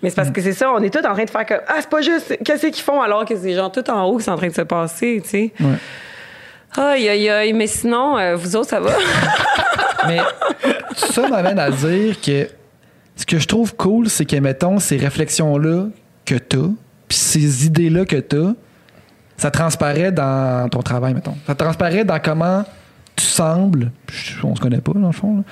Mais 0.04 0.10
c'est 0.10 0.16
parce 0.16 0.30
Mm. 0.30 0.34
que 0.34 0.42
c'est 0.42 0.54
ça, 0.54 0.72
on 0.72 0.80
est 0.84 0.90
tous 0.94 1.00
en 1.08 1.14
train 1.14 1.24
de 1.24 1.30
faire 1.30 1.46
comme 1.46 1.62
Ah, 1.68 1.76
c'est 1.80 1.90
pas 1.90 2.02
juste, 2.02 2.38
qu'est-ce 2.44 2.68
qu'ils 2.68 2.84
font 2.84 3.02
alors 3.02 3.26
que 3.26 3.36
c'est 3.36 3.54
genre 3.56 3.72
tout 3.72 3.90
en 3.90 4.04
haut 4.04 4.18
qui 4.18 4.24
sont 4.26 4.32
en 4.34 4.38
train 4.38 4.50
de 4.50 4.54
se 4.54 4.62
passer, 4.62 5.22
tu 5.24 5.30
sais? 5.30 5.54
Ouais. 5.60 5.78
Aïe, 6.76 7.08
aïe, 7.10 7.30
aïe, 7.30 7.54
mais 7.54 7.68
sinon, 7.68 8.18
euh, 8.18 8.36
vous 8.36 8.56
autres, 8.56 8.70
ça 8.70 8.80
va? 8.80 8.92
Mais 10.08 10.20
ça 10.96 11.28
m'amène 11.30 11.58
à 11.60 11.72
dire 11.72 12.20
que 12.20 12.48
ce 13.16 13.26
que 13.26 13.40
je 13.40 13.48
trouve 13.48 13.74
cool, 13.76 14.10
c'est 14.10 14.26
que 14.26 14.36
mettons 14.36 14.80
ces 14.80 14.98
réflexions 14.98 15.58
là 15.58 15.86
que 16.26 16.36
t'as, 16.36 16.58
puis 17.08 17.18
ces 17.18 17.66
idées 17.68 17.90
là 17.90 18.04
que 18.04 18.18
t'as, 18.18 18.52
ça 19.38 19.50
transparaît 19.50 20.12
dans 20.12 20.68
ton 20.70 20.82
travail 20.82 21.14
mettons. 21.14 21.36
Ça 21.48 21.56
transparaît 21.56 22.04
dans 22.04 22.20
comment 22.20 22.66
tu 23.16 23.24
sembles, 23.26 23.92
on 24.44 24.56
se 24.56 24.60
connaît 24.60 24.82
pas 24.82 24.92
dans 24.94 25.08
le 25.08 25.14
fond. 25.14 25.38
là. 25.38 25.44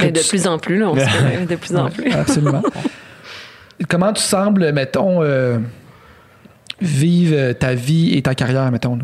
Mais 0.00 0.12
de 0.12 0.20
tu- 0.20 0.28
plus 0.28 0.46
en 0.46 0.58
plus, 0.58 0.78
là, 0.78 0.90
on 0.90 0.94
se 0.94 1.00
connaît 1.18 1.46
de 1.46 1.56
plus 1.56 1.74
en 1.76 1.88
plus. 1.90 2.12
Absolument. 2.12 2.62
Comment 3.88 4.12
tu 4.12 4.22
sembles, 4.22 4.72
mettons, 4.72 5.22
euh, 5.22 5.58
vivre 6.80 7.34
euh, 7.36 7.52
ta 7.52 7.74
vie 7.74 8.16
et 8.16 8.22
ta 8.22 8.34
carrière, 8.34 8.70
mettons. 8.72 8.96
là? 8.96 9.02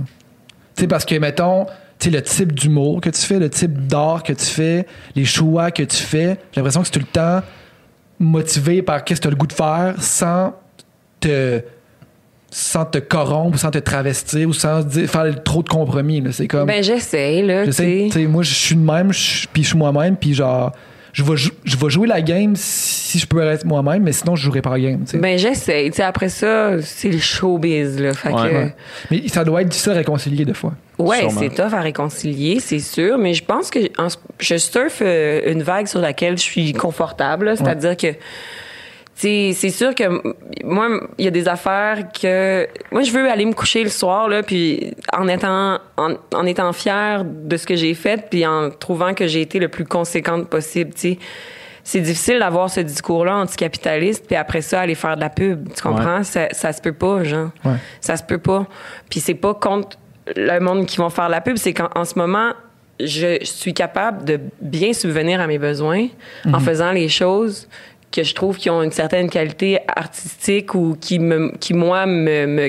Tu 0.76 0.82
sais, 0.82 0.86
parce 0.88 1.04
que, 1.04 1.14
mettons, 1.16 1.66
tu 1.98 2.06
sais, 2.06 2.10
le 2.10 2.22
type 2.22 2.52
d'humour 2.52 3.00
que 3.00 3.10
tu 3.10 3.20
fais, 3.20 3.38
le 3.38 3.48
type 3.50 3.86
d'art 3.86 4.22
que 4.22 4.32
tu 4.32 4.44
fais, 4.46 4.86
les 5.14 5.24
choix 5.24 5.70
que 5.70 5.82
tu 5.84 5.96
fais, 5.96 6.38
j'ai 6.52 6.60
l'impression 6.60 6.80
que 6.80 6.86
c'est 6.86 6.92
tout 6.92 6.98
le 6.98 7.04
temps 7.06 7.42
motivé 8.18 8.82
par 8.82 9.04
qu'est-ce 9.04 9.20
que 9.20 9.22
tu 9.22 9.28
as 9.28 9.30
le 9.30 9.36
goût 9.36 9.46
de 9.46 9.52
faire 9.52 9.94
sans 9.98 10.54
te 11.20 11.60
sans 12.50 12.84
te 12.84 12.98
corrompre, 12.98 13.58
sans 13.58 13.72
te 13.72 13.78
travestir 13.78 14.48
ou 14.48 14.52
sans 14.52 14.82
dire- 14.84 15.10
faire 15.10 15.42
trop 15.42 15.64
de 15.64 15.68
compromis. 15.68 16.22
C'est 16.30 16.46
comme... 16.46 16.66
Ben, 16.68 16.84
j'essaie, 16.84 17.42
là, 17.42 17.64
Je 17.64 17.70
tu 17.70 17.72
sais, 17.72 17.82
sais. 17.82 18.08
tu 18.12 18.20
sais, 18.20 18.26
moi, 18.28 18.44
je 18.44 18.54
suis 18.54 18.76
de 18.76 18.80
même, 18.80 19.08
puis 19.52 19.64
je 19.64 19.68
suis 19.70 19.76
moi-même, 19.76 20.16
puis 20.16 20.34
genre, 20.34 20.70
je 21.14 21.22
vais, 21.22 21.34
je 21.64 21.76
vais 21.76 21.90
jouer 21.90 22.06
la 22.08 22.20
game 22.20 22.54
si 22.56 23.18
je 23.18 23.26
peux 23.26 23.40
être 23.42 23.64
moi-même, 23.64 24.02
mais 24.02 24.12
sinon, 24.12 24.36
je 24.36 24.42
jouerai 24.42 24.60
pas 24.60 24.70
la 24.70 24.80
game. 24.80 25.04
tu 25.04 25.12
sais. 25.12 25.18
Ben, 25.18 25.38
j'essaie. 25.38 25.86
Tu 25.86 25.96
sais, 25.96 26.02
après 26.02 26.28
ça, 26.28 26.82
c'est 26.82 27.08
le 27.08 27.18
showbiz, 27.18 27.98
là. 28.00 28.12
Fait 28.12 28.30
Ouais. 28.32 28.50
que, 28.50 28.54
Ouais. 28.56 28.74
Mais 29.10 29.28
ça 29.28 29.44
doit 29.44 29.62
être 29.62 29.68
difficile 29.68 29.92
à 29.92 29.94
réconcilier 29.94 30.44
des 30.44 30.52
fois. 30.54 30.72
Ouais, 30.98 31.20
Sûrement. 31.20 31.40
c'est 31.40 31.48
tough 31.50 31.72
à 31.74 31.80
réconcilier, 31.80 32.60
c'est 32.60 32.78
sûr, 32.80 33.16
mais 33.16 33.32
je 33.34 33.44
pense 33.44 33.70
que 33.70 33.78
je 34.38 34.56
surfe 34.58 35.00
euh, 35.02 35.50
une 35.52 35.62
vague 35.62 35.86
sur 35.86 36.00
laquelle 36.00 36.36
je 36.36 36.42
suis 36.42 36.72
confortable, 36.72 37.56
c'est-à-dire 37.56 37.96
que 37.96 38.08
c'est 39.14 39.70
sûr 39.70 39.94
que 39.94 40.04
moi 40.64 40.88
il 41.18 41.24
y 41.24 41.28
a 41.28 41.30
des 41.30 41.48
affaires 41.48 42.10
que 42.12 42.66
moi 42.90 43.02
je 43.02 43.12
veux 43.12 43.30
aller 43.30 43.44
me 43.46 43.52
coucher 43.52 43.84
le 43.84 43.90
soir 43.90 44.28
là 44.28 44.42
puis 44.42 44.92
en 45.12 45.28
étant 45.28 45.78
en, 45.96 46.14
en 46.34 46.46
étant 46.46 46.72
fière 46.72 47.24
de 47.24 47.56
ce 47.56 47.66
que 47.66 47.76
j'ai 47.76 47.94
fait 47.94 48.28
puis 48.28 48.44
en 48.44 48.70
trouvant 48.70 49.14
que 49.14 49.26
j'ai 49.26 49.40
été 49.40 49.58
le 49.58 49.68
plus 49.68 49.84
conséquente 49.84 50.48
possible, 50.48 50.92
tu 50.94 51.00
sais. 51.00 51.18
C'est 51.86 52.00
difficile 52.00 52.38
d'avoir 52.38 52.70
ce 52.70 52.80
discours-là 52.80 53.36
anticapitaliste 53.36 54.26
puis 54.26 54.36
après 54.36 54.62
ça 54.62 54.80
aller 54.80 54.94
faire 54.94 55.16
de 55.16 55.20
la 55.20 55.28
pub, 55.28 55.68
tu 55.74 55.82
comprends? 55.82 56.22
Ça, 56.24 56.48
ça 56.50 56.72
se 56.72 56.80
peut 56.80 56.94
pas, 56.94 57.22
genre. 57.24 57.50
Ouais. 57.62 57.74
Ça 58.00 58.16
se 58.16 58.22
peut 58.22 58.38
pas. 58.38 58.66
Puis 59.10 59.20
c'est 59.20 59.34
pas 59.34 59.52
contre 59.52 59.98
le 60.34 60.58
monde 60.60 60.86
qui 60.86 60.96
vont 60.96 61.10
faire 61.10 61.28
la 61.28 61.42
pub, 61.42 61.56
c'est 61.58 61.74
qu'en 61.74 61.90
en 61.94 62.06
ce 62.06 62.18
moment, 62.18 62.54
je 63.00 63.38
suis 63.42 63.74
capable 63.74 64.24
de 64.24 64.40
bien 64.62 64.94
subvenir 64.94 65.40
à 65.40 65.46
mes 65.46 65.58
besoins 65.58 66.06
en 66.50 66.60
faisant 66.60 66.92
les 66.92 67.08
choses 67.08 67.68
que 68.14 68.22
je 68.22 68.32
trouve 68.34 68.56
qui 68.56 68.70
ont 68.70 68.80
une 68.82 68.92
certaine 68.92 69.28
qualité 69.28 69.80
artistique 69.88 70.74
ou 70.74 70.96
qui, 71.00 71.18
me, 71.18 71.52
qui 71.58 71.74
moi, 71.74 72.06
me. 72.06 72.68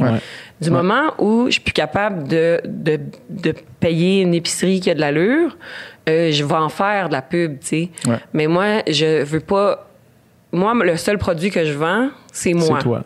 Ouais. 0.00 0.18
Du 0.60 0.70
moment 0.70 1.12
où 1.18 1.46
je 1.46 1.52
suis 1.52 1.60
plus 1.60 1.74
capable 1.74 2.26
de, 2.26 2.60
de, 2.64 2.98
de 3.28 3.54
payer 3.78 4.22
une 4.22 4.32
épicerie 4.32 4.80
qui 4.80 4.90
a 4.90 4.94
de 4.94 5.00
l'allure, 5.00 5.56
euh, 6.08 6.32
je 6.32 6.42
vais 6.44 6.54
en 6.54 6.70
faire 6.70 7.08
de 7.08 7.12
la 7.12 7.20
pub, 7.22 7.60
tu 7.60 7.66
sais. 7.66 7.90
Ouais. 8.06 8.16
Mais 8.32 8.46
moi, 8.46 8.82
je 8.88 9.22
veux 9.22 9.40
pas... 9.40 9.90
Moi, 10.50 10.72
le 10.82 10.96
seul 10.96 11.18
produit 11.18 11.50
que 11.50 11.64
je 11.66 11.74
vends, 11.74 12.08
c'est 12.32 12.54
moi 12.54 12.78
C'est 12.78 12.84
toi. 12.84 13.04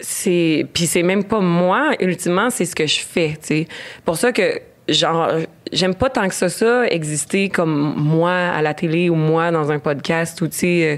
c'est 0.00 0.66
puis 0.74 0.86
c'est 0.86 1.02
même 1.02 1.24
pas 1.24 1.40
moi 1.40 1.92
ultimement 2.00 2.50
c'est 2.50 2.64
ce 2.64 2.74
que 2.74 2.86
je 2.86 3.00
fais 3.00 3.30
tu 3.40 3.46
sais 3.46 3.68
pour 4.04 4.16
ça 4.16 4.32
que 4.32 4.60
genre 4.92 5.28
j'aime 5.72 5.94
pas 5.94 6.10
tant 6.10 6.28
que 6.28 6.34
ça 6.34 6.48
ça 6.48 6.86
exister 6.86 7.48
comme 7.48 7.94
moi 7.96 8.32
à 8.32 8.62
la 8.62 8.74
télé 8.74 9.10
ou 9.10 9.14
moi 9.14 9.50
dans 9.50 9.70
un 9.70 9.78
podcast 9.78 10.40
ou 10.42 10.48
tu 10.48 10.56
sais 10.56 10.82
euh, 10.84 10.96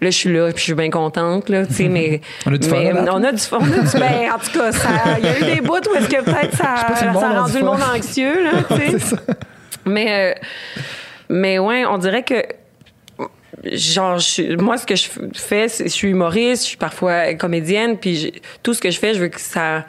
là 0.00 0.10
je 0.10 0.16
suis 0.16 0.32
là 0.32 0.48
puis 0.48 0.58
je 0.58 0.64
suis 0.64 0.74
bien 0.74 0.90
contente 0.90 1.48
là 1.48 1.66
tu 1.66 1.74
sais 1.74 1.88
mais 1.88 2.20
On 2.46 2.54
a 2.54 2.58
du 2.58 2.68
fun, 2.68 2.76
mais 2.76 2.92
là, 2.92 3.12
on 3.14 3.22
a 3.22 3.32
du 3.32 3.38
fun. 3.38 3.58
Ben, 3.94 4.32
en 4.34 4.38
tout 4.38 4.58
cas 4.58 4.72
ça 4.72 4.88
il 5.18 5.24
y 5.24 5.28
a 5.28 5.38
eu 5.38 5.54
des 5.56 5.60
bouts 5.60 5.74
où 5.90 5.94
est-ce 5.96 6.08
que 6.08 6.22
peut-être 6.22 6.56
ça, 6.56 6.94
si 6.96 7.04
a 7.04 7.10
a 7.10 7.40
rendu 7.40 7.52
du 7.52 7.58
le 7.58 7.64
monde 7.64 7.82
anxieux 7.82 8.44
là 8.44 8.52
tu 8.68 8.98
sais. 8.98 9.16
Mais, 9.86 10.34
euh, 10.34 10.40
mais 11.28 11.58
ouais, 11.58 11.84
on 11.84 11.98
dirait 11.98 12.22
que. 12.22 12.42
Genre, 13.64 14.18
je 14.18 14.56
moi, 14.56 14.76
ce 14.76 14.84
que 14.84 14.96
je 14.96 15.08
fais, 15.32 15.68
c'est 15.68 15.84
je 15.84 15.88
suis 15.88 16.08
humoriste, 16.08 16.64
je 16.64 16.68
suis 16.68 16.76
parfois 16.76 17.34
comédienne, 17.34 17.96
puis 17.96 18.42
tout 18.62 18.74
ce 18.74 18.80
que 18.80 18.90
je 18.90 18.98
fais, 18.98 19.14
je 19.14 19.20
veux 19.20 19.28
que 19.28 19.40
ça 19.40 19.86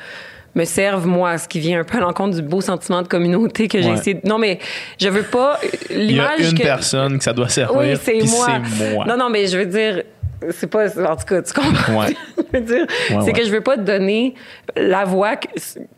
me 0.56 0.66
serve, 0.66 1.06
moi, 1.06 1.38
ce 1.38 1.48
qui 1.48 1.60
vient 1.60 1.82
un 1.82 1.84
peu 1.84 1.98
à 1.98 2.02
l'encontre 2.02 2.36
du 2.36 2.42
beau 2.42 2.62
sentiment 2.62 3.02
de 3.02 3.08
communauté 3.08 3.68
que 3.68 3.82
j'ai 3.82 3.90
Ouais. 3.90 3.96
essayé 3.96 4.14
de... 4.16 4.28
Non, 4.28 4.38
mais 4.38 4.60
je 5.00 5.10
veux 5.10 5.24
pas... 5.24 5.60
Il 5.90 5.98
y 5.98 6.20
a 6.20 6.32
L'image 6.34 6.52
une 6.52 6.58
que... 6.58 6.64
personne 6.64 7.18
que 7.18 7.24
ça 7.24 7.34
doit 7.34 7.50
servir. 7.50 7.78
Oui, 7.78 7.94
c'est 8.02 8.14
puis 8.18 8.28
moi. 8.30 8.48
c'est 8.78 8.94
moi. 8.94 9.06
Non, 9.06 9.18
non, 9.18 9.30
mais 9.30 9.48
je 9.48 9.58
veux 9.58 9.66
dire, 9.66 10.04
c'est 10.52 10.70
pas. 10.70 10.88
En 11.10 11.16
tout 11.16 11.26
cas, 11.26 11.42
tu 11.42 11.54
comprends? 11.54 12.00
Ouais. 12.02 12.16
je 12.54 12.58
veux 12.60 12.66
dire, 12.66 12.82
Ouais, 12.82 12.88
c'est 13.10 13.16
ouais. 13.18 13.34
que 13.34 13.44
je 13.46 13.52
veux 13.52 13.62
pas 13.62 13.78
donner 13.78 14.34
la 14.76 15.04
voix 15.06 15.36
que, 15.36 15.48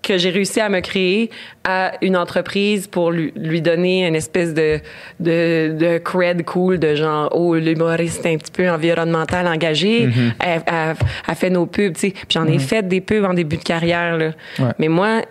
que 0.04 0.18
j'ai 0.18 0.30
réussi 0.30 0.60
à 0.60 0.70
me 0.70 0.80
créer 0.80 1.30
à 1.64 1.94
une 2.02 2.16
entreprise 2.18 2.88
pour 2.88 3.12
lui, 3.12 3.32
lui 3.36 3.62
donner 3.62 4.08
une 4.08 4.16
espèce 4.16 4.54
de, 4.54 4.80
de, 5.20 5.74
de 5.78 5.98
cred 5.98 6.44
cool 6.46 6.80
de 6.80 6.96
genre, 6.96 7.30
oh, 7.34 7.56
l'humoriste 7.56 8.26
un 8.26 8.38
petit 8.38 8.52
peu 8.52 8.70
environnemental 8.70 9.48
engagé, 9.48 10.10
elle, 10.40 10.62
elle- 10.66 10.96
elle 11.28 11.36
fait 11.36 11.50
nos 11.50 11.66
pubs, 11.66 11.94
tu 11.94 12.00
sais. 12.00 12.10
Puis 12.12 12.26
j'en 12.30 12.46
ai 12.48 12.60
fait 12.60 12.88
des 12.88 13.02
pubs 13.02 13.26
en 13.26 13.34
début 13.34 13.58
de 13.58 13.64
carrière, 13.64 14.18
là. 14.18 14.32
Mais 14.80 14.88
moi, 14.88 15.22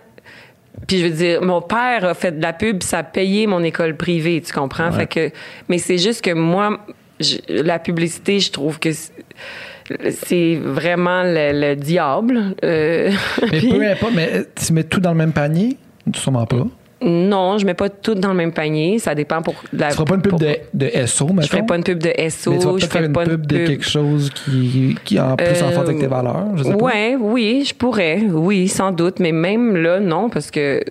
puis 0.87 0.99
je 0.99 1.05
veux 1.05 1.11
dire, 1.13 1.41
mon 1.41 1.61
père 1.61 2.05
a 2.05 2.13
fait 2.13 2.37
de 2.37 2.41
la 2.41 2.53
pub, 2.53 2.83
ça 2.83 2.99
a 2.99 3.03
payé 3.03 3.47
mon 3.47 3.63
école 3.63 3.95
privée, 3.97 4.41
tu 4.45 4.53
comprends? 4.53 4.91
Fait 4.91 5.07
que, 5.07 5.31
mais 5.69 5.79
c'est 5.79 5.97
juste 5.97 6.23
que 6.23 6.31
moi, 6.31 6.79
je- 7.19 7.61
la 7.63 7.79
publicité, 7.79 8.39
je 8.39 8.51
trouve 8.51 8.79
que 8.79 8.89
c'est- 8.91 10.55
vraiment 10.55 11.23
le, 11.23 11.51
le 11.69 11.75
diable. 11.75 12.55
Euh, 12.63 13.11
Mais 13.41 13.47
puis- 13.59 13.69
peu 13.69 13.87
importe, 13.89 14.13
mais 14.15 14.43
tu 14.55 14.73
mets 14.73 14.83
tout 14.83 14.99
dans 14.99 15.11
le 15.11 15.17
même 15.17 15.31
panier? 15.33 15.77
Sûrement 16.15 16.45
pas. 16.45 16.65
non, 17.01 17.57
je 17.59 17.65
mets 17.65 17.73
pas 17.75 17.89
tout 17.89 18.15
dans 18.15 18.29
le 18.29 18.35
même 18.35 18.51
panier. 18.53 18.97
Ça 18.97 19.13
dépend 19.13 19.41
pour 19.41 19.55
la. 19.73 19.89
Tu 19.89 19.93
feras 19.95 20.05
pas 20.05 20.15
une 20.15 20.21
pub 20.21 20.31
pour- 20.31 20.39
de, 20.39 20.55
de 20.73 20.89
SO, 21.05 21.27
mettons? 21.27 21.41
Je 21.41 21.47
ferai 21.47 21.65
pas 21.65 21.75
une 21.75 21.83
pub 21.83 21.99
de 21.99 22.11
SO. 22.29 22.51
mais 22.51 22.57
tu 22.59 22.65
vas 22.65 22.71
je 22.71 22.77
peut-être 22.77 22.81
faire 22.81 22.89
ferai 23.01 23.05
une 23.05 23.13
pas 23.13 23.25
pub 23.25 23.45
de 23.45 23.57
quelque 23.67 23.85
chose 23.87 24.29
qui, 24.31 24.97
qui 25.05 25.19
en 25.19 25.35
plus 25.35 25.45
en 25.45 25.67
Euh, 25.67 25.71
fait 25.71 25.77
avec 25.77 25.99
tes 25.99 26.07
valeurs, 26.07 26.47
je 26.57 26.63
sais 26.63 26.71
pas. 26.71 26.83
Ouais, 26.83 27.15
oui, 27.19 27.65
je 27.67 27.73
pourrais. 27.75 28.21
Oui, 28.31 28.67
sans 28.67 28.91
doute. 28.91 29.19
Mais 29.19 29.31
même 29.31 29.75
là, 29.77 29.99
non, 29.99 30.29
parce 30.29 30.49
que. 30.49 30.83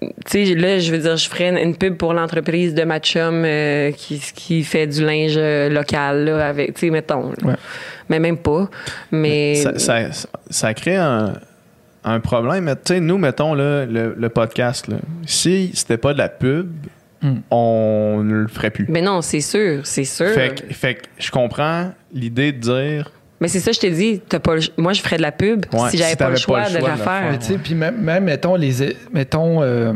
Tu 0.00 0.10
sais, 0.46 0.54
là, 0.54 0.78
je 0.78 0.92
veux 0.92 0.98
dire, 0.98 1.16
je 1.16 1.28
ferais 1.28 1.62
une, 1.62 1.74
pub 1.76 1.96
pour 1.96 2.12
l'entreprise 2.12 2.74
de 2.74 2.84
ma 2.84 3.00
chum 3.00 3.44
euh, 3.44 3.90
qui, 3.92 4.20
qui 4.34 4.62
fait 4.62 4.86
du 4.86 5.04
linge 5.04 5.36
euh, 5.36 5.68
local, 5.70 6.24
là, 6.26 6.48
avec, 6.48 6.74
tu 6.74 6.80
sais, 6.80 6.90
mettons. 6.90 7.30
là. 7.30 7.36
Ouais. 7.48 7.54
Mais 8.08 8.18
même 8.18 8.36
pas. 8.36 8.68
Mais. 9.10 9.54
Ça, 9.54 9.78
ça, 9.78 9.98
ça 10.50 10.74
crée 10.74 10.96
un, 10.96 11.32
un 12.04 12.20
problème. 12.20 12.64
Mais 12.64 12.74
Tu 12.76 12.82
sais, 12.94 13.00
nous, 13.00 13.16
mettons 13.18 13.54
là, 13.54 13.86
le, 13.86 14.14
le 14.18 14.28
podcast. 14.28 14.86
Là. 14.88 14.96
Si 15.26 15.70
c'était 15.74 15.98
pas 15.98 16.12
de 16.12 16.18
la 16.18 16.28
pub, 16.28 16.70
Hmm. 17.22 17.36
on 17.50 18.20
ne 18.22 18.34
le 18.42 18.46
ferait 18.46 18.68
plus. 18.68 18.84
Mais 18.90 19.00
non, 19.00 19.22
c'est 19.22 19.40
sûr, 19.40 19.80
c'est 19.86 20.04
sûr. 20.04 20.28
Fait 20.28 20.54
que, 20.68 20.74
fait 20.74 20.96
que 20.96 21.02
je 21.18 21.30
comprends 21.30 21.90
l'idée 22.12 22.52
de 22.52 22.58
dire 22.58 23.10
Mais 23.40 23.48
c'est 23.48 23.60
ça, 23.60 23.70
je 23.72 23.78
t'ai 23.78 23.90
dit, 23.90 24.20
t'as 24.26 24.38
pas 24.38 24.54
le- 24.54 24.62
moi, 24.78 24.92
je 24.94 25.02
ferais 25.02 25.16
de 25.18 25.22
la 25.22 25.32
pub 25.32 25.66
Ouais, 25.72 25.90
si 25.90 25.98
j'avais 25.98 26.10
si 26.12 26.16
pas, 26.16 26.30
le 26.30 26.36
choix 26.36 26.60
pas 26.62 26.68
le 26.68 26.74
de 26.74 26.78
choix 26.80 26.88
la 26.88 26.94
de 26.96 27.00
faire. 27.00 27.28
Mais 27.32 27.38
tu 27.38 27.44
sais, 27.46 27.58
puis 27.58 27.74
même, 27.74 28.00
même, 28.00 28.24
mettons, 28.24 28.54
les, 28.56 28.96
mettons, 29.12 29.62
euh, 29.62 29.92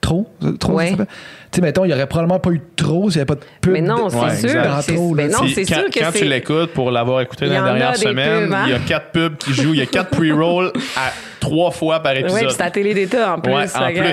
trop, 0.00 0.30
trop, 0.60 0.74
Ouais. 0.74 0.94
ça 0.96 1.06
sais, 1.56 1.60
mettons, 1.62 1.84
il 1.84 1.90
y 1.90 1.94
aurait 1.94 2.06
probablement 2.06 2.38
pas 2.40 2.50
eu 2.50 2.58
de 2.58 2.64
trop 2.76 3.10
s'il 3.10 3.18
n'y 3.18 3.20
avait 3.22 3.26
pas 3.26 3.34
de 3.34 3.40
pub. 3.60 3.72
Mais 3.72 3.80
non, 3.80 4.08
c'est 4.08 4.16
Ouais, 4.18 4.36
sûr. 4.36 4.62
trop, 4.94 5.14
mais 5.14 5.28
non, 5.28 5.38
c'est 5.54 5.64
quand, 5.64 5.74
sûr 5.74 5.84
que 5.90 5.98
quand 6.00 6.12
tu 6.12 6.18
c'est. 6.18 6.24
l'écoutes 6.24 6.72
pour 6.72 6.90
l'avoir 6.90 7.20
écouté 7.20 7.46
Il 7.46 7.52
y 7.52 7.54
la 7.54 7.62
dernière 7.62 7.96
semaine, 7.96 8.52
hein? 8.52 8.62
il 8.66 8.72
y 8.72 8.74
a 8.74 8.78
quatre 8.78 9.10
pubs 9.12 9.36
qui 9.36 9.52
jouent, 9.52 9.74
il 9.74 9.78
y 9.80 9.82
a 9.82 9.86
quatre 9.86 10.10
pre-rolls 10.10 10.72
à 10.96 11.10
trois 11.40 11.72
fois 11.72 12.00
par 12.00 12.12
Oui, 12.12 12.20
épisode. 12.20 12.38
puis 12.40 12.50
c'est 12.56 12.62
à 12.62 12.70
télé 12.70 12.94
d'État 12.94 13.34
en 13.34 13.40
plus. 13.40 13.52
Ouais, 13.52 13.64
en 13.64 13.86
Fait 13.86 13.94
que, 13.94 13.98
plus. 13.98 14.08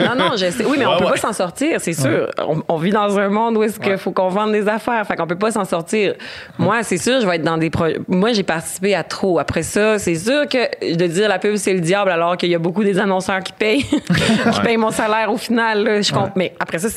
ouais. 0.00 0.06
Non, 0.06 0.14
non, 0.16 0.30
je 0.32 0.50
sais. 0.50 0.64
Oui, 0.64 0.76
mais 0.78 0.86
on 0.86 0.96
peut 0.96 1.04
ouais. 1.04 1.10
pas 1.10 1.16
s'en 1.18 1.32
sortir, 1.34 1.78
c'est 1.80 1.92
sûr. 1.92 2.28
On, 2.38 2.62
on 2.68 2.76
vit 2.78 2.90
dans 2.90 3.18
un 3.18 3.28
monde 3.28 3.56
où 3.58 3.62
est-ce 3.62 3.78
qu'il 3.78 3.90
Ouais. 3.92 3.98
faut 3.98 4.12
qu'on 4.12 4.28
vende 4.28 4.52
des 4.52 4.66
affaires. 4.66 5.06
Fait 5.06 5.14
qu'on 5.16 5.26
peut 5.26 5.36
pas 5.38 5.50
s'en 5.50 5.64
sortir. 5.66 6.14
Moi, 6.58 6.82
c'est 6.82 6.96
sûr, 6.96 7.20
je 7.20 7.26
vais 7.26 7.36
être 7.36 7.42
dans 7.42 7.58
des 7.58 7.68
projets. 7.70 7.98
Moi, 8.08 8.32
j'ai 8.32 8.42
participé 8.44 8.94
à 8.94 9.04
trop. 9.04 9.38
Après 9.38 9.62
ça, 9.62 9.98
c'est 9.98 10.14
sûr 10.14 10.48
que 10.48 10.94
de 10.96 11.06
dire 11.06 11.28
la 11.28 11.38
pub, 11.38 11.56
c'est 11.56 11.74
le 11.74 11.80
diable, 11.80 12.10
alors 12.10 12.36
qu'il 12.38 12.48
y 12.48 12.54
a 12.54 12.58
beaucoup 12.58 12.82
des 12.82 12.98
annonceurs 12.98 13.40
qui 13.42 13.52
payent, 13.52 13.84
qui 14.52 14.60
payent 14.62 14.76
mon 14.78 14.90
salaire 14.90 15.30
au 15.30 15.36
final. 15.36 15.84
là, 15.84 16.00
je 16.00 16.12
compte. 16.12 16.32
Mais 16.34 16.47
après 16.60 16.78
ça, 16.78 16.88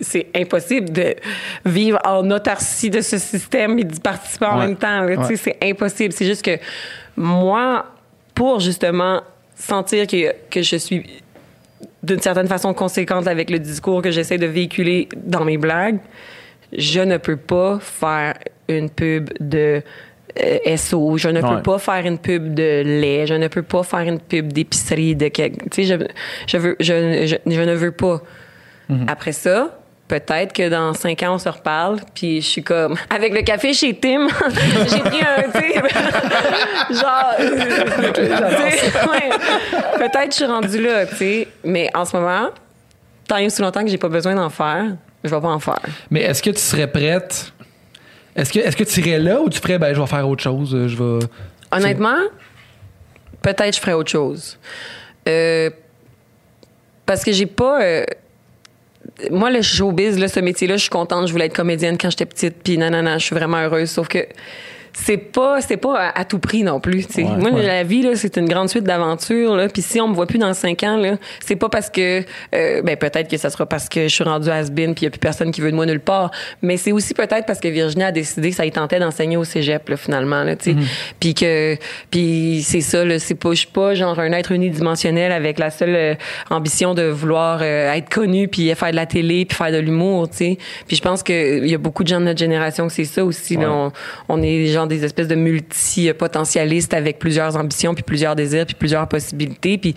c'est 0.00 0.26
impossible 0.34 0.90
de 0.90 1.14
vivre 1.64 1.98
en 2.04 2.28
autarcie 2.30 2.90
de 2.90 3.00
ce 3.00 3.18
système 3.18 3.78
et 3.78 3.84
d'y 3.84 4.00
participer 4.00 4.46
en 4.46 4.58
Ouais. 4.58 4.66
même 4.66 4.76
temps. 4.76 5.04
Ouais. 5.04 5.36
C'est 5.36 5.56
impossible. 5.62 6.12
C'est 6.12 6.26
juste 6.26 6.44
que 6.44 6.58
moi, 7.16 7.86
pour 8.34 8.60
justement 8.60 9.22
sentir 9.54 10.06
que, 10.06 10.32
que 10.50 10.62
je 10.62 10.76
suis 10.76 11.04
d'une 12.02 12.20
certaine 12.20 12.48
façon 12.48 12.72
conséquente 12.72 13.26
avec 13.26 13.50
le 13.50 13.58
discours 13.58 14.00
que 14.02 14.10
j'essaie 14.10 14.38
de 14.38 14.46
véhiculer 14.46 15.08
dans 15.16 15.44
mes 15.44 15.58
blagues, 15.58 15.98
je 16.76 17.00
ne 17.00 17.16
peux 17.18 17.36
pas 17.36 17.78
faire 17.80 18.34
une 18.68 18.88
pub 18.88 19.30
de 19.40 19.82
euh, 20.42 20.76
SO, 20.76 21.16
je 21.18 21.28
ne 21.28 21.42
Ouais. 21.42 21.56
peux 21.56 21.62
pas 21.62 21.78
faire 21.78 22.06
une 22.06 22.18
pub 22.18 22.54
de 22.54 22.82
lait, 22.84 23.26
je 23.26 23.34
ne 23.34 23.48
peux 23.48 23.62
pas 23.62 23.82
faire 23.82 24.00
une 24.00 24.20
pub 24.20 24.52
d'épicerie 24.52 25.16
de 25.16 25.26
quelque, 25.28 25.68
tu 25.68 25.84
sais 25.84 25.84
je, 25.84 26.04
je 26.46 26.56
veux 26.56 26.76
je, 26.78 27.26
je, 27.26 27.36
je 27.52 27.60
ne 27.60 27.74
veux 27.74 27.90
pas. 27.90 28.22
Après 29.06 29.32
ça, 29.32 29.68
peut-être 30.08 30.52
que 30.52 30.68
dans 30.68 30.92
cinq 30.94 31.22
ans 31.22 31.34
on 31.34 31.38
se 31.38 31.48
reparle, 31.48 32.00
puis 32.14 32.40
je 32.40 32.46
suis 32.46 32.62
comme 32.62 32.96
avec 33.10 33.32
le 33.32 33.42
café 33.42 33.72
chez 33.72 33.94
Tim, 33.94 34.26
j'ai 34.90 34.98
pris 35.00 35.20
un 35.20 35.50
tu 35.50 36.94
genre 36.94 37.34
ouais. 37.38 39.30
peut-être 39.96 40.30
je 40.30 40.34
suis 40.34 40.44
rendue 40.44 40.82
là, 40.82 41.06
tu 41.06 41.16
sais, 41.16 41.48
mais 41.64 41.88
en 41.94 42.04
ce 42.04 42.16
moment, 42.16 42.48
tant 43.28 43.36
et 43.36 43.46
aussi 43.46 43.62
longtemps 43.62 43.82
que 43.84 43.90
j'ai 43.90 43.98
pas 43.98 44.08
besoin 44.08 44.34
d'en 44.34 44.50
faire, 44.50 44.86
je 45.22 45.30
vais 45.30 45.40
pas 45.40 45.48
en 45.48 45.60
faire. 45.60 45.80
Mais 46.10 46.22
est-ce 46.22 46.42
que 46.42 46.50
tu 46.50 46.58
serais 46.60 46.88
prête? 46.88 47.52
Est-ce 48.34 48.52
que, 48.52 48.58
est-ce 48.58 48.76
que 48.76 48.84
tu 48.84 49.00
irais 49.00 49.18
là 49.18 49.40
ou 49.40 49.48
tu 49.48 49.60
ferais, 49.60 49.78
ben, 49.78 49.94
je 49.94 50.00
vais 50.00 50.06
faire 50.06 50.28
autre 50.28 50.42
chose, 50.42 50.70
je 50.86 50.96
vais. 50.96 51.26
Honnêtement, 51.72 52.18
peut-être 53.42 53.74
je 53.76 53.80
ferais 53.80 53.92
autre 53.92 54.10
chose. 54.10 54.58
Euh, 55.28 55.70
parce 57.06 57.22
que 57.24 57.32
j'ai 57.32 57.46
pas. 57.46 57.82
euh, 57.82 58.04
moi, 59.30 59.50
le 59.50 59.62
showbiz, 59.62 60.18
là, 60.18 60.28
ce 60.28 60.40
métier-là, 60.40 60.76
je 60.76 60.82
suis 60.82 60.90
contente. 60.90 61.26
Je 61.26 61.32
voulais 61.32 61.46
être 61.46 61.54
comédienne 61.54 61.98
quand 61.98 62.10
j'étais 62.10 62.26
petite, 62.26 62.56
puis 62.62 62.78
nanana, 62.78 63.18
je 63.18 63.24
suis 63.26 63.34
vraiment 63.34 63.58
heureuse. 63.58 63.90
Sauf 63.90 64.08
que 64.08 64.26
c'est 64.92 65.16
pas 65.16 65.60
c'est 65.60 65.76
pas 65.76 65.98
à, 65.98 66.20
à 66.20 66.24
tout 66.24 66.38
prix 66.38 66.62
non 66.62 66.80
plus. 66.80 67.06
Ouais. 67.16 67.24
moi 67.24 67.50
Ouais. 67.50 67.66
la 67.66 67.82
vie 67.82 68.02
là 68.02 68.10
c'est 68.14 68.36
une 68.36 68.48
grande 68.48 68.68
suite 68.68 68.84
d'aventures 68.84 69.56
là 69.56 69.68
puis 69.68 69.82
si 69.82 70.00
on 70.00 70.08
me 70.08 70.14
voit 70.14 70.26
plus 70.26 70.38
dans 70.38 70.54
cinq 70.54 70.82
ans 70.82 70.96
là 70.96 71.16
c'est 71.44 71.56
pas 71.56 71.68
parce 71.68 71.90
que 71.90 72.22
euh, 72.54 72.82
ben 72.82 72.96
peut-être 72.96 73.28
que 73.28 73.36
ça 73.36 73.50
sera 73.50 73.66
parce 73.66 73.88
que 73.88 74.02
je 74.04 74.14
suis 74.14 74.24
rendue 74.24 74.48
à 74.48 74.56
Asbin 74.56 74.92
puis 74.92 75.02
il 75.02 75.04
y 75.04 75.06
a 75.06 75.10
plus 75.10 75.18
personne 75.18 75.50
qui 75.50 75.60
veut 75.60 75.70
de 75.70 75.76
moi 75.76 75.86
nulle 75.86 76.00
part 76.00 76.30
mais 76.62 76.76
c'est 76.76 76.92
aussi 76.92 77.14
peut-être 77.14 77.46
parce 77.46 77.60
que 77.60 77.68
Virginie 77.68 78.04
a 78.04 78.12
décidé 78.12 78.50
que 78.50 78.56
ça 78.56 78.66
y 78.66 78.70
tentait 78.70 78.98
d'enseigner 79.00 79.36
au 79.36 79.44
cégep 79.44 79.88
là, 79.88 79.96
finalement 79.96 80.42
là 80.44 80.54
sais 80.58 80.74
puis 81.18 81.34
que 81.34 81.76
puis 82.10 82.62
c'est 82.64 82.80
ça 82.80 83.04
là 83.04 83.18
c'est 83.18 83.34
pas 83.34 83.50
je 83.50 83.60
suis 83.60 83.66
pas 83.66 83.94
genre 83.94 84.18
un 84.18 84.32
être 84.32 84.52
unidimensionnel 84.52 85.32
avec 85.32 85.58
la 85.58 85.70
seule 85.70 85.94
euh, 85.94 86.14
ambition 86.50 86.94
de 86.94 87.04
vouloir 87.04 87.60
euh, 87.62 87.92
être 87.92 88.08
connu 88.08 88.48
puis 88.48 88.74
faire 88.74 88.90
de 88.90 88.96
la 88.96 89.06
télé 89.06 89.44
puis 89.44 89.56
faire 89.56 89.72
de 89.72 89.78
l'humour 89.78 90.28
puis 90.30 90.58
je 90.90 91.00
pense 91.00 91.22
que 91.22 91.58
il 91.64 91.70
y 91.70 91.74
a 91.74 91.78
beaucoup 91.78 92.02
de 92.02 92.08
gens 92.08 92.20
de 92.20 92.26
notre 92.26 92.38
génération 92.38 92.86
que 92.86 92.92
c'est 92.92 93.04
ça 93.04 93.24
aussi 93.24 93.56
là. 93.56 93.70
On, 93.70 93.92
on 94.28 94.42
est 94.42 94.66
genre 94.66 94.79
des 94.86 95.04
espèces 95.04 95.28
de 95.28 95.34
multi-potentialistes 95.34 96.94
avec 96.94 97.18
plusieurs 97.18 97.56
ambitions 97.56 97.94
puis 97.94 98.02
plusieurs 98.02 98.36
désirs 98.36 98.66
puis 98.66 98.74
plusieurs 98.74 99.08
possibilités. 99.08 99.78
Puis 99.78 99.94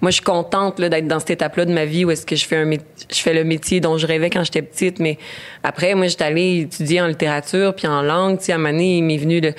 moi 0.00 0.10
je 0.10 0.16
suis 0.16 0.24
contente 0.24 0.78
là, 0.78 0.88
d'être 0.88 1.06
dans 1.06 1.18
cette 1.18 1.30
étape 1.30 1.56
là 1.56 1.64
de 1.64 1.72
ma 1.72 1.84
vie 1.84 2.04
où 2.04 2.10
est-ce 2.10 2.26
que 2.26 2.36
je 2.36 2.46
fais 2.46 2.56
un 2.56 2.70
je 2.70 3.20
fais 3.20 3.34
le 3.34 3.44
métier 3.44 3.80
dont 3.80 3.98
je 3.98 4.06
rêvais 4.06 4.30
quand 4.30 4.44
j'étais 4.44 4.62
petite. 4.62 4.98
Mais 4.98 5.18
après 5.62 5.94
moi 5.94 6.06
j'étais 6.06 6.24
allée 6.24 6.60
étudier 6.60 7.00
en 7.00 7.06
littérature 7.06 7.74
puis 7.74 7.86
en 7.86 8.02
langue. 8.02 8.38
Tu 8.38 8.46
sais 8.46 8.52
à 8.52 8.56
un 8.56 8.58
moment 8.58 8.72
donné, 8.72 8.98
il 8.98 9.04
m'est 9.04 9.18
venu 9.18 9.40
le, 9.40 9.52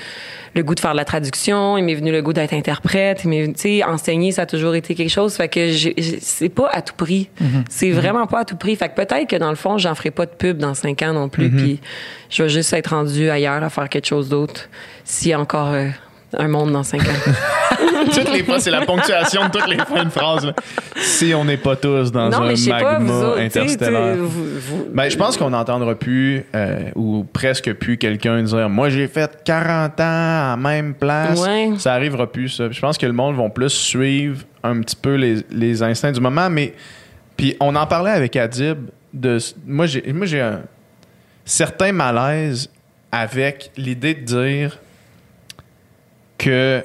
le 0.54 0.64
goût 0.64 0.76
de 0.76 0.80
faire 0.80 0.92
de 0.92 0.98
la 0.98 1.06
traduction 1.06 1.78
il 1.78 1.84
m'est 1.84 1.96
venu 1.96 2.12
le 2.12 2.22
goût 2.22 2.34
d'être 2.34 2.54
interprète 2.54 3.22
tu 3.22 3.54
sais 3.56 3.84
enseigner 3.84 4.32
ça 4.32 4.44
a 4.44 4.46
toujours 4.46 4.76
été 4.76 4.96
quelque 4.96 5.10
chose. 5.10 5.36
Fait 5.36 5.48
que 5.48 5.72
c'est 6.20 6.50
pas 6.50 6.70
à 6.72 6.82
tout 6.82 6.96
prix. 6.96 7.30
C'est 7.70 7.92
vraiment 7.92 8.28
pas 8.28 8.40
à 8.40 8.46
tout 8.46 8.56
prix. 8.56 8.76
Fait 8.76 8.90
que 8.90 8.96
peut-être 8.96 9.28
que 9.28 9.36
dans 9.36 9.50
le 9.50 9.56
fond 9.56 9.78
j'en 9.78 9.96
ferai 9.96 10.12
pas 10.12 10.26
de 10.26 10.32
pub 10.32 10.58
dans 10.58 10.74
cinq 10.74 11.02
ans 11.02 11.14
non 11.14 11.30
plus 11.30 11.50
puis 11.50 11.80
je 12.30 12.44
vais 12.44 12.50
juste 12.50 12.74
être 12.74 12.90
rendu 12.92 13.30
ailleurs 13.30 13.64
à 13.64 13.70
faire 13.70 13.90
quelque 13.90 14.08
chose 14.08 14.30
d'autre 14.30 14.70
s'il 15.04 15.30
y 15.30 15.34
a 15.34 15.40
encore 15.40 15.70
euh, 15.70 15.88
un 16.38 16.48
monde 16.48 16.72
dans 16.72 16.84
cinq 16.84 17.02
ans 17.02 17.32
toutes 18.12 18.34
les 18.34 18.44
fois, 18.44 18.60
c'est 18.60 18.72
la 18.72 18.82
ponctuation 18.86 19.46
de 19.48 19.52
toutes 19.52 19.68
les 19.70 19.78
fins 19.78 20.06
de 20.06 20.10
phrases. 20.10 20.46
là. 20.46 20.54
Si 20.98 21.34
on 21.34 21.46
n'est 21.46 21.58
pas 21.58 21.76
tous 21.76 22.12
dans 22.12 22.30
non 22.30 22.42
un 22.44 22.48
mais 22.48 22.56
je 22.56 22.62
sais 22.64 22.70
pas 22.72 23.00
vous 23.00 23.06
magma 23.06 23.14
autres, 23.28 23.36
tu 23.44 23.50
sais, 23.50 23.60
interstellaire. 23.60 24.02
tu 24.14 24.20
sais, 24.20 24.26
vous- 24.26 24.60
vous- 24.60 24.88
Ben, 24.94 25.10
je 25.10 25.18
pense 25.18 25.38
qu'on 25.38 25.50
n'entendra 25.50 25.96
plus 25.96 26.44
euh, 26.56 26.90
ou 26.96 27.26
presque 27.32 27.74
plus 27.74 27.98
quelqu'un 27.98 28.42
dire 28.44 28.70
Moi, 28.70 28.90
j'ai 28.90 29.08
fait 29.08 29.42
40 29.44 30.00
ans 30.00 30.04
à 30.04 30.50
la 30.52 30.58
même 30.58 30.94
place. 30.94 31.40
Ouais. 31.42 31.72
Ça 31.78 31.94
arrivera 31.94 32.32
plus, 32.32 32.50
ça. 32.50 32.70
Je 32.72 32.80
pense 32.80 32.98
que 32.98 33.06
le 33.06 33.14
monde 33.14 33.36
va 33.36 33.50
plus 33.50 33.70
suivre 33.70 34.42
un 34.64 34.80
petit 34.82 34.96
peu 34.96 35.16
les, 35.16 35.38
les 35.52 35.82
instincts 35.84 36.12
du 36.12 36.20
moment. 36.22 36.50
Mais, 36.50 36.74
puis, 37.38 37.56
on 37.60 37.76
en 37.76 37.88
parlait 37.88 38.12
avec 38.12 38.36
Adib. 38.36 38.78
De, 39.14 39.38
moi, 39.66 39.88
j'ai, 39.88 40.14
moi, 40.14 40.26
j'ai 40.26 40.40
un 40.42 40.62
certain 41.44 41.92
malaise 41.92 42.70
avec 43.12 43.72
l'idée 43.76 44.14
de 44.14 44.22
dire 44.24 44.78
que 46.38 46.84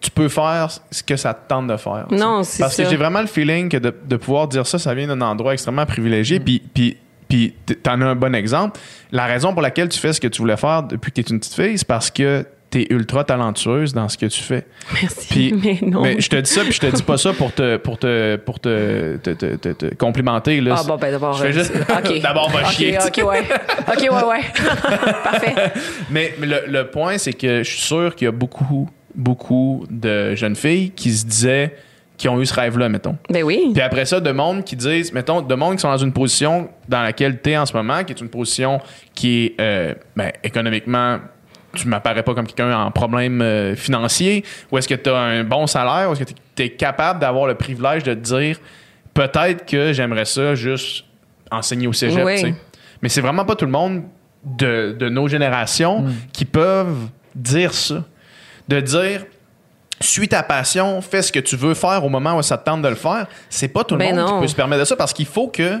tu 0.00 0.10
peux 0.10 0.28
faire 0.28 0.68
ce 0.90 1.02
que 1.02 1.16
ça 1.16 1.34
te 1.34 1.48
tente 1.48 1.66
de 1.66 1.76
faire. 1.76 2.06
Non, 2.10 2.42
c'est 2.42 2.62
Parce 2.62 2.74
ça. 2.76 2.84
que 2.84 2.88
j'ai 2.90 2.96
vraiment 2.96 3.20
le 3.20 3.26
feeling 3.26 3.68
que 3.68 3.76
de, 3.76 3.94
de 4.04 4.16
pouvoir 4.16 4.48
dire 4.48 4.66
ça, 4.66 4.78
ça 4.78 4.94
vient 4.94 5.06
d'un 5.06 5.20
endroit 5.20 5.52
extrêmement 5.52 5.84
privilégié. 5.86 6.40
Puis, 6.40 6.62
puis, 6.72 6.96
puis 7.28 7.54
t- 7.66 7.74
t'en 7.76 8.00
as 8.00 8.06
un 8.06 8.14
bon 8.14 8.34
exemple. 8.34 8.80
La 9.12 9.26
raison 9.26 9.52
pour 9.52 9.62
laquelle 9.62 9.88
tu 9.90 9.98
fais 9.98 10.12
ce 10.12 10.20
que 10.20 10.28
tu 10.28 10.40
voulais 10.40 10.56
faire 10.56 10.82
depuis 10.84 11.12
que 11.12 11.20
tu 11.20 11.26
es 11.28 11.34
une 11.34 11.38
petite 11.40 11.54
fille, 11.54 11.76
c'est 11.78 11.86
parce 11.86 12.10
que 12.10 12.46
tu 12.70 12.80
es 12.82 12.86
ultra 12.90 13.24
talentueuse 13.24 13.92
dans 13.92 14.08
ce 14.08 14.16
que 14.16 14.26
tu 14.26 14.40
fais. 14.40 14.64
merci 15.02 15.26
Puis, 15.28 15.52
mais 15.62 15.78
non 15.86 16.02
mais 16.02 16.20
je 16.20 16.28
te 16.30 16.36
dis 16.36 16.50
ça, 16.50 16.62
puis 16.62 16.72
je 16.72 16.78
te 16.80 16.86
dis 16.86 17.02
pas 17.02 17.18
ça 17.18 17.32
pour 17.32 17.52
te, 17.52 17.76
pour 17.76 17.98
te, 17.98 18.36
pour 18.36 18.58
te, 18.60 19.16
te, 19.16 19.30
te- 19.30 19.56
te- 19.56 19.72
te 19.88 19.94
complimenter. 19.96 20.60
Là. 20.60 20.76
Ah 20.78 20.82
bon, 20.84 20.96
ben 20.96 21.10
d'abord. 21.10 21.34
Je 21.34 21.42
fais 21.42 21.48
euh, 21.48 21.52
juste- 21.52 21.72
OK. 21.90 22.20
D'abord, 22.22 22.48
va 22.50 22.60
OK, 22.60 22.66
chier, 22.70 22.96
OK, 22.98 23.22
ouais. 23.28 23.42
OK, 23.86 23.98
ouais, 24.00 24.24
ouais. 24.24 24.40
Parfait. 25.24 25.54
Mais, 26.10 26.34
mais 26.38 26.46
le, 26.46 26.62
le 26.68 26.86
point, 26.90 27.18
c'est 27.18 27.32
que 27.32 27.62
je 27.62 27.70
suis 27.70 27.82
sûr 27.82 28.14
qu'il 28.14 28.26
y 28.26 28.28
a 28.28 28.32
beaucoup, 28.32 28.88
beaucoup 29.14 29.84
de 29.90 30.34
jeunes 30.34 30.56
filles 30.56 30.90
qui 30.90 31.12
se 31.12 31.26
disaient, 31.26 31.76
qui 32.16 32.28
ont 32.28 32.40
eu 32.40 32.46
ce 32.46 32.54
rêve-là, 32.54 32.88
mettons. 32.88 33.16
Ben 33.30 33.42
oui. 33.42 33.70
Puis 33.72 33.82
après 33.82 34.04
ça, 34.04 34.20
de 34.20 34.30
monde 34.30 34.64
qui 34.64 34.76
disent, 34.76 35.12
mettons, 35.12 35.40
de 35.40 35.54
monde 35.54 35.76
qui 35.76 35.80
sont 35.80 35.90
dans 35.90 35.96
une 35.96 36.12
position 36.12 36.68
dans 36.88 37.02
laquelle 37.02 37.40
tu 37.40 37.50
es 37.50 37.56
en 37.56 37.64
ce 37.66 37.74
moment, 37.74 38.04
qui 38.04 38.12
est 38.12 38.20
une 38.20 38.28
position 38.28 38.80
qui 39.14 39.46
est 39.46 39.60
euh, 39.60 39.94
ben, 40.16 40.30
économiquement, 40.44 41.18
tu 41.74 41.88
m'apparais 41.88 42.22
pas 42.22 42.34
comme 42.34 42.46
quelqu'un 42.46 42.76
en 42.78 42.90
problème 42.90 43.40
euh, 43.40 43.74
financier, 43.76 44.44
ou 44.70 44.78
est-ce 44.78 44.88
que 44.88 44.94
tu 44.94 45.08
as 45.08 45.16
un 45.16 45.44
bon 45.44 45.66
salaire, 45.66 46.10
ou 46.10 46.12
est-ce 46.12 46.24
que 46.24 46.32
tu 46.56 46.62
es 46.62 46.70
capable 46.70 47.20
d'avoir 47.20 47.46
le 47.46 47.54
privilège 47.54 48.02
de 48.02 48.12
te 48.14 48.18
dire, 48.18 48.58
peut-être 49.14 49.64
que 49.64 49.92
j'aimerais 49.92 50.24
ça 50.24 50.54
juste 50.54 51.04
enseigner 51.50 51.86
au 51.86 51.92
cégep, 51.92 52.24
Oui. 52.24 52.34
tu 52.36 52.40
sais. 52.42 52.54
Mais 53.02 53.08
c'est 53.08 53.20
vraiment 53.22 53.44
pas 53.44 53.54
tout 53.56 53.64
le 53.64 53.70
monde 53.70 54.02
de, 54.44 54.94
de 54.98 55.08
nos 55.08 55.26
générations 55.26 56.04
qui 56.32 56.44
peuvent 56.44 57.08
dire 57.34 57.72
ça. 57.72 58.04
De 58.70 58.80
dire, 58.80 59.26
suis 60.00 60.28
ta 60.28 60.42
passion, 60.42 61.00
fais 61.02 61.22
ce 61.22 61.30
que 61.32 61.40
tu 61.40 61.56
veux 61.56 61.74
faire 61.74 62.04
au 62.04 62.08
moment 62.08 62.36
où 62.38 62.42
ça 62.42 62.56
te 62.56 62.64
tente 62.64 62.82
de 62.82 62.88
le 62.88 62.94
faire. 62.94 63.26
C'est 63.48 63.68
pas 63.68 63.84
tout 63.84 63.94
le 63.94 63.98
Ben 63.98 64.14
monde 64.16 64.26
qui 64.26 64.32
non. 64.32 64.40
peut 64.40 64.46
se 64.48 64.54
permettre 64.54 64.80
de 64.80 64.86
ça 64.86 64.96
parce 64.96 65.12
qu'il 65.12 65.26
faut 65.26 65.48
que, 65.48 65.80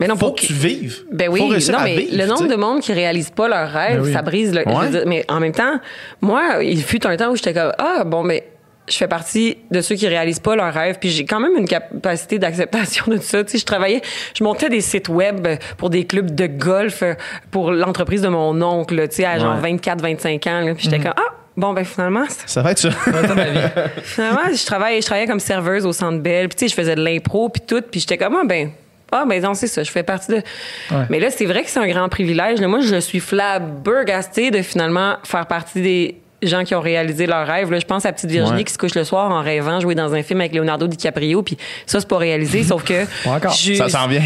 Mais 0.00 0.06
non, 0.08 0.16
faut 0.16 0.32
que 0.32 0.40
tu 0.40 0.52
vives. 0.52 1.04
Ben 1.12 1.28
oui, 1.28 1.40
Faut 1.40 1.72
non, 1.72 1.78
mais 1.84 1.96
vivre, 1.96 2.16
le 2.16 2.26
nombre 2.26 2.48
de 2.48 2.56
monde 2.56 2.80
qui 2.80 2.92
réalise 2.92 3.30
pas 3.30 3.46
leurs 3.48 3.70
rêves, 3.70 4.00
Ben 4.00 4.06
oui. 4.06 4.12
ça 4.12 4.22
brise 4.22 4.52
le. 4.54 4.66
Ouais. 4.66 4.88
dire, 4.90 5.02
mais 5.06 5.24
en 5.28 5.38
même 5.40 5.52
temps, 5.52 5.78
moi, 6.20 6.62
il 6.62 6.82
fut 6.82 7.06
un 7.06 7.16
temps 7.16 7.30
où 7.30 7.36
j'étais 7.36 7.52
comme 7.54 7.72
ah 7.78 8.04
bon, 8.04 8.22
mais 8.22 8.48
je 8.90 8.96
fais 8.96 9.06
partie 9.08 9.58
de 9.70 9.82
ceux 9.82 9.96
qui 9.96 10.08
réalisent 10.08 10.40
pas 10.40 10.56
leurs 10.56 10.72
rêves, 10.72 10.96
puis 10.98 11.10
j'ai 11.10 11.26
quand 11.26 11.40
même 11.40 11.54
une 11.58 11.68
capacité 11.68 12.38
d'acceptation 12.38 13.04
de 13.08 13.16
tout 13.18 13.22
ça. 13.22 13.44
Tu 13.44 13.50
sais, 13.52 13.58
je 13.58 13.66
travaillais, 13.66 14.00
je 14.34 14.42
montais 14.42 14.70
des 14.70 14.80
sites 14.80 15.10
web 15.10 15.46
pour 15.76 15.90
des 15.90 16.04
clubs 16.06 16.34
de 16.34 16.46
golf 16.46 17.02
euh, 17.02 17.12
pour 17.50 17.70
l'entreprise 17.70 18.22
de 18.22 18.28
mon 18.28 18.60
oncle, 18.62 19.06
tu 19.08 19.16
sais, 19.16 19.24
à 19.26 19.38
genre 19.38 19.56
Ouais. 19.56 19.72
24, 19.72 20.00
25 20.00 20.46
ans, 20.46 20.60
là, 20.62 20.74
puis 20.74 20.84
j'étais 20.84 21.00
comme 21.00 21.12
ah 21.16 21.27
bon 21.58 21.72
ben 21.72 21.84
finalement 21.84 22.24
Ça 22.46 22.62
va 22.62 22.70
être 22.70 22.78
ça. 22.78 22.90
Finalement, 24.02 24.40
je 24.52 24.64
travaillais, 24.64 25.00
je 25.00 25.06
travaillais 25.06 25.26
comme 25.26 25.40
serveuse 25.40 25.84
au 25.84 25.92
Centre 25.92 26.18
Bell. 26.20 26.48
Puis 26.48 26.56
tu 26.56 26.64
sais, 26.64 26.68
je 26.68 26.74
faisais 26.74 26.94
de 26.94 27.02
l'impro 27.02 27.48
puis 27.48 27.62
tout. 27.66 27.82
Puis 27.82 28.00
j'étais 28.00 28.16
comme 28.16 28.36
ah 28.40 28.46
ben 28.46 28.70
ah 29.10 29.24
ben 29.26 29.42
non 29.42 29.54
c'est 29.54 29.66
ça, 29.66 29.82
je 29.82 29.90
fais 29.90 30.02
partie 30.02 30.30
de. 30.30 30.36
Ouais. 30.36 31.06
Mais 31.10 31.20
là, 31.20 31.30
c'est 31.30 31.46
vrai 31.46 31.64
que 31.64 31.70
c'est 31.70 31.80
un 31.80 31.88
grand 31.88 32.08
privilège. 32.08 32.60
Là, 32.60 32.68
moi, 32.68 32.80
je 32.80 32.96
suis 33.00 33.20
flabbergastée 33.20 34.50
de 34.50 34.62
finalement 34.62 35.16
faire 35.24 35.46
partie 35.46 35.80
des 35.80 36.20
gens 36.42 36.62
qui 36.64 36.74
ont 36.74 36.80
réalisé 36.80 37.26
leur 37.26 37.46
rêve. 37.46 37.70
Là, 37.72 37.78
je 37.80 37.84
pense 37.86 38.06
à 38.06 38.12
petite 38.12 38.30
Virginie 38.30 38.58
Ouais. 38.58 38.64
qui 38.64 38.72
se 38.72 38.78
couche 38.78 38.94
le 38.94 39.04
soir 39.04 39.30
en 39.30 39.42
rêvant 39.42 39.80
jouer 39.80 39.94
dans 39.94 40.14
un 40.14 40.22
film 40.22 40.40
avec 40.40 40.54
Leonardo 40.54 40.86
DiCaprio. 40.86 41.42
Puis 41.42 41.56
ça, 41.86 41.98
c'est 42.00 42.08
pas 42.08 42.18
réalisé, 42.18 42.62
sauf 42.62 42.84
que 42.84 43.04
Pas 43.24 43.30
encore. 43.30 43.52
je- 43.52 43.74
Ça 43.74 43.88
s'en 43.88 44.06
vient. 44.06 44.22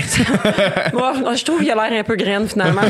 Moi, 0.93 1.13
je 1.35 1.45
trouve 1.45 1.61
qu'il 1.61 1.71
a 1.71 1.75
l'air 1.89 2.01
un 2.01 2.05
peu 2.05 2.17
graine 2.17 2.47
finalement. 2.49 2.83
Pas. 2.83 2.89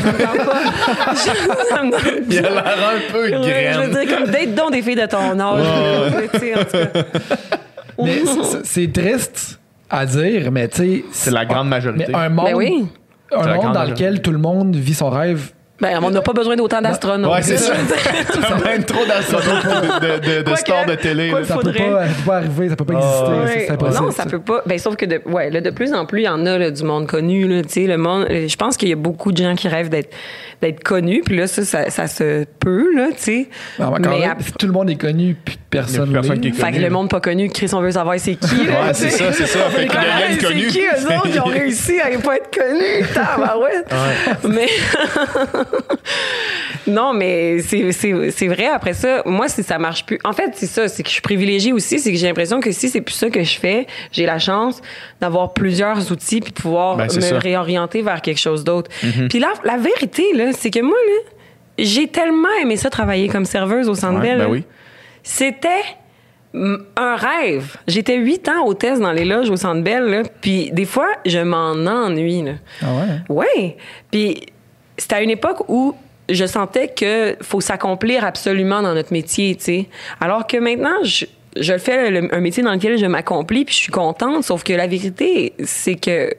Je- 1.13 1.69
ça 1.69 1.83
me 1.83 1.91
donne- 1.91 2.25
Il 2.29 2.37
a 2.39 2.41
l'air 2.41 2.65
un 2.67 3.11
peu 3.11 3.23
Ouais, 3.23 3.31
Je 3.31 3.77
graine. 3.77 3.89
veux 3.91 4.05
dire, 4.05 4.17
comme 4.17 4.27
date 4.29 4.55
donc 4.55 4.71
des 4.71 4.81
filles 4.81 4.95
de 4.95 5.05
ton 5.05 5.39
âge. 5.39 5.65
Mais 7.99 8.21
c'est- 8.25 8.63
c'est 8.65 8.91
triste 8.91 9.59
à 9.89 10.05
dire, 10.05 10.51
mais 10.51 10.67
tu 10.67 10.77
sais. 10.77 11.03
C'est 11.11 11.31
la 11.31 11.45
grande 11.45 11.69
majorité. 11.69 12.05
Mais 12.09 12.15
un 12.17 12.29
monde, 12.29 12.45
Ben 12.47 12.55
oui. 12.55 12.87
un 13.31 13.37
monde 13.55 13.63
dans 13.65 13.73
majorité. 13.73 13.91
lequel 14.05 14.21
tout 14.21 14.31
le 14.31 14.37
monde 14.39 14.75
vit 14.75 14.93
son 14.95 15.09
rêve. 15.09 15.51
Ben, 15.83 15.99
on 16.01 16.09
n'a 16.11 16.21
pas 16.21 16.31
besoin 16.33 16.55
d'autant 16.55 16.81
d'astronautes. 16.81 17.29
Ouais, 17.31 17.41
c'est 17.41 17.57
ça. 17.57 17.73
T'as 18.33 18.63
même 18.69 18.83
trop 18.85 19.05
d'astronautes 19.05 20.01
de, 20.01 20.37
de, 20.37 20.49
de, 20.49 20.55
stars 20.55 20.85
que- 20.85 20.91
de 20.91 20.95
télé. 20.95 21.29
quoi 21.29 21.41
là. 21.41 21.45
Ça 21.45 21.55
peut, 21.55 21.61
Faudrait. 21.61 21.89
pas, 21.91 22.05
ça 22.07 22.13
peut 22.13 22.23
pas 22.25 22.35
arriver, 22.37 22.69
ça 22.69 22.75
peut 22.77 22.85
pas 22.85 22.93
Ah, 22.95 22.99
exister. 22.99 23.23
ouais. 23.27 23.35
c'est- 23.47 23.53
Ouais. 23.53 23.63
c'est 23.67 23.71
impossible. 23.73 24.05
non, 24.05 24.11
ça 24.11 24.25
peut 24.25 24.39
pas. 24.39 24.61
Ben, 24.65 24.79
sauf 24.79 24.95
que 24.95 25.05
de, 25.05 25.21
ouais, 25.25 25.49
là, 25.49 25.59
de 25.61 25.69
plus 25.71 25.93
en 25.93 26.05
plus, 26.05 26.21
il 26.21 26.25
y 26.25 26.29
en 26.29 26.45
a 26.45 26.57
là, 26.57 26.71
du 26.71 26.83
monde 26.83 27.05
connu. 27.07 27.47
Là, 27.49 27.61
tu 27.63 27.69
sais, 27.69 27.81
le 27.81 27.97
monde, 27.97 28.27
euh, 28.31 28.47
je 28.47 28.55
pense 28.55 28.77
qu'il 28.77 28.87
y 28.89 28.93
a 28.93 28.95
beaucoup 28.95 29.33
de 29.33 29.37
gens 29.43 29.55
qui 29.55 29.67
rêvent 29.67 29.89
d'être, 29.89 30.09
d'être 30.61 30.81
connus. 30.83 31.21
Puis 31.25 31.35
là, 31.35 31.47
ça, 31.47 31.63
ça, 31.65 31.89
ça 31.89 32.07
se 32.07 32.45
peut. 32.59 32.95
Là, 32.95 33.07
tu 33.09 33.15
sais. 33.23 33.47
Ah, 33.79 33.91
Mais 33.99 34.19
là, 34.19 34.35
si 34.39 34.53
tout 34.53 34.65
le 34.67 34.71
monde 34.71 34.89
est 34.89 34.95
connu, 34.95 35.35
puis 35.43 35.59
personne 35.69 36.13
personne 36.13 36.39
qui 36.39 36.47
est 36.47 36.51
fait 36.53 36.71
que 36.71 36.77
le 36.79 36.89
monde 36.89 37.09
pas 37.09 37.19
connu, 37.19 37.49
Chris, 37.49 37.69
on 37.73 37.81
veut 37.81 37.91
savoir 37.91 38.15
c'est 38.19 38.35
qui. 38.35 38.67
Là, 38.67 38.85
Ouais, 38.87 38.93
c'est 38.93 39.09
ça, 39.09 39.33
c'est 39.33 39.47
ça. 39.47 39.59
Fait 39.69 39.87
connue. 39.87 40.39
C'est 40.39 40.67
qui 40.79 40.79
eux 40.79 41.15
autres 41.17 41.29
qui 41.31 41.39
ont 41.39 41.43
réussi 41.51 41.99
à 41.99 42.05
pas 42.19 42.37
être 42.37 42.49
connus? 42.57 43.05
Mais 44.49 44.67
non, 46.87 47.13
mais 47.13 47.59
c'est, 47.59 48.47
vrai. 48.47 48.67
Après 48.67 48.93
ça, 48.93 49.23
moi, 49.25 49.47
si 49.47 49.63
ça 49.63 49.77
marche 49.79 50.05
plus. 50.05 50.19
En 50.23 50.33
fait, 50.33 50.51
c'est 50.53 50.67
ça. 50.67 50.87
C'est 50.87 51.03
que 51.03 51.09
je 51.09 51.13
suis 51.13 51.21
privilégiée 51.21 51.73
aussi. 51.73 51.99
C'est 51.99 52.11
que 52.11 52.17
j'ai 52.17 52.27
l'impression 52.27 52.59
que 52.59 52.71
si 52.71 52.89
c'est 52.89 53.01
plus 53.01 53.13
ça 53.13 53.29
que 53.29 53.43
je 53.43 53.57
fais, 53.59 53.87
j'ai 54.11 54.25
la 54.25 54.39
chance 54.39 54.81
d'avoir 55.21 55.53
plusieurs 55.53 56.11
outils 56.11 56.41
puis 56.41 56.51
de 56.51 56.61
pouvoir 56.61 56.97
Ben, 56.97 57.05
me 57.05 57.21
ça. 57.21 57.39
Réorienter 57.39 58.01
vers 58.01 58.21
quelque 58.21 58.39
chose 58.39 58.63
d'autre. 58.63 58.89
Puis 59.29 59.39
là, 59.39 59.53
la 59.63 59.77
vérité, 59.77 60.33
là, 60.33 60.51
c'est 60.53 60.69
que 60.69 60.81
moi, 60.81 60.97
là, 61.07 61.31
j'ai 61.77 62.07
tellement 62.07 62.53
aimé 62.61 62.77
ça 62.77 62.89
travailler 62.89 63.27
comme 63.27 63.45
serveuse 63.45 63.89
au 63.89 63.95
Centre 63.95 64.21
Ouais, 64.21 64.35
ben 64.35 64.47
oui. 64.47 64.63
C'était 65.23 65.83
un 66.53 67.15
rêve. 67.15 67.77
J'étais 67.87 68.17
huit 68.17 68.47
ans 68.47 68.65
hôtesse 68.67 68.99
dans 68.99 69.11
les 69.11 69.25
loges 69.25 69.49
au 69.49 69.55
Centre 69.55 69.81
Bell, 69.81 70.03
là, 70.03 70.21
puis 70.41 70.69
des 70.71 70.85
fois, 70.85 71.07
je 71.25 71.39
m'en 71.39 71.71
ennuie. 71.71 72.43
Là. 72.43 72.51
Ah 72.81 72.85
ouais? 73.29 73.45
Ouais. 73.45 73.77
Puis 74.11 74.41
c'était 74.97 75.15
à 75.15 75.21
une 75.21 75.29
époque 75.29 75.63
où 75.69 75.95
je 76.29 76.45
sentais 76.45 76.87
que 76.87 77.35
faut 77.41 77.61
s'accomplir 77.61 78.23
absolument 78.23 78.81
dans 78.81 78.93
notre 78.93 79.11
métier, 79.11 79.55
tu 79.55 79.63
sais. 79.63 79.89
Alors 80.21 80.47
que 80.47 80.57
maintenant, 80.57 81.03
je, 81.03 81.25
je 81.59 81.73
le 81.73 81.79
fais 81.79 82.09
le- 82.11 82.33
un 82.33 82.39
métier 82.39 82.63
dans 82.63 82.71
lequel 82.73 82.97
je 82.97 83.05
m'accomplis, 83.05 83.65
puis 83.65 83.73
je 83.75 83.79
suis 83.79 83.91
contente. 83.91 84.43
Sauf 84.43 84.63
que 84.63 84.73
la 84.73 84.87
vérité, 84.87 85.53
c'est 85.63 85.95
que 85.95 86.31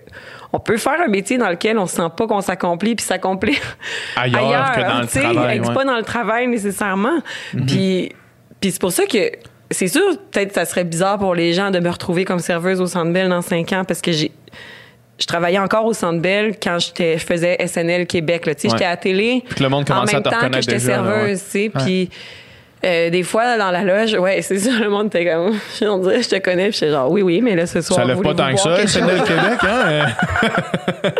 on 0.52 0.60
peut 0.60 0.76
faire 0.76 1.00
un 1.04 1.08
métier 1.08 1.36
dans 1.36 1.50
lequel 1.50 1.78
on 1.78 1.86
sent 1.86 2.08
pas 2.16 2.26
qu'on 2.28 2.40
s'accomplit 2.40 2.94
puis 2.94 3.04
s'accomplir 3.04 3.56
Ailleurs 4.16 4.72
que 4.72 4.80
dans 4.80 5.00
le 5.00 5.06
tu 5.06 5.12
sais, 5.14 5.20
travail, 5.22 5.60
ouais. 5.60 5.74
pas 5.74 5.84
dans 5.84 5.96
le 5.96 6.02
travail 6.04 6.46
nécessairement. 6.46 7.18
Mhm. 7.54 7.66
Puis, 7.66 8.12
puis 8.60 8.70
c'est 8.70 8.80
pour 8.80 8.92
ça 8.92 9.04
que 9.06 9.32
c'est 9.70 9.88
sûr, 9.88 10.02
peut-être 10.30 10.54
ça 10.54 10.64
serait 10.64 10.84
bizarre 10.84 11.18
pour 11.18 11.34
les 11.34 11.52
gens 11.52 11.70
de 11.72 11.80
me 11.80 11.90
retrouver 11.90 12.24
comme 12.24 12.38
serveuse 12.38 12.80
au 12.80 12.86
Centre 12.86 13.12
Bell 13.12 13.28
dans 13.28 13.42
cinq 13.42 13.72
ans 13.72 13.82
parce 13.84 14.00
que 14.00 14.12
j'ai 14.12 14.30
je 15.18 15.26
travaillais 15.26 15.58
encore 15.58 15.84
au 15.84 15.92
Centre 15.92 16.20
Bell 16.20 16.54
quand 16.62 16.78
j'étais 16.78 17.18
je 17.18 17.24
faisais 17.24 17.56
SNL 17.66 18.06
Québec 18.06 18.46
là, 18.46 18.54
tu 18.54 18.62
sais, 18.62 18.66
Ouais. 18.68 18.72
j'étais 18.74 18.84
à 18.84 18.90
la 18.90 18.96
télé 18.96 19.42
Puis 19.46 19.54
que 19.56 19.62
le 19.62 19.68
monde 19.68 19.82
en 19.90 19.94
commençait 19.94 20.16
à 20.16 20.20
même 20.20 20.22
te 20.24 20.28
temps 20.30 20.50
que 20.50 20.60
j'étais 20.60 20.72
là, 20.72 20.78
ouais. 20.78 20.80
serveuse, 20.80 21.42
tu 21.44 21.50
sais, 21.50 21.70
puis 21.74 22.10
euh, 22.84 23.08
des 23.10 23.22
fois 23.22 23.56
dans 23.56 23.70
la 23.70 23.82
loge, 23.82 24.12
ouais, 24.14 24.42
c'est 24.42 24.58
ça 24.58 24.70
le 24.78 24.90
monde 24.90 25.06
était 25.06 25.24
comme 25.24 25.52
on 25.88 25.98
dirait 25.98 26.22
je 26.22 26.28
te 26.28 26.38
connais, 26.38 26.68
puis 26.70 26.78
j'étais 26.80 26.92
genre 26.92 27.10
oui 27.10 27.22
oui, 27.22 27.40
mais 27.40 27.54
là 27.56 27.66
ce 27.66 27.80
soir 27.80 28.00
Ça 28.00 28.04
lève 28.06 28.20
pas 28.20 28.34
tant 28.34 28.52
que 28.52 28.58
ça, 28.60 28.86
SNL? 28.86 29.22
Québec, 29.22 29.58
hein? 29.62 30.06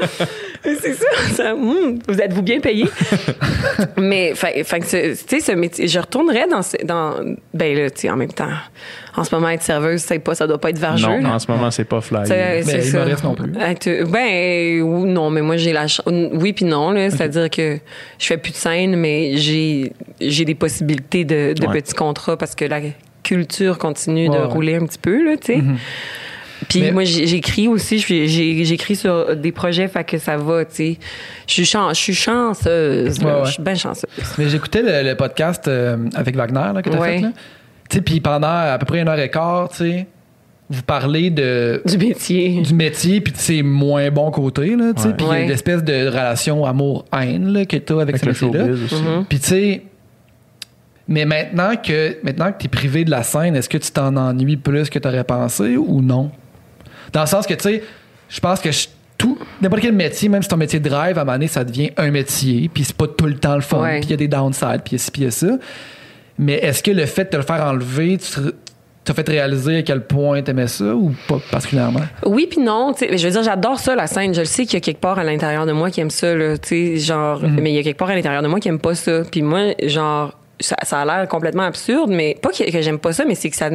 C'est 0.81 0.95
ça. 0.95 1.07
ça, 1.35 1.55
hum, 1.55 1.99
vous 2.09 2.19
êtes-vous 2.21 2.43
bien 2.43 2.61
payé? 2.61 2.87
Mais, 3.99 4.33
tu 4.35 4.65
sais, 4.85 5.15
ce 5.41 5.53
métier, 5.53 5.89
je 5.89 5.99
retournerais 5.99 6.47
dans, 6.49 6.63
ce- 6.63 6.83
dans 6.85 7.15
ben 7.53 7.77
là, 7.77 7.91
tu 7.91 8.03
sais, 8.03 8.11
en 8.11 8.17
même 8.17 8.33
temps, 8.33 8.49
en 9.17 9.25
ce 9.25 9.35
moment, 9.35 9.49
être 9.51 9.63
serveuse, 9.63 10.01
c'est 10.01 10.19
pas, 10.19 10.35
ça 10.35 10.47
doit 10.47 10.59
pas 10.61 10.71
être 10.71 10.79
vergeux. 10.79 11.07
Non, 11.07 11.21
là. 11.21 11.35
en 11.35 11.39
ce 11.39 11.51
moment, 11.51 11.71
c'est 11.71 11.85
pas 11.85 12.01
fly. 12.01 12.21
Mais 12.29 12.63
humoriste 12.89 13.25
non 13.25 13.35
plus. 13.35 13.53
Ben, 14.11 14.83
non, 15.07 15.31
mais 15.31 15.43
moi, 15.43 15.57
j'ai 15.57 15.73
la 15.73 15.87
chance. 15.87 16.07
Oui, 16.07 16.53
puis 16.53 16.65
non, 16.65 16.91
là. 16.91 17.11
C'est-à-dire 17.11 17.51
que 17.51 17.79
je 18.19 18.27
fais 18.27 18.39
plus 18.39 18.53
de 18.53 18.57
scène, 18.57 18.97
mais 18.97 19.37
j'ai, 19.37 19.93
j'ai 20.21 20.45
des 20.45 20.55
possibilités 20.55 21.25
de, 21.25 21.53
de 21.53 21.67
Ouais. 21.67 21.81
petits 21.81 21.95
contrats 21.95 22.37
parce 22.37 22.55
que 22.55 22.65
la 22.65 22.81
culture 23.23 23.79
continue 23.79 24.29
Ouais, 24.29 24.37
de 24.37 24.41
ouais. 24.43 24.49
rouler 24.53 24.75
un 24.77 24.87
petit 24.87 24.99
peu, 24.99 25.25
là, 25.25 25.37
tu 25.37 25.55
sais. 25.55 25.61
Puis 26.69 26.81
Mais- 26.81 26.93
moi, 26.93 27.05
j'écris 27.05 27.69
aussi, 27.69 27.99
j'écris 27.99 28.97
sur 28.97 29.37
des 29.37 29.53
projets, 29.53 29.89
fait 29.89 30.05
que 30.05 30.19
ça 30.19 30.37
va, 30.37 30.65
tu 30.65 30.75
sais. 30.75 30.99
Je 31.47 31.53
suis 31.53 31.65
chan- 31.65 31.91
je 31.91 31.95
suis 32.01 32.15
chanceuse, 32.15 33.21
là. 33.23 33.27
Ouais, 33.27 33.41
ouais. 33.41 33.47
Je 33.47 33.53
suis 33.53 33.63
bien 33.63 33.75
chanceuse. 33.75 34.09
Mais 34.39 34.49
j'écoutais 34.49 34.83
le, 34.83 35.09
le 35.11 35.17
podcast 35.17 35.67
euh, 35.69 35.97
avec 36.15 36.37
Wagner 36.37 36.73
là, 36.75 36.83
que 36.83 36.91
tu 36.91 36.97
as 36.97 37.01
Ouais. 37.01 37.17
fait. 37.19 37.23
là. 37.23 37.33
Tu 37.91 37.97
sais, 37.97 38.03
puis 38.03 38.21
pendant 38.21 38.49
à 38.49 38.77
peu 38.79 38.87
près 38.87 39.01
une 39.01 39.09
heure 39.09 39.19
et 39.19 39.31
quart, 39.31 39.69
tu 39.69 39.77
sais, 39.77 40.07
vous 40.71 40.83
parlez 40.83 41.29
de, 41.31 41.83
Du 41.85 41.99
métier. 41.99 42.63
du 42.63 42.73
métier 42.75 43.21
puis 43.21 43.33
de 43.35 43.37
ses 43.39 43.63
moins 43.63 44.11
bons 44.11 44.31
côtés, 44.31 44.75
là, 44.77 44.93
tu 44.97 45.03
sais, 45.03 45.13
puis 45.13 45.27
l'espèce 45.47 45.85
de 45.85 46.07
relation 46.07 46.65
amour-haine 46.65 47.53
là, 47.53 47.67
que 47.67 47.77
tu 47.77 47.93
as 47.93 48.01
avec, 48.01 48.17
Avec 48.23 48.37
ce 48.37 48.45
métier-là. 48.47 48.67
Mhm. 48.69 49.25
Puis 49.29 49.39
tu 49.39 49.47
sais, 49.49 49.83
mais 51.07 51.27
maintenant 51.27 51.75
que 51.77 52.17
maintenant 52.25 52.51
que 52.51 52.59
tu 52.59 52.65
es 52.65 52.69
privé 52.69 53.05
de 53.05 53.11
la 53.11 53.23
scène, 53.23 53.55
est-ce 53.57 53.69
que 53.69 53.77
tu 53.77 53.91
t'en 53.91 54.17
ennuies 54.17 54.57
plus 54.57 54.89
que 54.89 54.99
tu 54.99 55.07
aurais 55.07 55.25
pensé 55.25 55.77
ou 55.77 56.01
non? 56.01 56.31
Dans 57.13 57.21
le 57.23 57.27
sens 57.27 57.47
que, 57.47 57.55
tu 57.55 57.63
sais, 57.63 57.83
je 58.29 58.41
pense 58.41 58.61
que 58.61 58.71
je- 58.73 58.89
tout, 59.17 59.39
n'importe 59.63 59.83
quel 59.83 59.93
métier, 59.95 60.29
même 60.29 60.43
si 60.43 60.49
ton 60.49 60.57
métier 60.57 60.81
de 60.81 60.91
rêve, 60.91 61.17
à 61.19 61.23
un 61.23 61.25
moment 61.25 61.37
donné, 61.37 61.47
ça 61.49 61.63
devient 61.65 61.91
un 61.97 62.11
métier, 62.11 62.69
puis 62.73 62.85
c'est 62.85 62.97
pas 62.97 63.07
tout 63.07 63.27
le 63.27 63.37
temps 63.37 63.55
le 63.55 63.61
fun, 63.61 63.81
Ouais. 63.81 64.01
puis 64.01 64.09
il 64.09 64.11
y 64.11 64.15
a 64.15 64.17
des 64.17 64.29
downsides, 64.29 64.83
puis 64.85 64.97
il 65.17 65.23
y 65.23 65.27
a 65.27 65.31
ça. 65.31 65.47
Mais 66.39 66.55
est-ce 66.55 66.83
que 66.83 66.91
le 66.91 67.07
fait 67.07 67.25
de 67.25 67.29
te 67.31 67.37
le 67.37 67.43
faire 67.45 67.65
enlever, 67.65 68.19
tu 68.19 68.41
t'as 69.05 69.13
fait 69.13 69.29
réaliser 69.29 69.77
à 69.79 69.83
quel 69.83 70.01
point 70.07 70.41
t'aimais 70.43 70.67
ça 70.67 70.95
ou 70.97 71.15
pas 71.29 71.39
particulièrement? 71.51 72.01
Oui 72.25 72.47
puis 72.51 72.59
non, 72.61 72.93
tu 72.95 73.07
sais, 73.07 73.19
je 73.19 73.25
veux 73.27 73.33
dire 73.33 73.43
j'adore 73.43 73.79
ça 73.79 73.95
la 73.95 74.07
scène, 74.07 74.35
je 74.35 74.41
le 74.41 74.47
sais 74.47 74.65
qu'il 74.65 74.75
y 74.75 74.77
a 74.79 74.81
quelque 74.81 75.01
part 75.01 75.19
à 75.19 75.25
l'intérieur 75.25 75.67
de 75.67 75.73
moi 75.73 75.91
qui 75.91 76.01
aime 76.01 76.09
ça 76.11 76.35
là, 76.35 76.57
tu 76.57 76.69
sais, 76.69 76.97
genre 76.97 77.43
mais 77.43 77.71
il 77.71 77.77
y 77.77 77.79
a 77.79 77.83
quelque 77.83 77.99
part 77.99 78.09
à 78.09 78.15
l'intérieur 78.15 78.43
de 78.43 78.49
moi 78.49 78.61
qui 78.61 78.69
aime 78.69 78.79
pas 78.81 78.95
ça. 78.95 79.21
Puis 79.31 79.43
moi 79.43 79.75
genre 79.83 80.33
ça, 80.61 80.77
ça 80.83 81.01
a 81.01 81.05
l'air 81.05 81.29
complètement 81.29 81.65
absurde, 81.65 82.11
mais 82.11 82.37
pas 82.41 82.51
que, 82.51 82.65
j'aime 82.83 82.99
pas 82.99 83.13
ça, 83.13 83.25
mais 83.25 83.35
c'est 83.35 83.51
que 83.51 83.57
ça, 83.57 83.71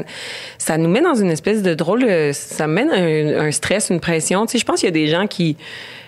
ça 0.57 0.77
nous 0.77 0.89
met 0.89 1.01
dans 1.01 1.15
une 1.15 1.31
espèce 1.31 1.61
de 1.61 1.73
drôle, 1.73 2.03
de- 2.05 2.31
ça 2.33 2.67
mène 2.67 2.89
un, 2.89 3.47
un 3.47 3.51
stress, 3.51 3.89
une 3.89 3.99
pression. 3.99 4.45
Tu 4.45 4.53
sais, 4.53 4.57
je 4.59 4.65
pense 4.65 4.79
qu'il 4.79 4.87
y 4.87 4.89
a 4.89 4.91
des 4.91 5.07
gens 5.07 5.27
qui 5.27 5.57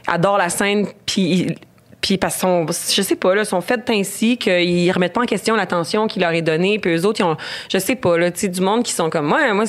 adorent 0.08 0.38
la 0.38 0.50
scène, 0.50 0.88
puis 1.06 1.56
puis 2.02 2.18
parce 2.18 2.36
sont, 2.36 2.66
je 2.68 3.02
sais 3.02 3.16
pas, 3.16 3.36
là, 3.36 3.46
sont 3.46 3.62
faits 3.62 3.90
ainsi 3.90 4.38
qu'ils 4.38 4.92
remettent 4.92 5.14
pas 5.14 5.22
en 5.22 5.26
question 5.26 5.56
l'attention 5.56 6.08
qui 6.08 6.20
leur 6.20 6.32
est 6.32 6.42
donnée, 6.42 6.80
puis 6.80 6.96
eux 6.96 7.06
autres, 7.06 7.22
ils 7.22 7.24
ont, 7.24 7.38
je 7.72 7.78
sais 7.78 7.96
pas, 7.96 8.18
là, 8.18 8.32
tu 8.32 8.42
sais, 8.42 8.48
du 8.48 8.60
monde 8.60 8.84
qui 8.84 8.92
sont 8.92 9.10
comme, 9.10 9.28
moi, 9.28 9.54
moi, 9.54 9.66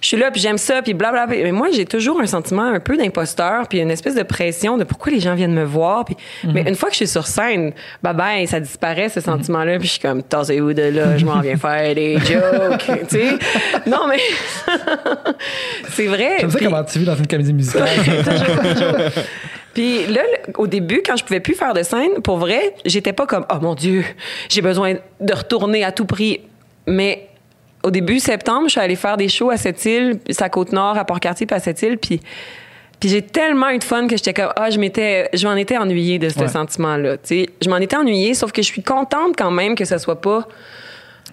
je 0.00 0.06
suis 0.08 0.16
là, 0.16 0.32
puis 0.32 0.40
j'aime 0.40 0.58
ça, 0.58 0.82
puis 0.82 0.92
blablabla. 0.92 1.36
Mais 1.42 1.52
moi, 1.52 1.68
j'ai 1.72 1.86
toujours 1.86 2.20
un 2.20 2.26
sentiment 2.26 2.64
un 2.64 2.80
peu 2.80 2.96
d'imposteur, 2.96 3.68
puis 3.68 3.78
une 3.78 3.92
espèce 3.92 4.16
de 4.16 4.24
pression 4.24 4.76
de 4.76 4.84
pourquoi 4.84 5.12
les 5.12 5.20
gens 5.20 5.36
viennent 5.36 5.54
me 5.54 5.64
voir, 5.64 6.04
puis, 6.04 6.16
mais 6.44 6.62
une 6.62 6.74
fois 6.74 6.88
que 6.88 6.94
je 6.94 7.04
suis 7.04 7.08
sur 7.08 7.28
scène, 7.28 7.72
bye 8.02 8.14
bye, 8.14 8.46
ça 8.48 8.58
disparaît, 8.58 9.08
ce 9.08 9.20
sentiment-là, 9.20 9.78
puis 9.78 9.86
je 9.86 9.92
suis 9.92 10.00
comme, 10.00 10.22
tassez-vous 10.22 10.74
de 10.74 10.82
là, 10.82 11.16
je 11.16 11.24
m'en 11.24 11.40
viens 11.40 11.56
faire 11.56 11.94
des 11.94 12.18
jokes, 12.18 13.08
tu 13.08 13.18
sais. 13.18 13.38
Non, 13.86 14.08
mais, 14.08 14.18
c'est 15.90 16.06
vrai. 16.06 16.38
J'aime 16.40 16.50
ça 16.50 16.58
comment 16.58 16.82
tu 16.82 16.98
vis 16.98 17.04
dans 17.04 17.16
une 17.16 17.26
comédie 17.28 17.52
musicale. 17.52 17.88
toujours, 18.04 18.74
toujours. 18.74 19.22
Puis 19.74 20.06
là, 20.06 20.22
au 20.58 20.66
début, 20.66 21.02
quand 21.04 21.16
je 21.16 21.24
pouvais 21.24 21.40
plus 21.40 21.54
faire 21.54 21.72
de 21.74 21.82
scène, 21.82 22.20
pour 22.22 22.36
vrai, 22.36 22.74
j'étais 22.84 23.12
pas 23.12 23.26
comme, 23.26 23.46
oh 23.50 23.56
mon 23.60 23.74
Dieu, 23.74 24.04
j'ai 24.48 24.60
besoin 24.62 24.94
de 25.20 25.32
retourner 25.34 25.82
à 25.84 25.92
tout 25.92 26.04
prix. 26.04 26.40
Mais 26.86 27.28
au 27.82 27.90
début 27.90 28.18
septembre, 28.20 28.64
je 28.66 28.72
suis 28.72 28.80
allée 28.80 28.96
faire 28.96 29.16
des 29.16 29.28
shows 29.28 29.50
à 29.50 29.56
puis 29.56 30.20
c'est 30.30 30.42
à 30.42 30.48
Côte-Nord, 30.48 30.98
à 30.98 31.04
Port-Cartier, 31.04 31.46
puis 31.46 31.56
à 31.56 31.60
Sept-Îles, 31.60 31.98
puis 31.98 32.20
puis 33.00 33.08
j'ai 33.08 33.22
tellement 33.22 33.70
eu 33.70 33.78
de 33.78 33.82
fun 33.84 34.06
que 34.06 34.16
j'étais 34.16 34.32
comme 34.32 34.52
ah 34.54 34.70
je 34.70 34.78
m'étais 34.78 35.28
je 35.34 35.44
m'en 35.48 35.56
étais 35.56 35.76
ennuyée 35.76 36.20
de 36.20 36.28
ce 36.28 36.38
Ouais. 36.38 36.46
sentiment 36.46 36.96
là 36.96 37.16
tu 37.16 37.22
sais 37.24 37.50
je 37.60 37.68
m'en 37.68 37.78
étais 37.78 37.96
ennuyée 37.96 38.32
sauf 38.34 38.52
que 38.52 38.62
je 38.62 38.66
suis 38.68 38.84
contente 38.84 39.34
quand 39.36 39.50
même 39.50 39.74
que 39.74 39.84
ça 39.84 39.98
soit 39.98 40.20
pas 40.20 40.46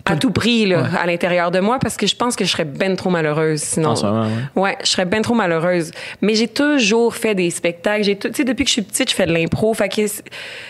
à 0.05 0.15
tout 0.15 0.31
prix 0.31 0.65
là, 0.65 0.81
Ouais. 0.81 0.87
à 1.01 1.05
l'intérieur 1.05 1.51
de 1.51 1.59
moi 1.59 1.77
parce 1.79 1.95
que 1.97 2.07
je 2.07 2.15
pense 2.15 2.35
que 2.35 2.43
je 2.45 2.49
serais 2.51 2.65
ben 2.65 2.95
trop 2.95 3.09
malheureuse 3.09 3.61
sinon 3.61 3.93
moment, 4.01 4.27
ouais. 4.55 4.61
Ouais, 4.61 4.77
je 4.83 4.87
serais 4.89 5.05
bien 5.05 5.21
trop 5.21 5.33
malheureuse. 5.35 5.91
Mais 6.21 6.33
j'ai 6.35 6.47
toujours 6.47 7.13
fait 7.15 7.35
des 7.35 7.49
spectacles. 7.51 8.03
J'ai 8.03 8.17
tu 8.17 8.29
sais, 8.33 8.43
depuis 8.43 8.63
que 8.63 8.69
je 8.69 8.73
suis 8.73 8.81
petite, 8.81 9.09
je 9.11 9.15
fais 9.15 9.25
de 9.27 9.33
l'impro. 9.33 9.73
Fait 9.73 9.89
que 9.89 10.07
c'est- 10.07 10.23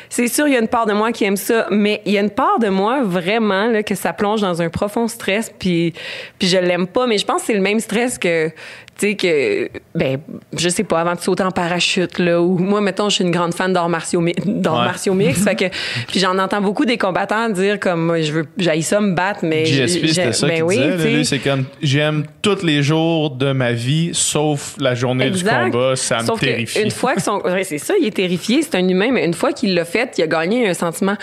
c'est 0.10 0.27
sûr, 0.27 0.47
il 0.47 0.53
y 0.53 0.57
a 0.57 0.60
une 0.60 0.68
part 0.68 0.85
de 0.85 0.93
moi 0.93 1.11
qui 1.11 1.23
aime 1.26 1.38
ça, 1.38 1.68
mais 1.72 2.01
il 2.06 2.11
y 2.14 2.18
a 2.18 2.22
une 2.22 2.30
part 2.31 2.60
de 2.60 2.68
moi 2.69 3.01
vraiment 3.03 3.68
là 3.68 3.84
que 3.84 3.95
ça 3.95 4.11
plonge 4.14 4.41
dans 4.41 4.61
un 4.61 4.69
profond 4.69 5.07
stress. 5.07 5.51
Puis, 5.57 5.93
puis 6.38 6.47
je 6.47 6.57
l'aime 6.57 6.88
pas. 6.88 7.07
Mais 7.07 7.18
je 7.18 7.26
pense 7.26 7.41
que 7.41 7.47
c'est 7.47 7.53
le 7.53 7.61
même 7.61 7.80
stress 7.80 8.18
que, 8.18 8.51
tu 9.00 9.08
sais 9.12 9.16
que, 9.16 9.70
ben, 9.96 10.18
je 10.58 10.68
sais 10.70 10.84
pas, 10.84 11.00
avant 11.02 11.16
de 11.16 11.20
sauter 11.22 11.44
en 11.44 11.52
parachute 11.52 12.20
là. 12.20 12.42
Ou 12.42 12.58
moi, 12.58 12.82
mettons, 12.82 13.10
je 13.10 13.16
suis 13.16 13.24
une 13.24 13.32
grande 13.32 13.54
fan 13.54 13.72
d'arts 13.72 13.90
martiaux, 13.90 14.22
d'arts 14.46 14.80
Ouais. 14.80 14.86
martiaux 14.86 15.14
mix. 15.14 15.42
fait 15.44 15.56
que, 15.56 15.66
puis 16.08 16.20
j'en 16.20 16.38
entends 16.38 16.62
beaucoup 16.62 16.86
des 16.86 16.98
combattants 16.98 17.50
dire 17.50 17.80
comme, 17.80 18.06
moi, 18.06 18.22
je 18.22 18.32
veux, 18.32 18.46
j'aille 18.58 18.84
ça 18.84 19.00
me 19.00 19.14
battre, 19.14 19.40
mais 19.44 19.66
GSP, 19.66 20.08
c'était 20.08 20.34
ça 20.34 20.48
ben 20.48 20.64
oui, 20.64 21.26
c'est 21.26 21.40
comme, 21.40 21.66
j'aime 21.82 22.26
tous 22.42 22.64
les 22.64 22.84
jours 22.84 23.32
de 23.32 23.52
ma 23.54 23.72
vie, 23.72 24.10
sauf 24.14 24.76
la 24.80 24.96
journée 24.96 25.28
Exact. 25.28 25.66
du 25.66 25.72
combat. 25.72 25.96
Ça 25.96 26.20
me 26.22 26.26
Sauf 26.26 26.40
terrifie. 26.40 26.82
Une 26.82 26.92
fois 26.92 27.16
que 27.16 27.22
son, 27.22 27.40
ouais, 27.42 27.64
c'est 27.64 27.78
ça, 27.78 27.94
il 28.00 28.08
est 28.08 28.12
terrifié, 28.16 28.62
c'est 28.62 28.76
un 28.76 28.88
humain, 28.88 29.10
mais 29.12 29.26
une 29.26 29.34
fois 29.34 29.54
qu'il 29.54 29.74
l'a 29.74 29.86
fait, 29.86 30.14
il 30.18 30.24
a 30.24 30.28
gagné 30.28 30.68
un 30.68 30.74
sentiment 30.74 31.16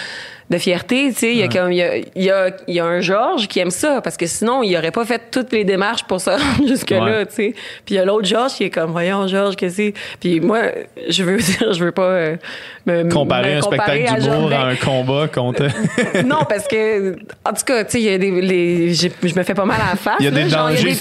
de 0.51 0.59
fierté. 0.59 1.09
Tu 1.09 1.15
sais, 1.15 1.33
il 1.33 1.39
y 1.39 1.43
a 1.43 1.49
comme, 1.49 1.73
il 1.73 1.79
y 1.79 1.83
a, 1.83 1.97
il 1.97 2.23
y 2.23 2.31
a, 2.31 2.57
il 2.69 2.75
y 2.75 2.81
a 2.81 2.85
un 2.85 3.01
Georges 3.01 3.49
qui 3.49 3.59
aime 3.59 3.71
ça 3.71 4.01
parce 4.01 4.17
que 4.17 4.27
sinon, 4.27 4.63
il 4.63 4.77
aurait 4.77 4.91
pas 4.91 5.05
fait 5.05 5.23
toutes 5.31 5.53
les 5.53 5.65
démarches 5.65 6.05
pour 6.05 6.21
se 6.21 6.31
rendre 6.59 6.67
jusque 6.67 6.91
là. 6.91 7.05
Ouais. 7.05 7.27
Tu 7.27 7.35
sais, 7.35 7.55
puis 7.85 7.95
il 7.95 7.99
y 7.99 7.99
a 7.99 8.05
l'autre 8.05 8.27
Georges 8.27 8.55
qui 8.55 8.65
est 8.65 8.71
comme, 8.71 8.93
voyons 8.93 9.27
Georges, 9.27 9.57
que 9.57 9.69
c'est? 9.69 9.95
Puis 10.21 10.41
moi, 10.41 10.63
je 11.09 11.23
veux 11.23 11.37
dire, 11.39 11.73
je 11.73 11.85
veux 11.85 11.93
pas 11.93 12.03
euh, 12.03 12.37
me 12.87 13.11
Comparer 13.11 13.55
me 13.55 13.59
un 13.59 13.61
comparer 13.61 14.07
spectacle 14.07 14.23
d'humour 14.23 14.53
à 14.53 14.67
un 14.67 14.77
combat 14.77 15.29
contre. 15.29 15.65
non, 16.25 16.45
parce 16.49 16.69
que, 16.69 17.17
en 17.45 17.53
tout 17.53 17.65
cas, 17.67 17.85
tu 17.85 17.91
sais, 17.93 18.01
il 18.01 18.05
y 18.05 18.15
a 18.15 18.19
des, 18.19 18.31
les- 18.41 18.95
je 18.95 19.35
me 19.35 19.43
fais 19.43 19.55
pas 19.55 19.65
mal 19.65 19.79
à 19.85 19.91
la 19.91 19.97
face. 19.97 20.17
Il 20.21 20.25
y 20.25 20.29
a 20.29 20.31
des 20.31 20.45
dangers 20.45 20.95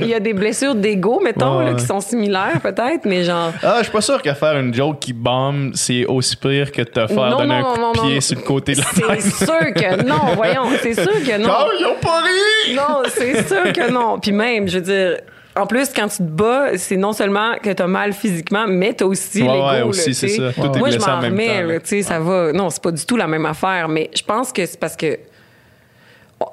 il 0.00 0.06
y 0.08 0.14
a 0.14 0.20
des- 0.20 0.32
blessures 0.32 0.74
d'ego, 0.74 1.20
mettons, 1.22 1.58
Ouais, 1.58 1.64
là, 1.66 1.74
qui 1.74 1.84
sont 1.84 2.00
similaires, 2.00 2.60
peut-être, 2.62 3.04
mais 3.04 3.22
genre. 3.24 3.52
Ah, 3.62 3.76
je 3.78 3.84
suis 3.84 3.92
pas 3.92 4.00
sûr 4.00 4.20
que 4.22 4.32
faire 4.32 4.58
une 4.58 4.72
joke 4.74 4.98
qui 5.00 5.12
bombe, 5.12 5.70
c'est 5.74 6.04
aussi 6.06 6.36
pire 6.36 6.72
que 6.72 6.82
de 6.82 6.86
te 6.88 7.06
faire 7.06 7.16
Non, 7.30 7.38
donner 7.38 7.60
non, 7.60 7.68
un 7.70 7.74
coup 7.74 7.80
non, 7.80 7.92
de 7.92 7.96
non, 7.98 8.02
pied 8.04 8.14
non. 8.16 8.20
sur 8.20 8.36
le 8.36 8.42
côté 8.42 8.72
de 8.74 8.80
la 8.80 9.20
C'est 9.20 9.44
sûr 9.44 9.74
que 9.74 10.02
non, 10.04 10.34
voyons, 10.34 10.64
c'est 10.82 10.94
sûr 10.94 11.12
que 11.12 11.38
non. 11.38 11.48
Oh, 11.50 11.70
ils 11.78 11.86
ont 11.86 12.00
pas 12.00 12.20
ri! 12.22 12.74
Non, 12.74 13.02
c'est 13.08 13.46
sûr 13.48 13.72
que 13.72 13.90
non. 13.90 14.18
Puis 14.18 14.32
même, 14.32 14.68
je 14.68 14.78
veux 14.78 14.84
dire, 14.84 15.16
en 15.56 15.66
plus, 15.66 15.88
quand 15.94 16.08
tu 16.08 16.18
te 16.18 16.22
bats, 16.22 16.76
c'est 16.76 16.96
non 16.96 17.12
seulement 17.12 17.54
que 17.62 17.70
t'as 17.70 17.86
mal 17.86 18.12
physiquement, 18.12 18.66
mais 18.68 18.92
t'as 18.92 19.04
aussi 19.06 19.42
Ouais, 19.42 19.48
l'ego. 19.52 19.66
ouais, 19.68 19.82
aussi, 19.82 20.14
c'est 20.14 20.28
ça. 20.28 20.52
Tout 20.52 20.62
est 20.74 20.78
Moi, 20.78 20.90
je 20.90 20.98
m'en 20.98 21.20
remets, 21.20 21.80
tu 21.80 21.86
sais, 21.86 22.02
ça 22.02 22.18
va. 22.20 22.52
Non, 22.52 22.70
c'est 22.70 22.82
pas 22.82 22.92
du 22.92 23.04
tout 23.04 23.16
la 23.16 23.26
même 23.26 23.46
affaire, 23.46 23.88
mais 23.88 24.10
je 24.14 24.22
pense 24.22 24.52
que 24.52 24.64
c'est 24.66 24.78
parce 24.78 24.96
que 24.96 25.18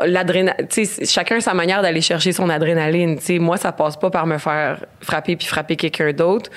l'adrénaline, 0.06 0.66
chacun 1.06 1.42
sa 1.42 1.54
manière 1.54 1.82
d'aller 1.82 2.00
chercher 2.00 2.32
son 2.32 2.50
adrénaline. 2.50 3.20
Moi, 3.40 3.58
ça 3.58 3.72
passe 3.74 3.98
pas 3.98 4.10
par 4.10 4.26
me 4.26 4.38
faire 4.38 4.86
frapper 5.02 5.36
puis 5.36 5.46
frapper 5.46 5.76
quelqu'un 5.76 6.14
d'autre, 6.14 6.50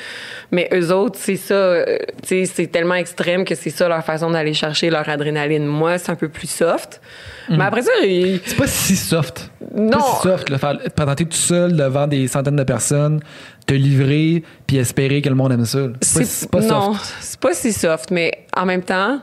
mais 0.53 0.69
eux 0.73 0.93
autres, 0.93 1.19
c'est 1.20 1.36
ça. 1.36 1.55
euh, 1.55 1.98
c'est 2.23 2.70
tellement 2.70 2.94
extrême 2.94 3.44
que 3.44 3.57
c'est 3.57 3.70
ça 3.70 3.89
leur 3.89 4.05
façon 4.05 4.31
d'aller 4.31 4.55
chercher 4.55 4.90
leur 4.90 5.09
adrénaline. 5.09 5.66
Moi, 5.66 5.98
c'est 5.98 6.11
un 6.12 6.15
peu 6.15 6.28
plus 6.28 6.48
soft. 6.48 7.01
Mais 7.48 7.65
après 7.65 7.82
ça, 7.82 7.90
il- 8.05 8.40
C'est 8.44 8.57
pas 8.57 8.66
si 8.69 8.94
soft. 8.97 9.51
Non. 9.74 9.90
Pas 9.90 10.03
si 10.03 10.23
soft, 10.28 10.48
le 10.51 10.59
faire 10.59 10.78
te 10.82 10.89
présenter 10.90 11.24
tout 11.24 11.36
seul 11.36 11.77
devant 11.77 12.07
des 12.07 12.28
centaines 12.28 12.57
de 12.57 12.65
personnes, 12.65 13.20
te 13.66 13.74
livrer, 13.74 14.44
puis 14.69 14.77
espérer 14.78 15.20
que 15.20 15.28
le 15.28 15.35
monde 15.35 15.53
aime 15.53 15.65
ça. 15.65 15.78
C'est 16.01 16.20
pas, 16.20 16.24
c'est 16.24 16.51
pas 16.51 16.61
non, 16.61 16.94
soft. 16.94 17.15
c'est 17.20 17.40
pas 17.40 17.55
si 17.55 17.73
soft, 17.73 18.11
mais 18.12 18.47
en 18.57 18.65
même 18.66 18.82
temps, 18.82 19.20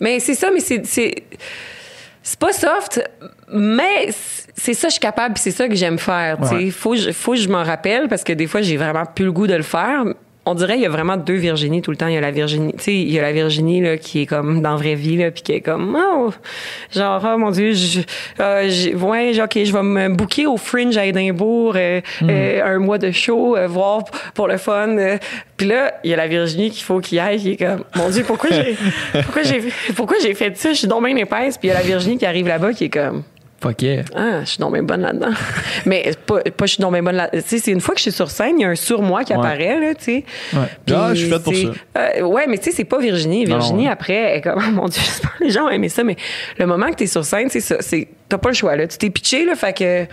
mais 0.00 0.20
c'est 0.20 0.34
ça, 0.34 0.50
mais 0.52 0.60
c'est 0.60 1.14
c'est 2.26 2.38
pas 2.38 2.52
soft, 2.54 3.06
mais 3.52 4.08
c'est 4.56 4.72
ça 4.72 4.86
que 4.86 4.88
je 4.88 4.92
suis 4.94 5.00
capable, 5.00 5.36
c'est 5.36 5.50
ça 5.50 5.68
que 5.68 5.74
j'aime 5.74 5.98
faire. 5.98 6.40
Ouais. 6.40 6.70
Faut 6.70 6.96
faut 7.12 7.32
que 7.32 7.38
je 7.38 7.48
m'en 7.50 7.62
rappelle 7.62 8.08
parce 8.08 8.24
que 8.24 8.32
des 8.32 8.46
fois 8.46 8.62
j'ai 8.62 8.78
vraiment 8.78 9.04
plus 9.04 9.26
le 9.26 9.32
goût 9.32 9.46
de 9.46 9.54
le 9.54 9.62
faire. 9.62 10.04
On 10.46 10.54
dirait 10.54 10.76
il 10.76 10.82
y 10.82 10.86
a 10.86 10.90
vraiment 10.90 11.16
deux 11.16 11.34
Virginie 11.36 11.80
tout 11.82 11.90
le 11.90 11.96
temps. 11.96 12.06
Il 12.08 12.14
y 12.14 12.18
a 12.18 12.20
la 12.20 12.30
Virginie, 12.30 12.72
tu 12.74 12.82
sais, 12.82 12.94
il 12.94 13.10
y 13.10 13.18
a 13.18 13.22
la 13.22 13.32
Virginie 13.32 13.80
là, 13.80 13.96
qui 13.96 14.20
est 14.22 14.26
comme 14.26 14.60
dans 14.60 14.70
la 14.72 14.76
vraie 14.76 14.94
vie 14.94 15.16
là, 15.16 15.30
puis 15.30 15.42
qui 15.42 15.52
est 15.52 15.60
comme 15.60 15.96
oh, 15.98 16.32
genre 16.94 17.26
oh 17.34 17.38
mon 17.38 17.50
dieu, 17.50 17.72
je, 17.72 18.00
euh, 18.40 18.66
j'ai- 18.68 18.94
ouais, 18.94 19.40
ok, 19.42 19.58
je 19.64 19.72
vais 19.72 19.82
me 19.82 20.08
booker 20.10 20.46
au 20.46 20.56
Fringe 20.56 20.96
à 20.96 21.06
Édimbourg 21.06 21.74
euh, 21.76 22.00
euh, 22.22 22.62
un 22.64 22.78
mois 22.78 22.98
de 22.98 23.10
show, 23.10 23.56
euh, 23.56 23.66
voir 23.66 24.04
pour 24.34 24.48
le 24.48 24.56
fun. 24.58 24.88
euh. 24.98 25.18
Puis 25.56 25.66
là, 25.68 25.94
il 26.04 26.10
y 26.10 26.14
a 26.14 26.16
la 26.16 26.26
Virginie 26.26 26.70
qu'il 26.70 26.82
faut 26.84 27.00
qu'il 27.00 27.18
aille, 27.20 27.38
qui 27.38 27.52
est 27.52 27.56
comme 27.56 27.84
mon 27.96 28.08
dieu, 28.10 28.24
pourquoi 28.26 28.50
j'ai, 28.50 28.76
pourquoi 29.22 29.42
j'ai, 29.44 29.62
pourquoi 29.96 30.16
j'ai 30.20 30.34
fait 30.34 30.56
ça? 30.58 30.70
Je 30.72 30.78
suis 30.78 30.88
donc 30.88 31.04
bien 31.06 31.16
épaisse. 31.16 31.56
Puis 31.58 31.68
il 31.68 31.72
y 31.72 31.74
a 31.74 31.78
la 31.78 31.86
Virginie 31.86 32.18
qui 32.18 32.26
arrive 32.26 32.48
là-bas 32.48 32.72
qui 32.72 32.84
est 32.84 32.88
comme 32.90 33.22
Fuck 33.64 33.80
yeah. 33.82 34.02
ah, 34.14 34.40
je 34.40 34.50
suis 34.50 34.58
donc 34.58 34.74
bien 34.74 34.82
bonne 34.82 35.00
là-dedans. 35.00 35.30
Mais 35.86 36.10
pas, 36.26 36.40
pas 36.42 36.66
je 36.66 36.74
suis 36.74 36.82
donc 36.82 36.92
bien 36.92 37.02
bonne 37.02 37.16
là 37.16 37.28
Tu 37.32 37.40
sais, 37.40 37.58
c'est 37.58 37.70
une 37.70 37.80
fois 37.80 37.94
que 37.94 37.98
je 37.98 38.02
suis 38.02 38.12
sur 38.12 38.30
scène, 38.30 38.56
il 38.58 38.62
y 38.62 38.64
a 38.66 38.68
un 38.68 38.74
surmoi 38.74 39.24
qui 39.24 39.32
Ouais. 39.32 39.38
apparaît, 39.38 39.80
là, 39.80 39.94
tu 39.94 40.04
sais. 40.04 40.24
Ouais. 40.52 40.66
Puis 40.84 40.94
Ah, 40.94 41.10
je 41.14 41.20
suis 41.22 41.30
faite 41.30 41.42
pour 41.42 41.54
c'est- 41.54 42.20
euh, 42.20 42.20
ouais, 42.26 42.44
mais 42.46 42.58
tu 42.58 42.64
sais, 42.64 42.70
c'est 42.72 42.84
pas 42.84 42.98
Virginie. 42.98 43.46
Virginie, 43.46 43.88
après, 43.88 44.12
elle 44.14 44.38
est 44.38 44.40
comme, 44.42 44.62
oh 44.64 44.70
mon 44.70 44.84
Dieu, 44.86 45.00
j'espère 45.04 45.36
que 45.38 45.44
les 45.44 45.50
gens 45.50 45.64
ont 45.64 45.70
aimé 45.70 45.88
ça, 45.88 46.04
mais 46.04 46.16
le 46.58 46.66
moment 46.66 46.88
que 46.90 46.96
t'es 46.96 47.06
sur 47.06 47.24
scène, 47.24 47.48
c'est 47.48 47.60
ça. 47.60 47.76
c'est- 47.80 48.08
T'as 48.28 48.38
pas 48.38 48.50
le 48.50 48.54
choix, 48.54 48.76
là. 48.76 48.86
Tu 48.86 48.98
t'es 48.98 49.08
pitché, 49.10 49.44
là, 49.46 49.54
fait 49.56 49.76
que 49.76 50.06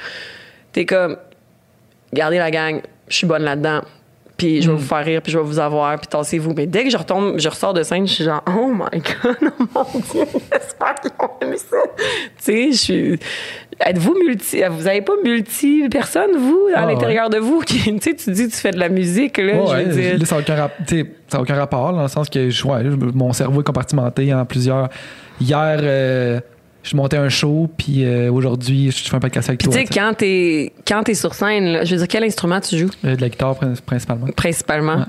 t'es 0.72 0.86
comme, 0.86 1.18
gardez 2.14 2.38
la 2.38 2.52
gang, 2.52 2.82
je 3.10 3.16
suis 3.16 3.28
bonne 3.28 3.44
là-dedans. 3.44 3.82
Puis 4.42 4.58
Mm. 4.58 4.62
je 4.64 4.72
vais 4.72 4.78
vous 4.78 4.84
faire 4.84 5.06
rire, 5.06 5.22
puis 5.22 5.32
je 5.32 5.38
vais 5.38 5.44
vous 5.44 5.60
avoir, 5.60 5.96
puis 6.00 6.08
tassez-vous. 6.08 6.54
Mais 6.58 6.66
dès 6.66 6.84
que 6.84 6.90
je 6.90 6.98
retombe, 6.98 7.38
je 7.38 7.48
ressors 7.48 7.76
de 7.76 7.84
scène, 7.84 8.08
je 8.08 8.14
suis 8.14 8.24
genre, 8.24 8.42
oh 8.48 8.72
my 8.74 9.00
God, 9.00 9.36
oh 9.76 9.82
mon 9.94 10.00
Dieu, 10.00 10.26
j'espère 10.52 10.96
qu'ils 10.96 11.12
ont 11.20 11.30
aimé 11.48 11.58
ça. 11.58 11.78
tu 11.96 12.04
sais, 12.40 12.72
je 12.72 12.78
suis. 12.78 13.20
Êtes-vous 13.80 14.16
multi. 14.26 14.64
Vous 14.70 14.88
avez 14.88 15.02
pas 15.02 15.14
multi 15.24 15.88
personnes, 15.92 16.38
vous, 16.38 16.70
à 16.74 16.80
Ah, 16.82 16.86
l'intérieur 16.88 17.30
de 17.30 17.38
vous? 17.38 17.60
qui- 17.60 17.82
Tu 18.00 18.00
sais, 18.02 18.16
tu 18.16 18.32
dis, 18.32 18.48
tu 18.50 18.56
fais 18.56 18.72
de 18.72 18.80
la 18.80 18.90
musique, 18.90 19.38
là. 19.38 19.54
Je 19.66 19.72
ouais, 19.72 19.84
veux 19.84 19.94
dire. 20.18 20.28
ça 20.28 20.36
n'a 20.38 20.42
aucun, 21.42 21.56
rapport, 21.56 21.94
dans 21.94 22.02
le 22.02 22.08
sens 22.08 22.28
que 22.30 22.50
je- 22.50 22.68
ouais, 22.68 22.84
mon 23.14 23.32
cerveau 23.34 23.62
est 23.62 23.64
compartimenté 23.64 24.34
en 24.34 24.44
plusieurs. 24.46 24.90
Hier, 25.40 25.78
euh, 25.82 26.40
je 26.84 26.96
montais 26.96 27.18
un 27.18 27.30
show, 27.30 27.70
puis 27.78 28.04
euh, 28.06 28.32
aujourd'hui, 28.32 28.92
je 28.92 29.10
fais 29.10 29.16
un 29.16 29.20
podcast 29.20 29.50
avec 29.50 29.60
Puis 29.60 29.70
toi. 29.70 29.78
tu 29.80 29.86
sais, 29.88 29.94
quand 29.94 30.14
t'es 30.18 30.74
quand 30.88 31.04
t'es 31.04 31.14
sur 31.14 31.34
scène, 31.34 31.66
là, 31.74 31.84
je 31.86 31.92
veux 31.92 31.98
dire, 31.98 32.08
quel 32.08 32.24
instrument 32.24 32.60
tu 32.60 32.78
joues? 32.78 32.90
Euh, 33.06 33.16
de 33.16 33.22
la 33.22 33.30
guitare 33.30 33.56
prin- 33.56 33.74
principalement. 33.86 34.28
principalement 34.36 34.96
Ouais. 34.98 35.04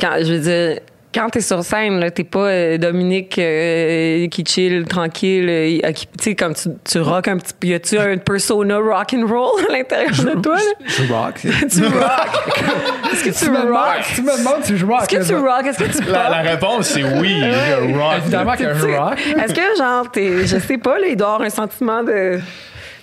Quand 0.00 0.16
je 0.22 0.32
veux 0.32 0.40
dire, 0.40 0.80
quand 1.14 1.28
t'es 1.30 1.40
sur 1.40 1.62
scène, 1.64 2.00
là, 2.00 2.10
t'es 2.10 2.24
pas 2.24 2.46
euh, 2.48 2.78
Dominique 2.78 3.38
euh, 3.38 4.26
qui 4.28 4.44
chill 4.44 4.84
tranquille, 4.86 5.46
euh, 5.48 5.92
qui- 5.92 6.06
tu 6.06 6.24
sais, 6.24 6.34
comme 6.34 6.54
tu, 6.54 6.68
tu 6.84 6.98
rock 7.00 7.28
un 7.28 7.36
petit 7.38 7.52
peu. 7.58 7.66
Y 7.68 7.74
a-tu 7.74 7.98
un 7.98 8.16
persona 8.18 8.78
rock 8.78 9.14
and 9.14 9.26
roll 9.26 9.60
à 9.68 9.72
l'intérieur 9.72 10.10
de 10.12 10.40
toi 10.40 10.56
là? 10.56 10.62
Je 10.86 11.12
rock. 11.12 11.34
Tu 11.70 11.84
rock 11.84 13.12
Est-ce 13.12 13.24
que 13.24 13.30
tu, 13.30 13.44
tu, 13.44 13.50
me 13.50 13.72
rock? 13.72 14.02
tu 14.14 14.22
me 14.22 14.38
demandes 14.38 14.64
si 14.64 14.76
je 14.76 14.86
rock. 14.86 15.12
Est-ce 15.12 15.28
que 15.28 15.34
tu 15.34 15.34
rock? 15.36 15.66
Est-ce 15.66 15.78
que 15.78 16.04
tu 16.04 16.10
La, 16.10 16.28
la 16.30 16.40
réponse, 16.50 16.88
c'est 16.88 17.02
oui. 17.04 17.40
je 17.40 17.98
rock. 17.98 18.14
Évidemment 18.18 18.56
que 18.56 18.74
je 18.74 18.86
rock. 18.96 19.18
Est-ce 19.42 19.54
que 19.54 19.76
genre 19.78 20.10
t'es, 20.10 20.46
je 20.46 20.58
sais 20.58 20.78
pas 20.78 20.98
là, 20.98 21.06
il 21.08 21.16
doit 21.16 21.34
avoir 21.34 21.42
un 21.46 21.50
sentiment 21.50 22.02
de 22.02 22.38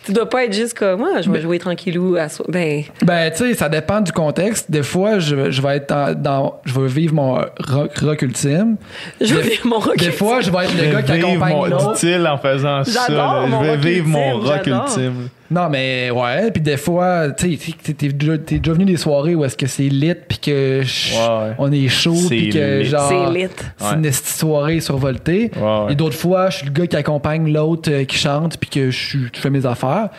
tu 0.09 0.13
dois 0.15 0.29
pas 0.29 0.45
être 0.45 0.53
juste 0.53 0.77
comme 0.77 0.99
moi, 0.99 1.21
je 1.21 1.29
vais 1.29 1.39
jouer 1.41 1.59
tranquillou 1.59 2.15
à 2.17 2.27
so- 2.29 2.43
ben 2.47 2.83
Ben, 3.03 3.31
tu 3.31 3.37
sais, 3.37 3.53
ça 3.53 3.69
dépend 3.69 4.01
du 4.01 4.11
contexte. 4.11 4.69
Des 4.69 4.83
fois, 4.83 5.19
je, 5.19 5.51
je 5.51 5.61
vais 5.61 5.77
être 5.77 5.89
dans, 5.89 6.13
dans- 6.19 6.55
Je 6.65 6.79
vais 6.79 6.87
vivre 6.87 7.13
mon 7.13 7.33
rock, 7.35 7.97
rock 8.01 8.21
ultime. 8.21 8.75
je 9.21 9.33
vais 9.35 9.41
vivre 9.49 9.67
mon 9.67 9.79
rock. 9.79 9.97
Des 9.97 10.11
fois, 10.11 10.41
je 10.41 10.49
vais 10.51 10.65
être 10.65 10.73
le 10.75 10.91
gars 10.91 11.01
qui 11.03 11.11
accompagne 11.11 11.55
mon, 11.55 11.65
l'autre. 11.65 11.93
dit-il 11.93 12.25
en 12.27 12.37
faisant 12.37 12.83
ça. 12.83 13.05
J'adore 13.07 13.33
là. 13.41 13.47
mon 13.47 13.63
Je 13.63 13.69
vais 13.69 13.77
vivre 13.77 14.07
mon 14.07 14.39
rock 14.39 14.65
ultime. 14.67 15.29
Non, 15.51 15.67
mais 15.69 16.11
ouais. 16.11 16.51
Puis 16.51 16.61
des 16.61 16.77
fois, 16.77 17.31
tu 17.31 17.57
sais, 17.57 17.73
t'es- 17.83 17.93
t'es 17.93 18.07
déjà, 18.09 18.37
t'es 18.37 18.59
déjà 18.59 18.73
venu 18.73 18.85
des 18.85 18.97
soirées 18.97 19.33
où 19.35 19.43
est-ce 19.43 19.57
que 19.57 19.65
c'est 19.67 19.83
lit, 19.89 20.13
puis 20.27 20.37
que 20.37 20.81
je- 20.83 21.13
Ouais, 21.15 21.53
on 21.57 21.71
est 21.71 21.87
chaud, 21.87 22.13
puis 22.27 22.49
que 22.49 22.79
lit. 22.79 22.85
genre. 22.85 23.09
C'est 23.09 23.31
lit. 23.39 23.47
C'est 23.77 23.95
une 23.95 24.11
soirée 24.11 24.79
survoltée. 24.79 25.51
Ouais, 25.55 25.61
ouais. 25.85 25.93
Et 25.93 25.95
d'autres 25.95 26.17
fois, 26.17 26.49
je 26.49 26.57
suis 26.57 26.65
le 26.67 26.71
gars 26.71 26.85
qui 26.87 26.95
accompagne 26.95 27.51
l'autre 27.51 27.89
euh, 27.91 28.03
qui 28.05 28.17
chante, 28.17 28.57
puis 28.57 28.69
que 28.69 28.91
je, 28.91 28.97
suis- 28.97 29.27
je 29.33 29.39
fais 29.39 29.49
mes 29.49 29.65
affaires. 29.65 30.09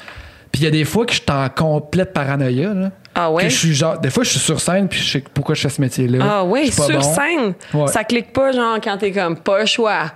Puis 0.53 0.63
il 0.63 0.65
y 0.65 0.69
a 0.69 0.71
des 0.73 0.85
fois 0.85 1.07
que 1.07 1.13
je 1.13 1.21
suis 1.21 1.31
en 1.31 1.49
complète 1.49 2.13
paranoïa. 2.13 2.75
Là. 2.75 2.91
Ah 3.13 3.31
ouais? 3.31 3.43
Que 3.45 3.49
je 3.49 3.57
suis 3.59 3.75
genre, 3.75 3.99
des 3.99 4.09
fois, 4.09 4.23
je 4.23 4.31
suis 4.31 4.39
sur 4.39 4.61
scène, 4.61 4.87
puis 4.89 5.01
je 5.01 5.11
sais 5.13 5.25
pourquoi 5.35 5.57
je 5.57 5.63
fais 5.63 5.69
ce 5.69 5.81
métier-là. 5.81 6.19
Ah 6.23 6.41
Je 6.45 6.49
oui, 6.51 6.67
suis 6.69 6.77
pas 6.81 6.87
sur 6.87 7.01
bon. 7.01 7.15
scène? 7.15 7.55
Ouais. 7.75 7.87
Ça 7.89 8.05
clique 8.05 8.33
pas 8.33 8.53
genre 8.53 8.79
quand 8.83 8.97
t'es 8.99 9.11
comme 9.11 9.37
pas 9.37 9.59
le 9.61 9.67
choix. 9.67 10.13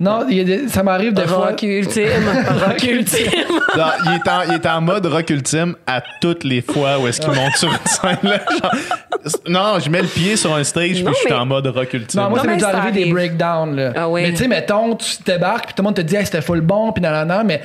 Non, 0.00 0.24
il 0.28 0.38
y 0.38 0.40
a 0.40 0.44
des- 0.44 0.68
ça 0.68 0.82
m'arrive 0.82 1.12
des 1.12 1.26
fois. 1.26 1.48
Rock 1.48 1.62
ultime, 1.62 2.06
rock 2.66 2.82
ultime. 2.82 3.30
Non, 3.76 3.84
il, 4.04 4.12
est 4.12 4.28
en, 4.30 4.42
il 4.48 4.54
est 4.54 4.66
en 4.66 4.80
mode 4.82 5.06
rock 5.06 5.30
ultime 5.30 5.76
à 5.86 6.02
toutes 6.20 6.44
les 6.44 6.60
fois 6.60 6.98
où 6.98 7.06
est-ce 7.06 7.20
qu'il 7.22 7.30
monte 7.32 7.56
sur 7.56 7.68
une 7.70 7.78
scène. 7.86 8.18
Là, 8.22 8.38
genre, 8.50 8.74
non, 9.48 9.78
je 9.78 9.88
mets 9.88 10.02
le 10.02 10.08
pied 10.08 10.36
sur 10.36 10.54
un 10.54 10.62
stage 10.64 11.02
Non, 11.02 11.10
puis 11.10 11.20
je 11.22 11.26
suis 11.28 11.32
en 11.32 11.46
mode 11.46 11.66
rock 11.68 11.92
ultime. 11.94 12.20
Non, 12.20 12.28
moi, 12.28 12.38
Non, 12.38 12.44
ça 12.44 12.50
m'est 12.50 12.56
déjà 12.56 12.68
arrivé 12.68 13.04
des 13.04 13.10
breakdowns. 13.12 13.76
Là. 13.76 13.92
Ah. 13.96 14.08
Mais 14.12 14.30
tu 14.30 14.36
sais, 14.38 14.48
mettons, 14.48 14.94
tu 14.96 15.16
débarques, 15.24 15.66
puis 15.66 15.74
tout 15.74 15.82
le 15.82 15.84
monde 15.86 15.96
te 15.96 16.00
dit, 16.02 16.16
hey, 16.16 16.24
c'était 16.26 16.42
full 16.42 16.60
bon, 16.60 16.92
puis 16.92 17.00
nanana, 17.02 17.42
mais 17.44 17.62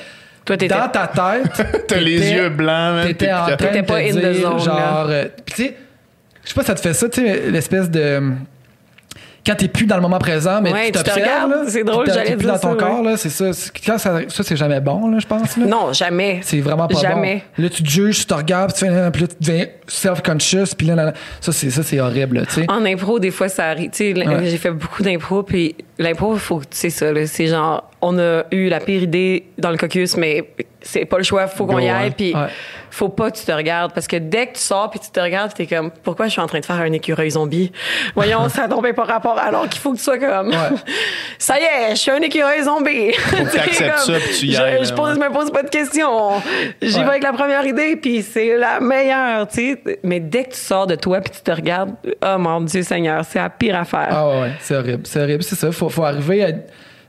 Toi, 0.48 0.58
dans 0.58 0.90
ta 0.90 1.08
tête. 1.08 1.86
T'as 1.88 2.00
les 2.00 2.32
yeux 2.32 2.50
blancs, 2.50 2.96
man. 2.96 3.08
T'étais 3.08 3.32
en 3.32 3.46
train 3.58 3.76
de 3.76 3.82
pas 3.82 4.00
te 4.02 4.10
in 4.10 4.14
the 4.16 4.34
dire, 4.34 4.42
zone, 4.50 4.60
genre, 4.60 5.06
euh, 5.10 5.26
tu 5.46 5.54
sais, 5.64 5.76
je 6.44 6.50
sais 6.50 6.56
pas, 6.56 6.64
ça 6.64 6.74
te 6.74 6.80
fait 6.80 6.94
ça, 6.94 7.10
tu 7.10 7.22
sais, 7.26 7.50
l'espèce 7.52 7.90
de 7.92 8.22
quand 9.46 9.56
t'es 9.56 9.70
plus 9.70 9.86
dans 9.86 9.96
le 9.96 10.02
moment 10.02 10.20
présent, 10.20 10.60
mais 10.62 10.74
Ouais, 10.74 10.92
tu 10.92 10.98
tu 11.00 11.04
te 11.04 11.10
regardes, 11.10 11.70
c'est 11.70 11.86
drôle, 11.86 12.06
j'allais 12.08 12.36
plus 12.36 12.48
dans 12.48 12.60
ton 12.60 12.78
ça, 12.78 12.86
corps, 12.86 13.02
là, 13.02 13.16
c'est 13.16 13.30
ça. 13.30 13.46
Quand 13.86 13.98
ça, 13.98 14.20
ça 14.28 14.44
c'est 14.44 14.58
jamais 14.58 14.82
bon, 14.82 15.10
là, 15.10 15.20
je 15.20 15.26
pense. 15.26 15.56
Là. 15.56 15.66
Non, 15.66 15.94
jamais. 15.94 16.42
C'est 16.44 16.60
vraiment 16.60 16.86
pas 16.88 17.00
Jamais. 17.00 17.44
bon. 17.58 17.64
Là, 17.64 17.70
tu 17.70 17.82
te 17.82 17.90
juges, 17.90 18.20
tu 18.20 18.26
te 18.26 18.34
regardes, 18.34 18.74
puis 18.74 18.86
tu 18.86 18.92
fais, 18.94 19.12
puis 19.12 19.22
là, 19.22 19.28
tu 19.30 19.36
deviens 19.40 19.66
self-conscious, 19.88 20.76
puis 20.78 20.88
là, 20.88 20.96
là, 20.96 21.06
là. 21.06 21.14
ça, 21.40 21.54
c'est 21.54 21.70
ça, 21.70 21.82
c'est 21.82 22.00
horrible, 22.02 22.40
là, 22.40 22.46
tu 22.46 22.56
sais. 22.56 22.66
En 22.70 22.84
impro, 22.86 23.20
des 23.20 23.32
fois, 23.32 23.48
ça 23.48 23.68
arrive. 23.68 23.92
Tu 23.92 24.14
sais, 24.14 24.28
Ouais. 24.28 24.50
j'ai 24.50 24.58
fait 24.58 24.72
beaucoup 24.72 25.02
d'impro, 25.02 25.44
puis 25.44 25.76
l'impro, 25.98 26.36
faut, 26.36 26.62
c'est 26.70 26.90
ça, 26.90 27.14
là, 27.14 27.26
c'est 27.26 27.48
genre, 27.48 27.87
on 28.02 28.18
a 28.20 28.44
eu 28.52 28.70
la 28.70 28.80
pire 28.80 29.02
idée 29.04 29.48
dans 29.58 29.72
le 29.72 29.78
caucus, 29.78 30.18
mais 30.18 30.50
c'est 30.82 31.06
pas 31.06 31.18
le 31.18 31.24
choix, 31.24 31.48
faut 31.48 31.66
qu'on 31.66 31.80
y 31.80 31.90
aille, 31.90 32.12
puis 32.12 32.34
Ouais. 32.36 32.48
faut 32.92 33.10
pas 33.10 33.32
que 33.32 33.38
tu 33.38 33.44
te 33.46 33.52
regardes, 33.52 33.92
parce 33.94 34.08
que 34.08 34.16
dès 34.18 34.48
que 34.48 34.54
tu 34.54 34.62
sors, 34.62 34.90
puis 34.92 35.00
tu 35.00 35.10
te 35.10 35.20
regardes, 35.20 35.54
t'es 35.54 35.66
comme, 35.66 35.90
pourquoi 36.04 36.28
je 36.28 36.32
suis 36.34 36.42
en 36.42 36.46
train 36.48 36.60
de 36.60 36.66
faire 36.66 36.76
un 36.78 36.92
écureuil 36.92 37.32
zombie? 37.32 37.72
Voyons, 38.16 38.48
ça 38.50 38.68
tombe 38.68 38.90
pas 38.94 39.04
rapport, 39.04 39.38
alors 39.40 39.68
qu'il 39.68 39.82
faut 39.82 39.92
que 39.94 39.98
tu 39.98 40.04
sois 40.04 40.20
comme, 40.20 40.52
ça 41.40 41.56
y 41.60 41.64
est, 41.64 41.90
je 41.92 41.96
suis 41.96 42.12
un 42.12 42.22
écureuil 42.22 42.64
zombie. 42.64 43.14
Faut 43.14 43.36
que 43.44 43.52
t'acceptes 43.56 43.98
ça, 44.00 44.14
puis 44.14 44.38
tu 44.40 44.46
y 44.46 44.54
je, 44.54 44.62
ailles, 44.62 44.86
Je 44.86 44.90
là, 44.90 44.96
pose, 44.96 45.18
ouais. 45.18 45.28
me 45.30 45.34
pose 45.34 45.52
pas 45.52 45.64
de 45.64 45.70
questions. 45.70 46.34
J'y 46.82 47.00
vais 47.00 47.06
avec 47.06 47.24
la 47.24 47.34
première 47.34 47.66
idée, 47.66 47.96
puis 47.96 48.22
c'est 48.22 48.58
la 48.58 48.80
meilleure, 48.80 49.48
tu 49.48 49.74
sais. 49.86 50.00
Mais 50.04 50.20
dès 50.20 50.44
que 50.46 50.52
tu 50.52 50.60
sors 50.60 50.86
de 50.88 50.96
toi, 50.96 51.20
puis 51.22 51.34
tu 51.36 51.42
te 51.42 51.52
regardes, 51.52 51.96
oh 52.24 52.38
mon 52.38 52.62
Dieu 52.62 52.84
Seigneur, 52.84 53.26
c'est 53.28 53.40
la 53.40 53.50
pire 53.50 53.76
affaire. 53.78 54.10
Ah 54.12 54.28
ouais, 54.30 54.42
ouais, 54.42 54.52
c'est 54.60 54.76
horrible. 54.76 55.02
C'est 55.06 55.22
horrible, 55.22 55.42
c'est 55.44 55.56
ça. 55.56 55.72
Faut, 55.72 55.90
faut 55.90 56.04
arriver 56.04 56.44
à. 56.46 56.50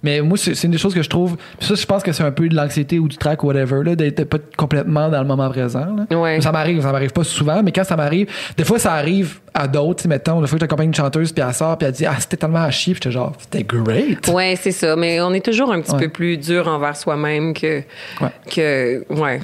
Mais 0.02 0.20
moi, 0.20 0.36
c'est 0.38 0.62
une 0.64 0.70
des 0.70 0.78
choses 0.78 0.94
que 0.94 1.02
je 1.02 1.08
trouve. 1.08 1.36
Ça, 1.60 1.74
je 1.74 1.84
pense 1.86 2.02
que 2.02 2.12
c'est 2.12 2.22
un 2.22 2.30
peu 2.30 2.48
de 2.48 2.54
l'anxiété 2.54 2.98
ou 2.98 3.08
du 3.08 3.16
trac, 3.16 3.42
whatever, 3.42 3.82
là, 3.84 3.96
d'être 3.96 4.24
pas 4.24 4.38
complètement 4.56 5.08
dans 5.08 5.20
le 5.20 5.26
moment 5.26 5.48
présent. 5.50 5.86
là. 6.10 6.16
Ouais. 6.16 6.40
Ça 6.40 6.52
m'arrive, 6.52 6.82
ça 6.82 6.92
m'arrive 6.92 7.12
pas 7.12 7.24
souvent, 7.24 7.62
mais 7.62 7.72
quand 7.72 7.84
ça 7.84 7.96
m'arrive, 7.96 8.28
des 8.56 8.64
fois, 8.64 8.78
ça 8.78 8.92
arrive 8.94 9.40
à 9.54 9.66
d'autres. 9.66 10.06
Mettons, 10.08 10.40
des 10.40 10.46
fois, 10.46 10.58
j'accompagne 10.60 10.88
une 10.88 10.94
chanteuse, 10.94 11.32
puis 11.32 11.42
elle 11.46 11.52
sort, 11.54 11.76
puis 11.78 11.86
elle 11.86 11.92
dit 11.94 12.06
Ah, 12.06 12.14
c'était 12.18 12.36
tellement 12.36 12.62
à 12.62 12.70
chier, 12.70 12.94
puis 12.94 13.00
j'étais 13.02 13.12
genre, 13.12 13.32
c'était 13.38 13.64
great. 13.64 14.28
Ouais, 14.28 14.54
c'est 14.60 14.72
ça. 14.72 14.94
Mais 14.96 15.20
on 15.20 15.32
est 15.32 15.44
toujours 15.44 15.72
un 15.72 15.80
petit 15.80 15.92
Ouais. 15.92 15.98
peu 16.06 16.08
plus 16.08 16.36
dur 16.36 16.68
envers 16.68 16.96
soi-même 16.96 17.54
que, 17.54 17.82
Ouais. 18.20 18.28
que. 18.50 19.04
Ouais. 19.12 19.40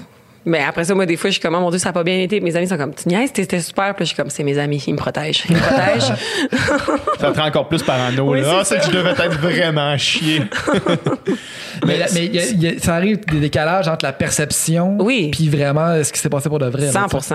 Mais 0.47 0.61
après 0.63 0.85
ça, 0.85 0.95
moi, 0.95 1.07
des 1.07 1.17
fois, 1.17 1.31
je 1.31 1.35
suis 1.35 1.41
comme, 1.43 1.55
oh 1.55 1.61
mon 1.61 1.71
Dieu, 1.71 1.79
ça 1.79 1.89
a 1.89 1.93
pas 1.93 2.03
bien 2.05 2.19
été. 2.19 2.39
Mes 2.41 2.55
amis 2.55 2.69
sont 2.69 2.77
comme, 2.77 2.95
tu 2.95 3.09
niaises, 3.09 3.31
c'était 3.35 3.61
super. 3.61 3.95
Puis 3.95 4.05
je 4.05 4.09
suis 4.09 4.17
comme, 4.17 4.29
c'est 4.29 4.43
mes 4.43 4.59
amis, 4.59 4.83
ils 4.87 4.93
me 4.93 4.99
protègent. 4.99 5.45
Ils 5.49 5.57
me 5.57 5.61
protègent. 5.61 6.13
Ça 7.21 7.33
te 7.33 7.41
rend 7.41 7.47
encore 7.47 7.69
plus 7.69 7.83
parano. 7.83 8.31
Oui, 8.31 8.43
là. 8.43 8.63
c'est 8.63 8.77
Ah, 8.77 8.81
c'est 8.83 8.87
que 8.91 8.93
je 8.95 8.99
devais 8.99 9.11
être 9.13 9.39
vraiment 9.41 9.97
chier. 9.97 10.43
Mais, 11.87 11.99
mais 12.15 12.27
il 12.27 12.35
y 12.35 12.39
a- 12.39 12.47
il 12.47 12.63
y 12.63 12.69
a- 12.69 12.79
ça 12.79 12.95
arrive 12.95 13.19
des 13.27 13.41
décalages 13.41 13.89
entre 13.89 14.05
la 14.05 14.13
perception, 14.13 14.97
Oui. 15.01 15.31
puis 15.33 15.49
vraiment 15.49 16.03
ce 16.05 16.13
qui 16.13 16.19
s'est 16.21 16.29
passé 16.29 16.49
pour 16.49 16.59
de 16.61 16.67
vrai. 16.67 16.83
là, 16.87 16.93
100 16.93 17.09
tu 17.09 17.21
sais. 17.21 17.35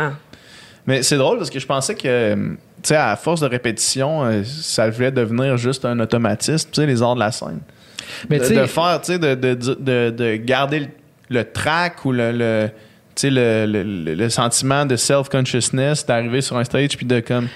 Mais 0.88 1.04
c'est 1.04 1.18
drôle 1.18 1.38
parce 1.38 1.50
que 1.50 1.60
je 1.60 1.68
pensais 1.68 1.94
que, 1.94 2.08
euh, 2.08 2.36
tu 2.36 2.50
sais, 2.84 2.96
à 2.96 3.16
force 3.18 3.42
de 3.42 3.48
répétition, 3.48 4.24
euh, 4.26 4.44
ça 4.46 4.90
devait 4.90 5.12
devenir 5.12 5.58
juste 5.58 5.84
un 5.86 6.00
automatisme, 6.00 6.70
tu 6.72 6.82
sais, 6.82 6.88
les 6.88 7.02
arts 7.04 7.16
de 7.16 7.20
la 7.20 7.32
scène. 7.32 7.60
Mais 8.30 8.40
de, 8.40 8.44
tu 8.46 8.54
sais, 8.56 8.62
de 8.62 8.66
faire, 8.66 9.00
tu 9.04 9.12
sais, 9.14 9.20
de, 9.20 9.36
de, 9.36 9.54
de, 9.56 10.10
de 10.10 10.36
garder 10.38 10.80
le, 10.80 10.88
le 11.30 11.44
track 11.44 12.06
ou 12.06 12.12
le, 12.14 12.32
le, 12.32 12.70
le, 13.28 13.66
le, 13.66 13.84
le- 13.84 14.30
sentiment 14.30 14.86
de 14.86 14.96
self-consciousness 14.96 16.06
d'arriver 16.06 16.42
sur 16.42 16.58
un 16.58 16.64
stage 16.64 16.96
puis 16.96 17.06
de 17.06 17.20
comme. 17.20 17.48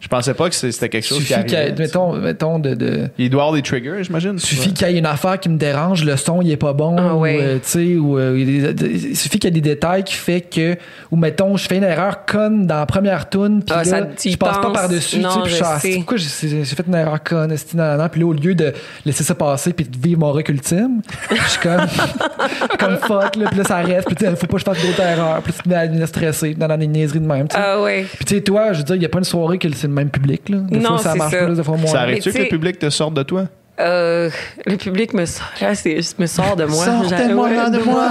Je 0.00 0.08
pensais 0.08 0.32
pas 0.32 0.48
que 0.48 0.54
c'était 0.54 0.88
quelque 0.88 1.06
chose 1.06 1.18
qui 1.18 1.26
suffit 1.26 1.40
qu'il 1.44 1.50
y 1.52 1.54
ait- 1.54 1.58
arrivait. 1.58 1.76
sais. 1.76 1.82
mettons, 1.82 2.12
mettons 2.14 2.58
de, 2.58 2.74
de- 2.74 3.08
Il 3.18 3.28
doit 3.28 3.42
avoir 3.42 3.54
des 3.54 3.60
triggers, 3.62 4.02
j'imagine. 4.02 4.38
suffit 4.38 4.72
qu'il 4.72 4.88
y 4.88 4.94
ait 4.94 4.98
une 4.98 5.04
affaire 5.04 5.38
qui 5.38 5.50
me 5.50 5.58
dérange, 5.58 6.04
le 6.04 6.16
son 6.16 6.40
il 6.40 6.50
est 6.50 6.56
pas 6.56 6.72
bon, 6.72 6.96
Ah 6.98 7.14
ou, 7.14 7.20
ouais. 7.20 7.38
euh, 7.40 7.54
tu 7.56 7.60
sais, 7.68 7.96
ou 7.96 8.18
euh, 8.18 8.34
il 8.38 8.74
des- 8.74 8.88
il 9.10 9.16
suffit 9.16 9.38
qu'il 9.38 9.54
y 9.54 9.58
ait 9.58 9.60
des 9.60 9.68
détails 9.68 10.02
qui 10.04 10.14
fait 10.14 10.40
que, 10.40 10.76
ou 11.10 11.16
mettons, 11.16 11.54
je 11.58 11.66
fais 11.68 11.76
une 11.76 11.84
erreur 11.84 12.24
conne 12.24 12.66
dans 12.66 12.78
la 12.78 12.86
première 12.86 13.28
tune, 13.28 13.62
puis 13.62 13.74
Ah, 13.78 13.84
là, 13.84 14.06
je 14.24 14.36
passe 14.36 14.58
pas 14.58 14.70
par 14.72 14.88
dessus, 14.88 15.16
tu 15.16 15.22
sais, 15.22 15.28
Non, 15.28 15.42
puis 15.42 15.50
je 15.50 15.56
suis 15.56 15.64
ah, 15.66 15.78
pourquoi 15.96 16.16
j'ai 16.16 16.64
fait 16.64 16.86
une 16.86 16.94
erreur 16.94 17.22
conne, 17.22 17.54
puis 17.54 18.20
là 18.20 18.26
au 18.26 18.32
lieu 18.32 18.54
de 18.54 18.72
laisser 19.04 19.22
ça 19.22 19.34
passer 19.34 19.72
puis 19.74 19.84
de 19.84 19.98
vivre 19.98 20.20
mon 20.20 20.32
rock 20.32 20.48
ultime, 20.48 21.02
je 21.30 21.50
suis 21.50 21.60
comme, 21.60 21.86
comme 22.78 22.96
fuck, 22.96 23.36
là, 23.36 23.48
puis 23.50 23.58
là 23.58 23.64
ça 23.64 23.76
reste, 23.82 24.08
puis 24.08 24.26
faut 24.36 24.46
pas 24.46 24.54
que 24.54 24.58
je 24.58 24.64
fasse 24.64 24.82
d'autres 24.82 25.00
erreurs, 25.02 25.42
puis 25.42 25.52
là, 25.52 25.58
tu 25.58 25.62
te 25.90 25.94
mets 25.94 26.02
à 26.02 26.06
stresser 26.06 26.54
dans 26.54 26.78
des 26.78 26.86
niaiseries 26.86 27.20
de 27.20 27.26
même, 27.26 27.48
tu 27.48 27.56
sais. 27.56 27.62
Ah 27.62 27.82
ouais. 27.82 28.06
Puis 28.16 28.24
tu 28.24 28.34
sais, 28.36 28.40
toi, 28.40 28.72
je 28.72 28.78
veux 28.78 28.84
dire, 28.84 28.96
il 28.96 29.02
y 29.02 29.06
a 29.06 29.08
pas 29.10 29.18
une 29.18 29.24
soirée 29.24 29.58
que 29.58 29.68
c'est 29.74 29.89
le 29.90 29.94
même 29.96 30.10
public. 30.10 30.48
Là. 30.48 30.58
Des 30.68 30.78
Non, 30.78 30.88
fois, 30.90 30.98
ça 30.98 31.12
c'est 31.12 31.18
marche 31.18 31.32
ça. 31.32 31.44
plus, 31.46 31.56
des 31.56 31.62
fois 31.62 31.76
moins. 31.76 31.86
Ça 31.90 32.00
arrive-tu 32.00 32.30
Mais 32.30 32.34
que 32.34 32.42
le 32.44 32.48
public 32.48 32.78
te 32.78 32.88
sorte 32.90 33.14
de 33.14 33.22
toi? 33.22 33.44
Euh, 33.78 34.28
le 34.66 34.76
public 34.76 35.14
me 35.14 35.24
sort, 35.24 35.46
là, 35.62 35.74
c'est- 35.74 36.18
me 36.18 36.26
sort 36.26 36.54
de 36.54 36.66
moi. 36.66 36.84
Sortez-moi 36.84 37.48
de 37.70 37.78
ouais, 37.78 37.84
moi! 37.86 38.08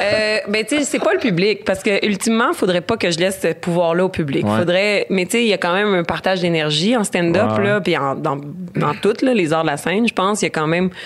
Euh, 0.00 0.38
ben, 0.48 0.64
tu 0.64 0.78
sais, 0.78 0.84
c'est 0.84 0.98
pas 0.98 1.12
le 1.12 1.18
public, 1.18 1.66
parce 1.66 1.82
que 1.82 2.04
ultimement, 2.06 2.54
faudrait 2.54 2.80
pas 2.80 2.96
que 2.96 3.10
je 3.10 3.18
laisse 3.18 3.40
ce 3.42 3.48
pouvoir-là 3.52 4.06
au 4.06 4.08
public. 4.08 4.46
Ouais. 4.46 4.56
Faudrait, 4.58 5.06
mais 5.10 5.26
tu 5.26 5.32
sais, 5.32 5.42
il 5.42 5.48
y 5.48 5.52
a 5.52 5.58
quand 5.58 5.74
même 5.74 5.92
un 5.94 6.02
partage 6.04 6.40
d'énergie 6.40 6.96
en 6.96 7.04
stand-up, 7.04 7.58
Ouais. 7.58 7.64
là, 7.64 7.80
puis 7.82 7.94
en- 7.98 8.14
dans, 8.14 8.36
dans 8.36 8.94
toutes 9.02 9.20
là, 9.20 9.34
les 9.34 9.52
arts 9.52 9.64
de 9.64 9.68
la 9.70 9.76
scène, 9.76 10.08
je 10.08 10.14
pense, 10.14 10.40
il 10.40 10.46
y 10.46 10.48
a 10.48 10.50
quand 10.50 10.66
même, 10.66 10.88
tu 10.88 10.96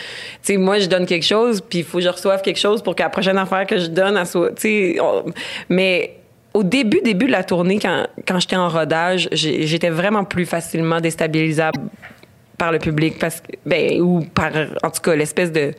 sais, 0.43 0.57
moi, 0.57 0.79
je 0.79 0.87
donne 0.87 1.07
quelque 1.07 1.27
chose, 1.27 1.61
puis 1.61 1.81
il 1.81 1.85
faut 1.85 1.99
que 1.99 2.05
je 2.05 2.09
reçoive 2.11 2.43
quelque 2.43 2.61
chose 2.61 2.81
pour 2.81 2.95
que 2.95 3.03
la 3.03 3.11
prochaine 3.11 3.39
affaire 3.39 3.67
que 3.67 3.77
je 3.79 3.87
donne, 3.89 4.25
soit, 4.25 4.51
tu 4.51 4.95
sais, 4.95 4.97
mais 5.69 6.15
au 6.59 6.65
début, 6.65 7.01
début 7.05 7.27
de 7.27 7.31
la 7.31 7.45
tournée, 7.45 7.79
quand, 7.79 8.09
quand 8.27 8.41
j'étais 8.41 8.57
en 8.57 8.69
rodage, 8.69 9.29
j'étais 9.31 9.91
vraiment 9.91 10.25
plus 10.25 10.45
facilement 10.45 11.01
déstabilisable 11.01 11.79
par 12.57 12.73
le 12.73 12.81
public 12.81 13.17
parce 13.21 13.41
ben 13.65 14.01
ou 14.01 14.23
par 14.35 14.51
en 14.83 14.91
tout 14.91 15.01
cas 15.01 15.15
l'espèce 15.15 15.53
de 15.53 15.71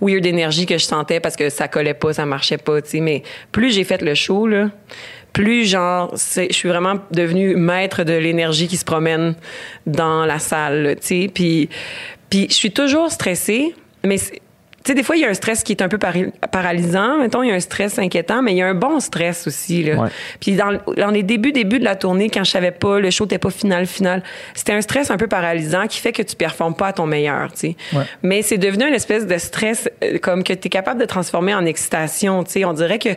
weird 0.00 0.26
énergie 0.26 0.66
que 0.66 0.76
je 0.76 0.84
sentais 0.84 1.20
parce 1.20 1.36
que 1.36 1.48
ça 1.50 1.68
collait 1.68 1.94
pas 1.94 2.12
ça 2.12 2.26
marchait 2.26 2.58
pas 2.58 2.82
tu 2.82 2.90
sais. 2.90 3.00
Mais 3.00 3.22
plus 3.52 3.72
j'ai 3.72 3.84
fait 3.84 4.02
le 4.02 4.16
show 4.16 4.48
là 4.48 4.70
plus 5.32 5.64
genre 5.64 6.12
je 6.16 6.52
suis 6.52 6.68
vraiment 6.68 6.96
devenue 7.12 7.54
maître 7.54 8.02
de 8.02 8.14
l'énergie 8.14 8.66
qui 8.66 8.76
se 8.76 8.84
promène 8.84 9.36
dans 9.86 10.26
la 10.26 10.40
salle 10.40 10.96
tu 11.00 11.06
sais. 11.06 11.30
Puis 11.32 11.68
puis 12.28 12.48
je 12.50 12.54
suis 12.54 12.72
toujours 12.72 13.12
stressée 13.12 13.76
mais 14.02 14.16
sais, 14.86 14.94
des 14.94 15.02
fois, 15.02 15.16
il 15.16 15.22
y 15.22 15.24
a 15.24 15.28
un 15.28 15.34
stress 15.34 15.62
qui 15.62 15.72
est 15.72 15.82
un 15.82 15.88
peu 15.88 15.98
paralysant. 15.98 17.18
Mettons, 17.18 17.42
il 17.42 17.48
y 17.48 17.52
a 17.52 17.54
un 17.54 17.60
stress 17.60 17.98
inquiétant, 17.98 18.42
mais 18.42 18.52
il 18.52 18.58
y 18.58 18.62
a 18.62 18.66
un 18.66 18.74
bon 18.74 19.00
stress 19.00 19.46
aussi. 19.46 19.82
Là. 19.82 19.96
Ouais. 19.96 20.08
Puis 20.40 20.52
dans, 20.52 20.78
dans 20.96 21.10
les 21.10 21.22
débuts, 21.22 21.52
débuts 21.52 21.78
de 21.78 21.84
la 21.84 21.96
tournée, 21.96 22.30
quand 22.30 22.44
je 22.44 22.50
savais 22.50 22.70
pas, 22.70 22.98
le 22.98 23.10
show 23.10 23.24
n'était 23.24 23.38
pas 23.38 23.50
final, 23.50 23.86
final, 23.86 24.22
c'était 24.54 24.72
un 24.72 24.80
stress 24.80 25.10
un 25.10 25.16
peu 25.16 25.26
paralysant 25.26 25.86
qui 25.86 26.00
fait 26.00 26.12
que 26.12 26.22
tu 26.22 26.36
performes 26.36 26.74
pas 26.74 26.88
à 26.88 26.92
ton 26.92 27.06
meilleur, 27.06 27.52
tu 27.52 27.58
sais. 27.58 27.76
Ouais. 27.92 28.04
Mais 28.22 28.42
c'est 28.42 28.58
devenu 28.58 28.86
une 28.86 28.94
espèce 28.94 29.26
de 29.26 29.38
stress 29.38 29.88
euh, 30.02 30.18
comme 30.18 30.44
que 30.44 30.52
tu 30.52 30.66
es 30.66 30.70
capable 30.70 31.00
de 31.00 31.06
transformer 31.06 31.54
en 31.54 31.64
excitation, 31.66 32.44
tu 32.44 32.52
sais. 32.52 32.64
On 32.64 32.72
dirait 32.72 32.98
que 32.98 33.10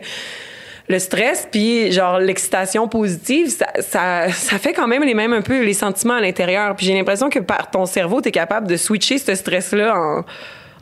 le 0.88 0.98
stress 0.98 1.48
puis 1.50 1.92
genre 1.92 2.18
l'excitation 2.18 2.88
positive 2.88 3.48
ça, 3.48 3.66
ça, 3.78 4.28
ça 4.32 4.58
fait 4.58 4.72
quand 4.72 4.88
même 4.88 5.04
les 5.04 5.14
mêmes 5.14 5.32
un 5.32 5.40
peu 5.40 5.62
les 5.62 5.74
sentiments 5.74 6.14
à 6.14 6.20
l'intérieur 6.20 6.74
puis 6.74 6.84
j'ai 6.84 6.94
l'impression 6.94 7.30
que 7.30 7.38
par 7.38 7.70
ton 7.70 7.86
cerveau 7.86 8.20
tu 8.20 8.30
es 8.30 8.32
capable 8.32 8.66
de 8.66 8.76
switcher 8.76 9.18
ce 9.18 9.36
stress 9.36 9.72
là 9.72 9.94
en 9.96 10.24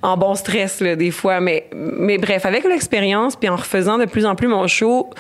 en 0.03 0.17
bon 0.17 0.35
stress 0.35 0.81
là, 0.81 0.97
des 0.97 1.11
fois 1.11 1.41
mais 1.41 1.67
mais 1.75 2.19
bref 2.19 2.47
avec 2.47 2.65
l'expérience 2.65 3.37
puis 3.37 3.49
en 3.49 3.57
refaisant 3.57 3.99
de 3.99 4.05
plus 4.05 4.27
en 4.27 4.35
plus 4.35 4.49
mon 4.49 4.67
show 4.67 5.11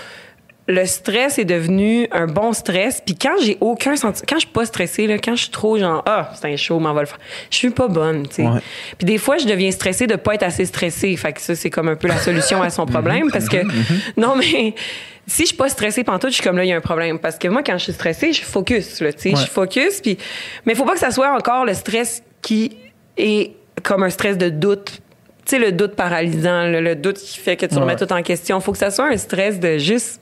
le 0.70 0.84
stress 0.84 1.38
est 1.38 1.46
devenu 1.46 2.06
un 2.12 2.26
bon 2.26 2.52
stress. 2.52 3.02
Puis 3.05 3.16
quand 3.16 3.36
j'ai 3.42 3.56
aucun 3.62 3.96
sentiment, 3.96 4.26
quand 4.28 4.36
je 4.36 4.40
suis 4.40 4.50
pas 4.52 4.66
stressée, 4.66 5.06
là, 5.06 5.16
quand 5.16 5.34
je 5.34 5.44
suis 5.44 5.50
trop 5.50 5.78
genre, 5.78 6.02
ah, 6.05 6.30
c'est 6.34 6.52
un 6.52 6.56
show, 6.56 6.78
m'en 6.78 6.92
va 6.92 7.00
le 7.00 7.06
faire, 7.06 7.18
je 7.50 7.56
suis 7.56 7.70
pas 7.70 7.88
bonne, 7.88 8.28
tu 8.28 8.34
sais. 8.34 8.42
Ouais. 8.42 8.60
Puis 8.98 9.06
des 9.06 9.16
fois, 9.16 9.38
je 9.38 9.46
deviens 9.46 9.70
stressée 9.70 10.06
de 10.06 10.16
pas 10.16 10.34
être 10.34 10.42
assez 10.42 10.66
stressée. 10.66 11.16
Fait 11.16 11.32
que 11.32 11.40
ça, 11.40 11.55
c'est 11.55 11.70
comme 11.70 11.88
un 11.88 11.96
peu 11.96 12.06
la 12.06 12.18
solution 12.18 12.60
à 12.60 12.68
son 12.68 12.84
problème 12.86 13.30
parce 13.32 13.48
que, 13.48 13.56
non, 14.20 14.36
mais 14.36 14.74
si 15.26 15.42
je 15.44 15.46
suis 15.46 15.56
pas 15.56 15.70
stressée 15.70 16.05
pantoute, 16.05 16.30
je 16.30 16.34
suis 16.34 16.44
comme 16.44 16.59
là, 16.59 16.64
il 16.64 16.68
y 16.68 16.72
a 16.74 16.76
un 16.76 16.82
problème. 16.82 17.18
Parce 17.18 17.38
que 17.38 17.48
moi, 17.48 17.62
quand 17.62 17.78
je 17.78 17.84
suis 17.84 17.92
stressée, 17.94 18.34
je 18.34 18.42
focus, 18.42 19.00
là, 19.00 19.10
tu 19.14 19.20
sais. 19.20 19.30
Je 19.30 19.36
Ouais. 19.36 19.46
focus. 19.46 20.02
Puis, 20.02 20.18
mais 20.66 20.74
faut 20.74 20.84
pas 20.84 20.92
que 20.92 21.00
ça 21.00 21.10
soit 21.12 21.34
encore 21.34 21.64
le 21.64 21.72
stress 21.72 22.22
qui 22.42 22.76
est 23.16 23.52
comme 23.82 24.02
un 24.02 24.10
stress 24.10 24.36
de 24.38 24.48
doute. 24.48 25.00
Tu 25.46 25.56
sais, 25.56 25.59
le 25.59 25.72
doute 25.72 25.94
paralysant, 25.94 26.66
le, 26.68 26.80
le 26.80 26.94
doute 26.94 27.16
qui 27.16 27.38
fait 27.38 27.56
que 27.56 27.64
tu 27.66 27.74
Ouais. 27.74 27.80
remets 27.80 27.96
tout 27.96 28.12
en 28.12 28.22
question. 28.22 28.60
Faut 28.60 28.72
que 28.72 28.78
ça 28.78 28.90
soit 28.90 29.06
un 29.09 29.16
stress 29.16 29.59
de 29.59 29.78
juste 29.78 30.20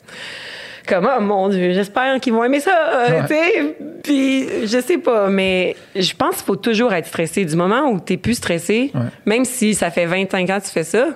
comme 0.89 1.09
oh 1.12 1.20
mon 1.20 1.49
dieu 1.49 1.73
j'espère 1.73 2.20
qu'ils 2.20 2.33
vont 2.33 2.45
aimer 2.45 2.61
ça 2.61 2.70
euh, 2.95 3.20
Ouais. 3.23 3.27
tu 3.27 3.35
sais 3.35 3.77
puis 4.05 4.47
je 4.69 4.81
sais 4.81 4.99
pas 4.99 5.27
mais 5.28 5.74
je 5.97 6.12
pense 6.15 6.37
qu'il 6.37 6.45
faut 6.45 6.55
toujours 6.55 6.93
être 6.95 7.07
stressé 7.09 7.45
du 7.45 7.57
moment 7.57 7.91
où 7.91 7.99
t'es 7.99 8.16
plus 8.16 8.35
stressé 8.35 8.93
Ouais. 8.95 9.01
même 9.24 9.45
si 9.45 9.74
ça 9.74 9.91
fait 9.91 10.07
25 10.07 10.49
ans 10.49 10.61
que 10.61 10.65
tu 10.65 10.70
fais 10.70 10.85
ça 10.85 11.09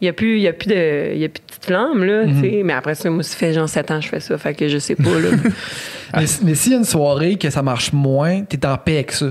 il 0.00 0.04
y 0.04 0.08
a 0.08 0.12
plus 0.12 0.36
il 0.36 0.42
y 0.42 0.46
a 0.46 0.52
plus 0.52 0.68
de 0.68 1.10
il 1.14 1.18
y 1.20 1.24
a 1.24 1.28
plus 1.28 1.40
de 1.40 1.46
petite 1.48 1.64
flamme 1.64 2.04
là 2.04 2.26
tu 2.26 2.40
sais 2.42 2.60
mais 2.62 2.74
après 2.74 2.94
ça 2.94 3.10
moi 3.10 3.24
ça 3.24 3.36
fait 3.36 3.52
genre 3.52 3.68
7 3.68 3.90
ans 3.90 3.98
que 3.98 4.04
je 4.04 4.08
fais 4.08 4.20
ça 4.20 4.38
fait 4.38 4.54
que 4.54 4.68
je 4.68 4.78
sais 4.78 4.94
pas 4.94 5.18
là 5.18 5.30
mais 6.16 6.24
mais 6.44 6.54
s'il 6.54 6.70
y 6.70 6.74
a 6.76 6.78
une 6.78 6.84
soirée 6.84 7.34
que 7.38 7.50
ça 7.50 7.62
marche 7.62 7.92
moins, 7.92 8.42
t'es 8.44 8.64
en 8.64 8.76
paix 8.78 8.94
avec 8.94 9.10
ça. 9.10 9.26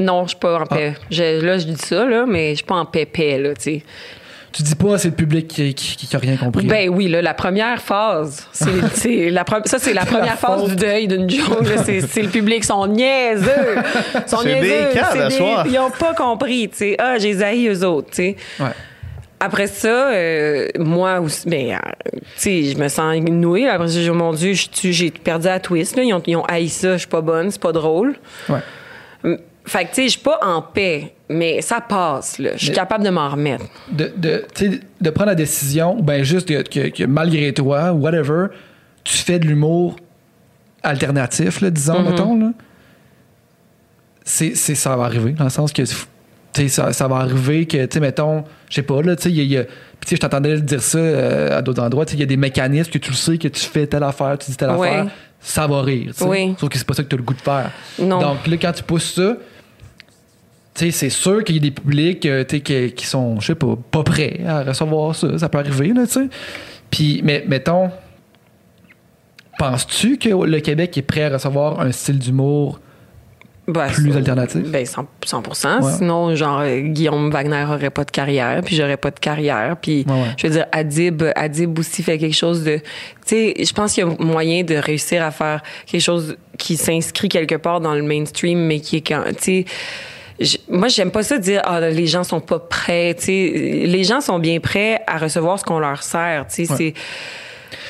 Non 0.00 0.24
je 0.24 0.30
suis 0.30 0.38
pas 0.38 0.58
en 0.60 0.66
paix 0.66 0.94
Je- 1.10 1.40
là 1.44 1.58
je 1.58 1.66
dis 1.66 1.76
ça 1.76 2.04
là 2.04 2.24
mais 2.26 2.50
je 2.50 2.56
suis 2.56 2.64
pas 2.64 2.76
en 2.76 2.84
paix 2.86 3.06
paix 3.06 3.38
là 3.38 3.54
tu 3.54 3.62
sais 3.62 3.82
Tu 4.52 4.64
dis 4.64 4.74
pas, 4.74 4.98
c'est 4.98 5.10
le 5.10 5.14
public 5.14 5.46
qui, 5.46 5.74
qui, 5.74 5.96
qui 5.96 6.16
a 6.16 6.18
rien 6.18 6.36
compris. 6.36 6.66
Ben 6.66 6.88
oui, 6.88 7.06
là, 7.06 7.22
la 7.22 7.34
première 7.34 7.80
phase, 7.80 8.48
c'est, 8.50 9.30
la 9.30 9.44
ça, 9.64 9.78
c'est 9.78 9.92
la 9.94 10.04
première 10.04 10.36
phase 10.40 10.64
du 10.64 10.74
deuil 10.74 11.06
d'une 11.06 11.30
joke. 11.30 11.64
C'est, 11.84 12.22
le 12.22 12.28
public, 12.28 12.64
sont 12.64 12.84
niaiseux. 12.88 13.46
Sont 14.26 14.38
C'est 14.38 14.54
des 14.60 14.60
niaiseux. 14.60 15.22
à 15.22 15.30
soir. 15.30 15.66
Ils 15.68 15.78
ont 15.78 15.90
pas 15.92 16.14
compris, 16.14 16.68
tu 16.68 16.78
sais. 16.78 16.96
Ah, 16.98 17.16
j'ai 17.18 17.34
zaï 17.34 17.68
eux 17.68 17.84
autres, 17.86 18.08
tu 18.10 18.16
sais. 18.16 18.36
Ouais. 18.58 18.74
Après 19.38 19.68
ça, 19.68 20.10
euh, 20.10 20.66
moi 20.80 21.20
aussi, 21.20 21.48
ben, 21.48 21.70
euh, 21.74 21.78
tu 22.12 22.20
sais, 22.34 22.62
je 22.64 22.76
me 22.76 22.88
sens 22.88 23.20
nouée. 23.20 23.68
Après 23.68 23.86
ça, 23.86 24.00
j'ai 24.00 24.10
mon 24.10 24.32
Dieu, 24.32 24.52
j'ai 24.82 25.12
perdu 25.12 25.46
à 25.46 25.60
twist. 25.60 25.94
Là. 25.96 26.02
Ils, 26.02 26.12
ont, 26.12 26.22
ils 26.26 26.34
ont 26.36 26.44
haï 26.46 26.68
ça, 26.68 26.94
je 26.94 26.98
suis 26.98 27.06
pas 27.08 27.20
bonne, 27.20 27.52
c'est 27.52 27.62
pas 27.62 27.72
drôle. 27.72 28.16
Ouais. 28.48 29.36
Fait 29.64 29.84
que, 29.84 29.88
tu 29.90 29.94
sais, 29.96 30.04
je 30.04 30.08
suis 30.10 30.20
pas 30.20 30.38
en 30.42 30.62
paix, 30.62 31.14
mais 31.28 31.60
ça 31.60 31.80
passe, 31.80 32.38
là. 32.38 32.50
Je 32.56 32.64
suis 32.64 32.72
capable 32.74 33.04
de 33.04 33.10
m'en 33.10 33.28
remettre. 33.28 33.64
de, 33.92 34.10
de, 34.16 34.44
de 35.00 35.10
prendre 35.10 35.28
la 35.30 35.34
décision, 35.34 35.98
ou 35.98 36.02
ben 36.02 36.22
juste 36.24 36.48
que, 36.48 36.62
que- 36.62 36.88
que 36.88 37.04
malgré 37.04 37.52
toi, 37.52 37.92
whatever, 37.92 38.46
tu 39.04 39.16
fais 39.16 39.38
de 39.38 39.46
l'humour 39.46 39.96
alternatif, 40.82 41.60
là, 41.60 41.70
disons, 41.70 42.00
Mhm. 42.00 42.08
mettons, 42.10 42.38
là. 42.38 42.52
C'est, 44.24 44.54
ça 44.54 44.96
va 44.96 45.04
arriver, 45.04 45.32
dans 45.32 45.44
le 45.44 45.50
sens 45.50 45.72
que, 45.72 45.82
tu 45.82 45.94
sais, 46.52 46.68
ça, 46.68 46.92
ça 46.92 47.08
va 47.08 47.16
arriver 47.16 47.66
que, 47.66 47.84
tu 47.84 47.94
sais, 47.94 48.00
mettons, 48.00 48.44
je 48.68 48.76
sais 48.76 48.82
pas, 48.82 49.02
là, 49.02 49.16
tu 49.16 49.24
sais, 49.24 49.30
il 49.30 49.36
y 49.36 49.56
a- 49.56 49.60
y 49.60 49.62
a- 49.62 49.66
je 50.08 50.16
t'entendais 50.16 50.60
dire 50.60 50.82
ça 50.82 50.98
euh, 50.98 51.58
à 51.58 51.62
d'autres 51.62 51.82
endroits, 51.82 52.04
tu 52.06 52.12
sais, 52.12 52.16
il 52.16 52.20
y 52.20 52.22
a 52.22 52.26
des 52.26 52.36
mécanismes 52.36 52.90
que 52.90 52.98
tu 52.98 53.10
le 53.10 53.16
sais, 53.16 53.38
que 53.38 53.48
tu 53.48 53.60
fais 53.60 53.86
telle 53.86 54.02
affaire, 54.04 54.36
tu 54.38 54.50
dis 54.50 54.56
telle 54.56 54.70
Ouais. 54.70 54.88
affaire, 54.88 55.06
ça 55.40 55.66
va 55.66 55.82
rire, 55.82 56.12
tu 56.12 56.18
sais. 56.18 56.24
Oui. 56.24 56.54
Sauf 56.58 56.68
que 56.68 56.78
c'est 56.78 56.86
pas 56.86 56.94
ça 56.94 57.02
que 57.02 57.08
tu 57.08 57.14
as 57.14 57.18
le 57.18 57.24
goût 57.24 57.34
de 57.34 57.40
faire. 57.40 57.70
Non. 57.98 58.20
Donc 58.20 58.46
là, 58.46 58.56
quand 58.56 58.72
tu 58.72 58.82
pousses 58.84 59.14
ça, 59.14 59.36
c'est 60.74 61.10
sûr 61.10 61.44
qu'il 61.44 61.56
y 61.56 61.58
a 61.58 61.62
des 61.62 61.70
publics 61.70 62.24
euh, 62.26 62.44
qui, 62.44 62.92
qui 62.92 63.06
sont, 63.06 63.38
je 63.40 63.48
sais 63.48 63.54
pas, 63.54 63.76
pas 63.90 64.02
prêts 64.02 64.40
à 64.46 64.62
recevoir 64.62 65.14
ça. 65.14 65.38
Ça 65.38 65.48
peut 65.48 65.58
arriver, 65.58 65.88
là, 65.88 66.06
tu 66.06 66.12
sais. 66.12 66.28
Puis, 66.90 67.20
mais 67.24 67.44
mettons, 67.46 67.90
penses-tu 69.58 70.16
que 70.18 70.28
le 70.28 70.60
Québec 70.60 70.96
est 70.96 71.02
prêt 71.02 71.24
à 71.24 71.30
recevoir 71.30 71.80
un 71.80 71.92
style 71.92 72.18
d'humour 72.18 72.80
Ben, 73.68 73.88
plus 73.88 74.16
alternatif? 74.16 74.62
Ben 74.70 74.86
100, 74.86 75.06
100%. 75.24 75.82
Ouais. 75.82 75.92
Sinon, 75.98 76.34
genre, 76.34 76.62
Guillaume 76.66 77.30
Wagner 77.30 77.64
aurait 77.68 77.90
pas 77.90 78.04
de 78.04 78.10
carrière, 78.10 78.62
puis 78.64 78.74
j'aurais 78.74 78.96
pas 78.96 79.10
de 79.10 79.20
carrière. 79.20 79.76
Puis, 79.80 80.04
Ouais, 80.08 80.14
ouais. 80.14 80.28
je 80.38 80.46
veux 80.46 80.52
dire, 80.54 80.66
Adib, 80.72 81.22
Adib 81.36 81.78
aussi 81.78 82.02
fait 82.02 82.16
quelque 82.18 82.36
chose 82.36 82.64
de... 82.64 82.78
Tu 82.78 82.82
sais, 83.26 83.54
je 83.62 83.72
pense 83.72 83.92
qu'il 83.92 84.04
y 84.04 84.06
a 84.08 84.14
moyen 84.24 84.64
de 84.64 84.76
réussir 84.76 85.22
à 85.22 85.30
faire 85.30 85.62
quelque 85.86 86.00
chose 86.00 86.36
qui 86.58 86.76
s'inscrit 86.76 87.28
quelque 87.28 87.56
part 87.56 87.80
dans 87.80 87.94
le 87.94 88.02
mainstream, 88.02 88.58
mais 88.66 88.80
qui 88.80 88.96
est 88.96 89.06
quand... 89.06 89.22
Tu 89.36 89.42
sais... 89.42 89.64
Moi, 90.70 90.88
j'aime 90.88 91.10
pas 91.10 91.22
ça 91.22 91.38
dire 91.38 91.60
ah 91.64 91.80
les 91.80 92.06
gens 92.06 92.24
sont 92.24 92.40
pas 92.40 92.58
prêts. 92.58 93.14
Tu 93.18 93.24
sais, 93.24 93.84
les 93.86 94.04
gens 94.04 94.20
sont 94.20 94.38
bien 94.38 94.58
prêts 94.60 95.00
à 95.06 95.18
recevoir 95.18 95.58
ce 95.58 95.64
qu'on 95.64 95.78
leur 95.78 96.02
sert. 96.02 96.46
Tu 96.48 96.64
sais, 96.66 96.72
Ouais. 96.72 96.76
c'est 96.78 96.94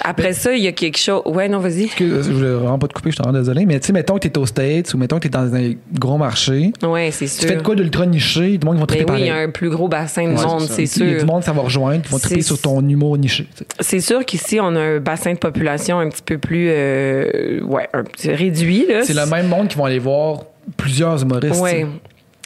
après 0.02 0.32
ça 0.32 0.52
il 0.55 0.62
y 0.62 0.66
a 0.66 0.72
quelque 0.72 0.98
chose. 0.98 1.22
Ouais, 1.27 1.48
non, 1.48 1.59
vas-y. 1.59 1.89
Je 1.98 2.05
voulais 2.32 2.51
vraiment 2.51 2.78
pas 2.78 2.89
te 2.89 2.93
couper, 2.94 3.10
je 3.10 3.14
suis 3.16 3.22
vraiment 3.22 3.39
désolé, 3.39 3.66
mais 3.66 3.78
tu 3.81 3.86
sais, 3.86 3.93
mettons 3.93 4.14
que 4.18 4.27
t'es 4.27 4.36
aux 4.39 4.47
States 4.47 4.93
ou 4.94 4.98
mettons 4.98 5.16
que 5.16 5.22
t'es 5.22 5.28
dans 5.28 5.55
un 5.55 5.72
gros 5.98 6.16
marché, 6.18 6.72
Ouais, 6.82 7.10
c'est 7.12 7.27
tu 7.27 7.31
sûr. 7.32 7.48
fais 7.48 7.56
de 7.56 7.62
quoi 7.62 7.74
d'ultra 7.74 8.05
niché, 8.06 8.59
du 8.59 8.66
monde 8.66 8.77
qui 8.77 8.81
vont 8.81 8.86
triper 8.86 9.05
Ben 9.05 9.14
oui, 9.14 9.20
il 9.20 9.27
y 9.27 9.31
a 9.31 9.36
un 9.36 9.51
plus 9.51 9.70
gros 9.70 9.89
bassin 9.89 10.24
de 10.24 10.36
Ouais, 10.36 10.44
monde, 10.44 10.62
c'est 10.62 10.86
c'est 10.86 11.01
Il 11.01 11.06
y 11.06 11.09
a 11.10 11.12
sûr. 11.12 11.20
du 11.20 11.27
monde, 11.27 11.44
ça 11.44 11.52
va 11.52 11.62
rejoindre, 11.62 12.02
qui 12.02 12.09
vont 12.10 12.18
triper 12.18 12.43
sur 12.43 12.60
ton 12.60 12.86
humour 12.86 13.16
niché. 13.18 13.47
tu. 13.56 13.64
C'est 13.81 14.01
sûr 14.01 14.24
qu'ici, 14.24 14.59
on 14.60 14.74
a 14.74 14.81
un 14.81 14.98
bassin 15.01 15.32
de 15.35 15.39
population 15.39 15.98
un 16.01 16.09
petit 16.09 16.22
peu 16.22 16.39
plus 16.39 16.68
euh, 16.70 17.60
ouais, 17.62 17.89
un 17.93 18.02
petit 18.05 18.32
réduit. 18.32 18.86
Là. 18.89 19.05
C'est 19.05 19.14
le 19.14 19.27
même 19.27 19.48
monde 19.48 19.68
qui 19.68 19.77
vont 19.77 19.85
aller 19.85 19.98
voir 19.98 20.40
plusieurs 20.77 21.22
humoristes. 21.22 21.60
Ouais. 21.60 21.82
tu. 21.82 21.86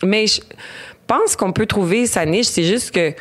Mais 0.04 0.26
je 0.26 0.40
pense 1.06 1.36
qu'on 1.36 1.52
peut 1.52 1.66
trouver 1.66 2.06
sa 2.06 2.24
niche. 2.26 2.46
C'est 2.46 2.62
juste 2.62 2.90
que, 2.92 3.10
tu 3.10 3.16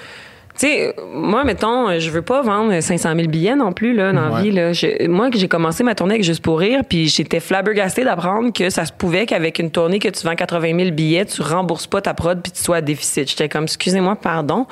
sais, 0.67 0.95
moi, 1.13 1.43
mettons, 1.43 1.97
je 1.99 2.09
veux 2.11 2.21
pas 2.21 2.41
vendre 2.43 2.79
500 2.79 3.15
000 3.15 3.27
billets 3.27 3.55
non 3.55 3.73
plus, 3.73 3.93
là, 3.95 4.13
dans 4.13 4.29
la 4.29 4.35
Ouais. 4.35 4.41
vie. 4.43 4.51
Là. 4.51 4.71
Je- 4.71 5.07
moi, 5.07 5.29
j'ai 5.33 5.47
commencé 5.47 5.83
ma 5.83 5.95
tournée 5.95 6.13
avec 6.13 6.23
Juste 6.23 6.43
pour 6.43 6.59
rire, 6.59 6.81
puis 6.87 7.07
j'étais 7.07 7.39
flabbergastée 7.39 8.03
d'apprendre 8.03 8.53
que 8.53 8.69
ça 8.69 8.85
se 8.85 8.93
pouvait 8.93 9.25
qu'avec 9.25 9.57
une 9.59 9.71
tournée 9.71 9.97
que 9.99 10.07
tu 10.09 10.25
vends 10.25 10.35
80 10.35 10.77
000 10.77 10.91
billets, 10.91 11.25
tu 11.25 11.41
rembourses 11.41 11.87
pas 11.87 12.01
ta 12.01 12.13
prod 12.13 12.39
puis 12.41 12.51
tu 12.51 12.61
sois 12.63 12.77
à 12.77 12.81
déficit. 12.81 13.27
J'étais 13.29 13.49
comme, 13.49 13.63
excusez-moi, 13.63 14.15
pardon. 14.15 14.67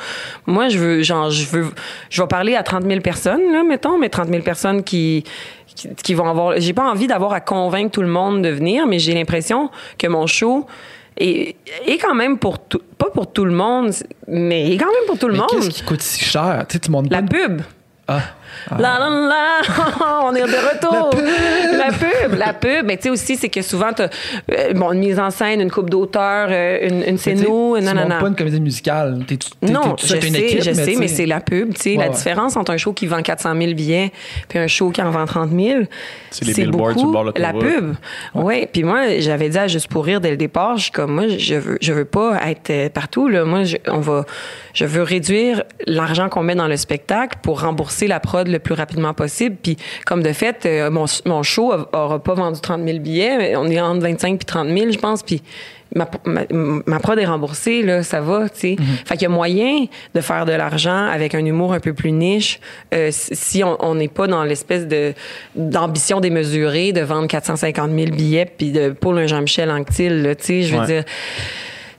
Moi, 0.46 0.70
je 0.70 0.78
veux, 0.78 1.02
genre, 1.02 1.32
je 1.32 1.46
veux, 1.48 1.66
je 2.12 2.22
vais 2.22 2.28
parler 2.28 2.56
à 2.56 2.62
30 2.64 2.86
000 2.86 3.02
personnes, 3.02 3.52
là, 3.52 3.64
mettons, 3.64 3.98
mais 3.98 4.10
30 4.10 4.30
000 4.30 4.44
personnes 4.44 4.84
qui, 4.84 5.24
qui, 5.76 5.90
qui 5.96 6.14
vont 6.14 6.30
avoir. 6.30 6.54
J'ai 6.60 6.74
pas 6.74 6.90
envie 6.90 7.08
d'avoir 7.08 7.34
à 7.34 7.40
convaincre 7.42 7.90
tout 7.92 8.02
le 8.04 8.08
monde 8.08 8.44
de 8.44 8.50
venir, 8.50 8.86
mais 8.86 9.00
j'ai 9.00 9.16
l'impression 9.16 9.72
que 9.98 10.06
mon 10.08 10.28
show 10.28 10.68
est, 11.18 11.56
est 11.86 11.98
quand 11.98 12.16
même 12.16 12.38
pour 12.38 12.60
tout, 12.60 12.82
pas 12.98 13.10
pour 13.14 13.32
tout 13.32 13.46
le 13.46 13.52
monde, 13.54 13.92
mais 14.28 14.78
quand 14.78 14.86
même 14.88 15.06
pour 15.08 15.18
tout 15.18 15.28
le 15.28 15.34
Mais 15.34 15.40
monde. 15.40 15.50
qu'est-ce 15.52 15.70
qui 15.70 15.84
coûte 15.84 16.02
si 16.02 16.24
cher? 16.24 16.66
Tu 16.68 16.74
sais, 16.74 16.80
tu 16.80 16.92
montes 16.92 17.12
La 17.12 17.22
pas 17.22 17.28
pub. 17.28 17.62
Ah. 18.08 18.22
La 18.72 19.00
la 19.00 19.10
la, 19.10 19.62
on 20.26 20.36
est 20.36 20.42
de 20.42 20.46
retour. 20.46 21.10
La 21.78 21.92
pub, 21.92 22.38
la 22.38 22.54
pub. 22.54 22.86
Mais 22.86 22.98
tu 22.98 23.04
sais 23.04 23.10
aussi, 23.10 23.36
c'est 23.36 23.50
que 23.50 23.62
souvent, 23.62 23.92
t'as 23.94 24.08
euh, 24.52 24.74
bon, 24.74 24.92
une 24.94 25.00
mise 25.00 25.20
en 25.20 25.30
scène, 25.32 25.62
une 25.62 25.72
coupe 25.72 25.90
d'auteur, 25.90 26.48
euh, 26.52 26.88
une, 26.88 27.04
une 27.08 27.18
scéno, 27.18 27.78
Tu 27.78 27.84
non, 27.84 27.94
pas 28.20 28.28
une 28.28 28.36
comédie 28.36 28.62
musicale. 28.62 29.20
T'es, 29.28 29.38
t'es, 29.38 29.72
non, 29.72 29.94
t'es- 29.96 30.08
je 30.08 30.16
t'es 30.16 30.28
une 30.28 30.34
sais, 30.36 30.42
équipe, 30.42 30.62
je 30.64 30.74
sais, 30.74 30.96
mais 30.98 31.08
tu 31.08 31.14
c'est 31.16 31.26
la 31.26 31.40
pub. 31.40 31.74
Tu 31.74 31.82
sais, 31.82 31.90
la 31.96 31.98
Ouais, 32.02 32.08
ouais. 32.10 32.16
différence 32.16 32.56
entre 32.58 32.72
un 32.72 32.78
show 32.78 32.94
qui 32.94 33.08
vend 33.08 33.22
400 33.22 33.56
000 33.60 33.74
billets 33.74 34.12
puis 34.48 34.60
un 34.60 34.68
show 34.68 34.90
qui 34.92 35.02
en 35.02 35.10
vend 35.12 35.26
30 35.26 35.52
000, 35.52 35.82
C'est 36.30 36.46
les 36.46 36.54
billboards 36.54 36.96
le 36.96 37.12
bord 37.12 37.34
de 37.34 37.40
la 37.42 37.54
pub. 37.54 37.96
Oui, 38.36 38.68
puis 38.72 38.84
moi, 38.84 39.20
j'avais 39.20 39.50
dit 39.50 39.58
à 39.58 39.68
Juste 39.68 39.88
pour 39.88 40.06
rire 40.06 40.20
dès 40.22 40.32
le 40.32 40.38
départ, 40.38 40.78
je 40.78 40.84
suis 40.84 40.92
comme, 40.92 41.14
moi, 41.14 41.28
je 41.28 41.56
veux, 41.56 41.78
je 41.82 41.94
veux 41.94 42.06
pas 42.06 42.40
être 42.50 42.70
euh, 42.70 42.90
partout. 42.90 43.28
Là. 43.30 43.46
Moi, 43.46 43.64
je, 43.64 43.78
on 43.88 44.00
va, 44.00 44.26
je 44.74 44.86
veux 44.86 45.04
réduire 45.04 45.64
l'argent 45.88 46.28
qu'on 46.30 46.44
met 46.44 46.56
dans 46.56 46.68
le 46.68 46.78
spectacle 46.78 47.38
pour 47.42 47.62
rembourser 47.62 48.08
la 48.08 48.20
prod 48.20 48.41
le 48.50 48.60
plus 48.60 48.74
rapidement 48.74 49.14
possible. 49.14 49.56
Puis, 49.62 49.78
comme 50.06 50.24
de 50.24 50.34
fait, 50.34 50.66
euh, 50.66 50.90
mon, 50.90 51.06
mon 51.26 51.44
show 51.44 51.74
aura 51.94 52.20
pas 52.24 52.34
vendu 52.34 52.60
30 52.62 52.84
000 52.86 53.00
billets. 53.00 53.38
mais 53.38 53.56
On 53.56 53.66
est 53.68 53.80
entre 53.82 54.02
25 54.02 54.38
puis 54.38 54.46
30 54.46 54.68
000, 54.70 54.92
je 54.92 54.98
pense. 54.98 55.24
Puis, 55.24 55.42
ma, 55.96 56.10
ma, 56.26 56.42
ma 56.86 57.00
prod 57.00 57.20
est 57.20 57.26
remboursée, 57.26 57.82
là, 57.84 58.02
ça 58.04 58.22
va, 58.22 58.48
tu 58.50 58.60
sais. 58.60 58.76
Fait 59.06 59.16
qu'il 59.16 59.24
y 59.24 59.26
a 59.26 59.30
moyen 59.30 59.86
de 60.16 60.22
faire 60.22 60.46
de 60.46 60.54
l'argent 60.54 61.06
avec 61.08 61.36
un 61.36 61.44
humour 61.46 61.74
un 61.74 61.80
peu 61.82 61.94
plus 61.94 62.12
niche 62.14 62.60
euh, 62.94 63.10
si 63.12 63.62
on 63.64 63.96
n'est 63.96 64.08
pas 64.08 64.28
dans 64.28 64.44
l'espèce 64.46 64.88
de 64.88 65.14
d'ambition 65.56 66.22
démesurée 66.22 66.94
de 66.94 67.02
vendre 67.02 67.28
450 67.28 67.92
000 67.92 68.12
billets 68.12 68.46
puis 68.46 68.72
de 68.72 68.90
Paul 68.92 69.18
un 69.20 69.28
Jean-Michel 69.28 69.70
Anctil, 69.70 70.34
tu 70.40 70.46
sais, 70.46 70.62
je 70.64 70.74
veux 70.76 70.80
Ouais. 70.82 70.86
dire 70.88 71.04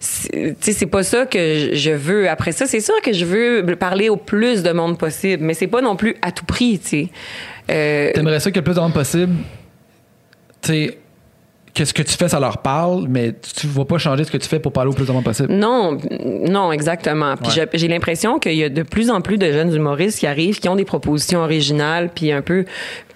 c'est- 0.05 0.31
tu 0.31 0.57
sais, 0.61 0.73
c'est 0.73 0.87
pas 0.87 1.05
ça 1.05 1.27
que 1.27 1.71
je- 1.75 1.91
veux. 1.93 2.29
Après 2.29 2.51
ça, 2.51 2.67
c'est 2.67 2.81
sûr 2.81 3.01
que 3.03 3.13
je 3.13 3.25
veux 3.25 3.65
parler 3.77 4.09
au 4.09 4.17
plus 4.17 4.63
de 4.65 4.73
monde 4.73 4.99
possible, 4.99 5.45
mais 5.45 5.55
c'est 5.55 5.69
pas 5.69 5.81
non 5.81 5.95
plus 5.95 6.17
à 6.23 6.33
tout 6.33 6.45
prix, 6.45 6.81
tu 6.81 6.89
sais. 6.89 7.09
Euh, 7.71 8.11
T'aimerais 8.13 8.41
ça 8.41 8.51
que 8.51 8.59
le 8.59 8.65
plus 8.65 8.75
de 8.75 8.81
monde 8.81 8.93
possible, 8.93 9.33
tu 10.61 10.73
sais, 10.73 10.99
que 11.75 11.85
ce 11.85 11.95
que 11.95 12.03
tu 12.03 12.15
fais, 12.15 12.29
ça 12.29 12.41
leur 12.41 12.59
parle, 12.59 13.07
mais 13.09 13.33
tu 13.59 13.67
ne 13.69 13.73
vas 13.73 13.85
pas 13.85 13.97
changer 13.99 14.25
ce 14.25 14.31
que 14.33 14.37
tu 14.37 14.49
fais 14.49 14.59
pour 14.59 14.73
parler 14.73 14.91
au 14.91 14.95
plus 14.95 15.07
de 15.07 15.13
monde 15.13 15.25
possible. 15.25 15.53
Non, 15.53 15.97
non, 16.21 16.73
exactement. 16.73 17.37
Puis 17.37 17.59
Ouais. 17.61 17.69
j'ai 17.75 17.89
l'impression 17.89 18.39
qu'il 18.41 18.55
y 18.57 18.65
a 18.65 18.69
de 18.69 18.83
plus 18.83 19.09
en 19.09 19.21
plus 19.21 19.39
de 19.39 19.51
jeunes 19.53 19.73
humoristes 19.73 20.19
qui 20.19 20.27
arrivent, 20.27 20.59
qui 20.59 20.69
ont 20.69 20.77
des 20.77 20.85
propositions 20.85 21.41
originales, 21.41 22.11
puis 22.15 22.33
un 22.33 22.43
peu, 22.43 22.65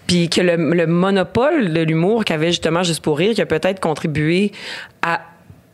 puis 0.06 0.28
que 0.30 0.40
le, 0.40 0.56
le 0.72 0.86
monopole 0.86 1.72
de 1.72 1.80
l'humour 1.80 2.24
qu'avait 2.24 2.46
justement 2.48 2.82
juste 2.84 3.02
pour 3.02 3.18
rire, 3.18 3.34
qui 3.34 3.42
a 3.42 3.46
peut-être 3.46 3.80
contribué 3.80 4.52
à 5.02 5.20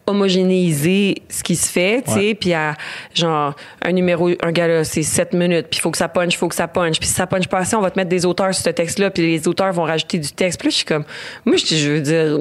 homogénéiser 0.06 1.22
ce 1.28 1.42
qui 1.42 1.56
se 1.56 1.70
fait, 1.70 2.02
tu 2.06 2.12
sais, 2.12 2.34
puis 2.34 2.52
à 2.54 2.74
genre 3.14 3.54
un 3.84 3.92
numéro 3.92 4.30
un 4.42 4.52
gars 4.52 4.66
là, 4.66 4.84
c'est 4.84 5.02
7 5.02 5.32
minutes, 5.32 5.66
puis 5.70 5.78
il 5.78 5.80
faut 5.82 5.90
que 5.90 5.96
ça 5.98 6.08
punch, 6.08 6.34
il 6.34 6.36
faut 6.36 6.48
que 6.48 6.54
ça 6.54 6.66
punch, 6.68 6.98
puis 6.98 7.08
si 7.08 7.14
ça 7.14 7.26
punch 7.26 7.46
pas 7.46 7.58
assez, 7.58 7.76
on 7.76 7.80
va 7.80 7.90
te 7.90 7.98
mettre 7.98 8.08
des 8.08 8.26
auteurs 8.26 8.52
sur 8.54 8.64
ce 8.64 8.70
texte-là, 8.70 9.10
puis 9.10 9.22
les 9.26 9.46
auteurs 9.48 9.72
vont 9.72 9.84
rajouter 9.84 10.18
du 10.18 10.30
texte. 10.32 10.58
Puis 10.58 10.68
là, 10.68 10.70
je 10.70 10.76
suis 10.76 10.84
comme 10.84 11.04
moi 11.44 11.56
je, 11.56 11.74
je 11.76 11.90
veux 11.90 12.00
dire 12.00 12.38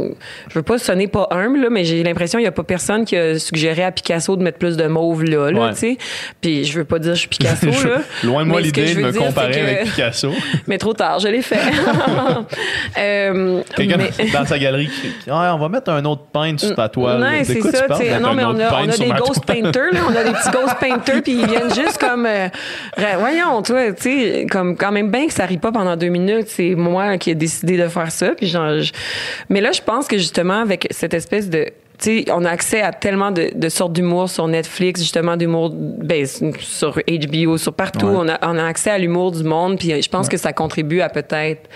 je 0.50 0.54
veux 0.56 0.64
pas 0.64 0.78
sonner 0.78 1.08
pas 1.08 1.28
humble 1.32 1.62
là, 1.62 1.70
mais 1.70 1.84
j'ai 1.86 2.04
l'impression 2.04 2.40
qu'il 2.40 2.46
y 2.46 2.48
a 2.48 2.52
pas 2.52 2.64
personne 2.64 3.06
qui 3.06 3.16
a 3.16 3.38
suggéré 3.38 3.84
à 3.84 3.92
Picasso 3.92 4.36
de 4.36 4.44
mettre 4.44 4.58
plus 4.58 4.76
de 4.78 4.88
mauve 4.88 5.24
là, 5.24 5.52
là 5.52 5.60
Ouais. 5.68 5.74
tu 5.74 5.78
sais. 5.80 5.98
Puis 6.42 6.66
je 6.66 6.80
veux 6.80 6.86
pas 6.86 6.98
dire 7.00 7.14
je 7.16 7.20
suis 7.20 7.30
Picasso 7.30 7.68
là. 7.88 8.02
Loin 8.24 8.44
de 8.44 8.50
moi 8.50 8.62
l'idée 8.62 8.94
de 8.96 9.00
me 9.02 9.12
dire, 9.12 9.22
comparer 9.22 9.52
que- 9.54 9.60
avec 9.60 9.84
Picasso. 9.84 10.32
mais 10.68 10.78
trop 10.78 10.94
tard, 10.94 11.20
je 11.20 11.28
l'ai 11.28 11.42
fait. 11.42 11.60
Euh, 12.98 13.62
mais- 13.78 14.32
dans 14.34 14.46
sa 14.46 14.60
galerie 14.60 14.88
qui 14.88 15.30
Ah, 15.30 15.54
on 15.56 15.60
va 15.60 15.70
mettre 15.70 15.90
un 15.92 16.04
autre 16.06 16.24
peintre 16.32 16.62
sur 16.66 16.76
ta 16.76 16.90
toile. 16.90 17.20
Non, 17.20 17.40
De 17.40 17.44
c'est 17.53 17.60
quoi 17.60 17.72
ça. 17.72 17.84
parles, 17.88 17.99
tu 18.02 18.06
sais. 18.06 18.11
mettre 18.11 18.22
Non, 18.23 18.34
mais 18.34 18.44
on 18.45 18.60
a, 18.60 18.69
on 18.86 18.90
a 18.90 18.98
des 18.98 19.10
ghost 19.28 19.45
painters, 19.45 19.91
là. 19.94 19.99
On 20.10 20.15
a 20.15 20.23
des 20.23 20.32
petits 20.32 20.52
ghost 20.52 20.76
painters, 20.80 21.22
puis 21.23 21.32
ils 21.34 21.45
viennent 21.48 21.73
juste 21.73 21.98
comme. 21.98 22.26
euh, 22.26 22.48
voyons, 23.19 23.61
toi, 23.61 23.91
tu 23.94 24.02
sais, 24.03 24.45
comme 24.49 24.76
quand 24.78 24.91
même 24.91 25.10
bien 25.11 25.28
que 25.28 25.34
ça 25.34 25.45
rit 25.45 25.57
pas 25.57 25.72
pendant 25.72 25.95
deux 25.95 26.10
minutes. 26.10 26.48
C'est 26.48 26.76
moi 26.76 27.18
qui 27.18 27.32
ai 27.32 27.36
décidé 27.36 27.78
de 27.78 27.88
faire 27.88 28.11
ça. 28.11 28.30
Puis 28.36 28.48
genre, 28.48 28.80
je- 28.80 28.91
Mais 29.49 29.61
là, 29.61 29.72
je 29.72 29.82
pense 29.82 30.07
que 30.07 30.18
justement, 30.18 30.61
avec 30.61 30.88
cette 30.91 31.14
espèce 31.14 31.49
de. 31.49 31.68
Tu 32.02 32.23
sais, 32.23 32.32
on 32.32 32.44
a 32.45 32.49
accès 32.49 32.82
à 32.82 32.91
tellement 32.91 33.30
de, 33.32 33.52
de 33.53 33.69
sortes 33.69 33.94
d'humour 33.94 34.28
sur 34.28 34.48
Netflix, 34.48 35.02
justement, 35.02 35.38
d'humour 35.38 35.69
ben, 35.72 36.26
sur 36.60 36.99
HBO, 37.07 37.57
sur 37.57 37.73
partout. 37.73 38.07
Ouais. 38.07 38.15
On, 38.18 38.28
a, 38.28 38.40
on 38.41 38.57
a 38.57 38.64
accès 38.65 38.90
à 38.90 38.98
l'humour 38.98 39.32
du 39.32 39.44
monde, 39.44 39.78
puis 39.78 40.02
je 40.02 40.10
pense 40.10 40.28
que 40.28 40.38
ça 40.38 40.52
contribue 40.52 41.02
à 41.02 41.10
peut-être 41.10 41.69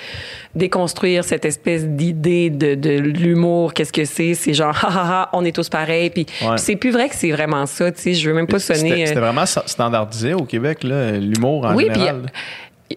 déconstruire 0.55 1.23
cette 1.23 1.45
espèce 1.45 1.85
d'idée 1.85 2.49
de, 2.49 2.75
de 2.75 2.89
l'humour. 2.97 3.73
Qu'est-ce 3.73 3.93
que 3.93 4.05
c'est? 4.05 4.33
C'est 4.33 4.53
genre, 4.53 4.75
ha, 4.83 4.87
ha, 4.87 5.21
ha, 5.21 5.29
on 5.33 5.45
est 5.45 5.55
tous 5.55 5.69
pareils. 5.69 6.09
Puis 6.09 6.25
Ouais. 6.41 6.55
puis 6.55 6.59
c'est 6.59 6.75
plus 6.75 6.91
vrai 6.91 7.07
que 7.09 7.15
c'est 7.15 7.31
vraiment 7.31 7.65
ça, 7.65 7.91
tu 7.91 8.01
sais. 8.01 8.13
Je 8.13 8.27
veux 8.29 8.35
même 8.35 8.47
pas 8.47 8.59
sonner... 8.59 8.79
C'était 8.79 9.01
euh, 9.03 9.05
c'était 9.05 9.19
vraiment 9.19 9.43
sta- 9.43 9.67
standardisé 9.67 10.33
au 10.33 10.43
Québec, 10.43 10.83
là, 10.83 11.11
l'humour 11.11 11.65
en 11.65 11.75
oui, 11.75 11.85
puis 11.85 11.99
général. 11.99 12.23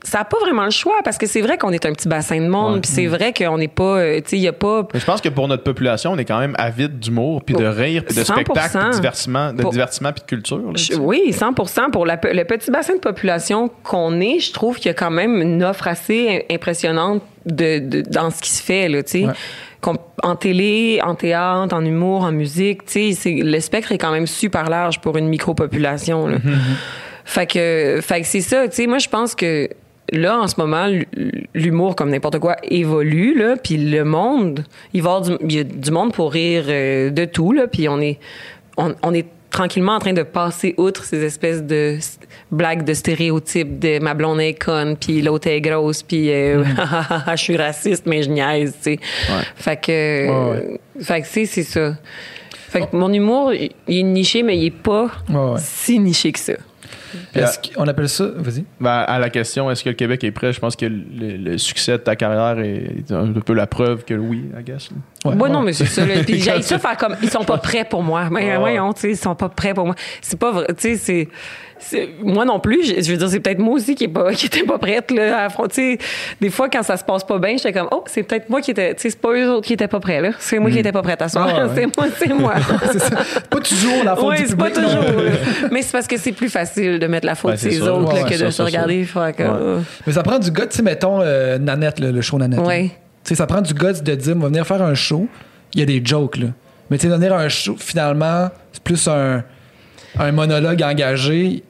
Ça 0.02 0.19
n'a 0.19 0.24
pas 0.24 0.36
vraiment 0.40 0.65
le 0.65 0.70
choix 0.70 0.97
parce 1.02 1.16
que 1.16 1.27
c'est 1.27 1.40
vrai 1.40 1.56
qu'on 1.56 1.70
est 1.70 1.86
un 1.86 1.93
petit 1.93 2.09
bassin 2.09 2.39
de 2.40 2.47
monde, 2.48 2.74
Ouais. 2.74 2.81
puis 2.81 2.90
c'est 2.90 3.06
vrai 3.06 3.32
qu'on 3.32 3.56
n'est 3.56 3.69
pas, 3.69 3.98
euh, 4.01 4.16
tu 4.20 4.28
sais, 4.31 4.36
il 4.36 4.43
y 4.43 4.48
a 4.48 4.52
pas. 4.52 4.86
Mais 4.93 5.01
je 5.01 5.05
pense 5.06 5.20
que 5.23 5.31
pour 5.31 5.48
notre 5.48 5.62
population, 5.65 6.12
on 6.12 6.19
est 6.19 6.27
quand 6.27 6.39
même 6.39 6.55
avide 6.59 6.98
d'humour, 6.98 7.43
puis 7.43 7.55
de 7.55 7.65
Oh, 7.66 7.73
rire, 7.74 8.05
puis 8.05 8.15
de 8.15 8.20
100%. 8.23 8.35
spectacle, 8.35 8.78
puis 8.78 8.89
de 8.90 8.94
divertissement, 8.97 9.52
de 9.55 9.62
Pour- 9.62 9.70
divertissement 9.73 10.12
puis 10.12 10.20
de 10.23 10.27
culture. 10.27 10.59
là, 10.59 10.73
Je- 10.77 10.94
oui, 10.94 11.32
100% 11.32 11.90
Pour 11.90 12.05
la 12.05 12.20
le 12.23 12.44
petit 12.44 12.70
bassin 12.70 12.94
de 12.97 13.01
population 13.01 13.70
qu'on 13.82 14.20
est, 14.20 14.40
je 14.40 14.52
trouve 14.52 14.77
qu'il 14.77 14.86
y 14.86 14.90
a 14.90 14.94
quand 14.94 15.10
même 15.10 15.40
une 15.40 15.65
offre 15.65 15.89
assez 15.89 16.28
im- 16.51 16.55
impressionnante 16.55 17.23
de, 17.47 17.78
de- 17.78 18.02
dans 18.02 18.31
ce 18.31 18.43
qui 18.43 18.51
se 18.51 18.62
fait, 18.62 18.89
là, 18.90 19.02
tu 19.02 19.10
sais. 19.20 19.24
Ouais. 19.27 19.32
En 20.24 20.35
télé, 20.35 21.01
en 21.05 21.15
théâtre, 21.15 21.74
en 21.74 21.85
humour, 21.85 22.24
en 22.24 22.32
musique, 22.32 22.85
tu 22.85 23.12
sais, 23.15 23.31
le 23.43 23.60
spectre 23.60 23.93
est 23.93 23.98
quand 23.98 24.10
même 24.10 24.27
super 24.27 24.69
large 24.69 25.01
pour 25.01 25.16
une 25.16 25.28
micro-population, 25.28 26.27
là. 26.27 26.36
Fait 27.30 27.46
que, 27.46 28.00
fait 28.02 28.22
que 28.22 28.26
c'est 28.26 28.40
ça, 28.40 28.66
tu 28.68 28.76
sais, 28.76 28.86
moi, 28.86 28.96
je 28.96 29.09
pense 29.09 29.34
que 29.34 29.68
là, 30.10 30.38
en 30.38 30.46
ce 30.46 30.55
moment, 30.56 30.88
l'humour, 31.55 31.94
comme 31.94 32.09
n'importe 32.09 32.38
quoi, 32.38 32.56
évolue, 32.62 33.36
là, 33.38 33.56
puis 33.62 33.76
le 33.76 34.02
monde, 34.02 34.64
il 34.94 35.02
va 35.02 35.10
y 35.10 35.12
avoir 35.14 35.20
du, 35.38 35.44
il 35.44 35.52
y 35.55 35.59
a 35.60 35.64
du 35.64 35.90
monde 35.90 36.14
pour 36.14 36.32
rire 36.32 36.64
euh, 36.68 37.10
de 37.10 37.26
tout, 37.26 37.52
là, 37.52 37.66
puis 37.66 37.86
on 37.86 38.00
est, 38.00 38.18
on, 38.78 38.94
on 39.02 39.12
est 39.12 39.26
tranquillement 39.50 39.92
en 39.96 39.98
train 39.98 40.14
de 40.14 40.22
passer 40.22 40.74
outre 40.78 41.05
ces 41.05 41.22
espèces 41.22 41.62
de 41.62 41.98
blagues 42.50 42.84
de 42.84 42.94
stéréotypes 42.94 43.78
de 43.78 43.98
ma 43.98 44.14
blonde 44.14 44.40
est 44.40 44.55
conne, 44.55 44.96
puis 44.96 45.20
l'autre 45.20 45.48
est 45.48 45.60
grosse, 45.60 46.02
puis 46.02 46.30
euh, 46.32 46.64
je 47.32 47.36
suis 47.36 47.56
raciste, 47.59 48.06
mais 48.06 48.22
je 48.22 48.30
niaise, 48.30 48.72
tu 48.82 48.94
sais. 48.94 48.98
Fait 49.55 49.76
que, 49.78 50.28
Ouais, 50.52 50.80
fait 51.00 51.20
que 51.20 51.26
c'est, 51.26 51.44
c'est 51.44 51.62
ça. 51.62 51.94
Fait 52.70 52.80
que 52.80 52.96
mon 52.96 53.12
humour, 53.12 53.52
il 53.55 53.70
est 53.88 54.02
niché, 54.02 54.42
mais 54.42 54.56
il 54.56 54.66
est 54.66 54.70
pas 54.70 55.10
Ouais, 55.28 55.36
ouais. 55.36 55.59
si 55.59 55.98
niché 55.98 56.32
que 56.32 56.38
ça. 56.38 56.55
Mm. 57.14 57.27
Est-ce 57.34 57.59
qu'on 57.74 57.86
appelle 57.86 58.09
ça. 58.09 58.24
Vas-y. 58.36 58.64
Ben, 58.80 58.90
à 59.06 59.18
la 59.18 59.30
question, 59.30 59.70
est-ce 59.70 59.84
que 59.84 59.88
le 59.90 59.94
Québec 59.94 60.24
est 60.24 60.30
prêt? 60.30 60.52
Je 60.52 60.60
pense 60.60 60.76
que 60.76 60.86
le, 60.86 61.36
le 61.36 61.59
succès 61.59 61.92
de 61.92 61.96
ta 61.98 62.16
carrière 62.16 62.59
est 62.64 63.10
un 63.12 63.32
peu 63.32 63.52
la 63.55 63.66
preuve 63.66 64.05
que 64.05 64.14
oui, 64.14 64.44
I 64.59 64.62
guess. 64.62 64.88
Ouais, 65.24 65.34
Moi, 65.34 65.48
ouais. 65.48 65.52
non, 65.55 65.62
mais 65.62 65.72
c'est 65.72 65.86
ça. 65.86 66.06
là. 66.06 66.14
Puis 66.24 66.40
j'ai 66.40 66.62
ça 66.62 66.78
faire 66.78 66.96
comme. 66.96 67.16
Ils 67.22 67.30
sont 67.30 67.44
pas 67.44 67.59
prêts 67.59 67.84
pour 67.84 68.02
moi. 68.02 68.28
Mais 68.30 68.52
Ah. 68.52 68.59
voyons, 68.59 68.92
tu 68.92 69.00
sais, 69.00 69.10
ils 69.10 69.16
sont 69.16 69.34
pas 69.34 69.48
prêts 69.48 69.74
pour 69.74 69.86
moi. 69.86 69.94
C'est 70.22 70.38
pas 70.38 70.52
vrai. 70.52 70.66
Tu 70.68 70.74
sais, 70.78 70.96
c'est. 70.96 71.28
c'est- 71.78 72.09
Moi 72.22 72.44
non 72.44 72.60
plus, 72.60 72.84
je, 72.84 73.00
je 73.02 73.10
veux 73.10 73.16
dire, 73.16 73.28
c'est 73.28 73.40
peut-être 73.40 73.59
moi 73.59 73.74
aussi 73.74 73.94
qui 73.94 74.05
est 74.05 74.09
pas, 74.09 74.30
pas 74.66 74.78
prête 74.78 75.10
là, 75.10 75.38
à 75.40 75.44
affronter. 75.46 75.98
Des 76.40 76.50
fois, 76.50 76.68
quand 76.68 76.82
ça 76.82 76.96
se 76.96 77.05
passe 77.05 77.24
pas 77.24 77.38
bien, 77.38 77.56
j'étais 77.56 77.72
comme, 77.72 77.88
oh, 77.90 78.05
c'est 78.06 78.22
peut-être 78.22 78.48
moi 78.48 78.60
qui 78.60 78.70
étais. 78.70 78.94
Tu 78.94 79.02
sais, 79.02 79.10
c'est 79.10 79.20
pas 79.20 79.32
eux 79.32 79.50
autres 79.50 79.66
qui 79.66 79.72
étaient 79.74 79.88
pas 79.88 80.00
prêts 80.00 80.20
là. 80.20 80.30
C'est 80.38 80.59
moi 80.59 80.70
qui 80.70 80.78
étais 80.78 80.92
pas 80.92 81.02
prête 81.02 81.20
à 81.22 81.28
soir. 81.28 81.48
Ah, 81.50 81.66
ouais. 81.66 81.70
c'est 81.74 81.86
moi, 81.96 82.06
c'est 82.16 82.32
moi. 82.34 82.55
c'est 82.92 82.98
ça. 83.00 83.16
Pas 83.50 83.60
toujours 83.60 84.05
la 84.05 84.14
faute 84.16 84.24
Oui, 84.28 84.36
du 84.42 84.46
c'est 84.48 84.56
pas 84.56 84.70
toujours. 84.70 85.05
Mais 85.72 85.82
c'est 85.82 85.92
parce 85.92 86.06
que 86.06 86.16
c'est 86.16 86.32
plus 86.32 86.48
facile 86.50 86.98
de 86.98 87.06
mettre 87.06 87.26
la 87.28 87.34
faute 87.34 87.52
Ben, 87.52 87.59
autres 87.88 88.09
Ouais, 88.09 88.14
là, 88.20 88.24
ouais, 88.24 88.30
que 88.30 88.36
ça, 88.36 88.44
de 88.46 88.50
se 88.50 88.62
regarder. 88.62 88.94
Ouais. 89.52 89.82
Mais 90.06 90.12
ça 90.12 90.22
prend 90.22 90.38
du 90.38 90.50
guts, 90.50 90.62
tu 90.68 90.76
sais, 90.76 90.82
mettons 90.82 91.20
euh, 91.20 91.59
Nanette, 91.59 92.00
le, 92.00 92.10
le 92.10 92.20
show 92.20 92.38
Nanette. 92.38 92.60
Tu 93.24 93.30
sais, 93.30 93.34
ça 93.34 93.46
prend 93.46 93.60
du 93.60 93.74
guts 93.74 94.02
de 94.02 94.14
dire, 94.14 94.34
on 94.36 94.40
va 94.40 94.48
venir 94.48 94.66
faire 94.66 94.82
un 94.82 94.94
show, 94.94 95.28
il 95.74 95.80
y 95.80 95.82
a 95.82 95.86
des 95.86 96.00
jokes, 96.05 96.36
là. 96.38 96.48
Mais 96.90 96.98
tu 96.98 97.06
sais, 97.09 97.14
venir 97.14 97.34
un 97.34 97.48
show, 97.48 97.76
finalement, 97.78 98.48
c'est 98.72 98.82
plus 98.82 99.06
un, 99.09 99.44
un 100.18 100.32
monologue 100.32 100.82
engagé 100.82 101.62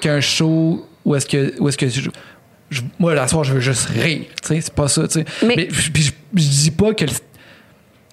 qu'un 0.00 0.20
show 0.20 0.86
où 1.04 1.14
est-ce 1.16 1.26
que, 1.26 1.54
où 1.60 1.68
est-ce 1.68 1.76
que 1.78 1.88
je- 1.88 2.10
je- 2.70 2.82
moi, 2.98 3.14
la 3.14 3.26
soir, 3.26 3.44
je 3.44 3.54
veux 3.54 3.60
juste 3.60 3.88
rire. 3.88 4.22
Tu 4.42 4.48
sais, 4.48 4.60
c'est 4.60 4.72
pas 4.74 4.88
ça, 4.88 5.08
tu 5.08 5.14
sais. 5.20 5.24
Mais- 5.42 5.54
Mais, 5.56 5.66
puis 5.66 6.02
je, 6.02 6.12
je 6.34 6.48
dis 6.48 6.70
pas 6.70 6.92
que 6.94 7.04
le- 7.04 7.10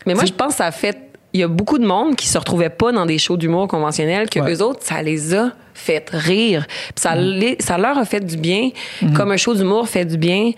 Mais 0.07 0.13
moi, 0.13 0.23
je 0.25 0.31
pense 0.33 0.53
que 0.53 0.57
ça 0.57 0.65
a 0.67 0.71
fait. 0.71 0.97
Il 1.35 1.39
y 1.39 1.43
a 1.43 1.49
beaucoup 1.49 1.77
de 1.79 1.85
monde 1.85 2.15
qui 2.15 2.27
se 2.27 2.37
retrouvait 2.37 2.69
pas 2.69 2.93
dans 2.93 3.05
des 3.05 3.17
shows 3.17 3.35
d'humour 3.35 3.67
conventionnels, 3.67 4.29
que 4.29 4.39
Ouais. 4.39 4.53
eux 4.53 4.61
autres, 4.63 4.79
ça 4.83 5.01
les 5.01 5.35
a 5.35 5.51
fait 5.73 6.09
rire. 6.09 6.65
Puis 6.69 6.93
ça, 7.01 7.13
les- 7.15 7.57
ça 7.59 7.77
leur 7.77 7.97
a 7.97 8.05
fait 8.05 8.21
du 8.21 8.37
bien, 8.37 8.69
comme 9.13 9.31
un 9.33 9.37
show 9.37 9.53
d'humour 9.53 9.89
fait 9.89 10.05
du 10.05 10.15
bien 10.17 10.51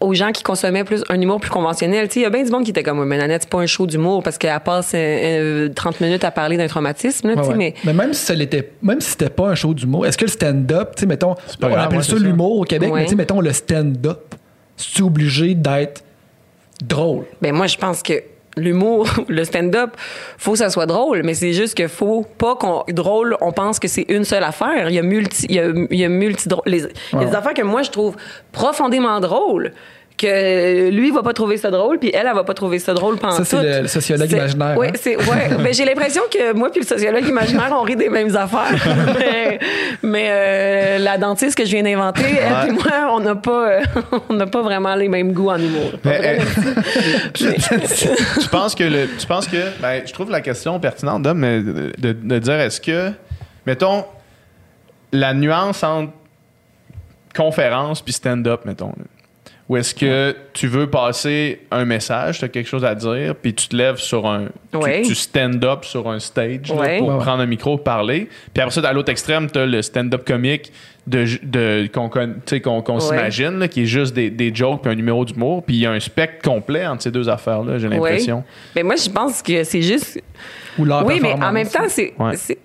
aux 0.00 0.12
gens 0.12 0.30
qui 0.30 0.42
consommaient 0.42 0.84
plus 0.84 1.02
un 1.08 1.18
humour 1.18 1.40
plus 1.40 1.50
conventionnel. 1.50 2.08
Tu 2.08 2.14
sais, 2.14 2.20
il 2.20 2.22
y 2.24 2.26
a 2.26 2.30
bien 2.30 2.42
du 2.44 2.50
monde 2.50 2.62
qui 2.64 2.70
était 2.72 2.82
comme, 2.82 2.98
Ouais, 3.00 3.06
mais 3.06 3.16
Nanette, 3.16 3.44
c'est 3.44 3.50
pas 3.50 3.58
un 3.60 3.66
show 3.66 3.86
d'humour 3.86 4.22
parce 4.22 4.36
qu'elle 4.36 4.60
passe 4.60 4.92
euh, 4.94 4.98
euh, 4.98 5.68
30 5.74 6.00
minutes 6.02 6.22
à 6.24 6.30
parler 6.30 6.58
d'un 6.58 6.66
traumatisme, 6.68 7.28
là, 7.28 7.34
Ouais, 7.34 7.48
ouais. 7.48 7.54
mais. 7.56 7.74
Mais 7.84 7.94
même 7.94 8.12
si 8.12 8.26
ça 8.26 8.34
l'était, 8.34 8.70
même 8.82 9.00
si 9.00 9.12
c'était 9.12 9.30
pas 9.30 9.48
un 9.48 9.54
show 9.54 9.72
d'humour, 9.72 10.06
est-ce 10.06 10.18
que 10.18 10.26
le 10.26 10.30
stand-up, 10.30 10.90
tu 10.94 11.00
sais, 11.00 11.06
mettons, 11.06 11.34
pas 11.34 11.40
on 11.62 11.70
grave, 11.70 11.86
appelle 11.86 11.98
ouais, 11.98 12.04
ça 12.04 12.16
l'humour 12.16 12.58
au 12.58 12.64
Québec, 12.64 12.92
Ouais. 12.92 13.00
mais 13.00 13.04
tu 13.06 13.10
sais, 13.12 13.16
mettons 13.16 13.40
le 13.40 13.52
stand-up, 13.52 14.34
c'est 14.76 15.00
obligé 15.02 15.54
d'être 15.54 16.04
drôle? 16.84 17.24
Ben 17.40 17.52
moi, 17.54 17.66
je 17.66 17.76
pense 17.78 18.02
que 18.02 18.22
l'humour, 18.58 19.08
le 19.28 19.44
stand-up, 19.44 19.90
faut 20.36 20.52
que 20.52 20.58
ça 20.58 20.70
soit 20.70 20.86
drôle, 20.86 21.22
mais 21.24 21.34
c'est 21.34 21.52
juste 21.52 21.76
que 21.76 21.88
faut 21.88 22.24
pas 22.38 22.56
qu'on 22.56 22.84
drôle, 22.88 23.36
on 23.40 23.52
pense 23.52 23.78
que 23.78 23.88
c'est 23.88 24.06
une 24.08 24.24
seule 24.24 24.44
affaire. 24.44 24.88
Il 24.90 24.94
y 24.94 24.98
a 24.98 25.02
multi, 25.02 25.46
il 25.48 25.54
y 25.56 25.60
a, 25.60 25.66
il 25.90 25.98
y 25.98 26.04
a 26.04 26.08
multi 26.08 26.48
drôle- 26.48 26.62
les- 26.66 26.86
il 27.12 27.18
y 27.20 27.22
a 27.22 27.24
des 27.26 27.34
affaires 27.34 27.54
que 27.54 27.62
moi 27.62 27.82
je 27.82 27.90
trouve 27.90 28.16
profondément 28.52 29.18
drôles 29.20 29.72
que 30.18 30.90
lui 30.90 31.10
va 31.10 31.22
pas 31.22 31.32
trouver 31.32 31.56
ça 31.56 31.70
drôle 31.70 31.98
puis 31.98 32.10
elle 32.12 32.26
elle 32.26 32.34
va 32.34 32.44
pas 32.44 32.52
trouver 32.54 32.78
ça 32.78 32.92
drôle 32.92 33.16
pendant 33.16 33.36
Ça, 33.36 33.44
c'est 33.44 33.62
le- 33.62 33.80
le 33.82 33.88
sociologue 33.88 34.30
imaginaire, 34.30 34.76
Ouais, 34.76 34.88
hein? 34.88 34.92
c'est 35.00 35.16
ouais, 35.16 35.48
mais 35.60 35.72
j'ai 35.72 35.84
l'impression 35.84 36.22
que 36.30 36.52
moi 36.52 36.70
puis 36.70 36.80
le 36.80 36.86
sociologue 36.86 37.26
imaginaire 37.26 37.70
on 37.72 37.82
rit 37.82 37.96
des 37.96 38.08
mêmes 38.10 38.34
affaires. 38.36 38.74
mais 39.18 39.58
mais, 40.02 40.26
euh, 40.28 40.98
la 40.98 41.16
dentiste 41.18 41.56
que 41.56 41.64
je 41.64 41.70
viens 41.70 41.82
d'inventer, 41.82 42.24
elle 42.40 42.68
puis 42.68 42.72
moi, 42.76 43.10
on 43.12 43.20
n'a 43.20 43.34
pas 43.34 43.68
euh, 43.70 43.80
on 44.28 44.34
n'a 44.34 44.46
pas 44.46 44.62
vraiment 44.62 44.94
les 44.94 45.08
mêmes 45.08 45.32
goûts 45.32 45.50
en 45.50 45.58
humour. 45.58 45.92
Mais, 46.04 46.40
euh, 46.40 46.44
tu 47.34 48.48
penses 48.50 48.74
que 48.74 48.84
le, 48.84 49.06
tu 49.18 49.26
penses 49.26 49.46
que 49.46 49.80
ben, 49.80 50.02
je 50.06 50.12
trouve 50.12 50.30
la 50.30 50.40
question 50.40 50.78
pertinente 50.80 51.22
Dom, 51.22 51.38
mais 51.38 51.60
de, 51.60 51.92
de- 51.98 52.12
de 52.12 52.38
dire 52.38 52.54
est-ce 52.60 52.80
que 52.80 53.12
mettons 53.66 54.04
la 55.12 55.32
nuance 55.34 55.82
entre 55.82 56.12
conférence 57.36 58.02
puis 58.02 58.12
stand-up 58.12 58.62
mettons 58.64 58.88
là. 58.88 59.04
Ou 59.68 59.76
est-ce 59.76 59.94
que 59.94 60.34
tu 60.54 60.66
veux 60.66 60.88
passer 60.88 61.60
un 61.70 61.84
message, 61.84 62.38
tu 62.38 62.44
as 62.44 62.48
quelque 62.48 62.66
chose 62.68 62.84
à 62.86 62.94
dire, 62.94 63.34
puis 63.34 63.52
tu 63.54 63.68
te 63.68 63.76
lèves 63.76 63.96
sur 63.98 64.26
un. 64.26 64.46
tu- 64.72 64.78
Ouais. 64.78 65.02
Tu, 65.02 65.14
stand-up 65.14 65.84
sur 65.84 66.08
un 66.08 66.18
stage 66.18 66.68
là, 66.68 66.74
pour 66.74 66.78
Ouais, 66.78 66.98
prendre 67.18 67.40
un 67.40 67.46
micro, 67.46 67.76
parler. 67.76 68.28
Puis 68.54 68.62
après 68.62 68.70
ça, 68.80 68.88
à 68.88 68.92
l'autre 68.92 69.10
extrême, 69.12 69.50
tu 69.50 69.58
as 69.58 69.66
le 69.66 69.82
stand-up 69.82 70.26
comique 70.26 70.72
de, 71.06 71.24
de, 71.42 71.86
qu'on 71.92 72.08
con- 72.08 72.34
tu 72.46 72.56
sais, 72.56 72.60
qu'on 72.60 73.00
s'imagine, 73.00 73.58
là, 73.58 73.68
qui 73.68 73.82
est 73.82 73.86
juste 73.86 74.14
des, 74.14 74.30
des 74.30 74.54
jokes 74.54 74.82
puis 74.82 74.90
un 74.90 74.94
numéro 74.94 75.24
d'humour. 75.24 75.62
Puis 75.64 75.76
il 75.76 75.80
y 75.80 75.86
a 75.86 75.90
un 75.90 76.00
spectre 76.00 76.42
complet 76.48 76.86
entre 76.86 77.02
ces 77.02 77.10
deux 77.10 77.28
affaires-là, 77.28 77.78
j'ai 77.78 77.88
l'impression. 77.88 78.44
Mais 78.74 78.82
moi, 78.82 78.96
je 78.96 79.08
pense 79.10 79.42
que 79.42 79.64
c'est 79.64 79.82
juste. 79.82 80.22
Ou 80.78 80.86
Oui, 81.04 81.18
mais 81.20 81.32
en 81.32 81.52
même 81.52 81.68
temps, 81.68 81.84
c'est. 81.88 82.14
Ouais. 82.18 82.36
c'est- 82.36 82.58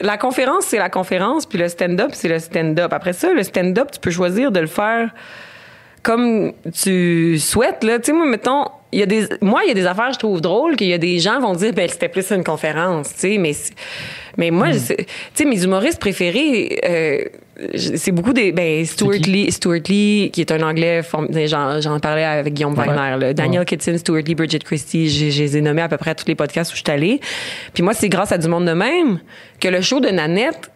La 0.00 0.18
conférence, 0.18 0.64
c'est 0.66 0.78
la 0.78 0.90
conférence, 0.90 1.46
puis 1.46 1.56
le 1.58 1.68
stand-up, 1.68 2.10
c'est 2.12 2.28
le 2.28 2.38
stand-up. 2.38 2.92
Après 2.92 3.12
ça, 3.12 3.32
le 3.32 3.42
stand-up, 3.44 3.90
tu 3.92 4.00
peux 4.00 4.10
choisir 4.10 4.50
de 4.50 4.60
le 4.60 4.66
faire 4.66 5.10
comme 6.04 6.52
tu 6.72 7.38
souhaites. 7.40 7.82
Là. 7.82 7.98
Tu 7.98 8.06
sais, 8.06 8.12
moi, 8.12 8.26
mettons, 8.26 8.66
il 8.92 9.00
y 9.00 9.02
a 9.02 9.06
des, 9.06 9.26
moi, 9.40 9.62
il 9.64 9.68
y 9.68 9.70
a 9.72 9.74
des 9.74 9.86
affaires 9.86 10.12
je 10.12 10.18
trouve 10.20 10.40
drôles, 10.40 10.76
qu'il 10.76 10.86
y 10.86 10.92
a 10.92 10.98
des 10.98 11.18
gens 11.18 11.40
vont 11.40 11.54
dire, 11.54 11.72
ben, 11.72 11.88
c'était 11.88 12.08
plus 12.08 12.30
une 12.30 12.44
conférence, 12.44 13.12
tu 13.14 13.20
sais, 13.20 13.38
mais, 13.38 13.52
mais 14.36 14.52
moi, 14.52 14.72
c'est- 14.74 14.96
tu 14.98 15.04
sais, 15.34 15.44
mes 15.46 15.64
humoristes 15.64 15.98
préférés, 15.98 16.78
euh, 16.88 17.18
c'est 17.74 18.12
beaucoup 18.12 18.32
des, 18.32 18.52
ben, 18.52 18.84
Stuart? 18.84 19.14
Lee, 19.26 19.50
Stuart 19.50 19.80
Lee, 19.88 20.30
qui 20.32 20.42
est 20.42 20.52
un 20.52 20.60
anglais, 20.62 21.00
j'en, 21.46 21.98
parlais 22.00 22.24
avec 22.24 22.54
Guillaume 22.54 22.78
Ouais. 22.78 22.86
Weiner, 22.86 23.16
là. 23.18 23.32
Daniel 23.34 23.60
Ouais. 23.60 23.64
Kitson, 23.66 23.96
Stuart 23.98 24.22
Lee, 24.26 24.34
Bridget 24.36 24.58
Christie, 24.60 25.08
je, 25.08 25.30
je 25.30 25.42
les 25.42 25.56
ai 25.56 25.60
nommés 25.60 25.82
à 25.82 25.88
peu 25.88 25.96
près 25.96 26.10
à 26.10 26.14
tous 26.14 26.28
les 26.28 26.34
podcasts 26.36 26.72
où 26.72 26.76
je 26.76 26.82
suis 26.82 26.92
allée. 26.92 27.20
Puis 27.72 27.82
moi, 27.82 27.94
c'est 27.94 28.08
grâce 28.08 28.30
à 28.30 28.38
du 28.38 28.46
monde 28.48 28.66
de 28.66 28.72
même 28.72 29.20
que 29.60 29.68
le 29.68 29.80
show 29.80 29.98
de 30.00 30.08
Nanette, 30.08 30.70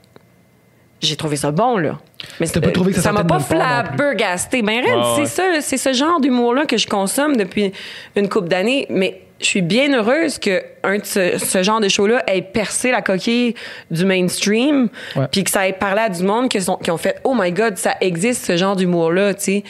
j'ai 1.00 1.16
trouvé 1.16 1.36
ça 1.36 1.50
bon, 1.50 1.76
là. 1.76 1.98
Mais 2.40 2.46
T'as 2.46 2.60
pas 2.60 2.70
trouvé 2.70 2.90
que 2.92 2.96
ça 2.98 3.04
ça 3.04 3.12
m'a 3.12 3.24
pas 3.24 3.38
flabbergasté. 3.38 4.62
Ben, 4.62 4.80
Red, 4.80 4.86
Ouais, 4.86 4.94
ouais. 4.96 5.02
c'est 5.16 5.26
ça, 5.26 5.42
c'est 5.60 5.76
ce 5.76 5.92
genre 5.92 6.20
d'humour-là 6.20 6.66
que 6.66 6.76
je 6.76 6.86
consomme 6.86 7.36
depuis 7.36 7.72
une 8.16 8.28
couple 8.28 8.48
d'années. 8.48 8.86
Mais 8.90 9.20
je 9.40 9.46
suis 9.46 9.62
bien 9.62 9.92
heureuse 9.96 10.38
que 10.38 10.62
un 10.82 10.98
de 10.98 11.04
ce, 11.04 11.38
ce 11.38 11.62
genre 11.62 11.80
de 11.80 11.88
show-là 11.88 12.24
ait 12.26 12.42
percé 12.42 12.90
la 12.90 13.02
coquille 13.02 13.54
du 13.90 14.04
mainstream, 14.04 14.88
puis 15.30 15.44
que 15.44 15.50
ça 15.50 15.68
ait 15.68 15.72
parlé 15.72 16.00
à 16.00 16.08
du 16.08 16.24
monde 16.24 16.48
qui, 16.48 16.60
sont, 16.60 16.76
qui 16.76 16.90
ont 16.90 16.96
fait 16.98 17.16
Oh 17.24 17.34
my 17.38 17.52
God, 17.52 17.76
ça 17.76 17.94
existe 18.00 18.44
ce 18.46 18.56
genre 18.56 18.74
d'humour-là, 18.74 19.34
tu 19.34 19.42
sais. 19.44 19.64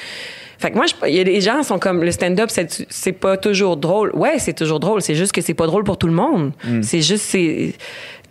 Fait 0.60 0.70
que 0.72 0.76
moi, 0.76 0.86
je- 0.86 1.08
il 1.08 1.14
y 1.14 1.20
a 1.20 1.24
des 1.24 1.40
gens 1.40 1.58
qui 1.58 1.64
sont 1.66 1.78
comme 1.78 2.02
le 2.02 2.10
stand-up, 2.10 2.48
c'est, 2.50 2.84
c'est 2.90 3.12
pas 3.12 3.36
toujours 3.36 3.76
drôle. 3.76 4.10
Ouais, 4.14 4.40
c'est 4.40 4.54
toujours 4.54 4.80
drôle. 4.80 5.02
C'est 5.02 5.14
juste 5.14 5.30
que 5.30 5.40
c'est 5.40 5.54
pas 5.54 5.66
drôle 5.66 5.84
pour 5.84 5.98
tout 5.98 6.08
le 6.08 6.12
monde. 6.14 6.50
C'est 6.82 7.00
juste, 7.00 7.24
c'est, 7.26 7.74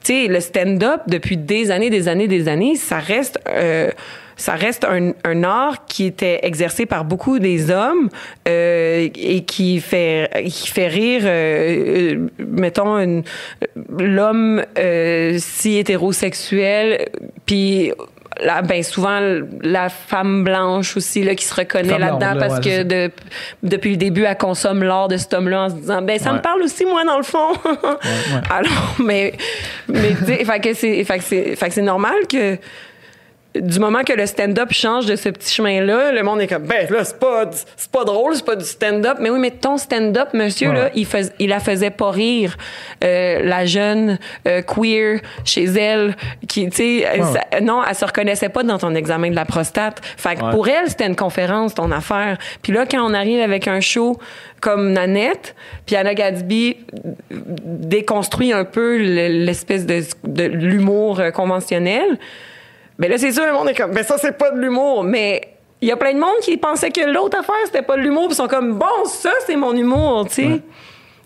sais, 0.07 0.27
le 0.27 0.39
stand-up 0.39 1.01
depuis 1.07 1.37
des 1.37 1.71
années, 1.71 1.89
des 1.89 2.07
années, 2.07 2.27
des 2.27 2.47
années, 2.47 2.75
ça 2.75 2.99
reste. 2.99 3.39
euh, 3.47 3.91
ça 4.39 4.53
reste 4.53 4.85
un, 4.85 5.13
un 5.23 5.43
art 5.43 5.85
qui 5.85 6.05
était 6.05 6.39
exercé 6.43 6.85
par 6.85 7.05
beaucoup 7.05 7.39
des 7.39 7.71
hommes 7.71 8.09
euh, 8.47 9.09
et 9.15 9.43
qui 9.43 9.79
fait 9.81 10.29
qui 10.45 10.67
fait 10.67 10.87
rire 10.87 11.23
euh, 11.25 12.13
euh, 12.13 12.27
mettons 12.37 13.23
l'homme 13.97 14.63
euh, 14.77 15.37
si 15.39 15.77
hétérosexuel 15.77 17.09
puis 17.47 17.91
là, 18.43 18.61
ben 18.61 18.83
souvent 18.83 19.19
la 19.61 19.89
femme 19.89 20.43
blanche 20.43 20.95
aussi 20.97 21.23
là 21.23 21.35
qui 21.35 21.45
se 21.45 21.53
reconnaît 21.55 21.97
là-dedans 21.97 22.33
là, 22.33 22.35
parce 22.39 22.55
ouais, 22.55 22.61
que 22.61 22.83
de- 22.83 23.11
depuis 23.63 23.91
le 23.91 23.97
début 23.97 24.23
elle 24.23 24.37
consomme 24.37 24.83
l'art 24.83 25.07
de 25.07 25.17
cet 25.17 25.33
homme-là 25.33 25.63
en 25.63 25.69
se 25.69 25.75
disant 25.75 26.01
ben 26.01 26.19
ça 26.19 26.31
Ouais. 26.31 26.37
me 26.37 26.41
parle 26.41 26.61
aussi 26.61 26.85
moi 26.85 27.03
dans 27.03 27.17
le 27.17 27.23
fond. 27.23 27.49
Alors 28.49 28.95
mais 29.03 29.33
mais 29.87 30.13
fait 30.13 30.59
que 30.59 30.73
c'est 30.73 31.03
fait 31.03 31.19
que 31.19 31.73
c'est 31.73 31.81
normal 31.81 32.15
que 32.29 32.57
du 33.61 33.79
moment 33.79 34.03
que 34.03 34.13
le 34.13 34.25
stand-up 34.25 34.71
change 34.71 35.05
de 35.05 35.15
ce 35.15 35.29
petit 35.29 35.53
chemin-là, 35.53 36.11
le 36.11 36.23
monde 36.23 36.41
est 36.41 36.47
comme, 36.47 36.63
ben 36.63 36.87
là, 36.89 37.03
c'est 37.03 37.19
pas, 37.19 37.49
c'est 37.75 37.91
pas 37.91 38.03
drôle, 38.03 38.35
c'est 38.35 38.45
pas 38.45 38.55
du 38.55 38.65
stand-up. 38.65 39.17
Mais 39.19 39.29
oui, 39.29 39.39
mais 39.39 39.51
ton 39.51 39.77
stand-up, 39.77 40.29
monsieur, 40.33 40.69
Ouais. 40.69 40.75
là, 40.75 40.89
il, 40.95 41.05
fais- 41.05 41.31
il 41.39 41.49
la 41.49 41.59
faisait 41.59 41.89
pas 41.91 42.11
rire. 42.11 42.57
Euh, 43.03 43.41
la 43.43 43.65
jeune 43.65 44.19
euh, 44.47 44.61
queer 44.61 45.19
chez 45.45 45.63
elle, 45.65 46.15
qui, 46.47 46.69
tu 46.69 46.75
sais, 46.77 47.07
Ouais, 47.19 47.61
non, 47.61 47.81
elle 47.87 47.95
se 47.95 48.05
reconnaissait 48.05 48.49
pas 48.49 48.63
dans 48.63 48.77
ton 48.77 48.93
examen 48.95 49.29
de 49.29 49.35
la 49.35 49.45
prostate. 49.45 49.99
Fait 50.17 50.35
que 50.35 50.43
Ouais. 50.43 50.51
pour 50.51 50.67
elle, 50.67 50.87
c'était 50.89 51.07
une 51.07 51.15
conférence, 51.15 51.73
ton 51.75 51.91
affaire. 51.91 52.37
Puis 52.61 52.71
là, 52.73 52.85
quand 52.89 53.01
on 53.03 53.13
arrive 53.13 53.41
avec 53.41 53.67
un 53.67 53.79
show 53.79 54.17
comme 54.61 54.91
Nanette, 54.93 55.55
puis 55.85 55.95
Anna 55.95 56.13
Gadsby 56.15 56.77
déconstruit 57.31 58.53
un 58.53 58.65
peu 58.65 58.97
le- 58.97 59.45
l'espèce 59.45 59.85
de, 59.85 60.01
de 60.25 60.43
l'humour 60.43 61.19
euh, 61.19 61.31
conventionnel, 61.31 62.17
ben 62.99 63.09
là, 63.09 63.17
c'est 63.17 63.31
sûr, 63.31 63.45
le 63.45 63.53
monde 63.53 63.69
est 63.69 63.75
comme, 63.75 63.91
ben 63.91 64.03
ça, 64.03 64.15
c'est 64.17 64.37
pas 64.37 64.51
de 64.51 64.59
l'humour. 64.59 65.03
Mais 65.03 65.41
il 65.81 65.87
y 65.87 65.91
a 65.91 65.97
plein 65.97 66.13
de 66.13 66.19
monde 66.19 66.39
qui 66.41 66.57
pensait 66.57 66.89
que 66.91 67.01
l'autre 67.11 67.37
affaire, 67.39 67.55
c'était 67.65 67.81
pas 67.83 67.95
de 67.97 68.01
l'humour, 68.01 68.27
puis 68.27 68.33
ils 68.33 68.37
sont 68.37 68.47
comme, 68.47 68.77
bon, 68.77 69.05
ça, 69.05 69.31
c'est 69.45 69.55
mon 69.55 69.73
humour, 69.75 70.25
tu 70.27 70.33
sais. 70.35 70.61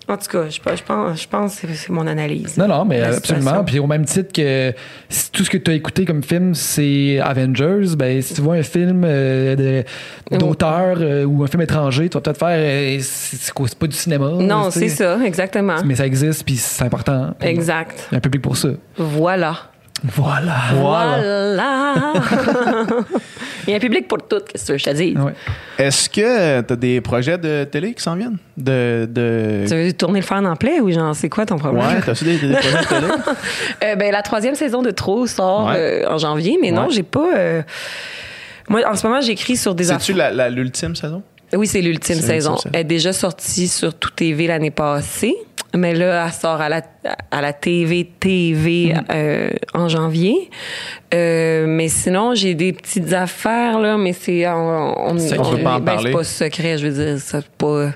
En 0.10 0.18
tout 0.18 0.27
cas, 0.30 0.49
je, 0.49 0.56
je 0.56 0.84
pense, 0.84 1.22
je 1.22 1.27
pense 1.27 1.60
que 1.61 1.68
c'est- 1.73 1.89
mon 1.89 2.06
analyse. 2.06 2.57
Non, 2.57 2.68
non, 2.68 2.84
mais 2.84 3.02
absolument. 3.02 3.64
Puis 3.64 3.80
au 3.80 3.88
même 3.88 4.03
titre 4.03 4.34
que 4.34 4.73
si 5.07 5.31
tout 5.31 5.45
ce 5.45 5.49
que 5.49 5.57
tu 5.57 5.72
as 5.72 5.73
écouté 5.76 6.03
comme 6.03 6.22
film, 6.22 6.53
c'est 6.53 7.19
Avengers, 7.23 7.95
ben 7.95 8.22
si 8.22 8.34
tu 8.34 8.41
vois 8.41 8.56
un 8.56 8.64
film 8.64 9.03
euh, 9.06 9.84
d'auteur 10.31 10.98
euh, 10.99 11.23
ou 11.23 11.43
un 11.43 11.48
film 11.48 11.61
étranger, 11.61 12.10
tu 12.10 12.18
vas 12.18 12.22
peut-être 12.22 12.39
faire 12.39 12.57
euh, 12.57 12.98
c'est 12.99 13.53
pas 13.77 13.88
du 13.88 13.95
cinéma. 13.95 14.31
Non, 14.39 14.69
c'est 14.69 14.89
ça, 14.89 15.18
exactement. 15.23 15.77
Mais 15.85 15.95
ça 15.95 16.06
existe, 16.07 16.43
puis 16.43 16.57
c'est 16.57 16.84
important. 16.84 17.30
Exact. 17.39 18.07
Il 18.11 18.14
y 18.14 18.15
a 18.15 18.18
un 18.18 18.22
public 18.22 18.41
pour 18.41 18.57
ça. 18.57 18.69
Voilà. 18.98 19.70
Voilà. 20.03 20.56
Voilà. 20.76 22.14
Il 23.68 23.69
y 23.69 23.73
a 23.73 23.78
un 23.78 23.80
public 23.80 24.07
pour 24.07 24.18
tout, 24.28 24.40
qu'est-ce 24.52 24.72
que 24.72 24.78
je 24.78 24.84
te 24.84 24.90
dis? 24.90 25.15
Ouais. 25.15 25.34
Est-ce 25.78 26.10
que 26.10 26.61
tu 26.61 26.73
as 26.73 26.76
des 26.76 26.99
projets 27.02 27.38
de 27.38 27.64
télé 27.65 27.94
qui 27.94 28.02
s'en 28.02 28.15
viennent? 28.15 28.38
De, 28.57 29.07
de... 29.10 29.65
Tu 29.68 29.76
veux 29.76 29.94
tourner 29.94 30.19
le 30.22 30.26
fer 30.26 30.38
en 30.44 30.56
plaie 30.56 30.80
ou 30.80 30.91
genre, 30.91 31.15
c'est 31.15 31.30
quoi 31.30 31.45
ton 31.45 31.57
problème? 31.57 31.86
Ouais, 31.86 32.02
t'as-tu 32.03 32.23
des, 32.23 32.38
des 32.40 32.53
projets 32.56 32.78
de 32.80 32.86
télé? 32.88 33.07
Euh, 33.84 33.95
ben, 33.95 34.11
la 34.11 34.22
troisième 34.23 34.56
saison 34.56 34.82
de 34.82 34.90
Trop 34.91 35.28
sort 35.28 35.68
Ouais. 35.68 35.76
euh, 36.06 36.10
en 36.10 36.18
janvier, 36.18 36.57
mais 36.61 36.72
non, 36.72 36.90
j'ai 36.90 37.03
pas. 37.03 37.30
euh, 37.38 37.61
Moi, 38.69 38.82
en 38.88 38.95
ce 38.95 39.06
moment, 39.07 39.22
j'écris 39.22 39.57
sur 39.57 39.76
des 39.76 39.86
C'est-tu 39.86 40.11
affaires. 40.14 40.15
la- 40.18 40.32
la- 40.32 40.49
l'ultime 40.49 40.95
saison? 40.95 41.22
Oui, 41.53 41.68
c'est 41.68 41.82
l'ultime 41.82 42.15
C'est 42.15 42.22
saison. 42.22 42.52
l'ultime 42.52 42.64
saison. 42.64 42.69
Elle 42.73 42.82
est 42.82 42.84
déjà 42.86 43.11
sortie 43.14 43.68
sur 43.68 43.94
Tout 43.94 44.10
TV 44.11 44.48
l'année 44.48 44.72
passée, 44.72 45.36
mais 45.76 45.93
là, 45.95 46.26
elle 46.26 46.31
sort 46.34 46.60
à 46.61 46.69
la, 46.69 46.81
à 47.31 47.41
la 47.41 47.53
TV 47.53 48.10
TV 48.19 48.93
Mm-hmm. 48.93 49.03
euh, 49.14 49.49
en 49.73 49.88
janvier. 49.89 50.49
Euh, 51.14 51.65
mais 51.68 51.88
sinon, 51.88 52.34
j'ai 52.35 52.53
des 52.56 52.73
petites 52.73 53.14
affaires, 53.14 53.80
là, 53.80 53.98
mais 53.98 54.14
c'est... 54.14 54.48
On, 54.48 55.10
on, 55.11 55.18
C'est- 55.18 55.38
on 55.39 55.65
en 55.65 55.80
ben. 55.80 55.98
C'est 56.02 56.11
pas 56.11 56.23
secret, 56.23 56.77
je 56.77 56.88
veux 56.88 57.06
dire, 57.06 57.19
c'est 57.19 57.48
pas... 57.49 57.91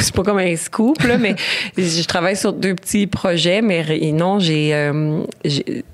C'est 0.00 0.14
pas 0.14 0.22
comme 0.22 0.38
un 0.38 0.56
scoop, 0.56 1.02
là, 1.02 1.18
mais 1.18 1.36
je 1.76 2.04
travaille 2.06 2.36
sur 2.36 2.52
deux 2.52 2.74
petits 2.74 3.06
projets, 3.06 3.60
mais 3.62 3.84
non, 4.12 4.38
j'ai... 4.38 4.74
euh, 4.74 5.20
j'ai 5.44 5.84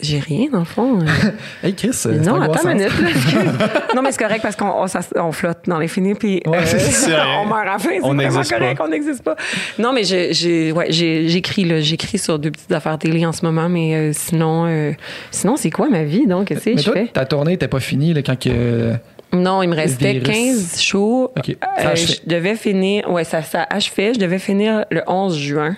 j'ai 0.00 0.20
rien, 0.20 0.46
dans 0.52 0.60
le 0.60 0.64
fond. 0.64 1.00
Hey 1.64 1.74
Chris, 1.74 1.90
Non, 2.24 2.40
attends 2.40 2.68
une 2.70 2.78
minute. 2.78 2.92
là, 3.00 3.68
non, 3.96 4.02
mais 4.02 4.12
c'est 4.12 4.22
correct 4.22 4.42
parce 4.42 4.54
qu'on 4.54 4.86
on, 5.16 5.32
flotte 5.32 5.58
dans 5.66 5.78
l'infini, 5.80 6.14
puis 6.14 6.40
Ouais, 6.46 6.58
euh, 6.58 7.06
rien. 7.06 7.40
on 7.42 7.46
meurt 7.46 7.62
à 7.62 7.64
la 7.64 7.78
fin. 7.80 7.88
C'est 7.90 8.00
On 8.04 8.14
vraiment 8.14 8.42
correct, 8.42 8.78
pas. 8.78 8.84
on 8.84 8.88
n'existe 8.88 9.24
pas. 9.24 9.34
Non, 9.78 9.92
mais 9.92 10.04
j'ai- 10.04 10.70
ouais, 10.70 10.86
j'écris 10.90 11.64
là, 11.64 11.80
j'écris 11.80 12.18
sur 12.18 12.38
deux 12.38 12.52
petites 12.52 12.70
affaires 12.70 12.96
télé 12.98 13.26
en 13.26 13.32
ce 13.32 13.44
moment, 13.44 13.68
mais 13.68 13.94
euh, 13.96 14.12
sinon, 14.14 14.66
euh, 14.68 14.92
sinon 15.32 15.56
c'est 15.56 15.70
quoi 15.70 15.88
ma 15.88 16.04
vie 16.04 16.26
donc 16.28 16.50
Mais 16.64 16.76
je 16.76 16.84
toi, 16.84 16.92
fais? 16.92 17.06
ta 17.12 17.24
tournée 17.24 17.52
n'était 17.52 17.66
pas 17.68 17.80
finie 17.80 18.14
là, 18.14 18.22
quand 18.22 18.38
que. 18.38 18.92
Non, 19.32 19.62
il 19.62 19.68
me 19.68 19.74
restait 19.76 20.14
virus. 20.14 20.28
15 20.28 20.80
shows. 20.80 21.32
Ça 21.36 21.90
Euh, 21.90 21.94
je 21.96 22.14
devais 22.26 22.54
finir, 22.56 23.10
ouais, 23.10 23.24
ça, 23.24 23.42
ça 23.42 23.66
achevait. 23.68 24.14
Je 24.14 24.18
devais 24.20 24.38
finir 24.38 24.84
le 24.90 25.02
11 25.06 25.36
juin 25.36 25.76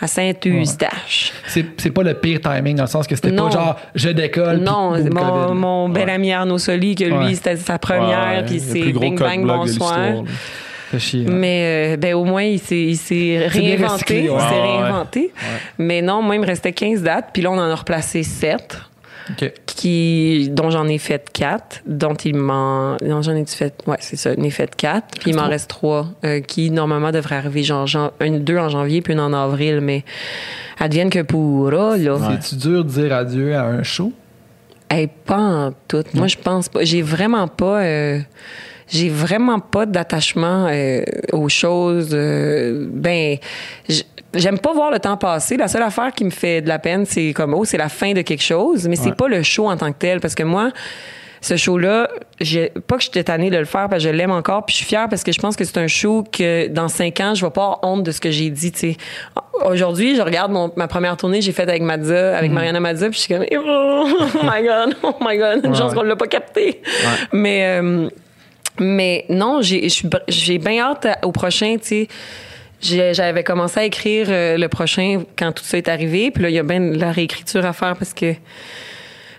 à 0.00 0.06
Saint-Eustache. 0.08 1.32
C'est 1.46 1.64
c'est 1.80 1.90
pas 1.90 2.02
le 2.02 2.14
pire 2.14 2.40
timing 2.40 2.74
dans 2.76 2.82
le 2.84 2.88
sens 2.88 3.06
que 3.06 3.14
c'était 3.14 3.30
pas 3.32 3.50
genre 3.50 3.76
je 3.94 4.08
décolle. 4.08 4.56
Non, 4.58 4.98
boum, 4.98 5.58
mon, 5.58 5.88
bel 5.88 6.06
Ouais. 6.06 6.12
ami 6.14 6.32
Arnaud 6.32 6.58
Soli, 6.58 6.94
que 6.96 7.04
lui, 7.04 7.12
Ouais. 7.14 7.34
c'était 7.34 7.56
sa 7.56 7.78
première, 7.78 8.38
Ouais, 8.38 8.44
puis 8.44 8.58
c'est 8.60 8.80
plus 8.80 8.92
gros 8.92 9.00
bing 9.02 9.18
bang 9.18 9.46
bonsoir. 9.46 9.98
chier. 10.98 11.24
hein. 11.26 11.30
Mais 11.32 11.92
euh, 11.92 11.96
ben, 11.96 12.14
au 12.14 12.24
moins, 12.24 12.42
il 12.42 12.58
s'est, 12.58 13.46
réinventé. 13.46 13.84
recyclé, 13.86 14.20
Il 14.24 14.30
ouais. 14.30 14.40
s'est 14.40 14.60
réinventé. 14.60 15.32
Mais 15.78 16.02
non, 16.02 16.20
moi, 16.20 16.34
il 16.34 16.40
me 16.40 16.46
restait 16.46 16.72
15 16.72 17.02
dates. 17.02 17.28
Puis 17.32 17.42
là, 17.42 17.50
on 17.52 17.58
en 17.58 17.70
a 17.70 17.74
replacé 17.74 18.22
7, 18.24 18.76
Qui, 19.66 20.48
dont 20.50 20.70
j'en 20.70 20.86
ai 20.88 20.98
fait 20.98 21.30
4. 21.32 21.82
Dont 21.86 22.14
il 22.14 22.36
m'en. 22.36 22.96
J'en 22.98 23.34
ai 23.34 23.44
fait? 23.46 23.74
Ouais, 23.86 23.96
c'est 24.00 24.16
ça. 24.16 24.34
J'en 24.34 24.42
ai 24.42 24.50
fait 24.50 24.74
4. 24.74 25.18
Puis 25.20 25.30
il 25.30 25.36
m'en 25.36 25.48
reste 25.48 25.68
3 25.70 26.06
qui, 26.46 26.70
normalement, 26.70 27.10
devraient 27.12 27.36
arriver 27.36 27.62
genre, 27.62 27.88
une, 28.20 28.42
deux 28.44 28.58
en 28.58 28.68
janvier, 28.68 29.00
puis 29.00 29.12
une 29.12 29.20
en 29.20 29.32
avril. 29.32 29.80
Mais 29.80 30.04
advienne 30.78 31.10
que 31.10 31.22
pourra, 31.22 31.96
là. 31.96 32.18
C'est-tu 32.40 32.56
dur 32.56 32.84
de 32.84 32.90
dire 32.90 33.14
adieu 33.14 33.54
à 33.54 33.64
un 33.64 33.82
show? 33.82 34.12
Hey, 34.90 35.08
pas 35.24 35.38
en 35.38 35.72
tout. 35.88 36.04
Moi, 36.14 36.26
je 36.26 36.36
pense 36.36 36.68
pas. 36.68 36.84
J'ai 36.84 37.02
vraiment 37.02 37.48
pas. 37.48 37.82
euh, 37.82 38.18
j'ai 38.92 39.08
vraiment 39.08 39.58
pas 39.58 39.86
d'attachement 39.86 40.66
euh, 40.70 41.02
aux 41.32 41.48
choses. 41.48 42.10
euh, 42.12 42.86
ben, 42.90 43.38
j'aime 44.34 44.58
pas 44.58 44.72
voir 44.72 44.90
le 44.90 44.98
temps 44.98 45.16
passer. 45.16 45.56
La 45.56 45.68
seule 45.68 45.82
affaire 45.82 46.12
qui 46.12 46.24
me 46.24 46.30
fait 46.30 46.60
de 46.60 46.68
la 46.68 46.78
peine, 46.78 47.04
c'est 47.06 47.32
comme 47.32 47.54
oh, 47.54 47.64
c'est 47.64 47.78
la 47.78 47.88
fin 47.88 48.12
de 48.12 48.22
quelque 48.22 48.42
chose, 48.42 48.86
mais 48.88 48.96
c'est 48.96 49.10
Ouais. 49.10 49.16
pas 49.16 49.28
le 49.28 49.42
show 49.42 49.68
en 49.68 49.76
tant 49.76 49.90
que 49.92 49.98
tel, 49.98 50.20
parce 50.20 50.34
que 50.34 50.42
moi. 50.42 50.70
Ce 51.44 51.56
show-là, 51.56 52.08
j'ai 52.40 52.68
pas 52.86 52.98
que 52.98 53.02
je 53.02 53.10
suis 53.10 53.24
tannée 53.24 53.50
de 53.50 53.56
le 53.58 53.64
faire 53.64 53.88
parce 53.88 54.04
que 54.04 54.08
je 54.10 54.14
l'aime 54.14 54.30
encore, 54.30 54.64
puis 54.64 54.74
je 54.74 54.76
suis 54.76 54.86
fière 54.86 55.08
parce 55.08 55.24
que 55.24 55.32
je 55.32 55.40
pense 55.40 55.56
que 55.56 55.64
c'est 55.64 55.76
un 55.78 55.88
show 55.88 56.22
que 56.22 56.68
dans 56.68 56.86
cinq 56.86 57.18
ans, 57.18 57.34
je 57.34 57.44
vais 57.44 57.50
pas 57.50 57.62
avoir 57.64 57.80
honte 57.82 58.04
de 58.04 58.12
ce 58.12 58.20
que 58.20 58.30
j'ai 58.30 58.48
dit. 58.48 58.70
tu 58.70 58.78
sais. 58.92 58.96
Aujourd'hui, 59.68 60.14
je 60.14 60.22
regarde 60.22 60.52
mon- 60.52 60.70
ma 60.76 60.86
première 60.86 61.16
tournée 61.16 61.40
que 61.40 61.44
j'ai 61.44 61.50
faite 61.50 61.68
avec 61.68 61.82
Madza, 61.82 62.38
avec 62.38 62.52
Mariana 62.52 62.78
Madza, 62.78 63.08
puis 63.10 63.16
je 63.18 63.24
suis 63.24 63.34
comme 63.34 63.44
oh 63.58 64.06
my 64.44 64.62
god, 64.64 64.94
oh 65.02 65.14
my 65.20 65.36
god, 65.36 65.62
une 65.64 65.72
Ouais, 65.72 65.76
chance 65.76 65.90
ouais. 65.90 65.98
qu'on 65.98 66.04
l'a 66.04 66.14
pas 66.14 66.28
capté. 66.28 66.80
Mais 67.32 67.64
euh, 67.82 68.08
mais 68.80 69.24
non, 69.28 69.60
j'ai 69.62 70.58
bien 70.58 70.80
hâte 70.82 71.06
à- 71.06 71.18
au 71.26 71.32
prochain, 71.32 71.76
tu 71.80 72.08
sais. 72.80 73.12
J'avais 73.12 73.44
commencé 73.44 73.78
à 73.78 73.84
écrire 73.84 74.26
euh, 74.30 74.56
le 74.56 74.68
prochain 74.68 75.22
quand 75.38 75.52
tout 75.52 75.62
ça 75.62 75.78
est 75.78 75.88
arrivé, 75.88 76.32
puis 76.32 76.42
là 76.42 76.48
il 76.50 76.54
y 76.56 76.58
a 76.58 76.64
bien 76.64 76.80
de 76.80 76.98
la 76.98 77.12
réécriture 77.12 77.64
à 77.64 77.72
faire 77.72 77.94
parce 77.96 78.12
que 78.12 78.34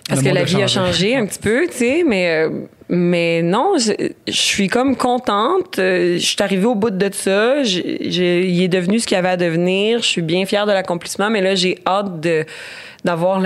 parce 0.08 0.22
que 0.22 0.30
la 0.30 0.44
vie 0.44 0.62
a 0.62 0.68
changé. 0.68 1.16
un 1.16 1.26
petit 1.26 1.40
peu, 1.40 1.66
tu 1.68 1.78
sais, 1.78 2.04
mais 2.08 2.30
euh, 2.30 2.50
mais 2.90 3.42
non, 3.42 3.74
je, 3.78 3.92
je 4.28 4.32
suis 4.32 4.68
comme 4.68 4.96
contente. 4.96 5.80
Euh, 5.80 6.16
Je 6.18 6.26
suis 6.26 6.36
arrivée 6.42 6.66
au 6.66 6.76
bout 6.76 6.90
de 6.90 7.10
ça. 7.14 7.56
Il 7.64 8.62
est 8.62 8.68
devenu 8.68 9.00
ce 9.00 9.08
qu'il 9.08 9.18
avait 9.18 9.30
à 9.30 9.38
devenir. 9.38 10.00
Je 10.00 10.08
suis 10.08 10.22
bien 10.22 10.46
fière 10.46 10.66
de 10.66 10.72
l'accomplissement, 10.72 11.30
mais 11.30 11.42
là 11.42 11.56
j'ai 11.56 11.80
hâte 11.88 12.20
de 12.22 12.46
d'avoir 13.04 13.40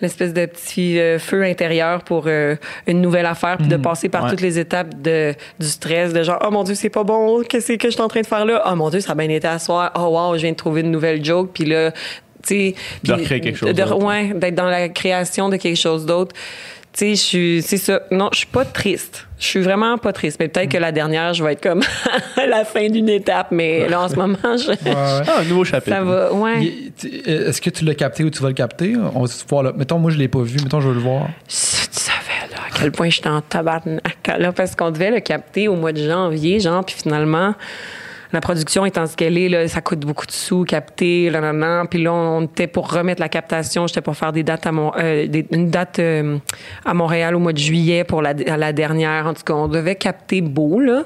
l'espèce 0.00 0.32
de 0.34 0.46
petit 0.46 0.98
euh, 0.98 1.18
feu 1.18 1.42
intérieur 1.44 2.02
pour 2.02 2.24
euh, 2.26 2.56
une 2.86 3.00
nouvelle 3.00 3.26
affaire, 3.26 3.56
puis 3.58 3.68
de 3.68 3.76
passer 3.76 4.08
par 4.08 4.24
Ouais. 4.24 4.30
toutes 4.30 4.40
les 4.40 4.58
étapes 4.58 5.00
de, 5.00 5.34
du 5.58 5.66
stress, 5.66 6.12
de 6.12 6.22
genre, 6.22 6.38
oh 6.46 6.50
mon 6.50 6.64
Dieu, 6.64 6.74
c'est 6.74 6.88
pas 6.90 7.04
bon, 7.04 7.42
qu'est-ce 7.48 7.72
que 7.74 7.88
je 7.88 7.92
suis 7.92 8.00
en 8.02 8.08
train 8.08 8.20
de 8.22 8.26
faire 8.26 8.44
là? 8.44 8.62
Oh 8.70 8.74
mon 8.74 8.90
Dieu, 8.90 9.00
ça 9.00 9.12
a 9.12 9.14
bien 9.14 9.28
été 9.28 9.46
à 9.48 9.58
soir. 9.58 9.92
Oh 9.96 10.08
wow, 10.18 10.36
je 10.36 10.42
viens 10.42 10.52
de 10.52 10.56
trouver 10.56 10.80
une 10.80 10.90
nouvelle 10.90 11.24
joke, 11.24 11.50
puis 11.54 11.64
là, 11.64 11.92
tu 11.92 11.98
sais. 12.42 12.74
De 13.04 13.12
recréer 13.12 13.40
quelque 13.40 13.56
chose 13.56 13.72
de- 13.72 13.82
ouais, 14.04 14.32
d'être 14.34 14.54
dans 14.54 14.68
la 14.68 14.88
création 14.88 15.48
de 15.48 15.56
quelque 15.56 15.76
chose 15.78 16.06
d'autre. 16.06 16.34
Tu 16.92 16.98
sais, 16.98 17.10
je 17.10 17.20
suis, 17.20 17.62
c'est 17.62 17.76
ça. 17.76 18.00
Non, 18.10 18.30
je 18.32 18.38
suis 18.38 18.46
pas 18.48 18.64
triste. 18.64 19.28
Je 19.38 19.46
suis 19.46 19.60
vraiment 19.60 19.96
pas 19.96 20.12
triste. 20.12 20.38
Mais 20.40 20.48
peut-être 20.48 20.70
que 20.70 20.76
la 20.76 20.90
dernière, 20.90 21.32
je 21.34 21.44
vais 21.44 21.52
être 21.52 21.62
comme 21.62 21.82
à 22.36 22.46
la 22.48 22.64
fin 22.64 22.88
d'une 22.88 23.08
étape. 23.08 23.48
Mais 23.52 23.88
là, 23.88 24.02
en 24.02 24.08
ce 24.08 24.16
moment, 24.16 24.36
je- 24.42 24.70
Ouais. 24.70 24.76
Ah, 24.96 25.38
un 25.38 25.44
nouveau 25.44 25.64
chapitre. 25.64 25.96
ça 25.96 26.02
va. 26.02 26.32
Ouais. 26.32 26.72
Euh, 27.28 27.48
Est-ce 27.48 27.60
que 27.60 27.70
tu 27.70 27.84
l'as 27.84 27.94
capté 27.94 28.24
ou 28.24 28.30
tu 28.30 28.42
vas 28.42 28.48
le 28.48 28.54
capter? 28.54 28.94
On 29.14 29.20
va 29.22 29.26
se 29.28 29.44
voir 29.48 29.62
là. 29.62 29.72
Mettons, 29.76 29.98
moi, 29.98 30.10
je 30.10 30.18
l'ai 30.18 30.28
pas 30.28 30.40
vu. 30.42 30.58
Mettons, 30.62 30.80
je 30.80 30.88
veux 30.88 30.94
le 30.94 31.00
voir. 31.00 31.28
Si 31.46 31.88
tu 31.90 32.00
savais 32.00 32.50
là, 32.50 32.56
à 32.68 32.76
quel 32.78 32.90
point 32.90 33.08
j'étais 33.08 33.28
en 33.28 33.40
tabarnak 33.40 34.02
là, 34.38 34.50
parce 34.52 34.74
qu'on 34.74 34.90
devait 34.90 35.12
le 35.12 35.20
capter 35.20 35.68
au 35.68 35.76
mois 35.76 35.92
de 35.92 36.04
janvier, 36.06 36.58
genre, 36.58 36.84
puis 36.84 36.96
finalement, 37.00 37.54
la 38.32 38.40
production 38.40 38.84
étant 38.86 39.06
ce 39.06 39.16
qu'elle 39.16 39.36
est, 39.38 39.48
là, 39.48 39.66
ça 39.68 39.80
coûte 39.80 40.00
beaucoup 40.00 40.26
de 40.26 40.32
sous, 40.32 40.64
capter, 40.64 41.30
là, 41.30 41.40
là, 41.40 41.52
là. 41.52 41.84
Puis 41.90 42.02
là, 42.02 42.12
on 42.12 42.42
était 42.42 42.66
pour 42.66 42.92
remettre 42.92 43.20
la 43.20 43.28
captation, 43.28 43.86
j'étais 43.86 44.00
pour 44.00 44.16
faire 44.16 44.32
des 44.32 44.42
dates 44.42 44.66
à 44.66 44.72
Mon- 44.72 44.92
euh, 44.98 45.26
des- 45.26 45.46
une 45.50 45.70
date 45.70 45.98
euh, 45.98 46.38
à 46.84 46.94
Montréal 46.94 47.34
au 47.34 47.38
mois 47.40 47.52
de 47.52 47.58
juillet 47.58 48.04
pour 48.04 48.22
la, 48.22 48.34
à 48.48 48.56
la 48.56 48.72
dernière. 48.72 49.26
En 49.26 49.34
tout 49.34 49.42
cas, 49.44 49.54
on 49.54 49.68
devait 49.68 49.96
capter 49.96 50.40
beau, 50.42 50.78
là. 50.80 51.04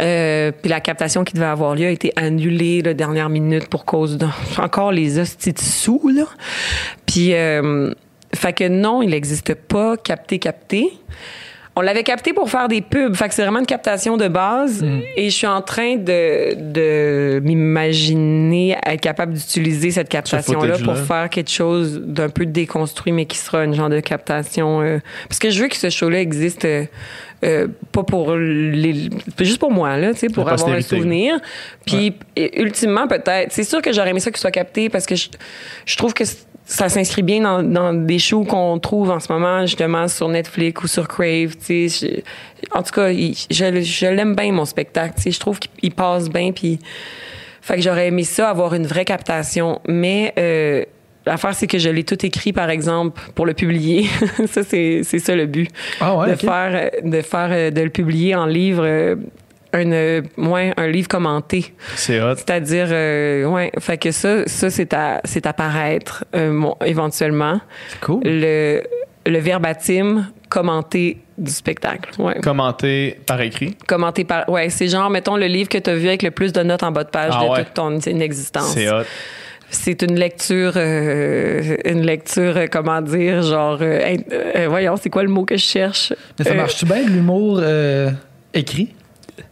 Euh, 0.00 0.50
puis 0.52 0.70
la 0.70 0.80
captation 0.80 1.24
qui 1.24 1.34
devait 1.34 1.44
avoir 1.44 1.74
lieu 1.74 1.86
a 1.86 1.90
été 1.90 2.10
annulée 2.16 2.80
la 2.80 2.94
dernière 2.94 3.28
minute 3.28 3.68
pour 3.68 3.84
cause 3.84 4.16
de 4.16 4.26
encore 4.56 4.92
les 4.92 5.18
hosties 5.18 5.52
de 5.52 5.58
sous 5.58 6.08
là. 6.08 6.24
Puis 7.04 7.34
euh, 7.34 7.92
fait 8.34 8.54
que 8.54 8.66
non, 8.68 9.02
il 9.02 9.10
n'existe 9.10 9.52
pas 9.54 9.98
capté 9.98 10.38
capté. 10.38 10.88
On 11.80 11.82
l'avait 11.82 12.02
capté 12.02 12.34
pour 12.34 12.50
faire 12.50 12.68
des 12.68 12.82
pubs, 12.82 13.16
fait 13.16 13.28
que 13.28 13.34
c'est 13.34 13.40
vraiment 13.42 13.60
une 13.60 13.64
captation 13.64 14.18
de 14.18 14.28
base. 14.28 14.84
Et 15.16 15.30
je 15.30 15.34
suis 15.34 15.46
en 15.46 15.62
train 15.62 15.96
de, 15.96 16.54
de 16.54 17.40
m'imaginer 17.42 18.76
être 18.84 19.00
capable 19.00 19.32
d'utiliser 19.32 19.90
cette 19.90 20.10
captation-là 20.10 20.76
pour 20.84 20.98
faire 20.98 21.30
quelque 21.30 21.50
chose 21.50 22.02
d'un 22.04 22.28
peu 22.28 22.44
déconstruit, 22.44 23.12
mais 23.12 23.24
qui 23.24 23.38
sera 23.38 23.64
une 23.64 23.72
genre 23.72 23.88
de 23.88 24.00
captation. 24.00 24.82
euh, 24.82 24.98
parce 25.26 25.38
que 25.38 25.48
je 25.48 25.62
veux 25.62 25.68
que 25.68 25.76
ce 25.76 25.88
show-là 25.88 26.20
existe 26.20 26.66
euh, 26.66 26.84
euh, 27.44 27.68
pas 27.92 28.02
pour 28.02 28.36
les, 28.36 29.08
juste 29.38 29.58
pour 29.58 29.70
moi, 29.70 29.96
là, 29.96 30.12
tu 30.12 30.18
sais, 30.18 30.26
pour 30.28 30.46
avoir 30.50 30.72
un 30.76 30.82
souvenir. 30.82 31.40
Puis 31.86 32.12
ultimement, 32.36 33.08
peut-être, 33.08 33.52
c'est 33.52 33.64
sûr 33.64 33.80
que 33.80 33.90
j'aurais 33.90 34.10
aimé 34.10 34.20
ça 34.20 34.30
qu'il 34.30 34.40
soit 34.40 34.50
capté 34.50 34.90
parce 34.90 35.06
que 35.06 35.14
je, 35.14 35.28
je 35.86 35.96
trouve 35.96 36.12
que 36.12 36.24
ça 36.72 36.88
s'inscrit 36.88 37.22
bien 37.22 37.40
dans, 37.40 37.62
dans 37.64 37.92
des 37.92 38.18
shows 38.20 38.44
qu'on 38.44 38.78
trouve 38.78 39.10
en 39.10 39.18
ce 39.18 39.32
moment, 39.32 39.62
justement, 39.62 40.06
sur 40.06 40.28
Netflix 40.28 40.82
ou 40.84 40.86
sur 40.86 41.08
Crave, 41.08 41.56
tu 41.56 41.88
sais. 41.88 41.88
Je- 41.88 42.20
En 42.78 42.82
tout 42.84 42.92
cas, 42.92 43.10
il- 43.10 43.34
je, 43.50 43.80
je 43.80 44.06
l'aime 44.06 44.36
bien, 44.36 44.52
mon 44.52 44.64
spectacle, 44.64 45.14
tu 45.16 45.22
sais. 45.22 45.30
Je 45.32 45.40
trouve 45.40 45.58
qu'il 45.58 45.70
il 45.82 45.90
passe 45.92 46.28
bien, 46.30 46.52
puis... 46.52 46.78
Fait 47.62 47.74
que 47.76 47.82
j'aurais 47.82 48.06
aimé 48.08 48.22
ça, 48.24 48.48
avoir 48.50 48.74
une 48.74 48.86
vraie 48.86 49.04
captation. 49.04 49.80
Mais 49.86 50.32
euh, 50.38 50.84
l'affaire, 51.26 51.54
c'est 51.54 51.66
que 51.66 51.78
je 51.78 51.90
l'ai 51.90 52.04
tout 52.04 52.24
écrit, 52.24 52.52
par 52.54 52.70
exemple, 52.70 53.20
pour 53.34 53.44
le 53.46 53.52
publier. 53.52 54.06
ça, 54.46 54.62
c'est 54.62 55.02
c'est 55.04 55.18
ça 55.18 55.34
le 55.36 55.46
but. 55.46 55.68
Ah 56.00 56.16
ouais, 56.16 56.30
de, 56.30 56.34
faire, 56.36 56.90
de 57.04 57.20
faire, 57.20 57.48
euh, 57.50 57.70
de 57.70 57.82
le 57.82 57.90
publier 57.90 58.34
en 58.34 58.46
livre, 58.46 58.82
euh, 58.84 59.16
un, 59.72 59.92
euh, 59.92 60.22
ouais, 60.36 60.72
un 60.76 60.86
livre 60.88 61.08
commenté. 61.08 61.74
C'est 61.96 62.20
hot. 62.20 62.34
C'est-à-dire, 62.36 62.88
euh, 62.90 63.44
ouais, 63.44 63.70
fait 63.78 63.98
que 63.98 64.10
ça, 64.10 64.46
ça 64.46 64.70
c'est 64.70 64.92
à, 64.94 65.20
c'est 65.24 65.46
à 65.46 65.52
paraître 65.52 66.24
euh, 66.34 66.50
bon, 66.52 66.76
éventuellement. 66.84 67.60
C'est 67.88 68.00
cool. 68.00 68.20
Le, 68.24 68.82
le 69.26 69.38
verbatim 69.38 70.26
commenté 70.48 71.18
du 71.38 71.50
spectacle. 71.52 72.10
Ouais. 72.20 72.40
Commenté 72.40 73.20
par 73.26 73.40
écrit. 73.40 73.76
Commenté 73.86 74.24
par. 74.24 74.48
Ouais, 74.48 74.68
c'est 74.70 74.88
genre, 74.88 75.08
mettons, 75.10 75.36
le 75.36 75.46
livre 75.46 75.68
que 75.68 75.78
tu 75.78 75.88
as 75.90 75.94
vu 75.94 76.08
avec 76.08 76.22
le 76.22 76.30
plus 76.32 76.52
de 76.52 76.62
notes 76.62 76.82
en 76.82 76.90
bas 76.90 77.04
de 77.04 77.10
page 77.10 77.32
Ah 77.36 77.44
de 77.44 77.48
ouais. 77.50 77.64
toute 77.64 77.74
ton 77.74 77.98
existence. 77.98 78.72
C'est 78.74 78.90
hot. 78.90 79.04
C'est 79.72 80.02
une 80.02 80.16
lecture, 80.18 80.72
euh, 80.74 81.76
une 81.84 82.02
lecture, 82.04 82.56
euh, 82.56 82.66
comment 82.68 83.00
dire, 83.00 83.42
genre, 83.42 83.78
euh, 83.80 84.16
euh, 84.56 84.66
voyons, 84.68 84.96
c'est 85.00 85.10
quoi 85.10 85.22
le 85.22 85.28
mot 85.28 85.44
que 85.44 85.56
je 85.56 85.62
cherche? 85.62 86.12
Mais 86.40 86.44
ça 86.44 86.50
Euh, 86.50 86.56
marche-tu 86.56 86.86
bien, 86.86 87.06
l'humour 87.06 87.60
euh, 87.62 88.10
écrit? 88.52 88.92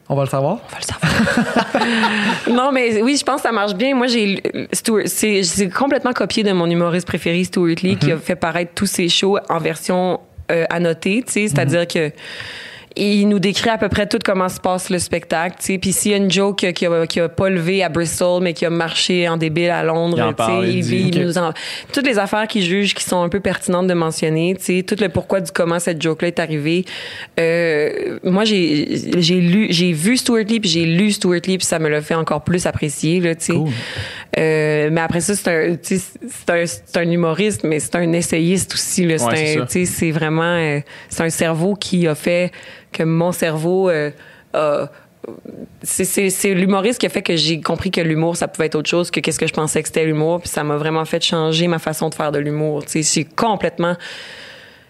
On 0.09 0.15
va 0.15 0.25
le 0.25 0.29
savoir? 0.29 0.59
On 0.67 0.73
va 0.73 0.79
le 0.79 0.85
savoir. 0.85 2.49
non, 2.51 2.73
mais 2.73 3.03
oui, 3.03 3.17
je 3.17 3.25
pense 3.25 3.37
que 3.37 3.49
ça 3.49 3.53
marche 3.53 3.75
bien. 3.75 3.95
Moi, 3.95 4.07
j'ai 4.07 4.43
c'est 4.73 5.71
complètement 5.71 6.13
copié 6.13 6.43
de 6.43 6.53
mon 6.53 6.69
humoriste 6.69 7.07
préféré, 7.07 7.45
Stuart 7.45 7.77
Lee, 7.83 7.97
qui 7.97 8.13
a 8.13 8.17
fait 8.17 8.37
paraître 8.37 8.73
tous 8.75 8.87
ses 8.87 9.09
shows 9.09 9.39
en 9.49 9.59
version 9.59 10.21
euh, 10.51 10.65
annotée, 10.71 11.23
tu 11.27 11.33
sais, 11.33 11.49
c'est-à-dire 11.49 11.87
que 11.87 12.11
il 13.01 13.29
nous 13.29 13.39
décrit 13.39 13.71
à 13.71 13.79
peu 13.79 13.89
près 13.89 14.07
tout 14.07 14.19
comment 14.25 14.49
se 14.49 14.61
passe 14.61 14.91
le 14.91 14.99
spectacle, 14.99 15.57
tu 15.61 15.67
sais. 15.67 15.79
Puis 15.79 15.93
s'il 15.93 16.11
y 16.13 16.15
a 16.15 16.17
une 16.19 16.31
joke 16.31 16.73
qui 16.73 16.87
a, 16.87 17.07
qui 17.07 17.21
a 17.21 17.29
pas 17.29 17.49
levé 17.51 17.83
à 17.83 17.89
Bristol, 17.89 18.43
mais 18.43 18.53
qui 18.55 18.65
a 18.67 18.71
marché 18.71 19.29
en 19.29 19.37
débile 19.37 19.71
à 19.71 19.83
Londres, 19.83 20.17
Il 20.19 20.23
en 20.23 20.29
tu 20.31 20.35
parle, 20.35 20.65
sais, 20.67 20.73
il 20.73 20.79
il, 20.79 20.85
dit. 20.85 20.97
il 21.13 21.19
Ok. 21.21 21.25
nous 21.27 21.39
en... 21.39 21.53
Toutes 21.93 22.07
les 22.07 22.19
affaires 22.19 22.47
qu'il 22.49 22.63
juge 22.63 22.95
qui 22.95 23.05
sont 23.05 23.23
un 23.23 23.29
peu 23.29 23.41
pertinentes 23.41 23.87
de 23.87 23.95
mentionner, 23.95 24.55
tu 24.59 24.65
sais, 24.65 24.83
tout 24.83 24.97
le 25.01 25.09
pourquoi 25.09 25.41
du 25.41 25.51
comment 25.53 25.79
cette 25.79 26.01
joke-là 26.03 26.29
est 26.29 26.39
arrivée. 26.39 26.85
Euh, 27.39 28.19
moi, 28.25 28.45
j'ai 28.45 28.89
j'ai 29.19 29.41
lu, 29.41 29.67
j'ai 29.71 29.93
vu 29.93 30.17
Stuart 30.17 30.45
Lee, 30.49 30.61
puis 30.61 30.71
j'ai 30.71 30.85
lu 30.85 31.11
Stuart 31.13 31.41
Lee, 31.47 31.59
puis 31.59 31.67
ça 31.67 31.79
me 31.79 31.89
l'a 31.89 32.01
fait 32.03 32.15
encore 32.15 32.43
plus 32.43 32.67
apprécier, 32.67 33.21
là, 33.21 33.35
tu 33.35 33.45
sais. 33.47 33.53
Cool. 33.53 33.69
Euh, 34.39 34.89
mais 34.93 35.01
après 35.01 35.21
ça, 35.21 35.35
c'est 35.35 35.49
un, 35.49 35.77
c'est 35.83 36.51
un, 36.51 36.65
c'est 36.67 36.97
un 36.97 37.11
humoriste, 37.11 37.65
mais 37.65 37.81
c'est 37.81 37.97
un 37.97 38.13
essayiste 38.13 38.75
aussi. 38.75 39.05
Là. 39.05 39.19
C'est, 39.19 39.27
Ouais, 39.29 39.59
un- 39.59 39.85
c'est 39.87 40.11
vraiment, 40.11 40.43
euh, 40.43 40.81
c'est 41.09 41.23
un 41.23 41.31
cerveau 41.31 41.75
qui 41.75 42.07
a 42.07 42.15
fait 42.15 42.51
que 42.93 43.03
mon 43.03 43.33
cerveau 43.33 43.89
euh, 43.91 44.11
a- 44.55 44.91
c'est, 45.83 46.05
c'est, 46.05 46.31
c'est 46.31 46.55
l'humoriste 46.55 46.99
qui 47.01 47.07
a 47.07 47.11
fait 47.11 47.21
que 47.23 47.37
j'ai 47.37 47.61
compris 47.61 47.91
que 47.91 48.01
l'humour, 48.01 48.37
ça 48.37 48.49
pouvait 48.49 48.67
être 48.67 48.77
autre 48.77 48.89
chose 48.89 49.11
que 49.11 49.21
qu'est-ce 49.21 49.39
que 49.39 49.47
je 49.47 49.53
pensais 49.53 49.83
que 49.83 49.89
c'était 49.89 50.07
l'humour. 50.07 50.41
Puis 50.41 50.49
ça 50.49 50.65
m'a 50.65 50.77
vraiment 50.77 51.05
fait 51.05 51.23
changer 51.23 51.67
ma 51.69 51.79
façon 51.79 52.09
de 52.09 52.15
faire 52.15 52.33
de 52.33 52.39
l'humour. 52.39 52.85
Tu 52.87 53.03
sais, 53.03 53.21
j'ai 53.21 53.25
complètement 53.25 53.95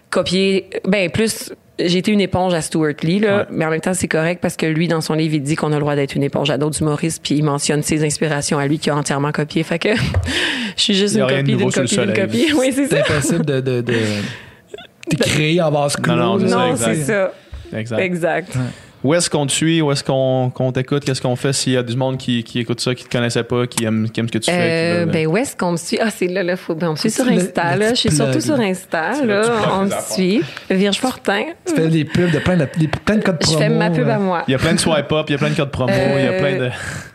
copié. 0.09 0.69
Ben, 0.87 1.09
plus, 1.09 1.51
j'ai 1.77 1.97
été 1.97 2.11
une 2.11 2.21
éponge 2.21 2.53
à 2.53 2.61
Stuart 2.61 2.93
Lee, 3.03 3.19
là, 3.19 3.37
Ouais. 3.39 3.45
mais 3.51 3.65
en 3.65 3.69
même 3.69 3.81
temps, 3.81 3.93
c'est 3.93 4.07
correct 4.07 4.39
parce 4.41 4.55
que 4.55 4.65
lui, 4.65 4.87
dans 4.87 5.01
son 5.01 5.13
livre, 5.13 5.35
il 5.35 5.41
dit 5.43 5.55
qu'on 5.55 5.71
a 5.71 5.75
le 5.75 5.81
droit 5.81 5.95
d'être 5.95 6.15
une 6.15 6.23
éponge 6.23 6.49
à 6.49 6.57
d'autres 6.57 6.81
humoristes, 6.81 7.21
puis 7.23 7.35
il 7.35 7.43
mentionne 7.43 7.83
ses 7.83 8.03
inspirations 8.05 8.57
à 8.59 8.67
lui 8.67 8.79
qui 8.79 8.89
a 8.89 8.95
entièrement 8.95 9.31
copié. 9.31 9.63
Fait 9.63 9.79
que 9.79 9.89
je 10.77 10.81
suis 10.81 10.93
juste 10.95 11.15
une 11.15 11.27
copie 11.27 11.43
d'une 11.43 11.59
copie 11.71 11.79
d'une 11.79 11.87
soleil. 11.87 12.15
copie. 12.15 12.47
Oui, 12.57 12.71
c'est 12.73 12.87
C'est 12.87 13.03
ça. 13.03 13.13
impossible 13.13 13.45
de, 13.45 13.59
de, 13.61 13.81
de, 13.81 13.93
de 13.93 15.17
créer 15.23 15.61
en 15.61 15.71
base 15.71 15.95
clos. 15.97 16.15
non, 16.15 16.37
c'est 16.39 16.45
là. 16.45 16.49
ça, 16.49 16.57
Non, 16.57 16.75
c'est 16.77 16.95
ça. 17.03 17.33
Exact. 17.71 18.01
Exact. 18.01 18.57
Où 19.03 19.13
est-ce 19.13 19.29
qu'on 19.29 19.45
te 19.45 19.51
suit? 19.51 19.81
Où 19.81 19.91
est-ce 19.91 20.03
qu'on 20.03 20.49
qu'on 20.53 20.71
t'écoute? 20.71 21.05
Qu'est-ce 21.05 21.21
qu'on 21.21 21.35
fait 21.37 21.53
s'il 21.53 21.73
y 21.73 21.77
a 21.77 21.83
du 21.83 21.95
monde 21.95 22.17
qui, 22.17 22.43
qui 22.43 22.59
écoute 22.59 22.81
ça, 22.81 22.93
qui 22.93 23.05
te 23.05 23.09
connaissait 23.09 23.43
pas, 23.43 23.65
qui 23.65 23.85
aime, 23.85 24.09
qui 24.09 24.19
aime 24.19 24.27
ce 24.27 24.33
que 24.33 24.37
tu 24.39 24.51
fais? 24.51 25.03
Euh, 25.03 25.05
ben, 25.05 25.25
où 25.27 25.37
est-ce 25.37 25.55
qu'on 25.55 25.71
me 25.71 25.77
suit? 25.77 25.97
Ah, 26.01 26.09
c'est 26.09 26.27
là, 26.27 26.43
là, 26.43 26.57
faut, 26.57 26.75
ben, 26.75 26.89
on 26.89 26.91
me 26.91 26.95
suit 26.97 27.09
sur 27.11 27.25
Insta, 27.27 27.75
le 27.75 27.79
là. 27.79 27.89
Je 27.91 27.95
suis 27.95 28.11
surtout 28.11 28.41
sur 28.41 28.57
là. 28.57 28.65
Insta, 28.65 29.11
là, 29.23 29.41
là. 29.41 29.55
On 29.73 29.85
me 29.85 29.91
suit. 30.11 30.41
Vierge 30.69 30.97
Fortin. 30.99 31.43
Tu 31.65 31.75
fais 31.75 31.87
des 31.87 32.03
pubs 32.03 32.31
de 32.31 32.39
plein 32.39 32.57
de, 32.57 32.67
des- 32.77 32.87
plein 32.89 33.15
de 33.15 33.23
codes 33.23 33.37
Je 33.39 33.45
promo. 33.45 33.59
fais 33.59 33.69
ma 33.69 33.89
pub 33.89 34.07
euh, 34.07 34.15
à 34.15 34.19
moi. 34.19 34.43
Il 34.47 34.51
y 34.51 34.55
a 34.55 34.57
plein 34.57 34.73
de 34.73 34.79
swipe 34.79 35.11
up, 35.13 35.25
il 35.29 35.31
y 35.31 35.35
a 35.35 35.37
plein 35.37 35.49
de 35.51 35.55
codes 35.55 35.71
promo, 35.71 35.93
il 35.93 36.23
y 36.23 36.27
a 36.27 36.31
Euh, 36.31 36.39
plein 36.39 36.57
de. 36.57 36.69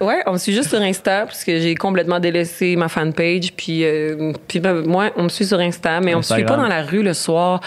Ouais, 0.05 0.21
on 0.27 0.33
me 0.33 0.39
suit 0.39 0.55
juste 0.55 0.71
sur 0.71 0.81
Insta 0.81 1.27
parce 1.27 1.45
que 1.45 1.61
j'ai 1.61 1.75
complètement 1.75 2.19
délaissé 2.19 2.77
ma 2.77 2.89
fanpage. 2.89 3.53
Puis, 3.57 3.85
euh, 3.85 4.33
puis 4.49 4.59
ben, 4.61 4.81
moi, 4.87 5.11
on 5.17 5.25
me 5.25 5.29
suit 5.29 5.45
sur 5.45 5.59
Insta, 5.61 6.01
mais 6.01 6.15
on 6.15 6.19
me 6.19 6.23
suit 6.23 6.33
Instagram. 6.33 6.57
pas 6.57 6.63
dans 6.63 6.69
la 6.69 6.83
rue 6.83 7.03
le 7.03 7.13
soir. 7.13 7.61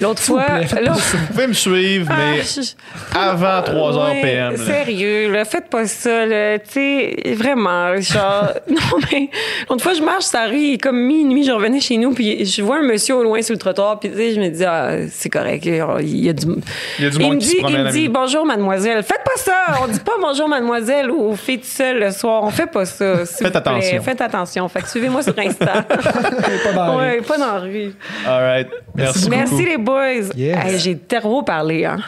L'autre 0.00 0.22
fois, 0.22 0.42
plaît, 0.44 0.82
là, 0.82 0.92
Vous 0.92 1.26
pouvez 1.32 1.46
me 1.46 1.52
suivre, 1.52 2.08
Ah, 2.10 2.16
mais 2.18 2.42
je- 2.42 2.72
avant 3.16 3.43
3 3.62 3.92
h 3.92 4.04
Ouais, 4.14 4.20
PM. 4.22 4.52
là. 4.52 4.58
Sérieux, 4.58 5.32
là, 5.32 5.44
faites 5.44 5.68
pas 5.68 5.86
ça, 5.86 6.26
là. 6.26 6.58
Tu 6.58 6.70
sais, 6.72 7.16
vraiment, 7.34 7.96
genre. 8.00 8.48
non, 8.68 8.98
mais 9.12 9.28
l'autre 9.68 9.82
fois, 9.82 9.94
je 9.94 10.02
marche 10.02 10.24
sur 10.24 10.38
la 10.38 10.46
rue, 10.46 10.56
il 10.58 10.74
est 10.74 10.78
comme 10.82 10.98
minuit, 11.00 11.44
je 11.44 11.52
revenais 11.52 11.80
chez 11.80 11.96
nous, 11.96 12.12
puis 12.12 12.44
je 12.44 12.62
vois 12.62 12.78
un 12.78 12.82
monsieur 12.82 13.16
au 13.16 13.22
loin 13.22 13.40
sur 13.42 13.52
le 13.54 13.58
trottoir, 13.58 13.98
puis 14.00 14.10
tu 14.10 14.16
sais, 14.16 14.32
je 14.34 14.40
me 14.40 14.48
dis, 14.48 14.64
ah, 14.64 14.96
c'est 15.10 15.28
correct, 15.30 15.64
il 15.64 15.76
y 16.24 16.28
a 16.28 16.32
du. 16.32 16.46
Il 16.98 17.04
y 17.04 17.06
a 17.06 17.10
du 17.10 17.16
il 17.16 17.22
monde 17.22 17.34
me 17.34 17.38
qui 17.40 17.46
dit, 17.46 17.52
se 17.52 17.56
il 17.68 17.78
me 17.78 17.90
dit 17.90 18.08
bonjour 18.08 18.44
mademoiselle. 18.46 19.02
Faites 19.02 19.22
pas 19.24 19.36
ça. 19.36 19.80
On 19.82 19.88
dit 19.88 20.00
pas 20.00 20.14
bonjour 20.20 20.48
mademoiselle 20.48 21.10
aux 21.10 21.34
filles 21.34 21.58
tout 21.58 21.66
seul 21.66 22.00
le 22.00 22.10
soir. 22.10 22.42
On 22.44 22.50
fait 22.50 22.66
pas 22.66 22.84
ça. 22.84 23.24
Faites 23.24 23.28
vous 23.40 23.48
plaît. 23.50 23.56
attention. 23.56 24.02
Faites 24.02 24.20
attention. 24.20 24.68
Fait 24.68 24.82
que 24.82 24.88
suivez-moi 24.88 25.22
sur 25.22 25.38
Insta. 25.38 25.82
pas 25.88 26.72
dans 26.74 26.86
la 26.86 26.96
ouais, 26.96 27.10
rue. 27.16 27.22
pas 27.22 27.38
dans 27.38 27.52
la 27.54 27.58
rue. 27.60 27.92
All 28.26 28.42
right. 28.42 28.68
Merci, 28.94 29.18
beaucoup. 29.28 29.36
Merci 29.36 29.64
les 29.64 29.76
boys. 29.78 30.28
Yes. 30.36 30.56
Hey, 30.64 30.78
J'ai 30.78 30.98
trop 30.98 31.42
parlé 31.42 31.84
hein. 31.84 31.98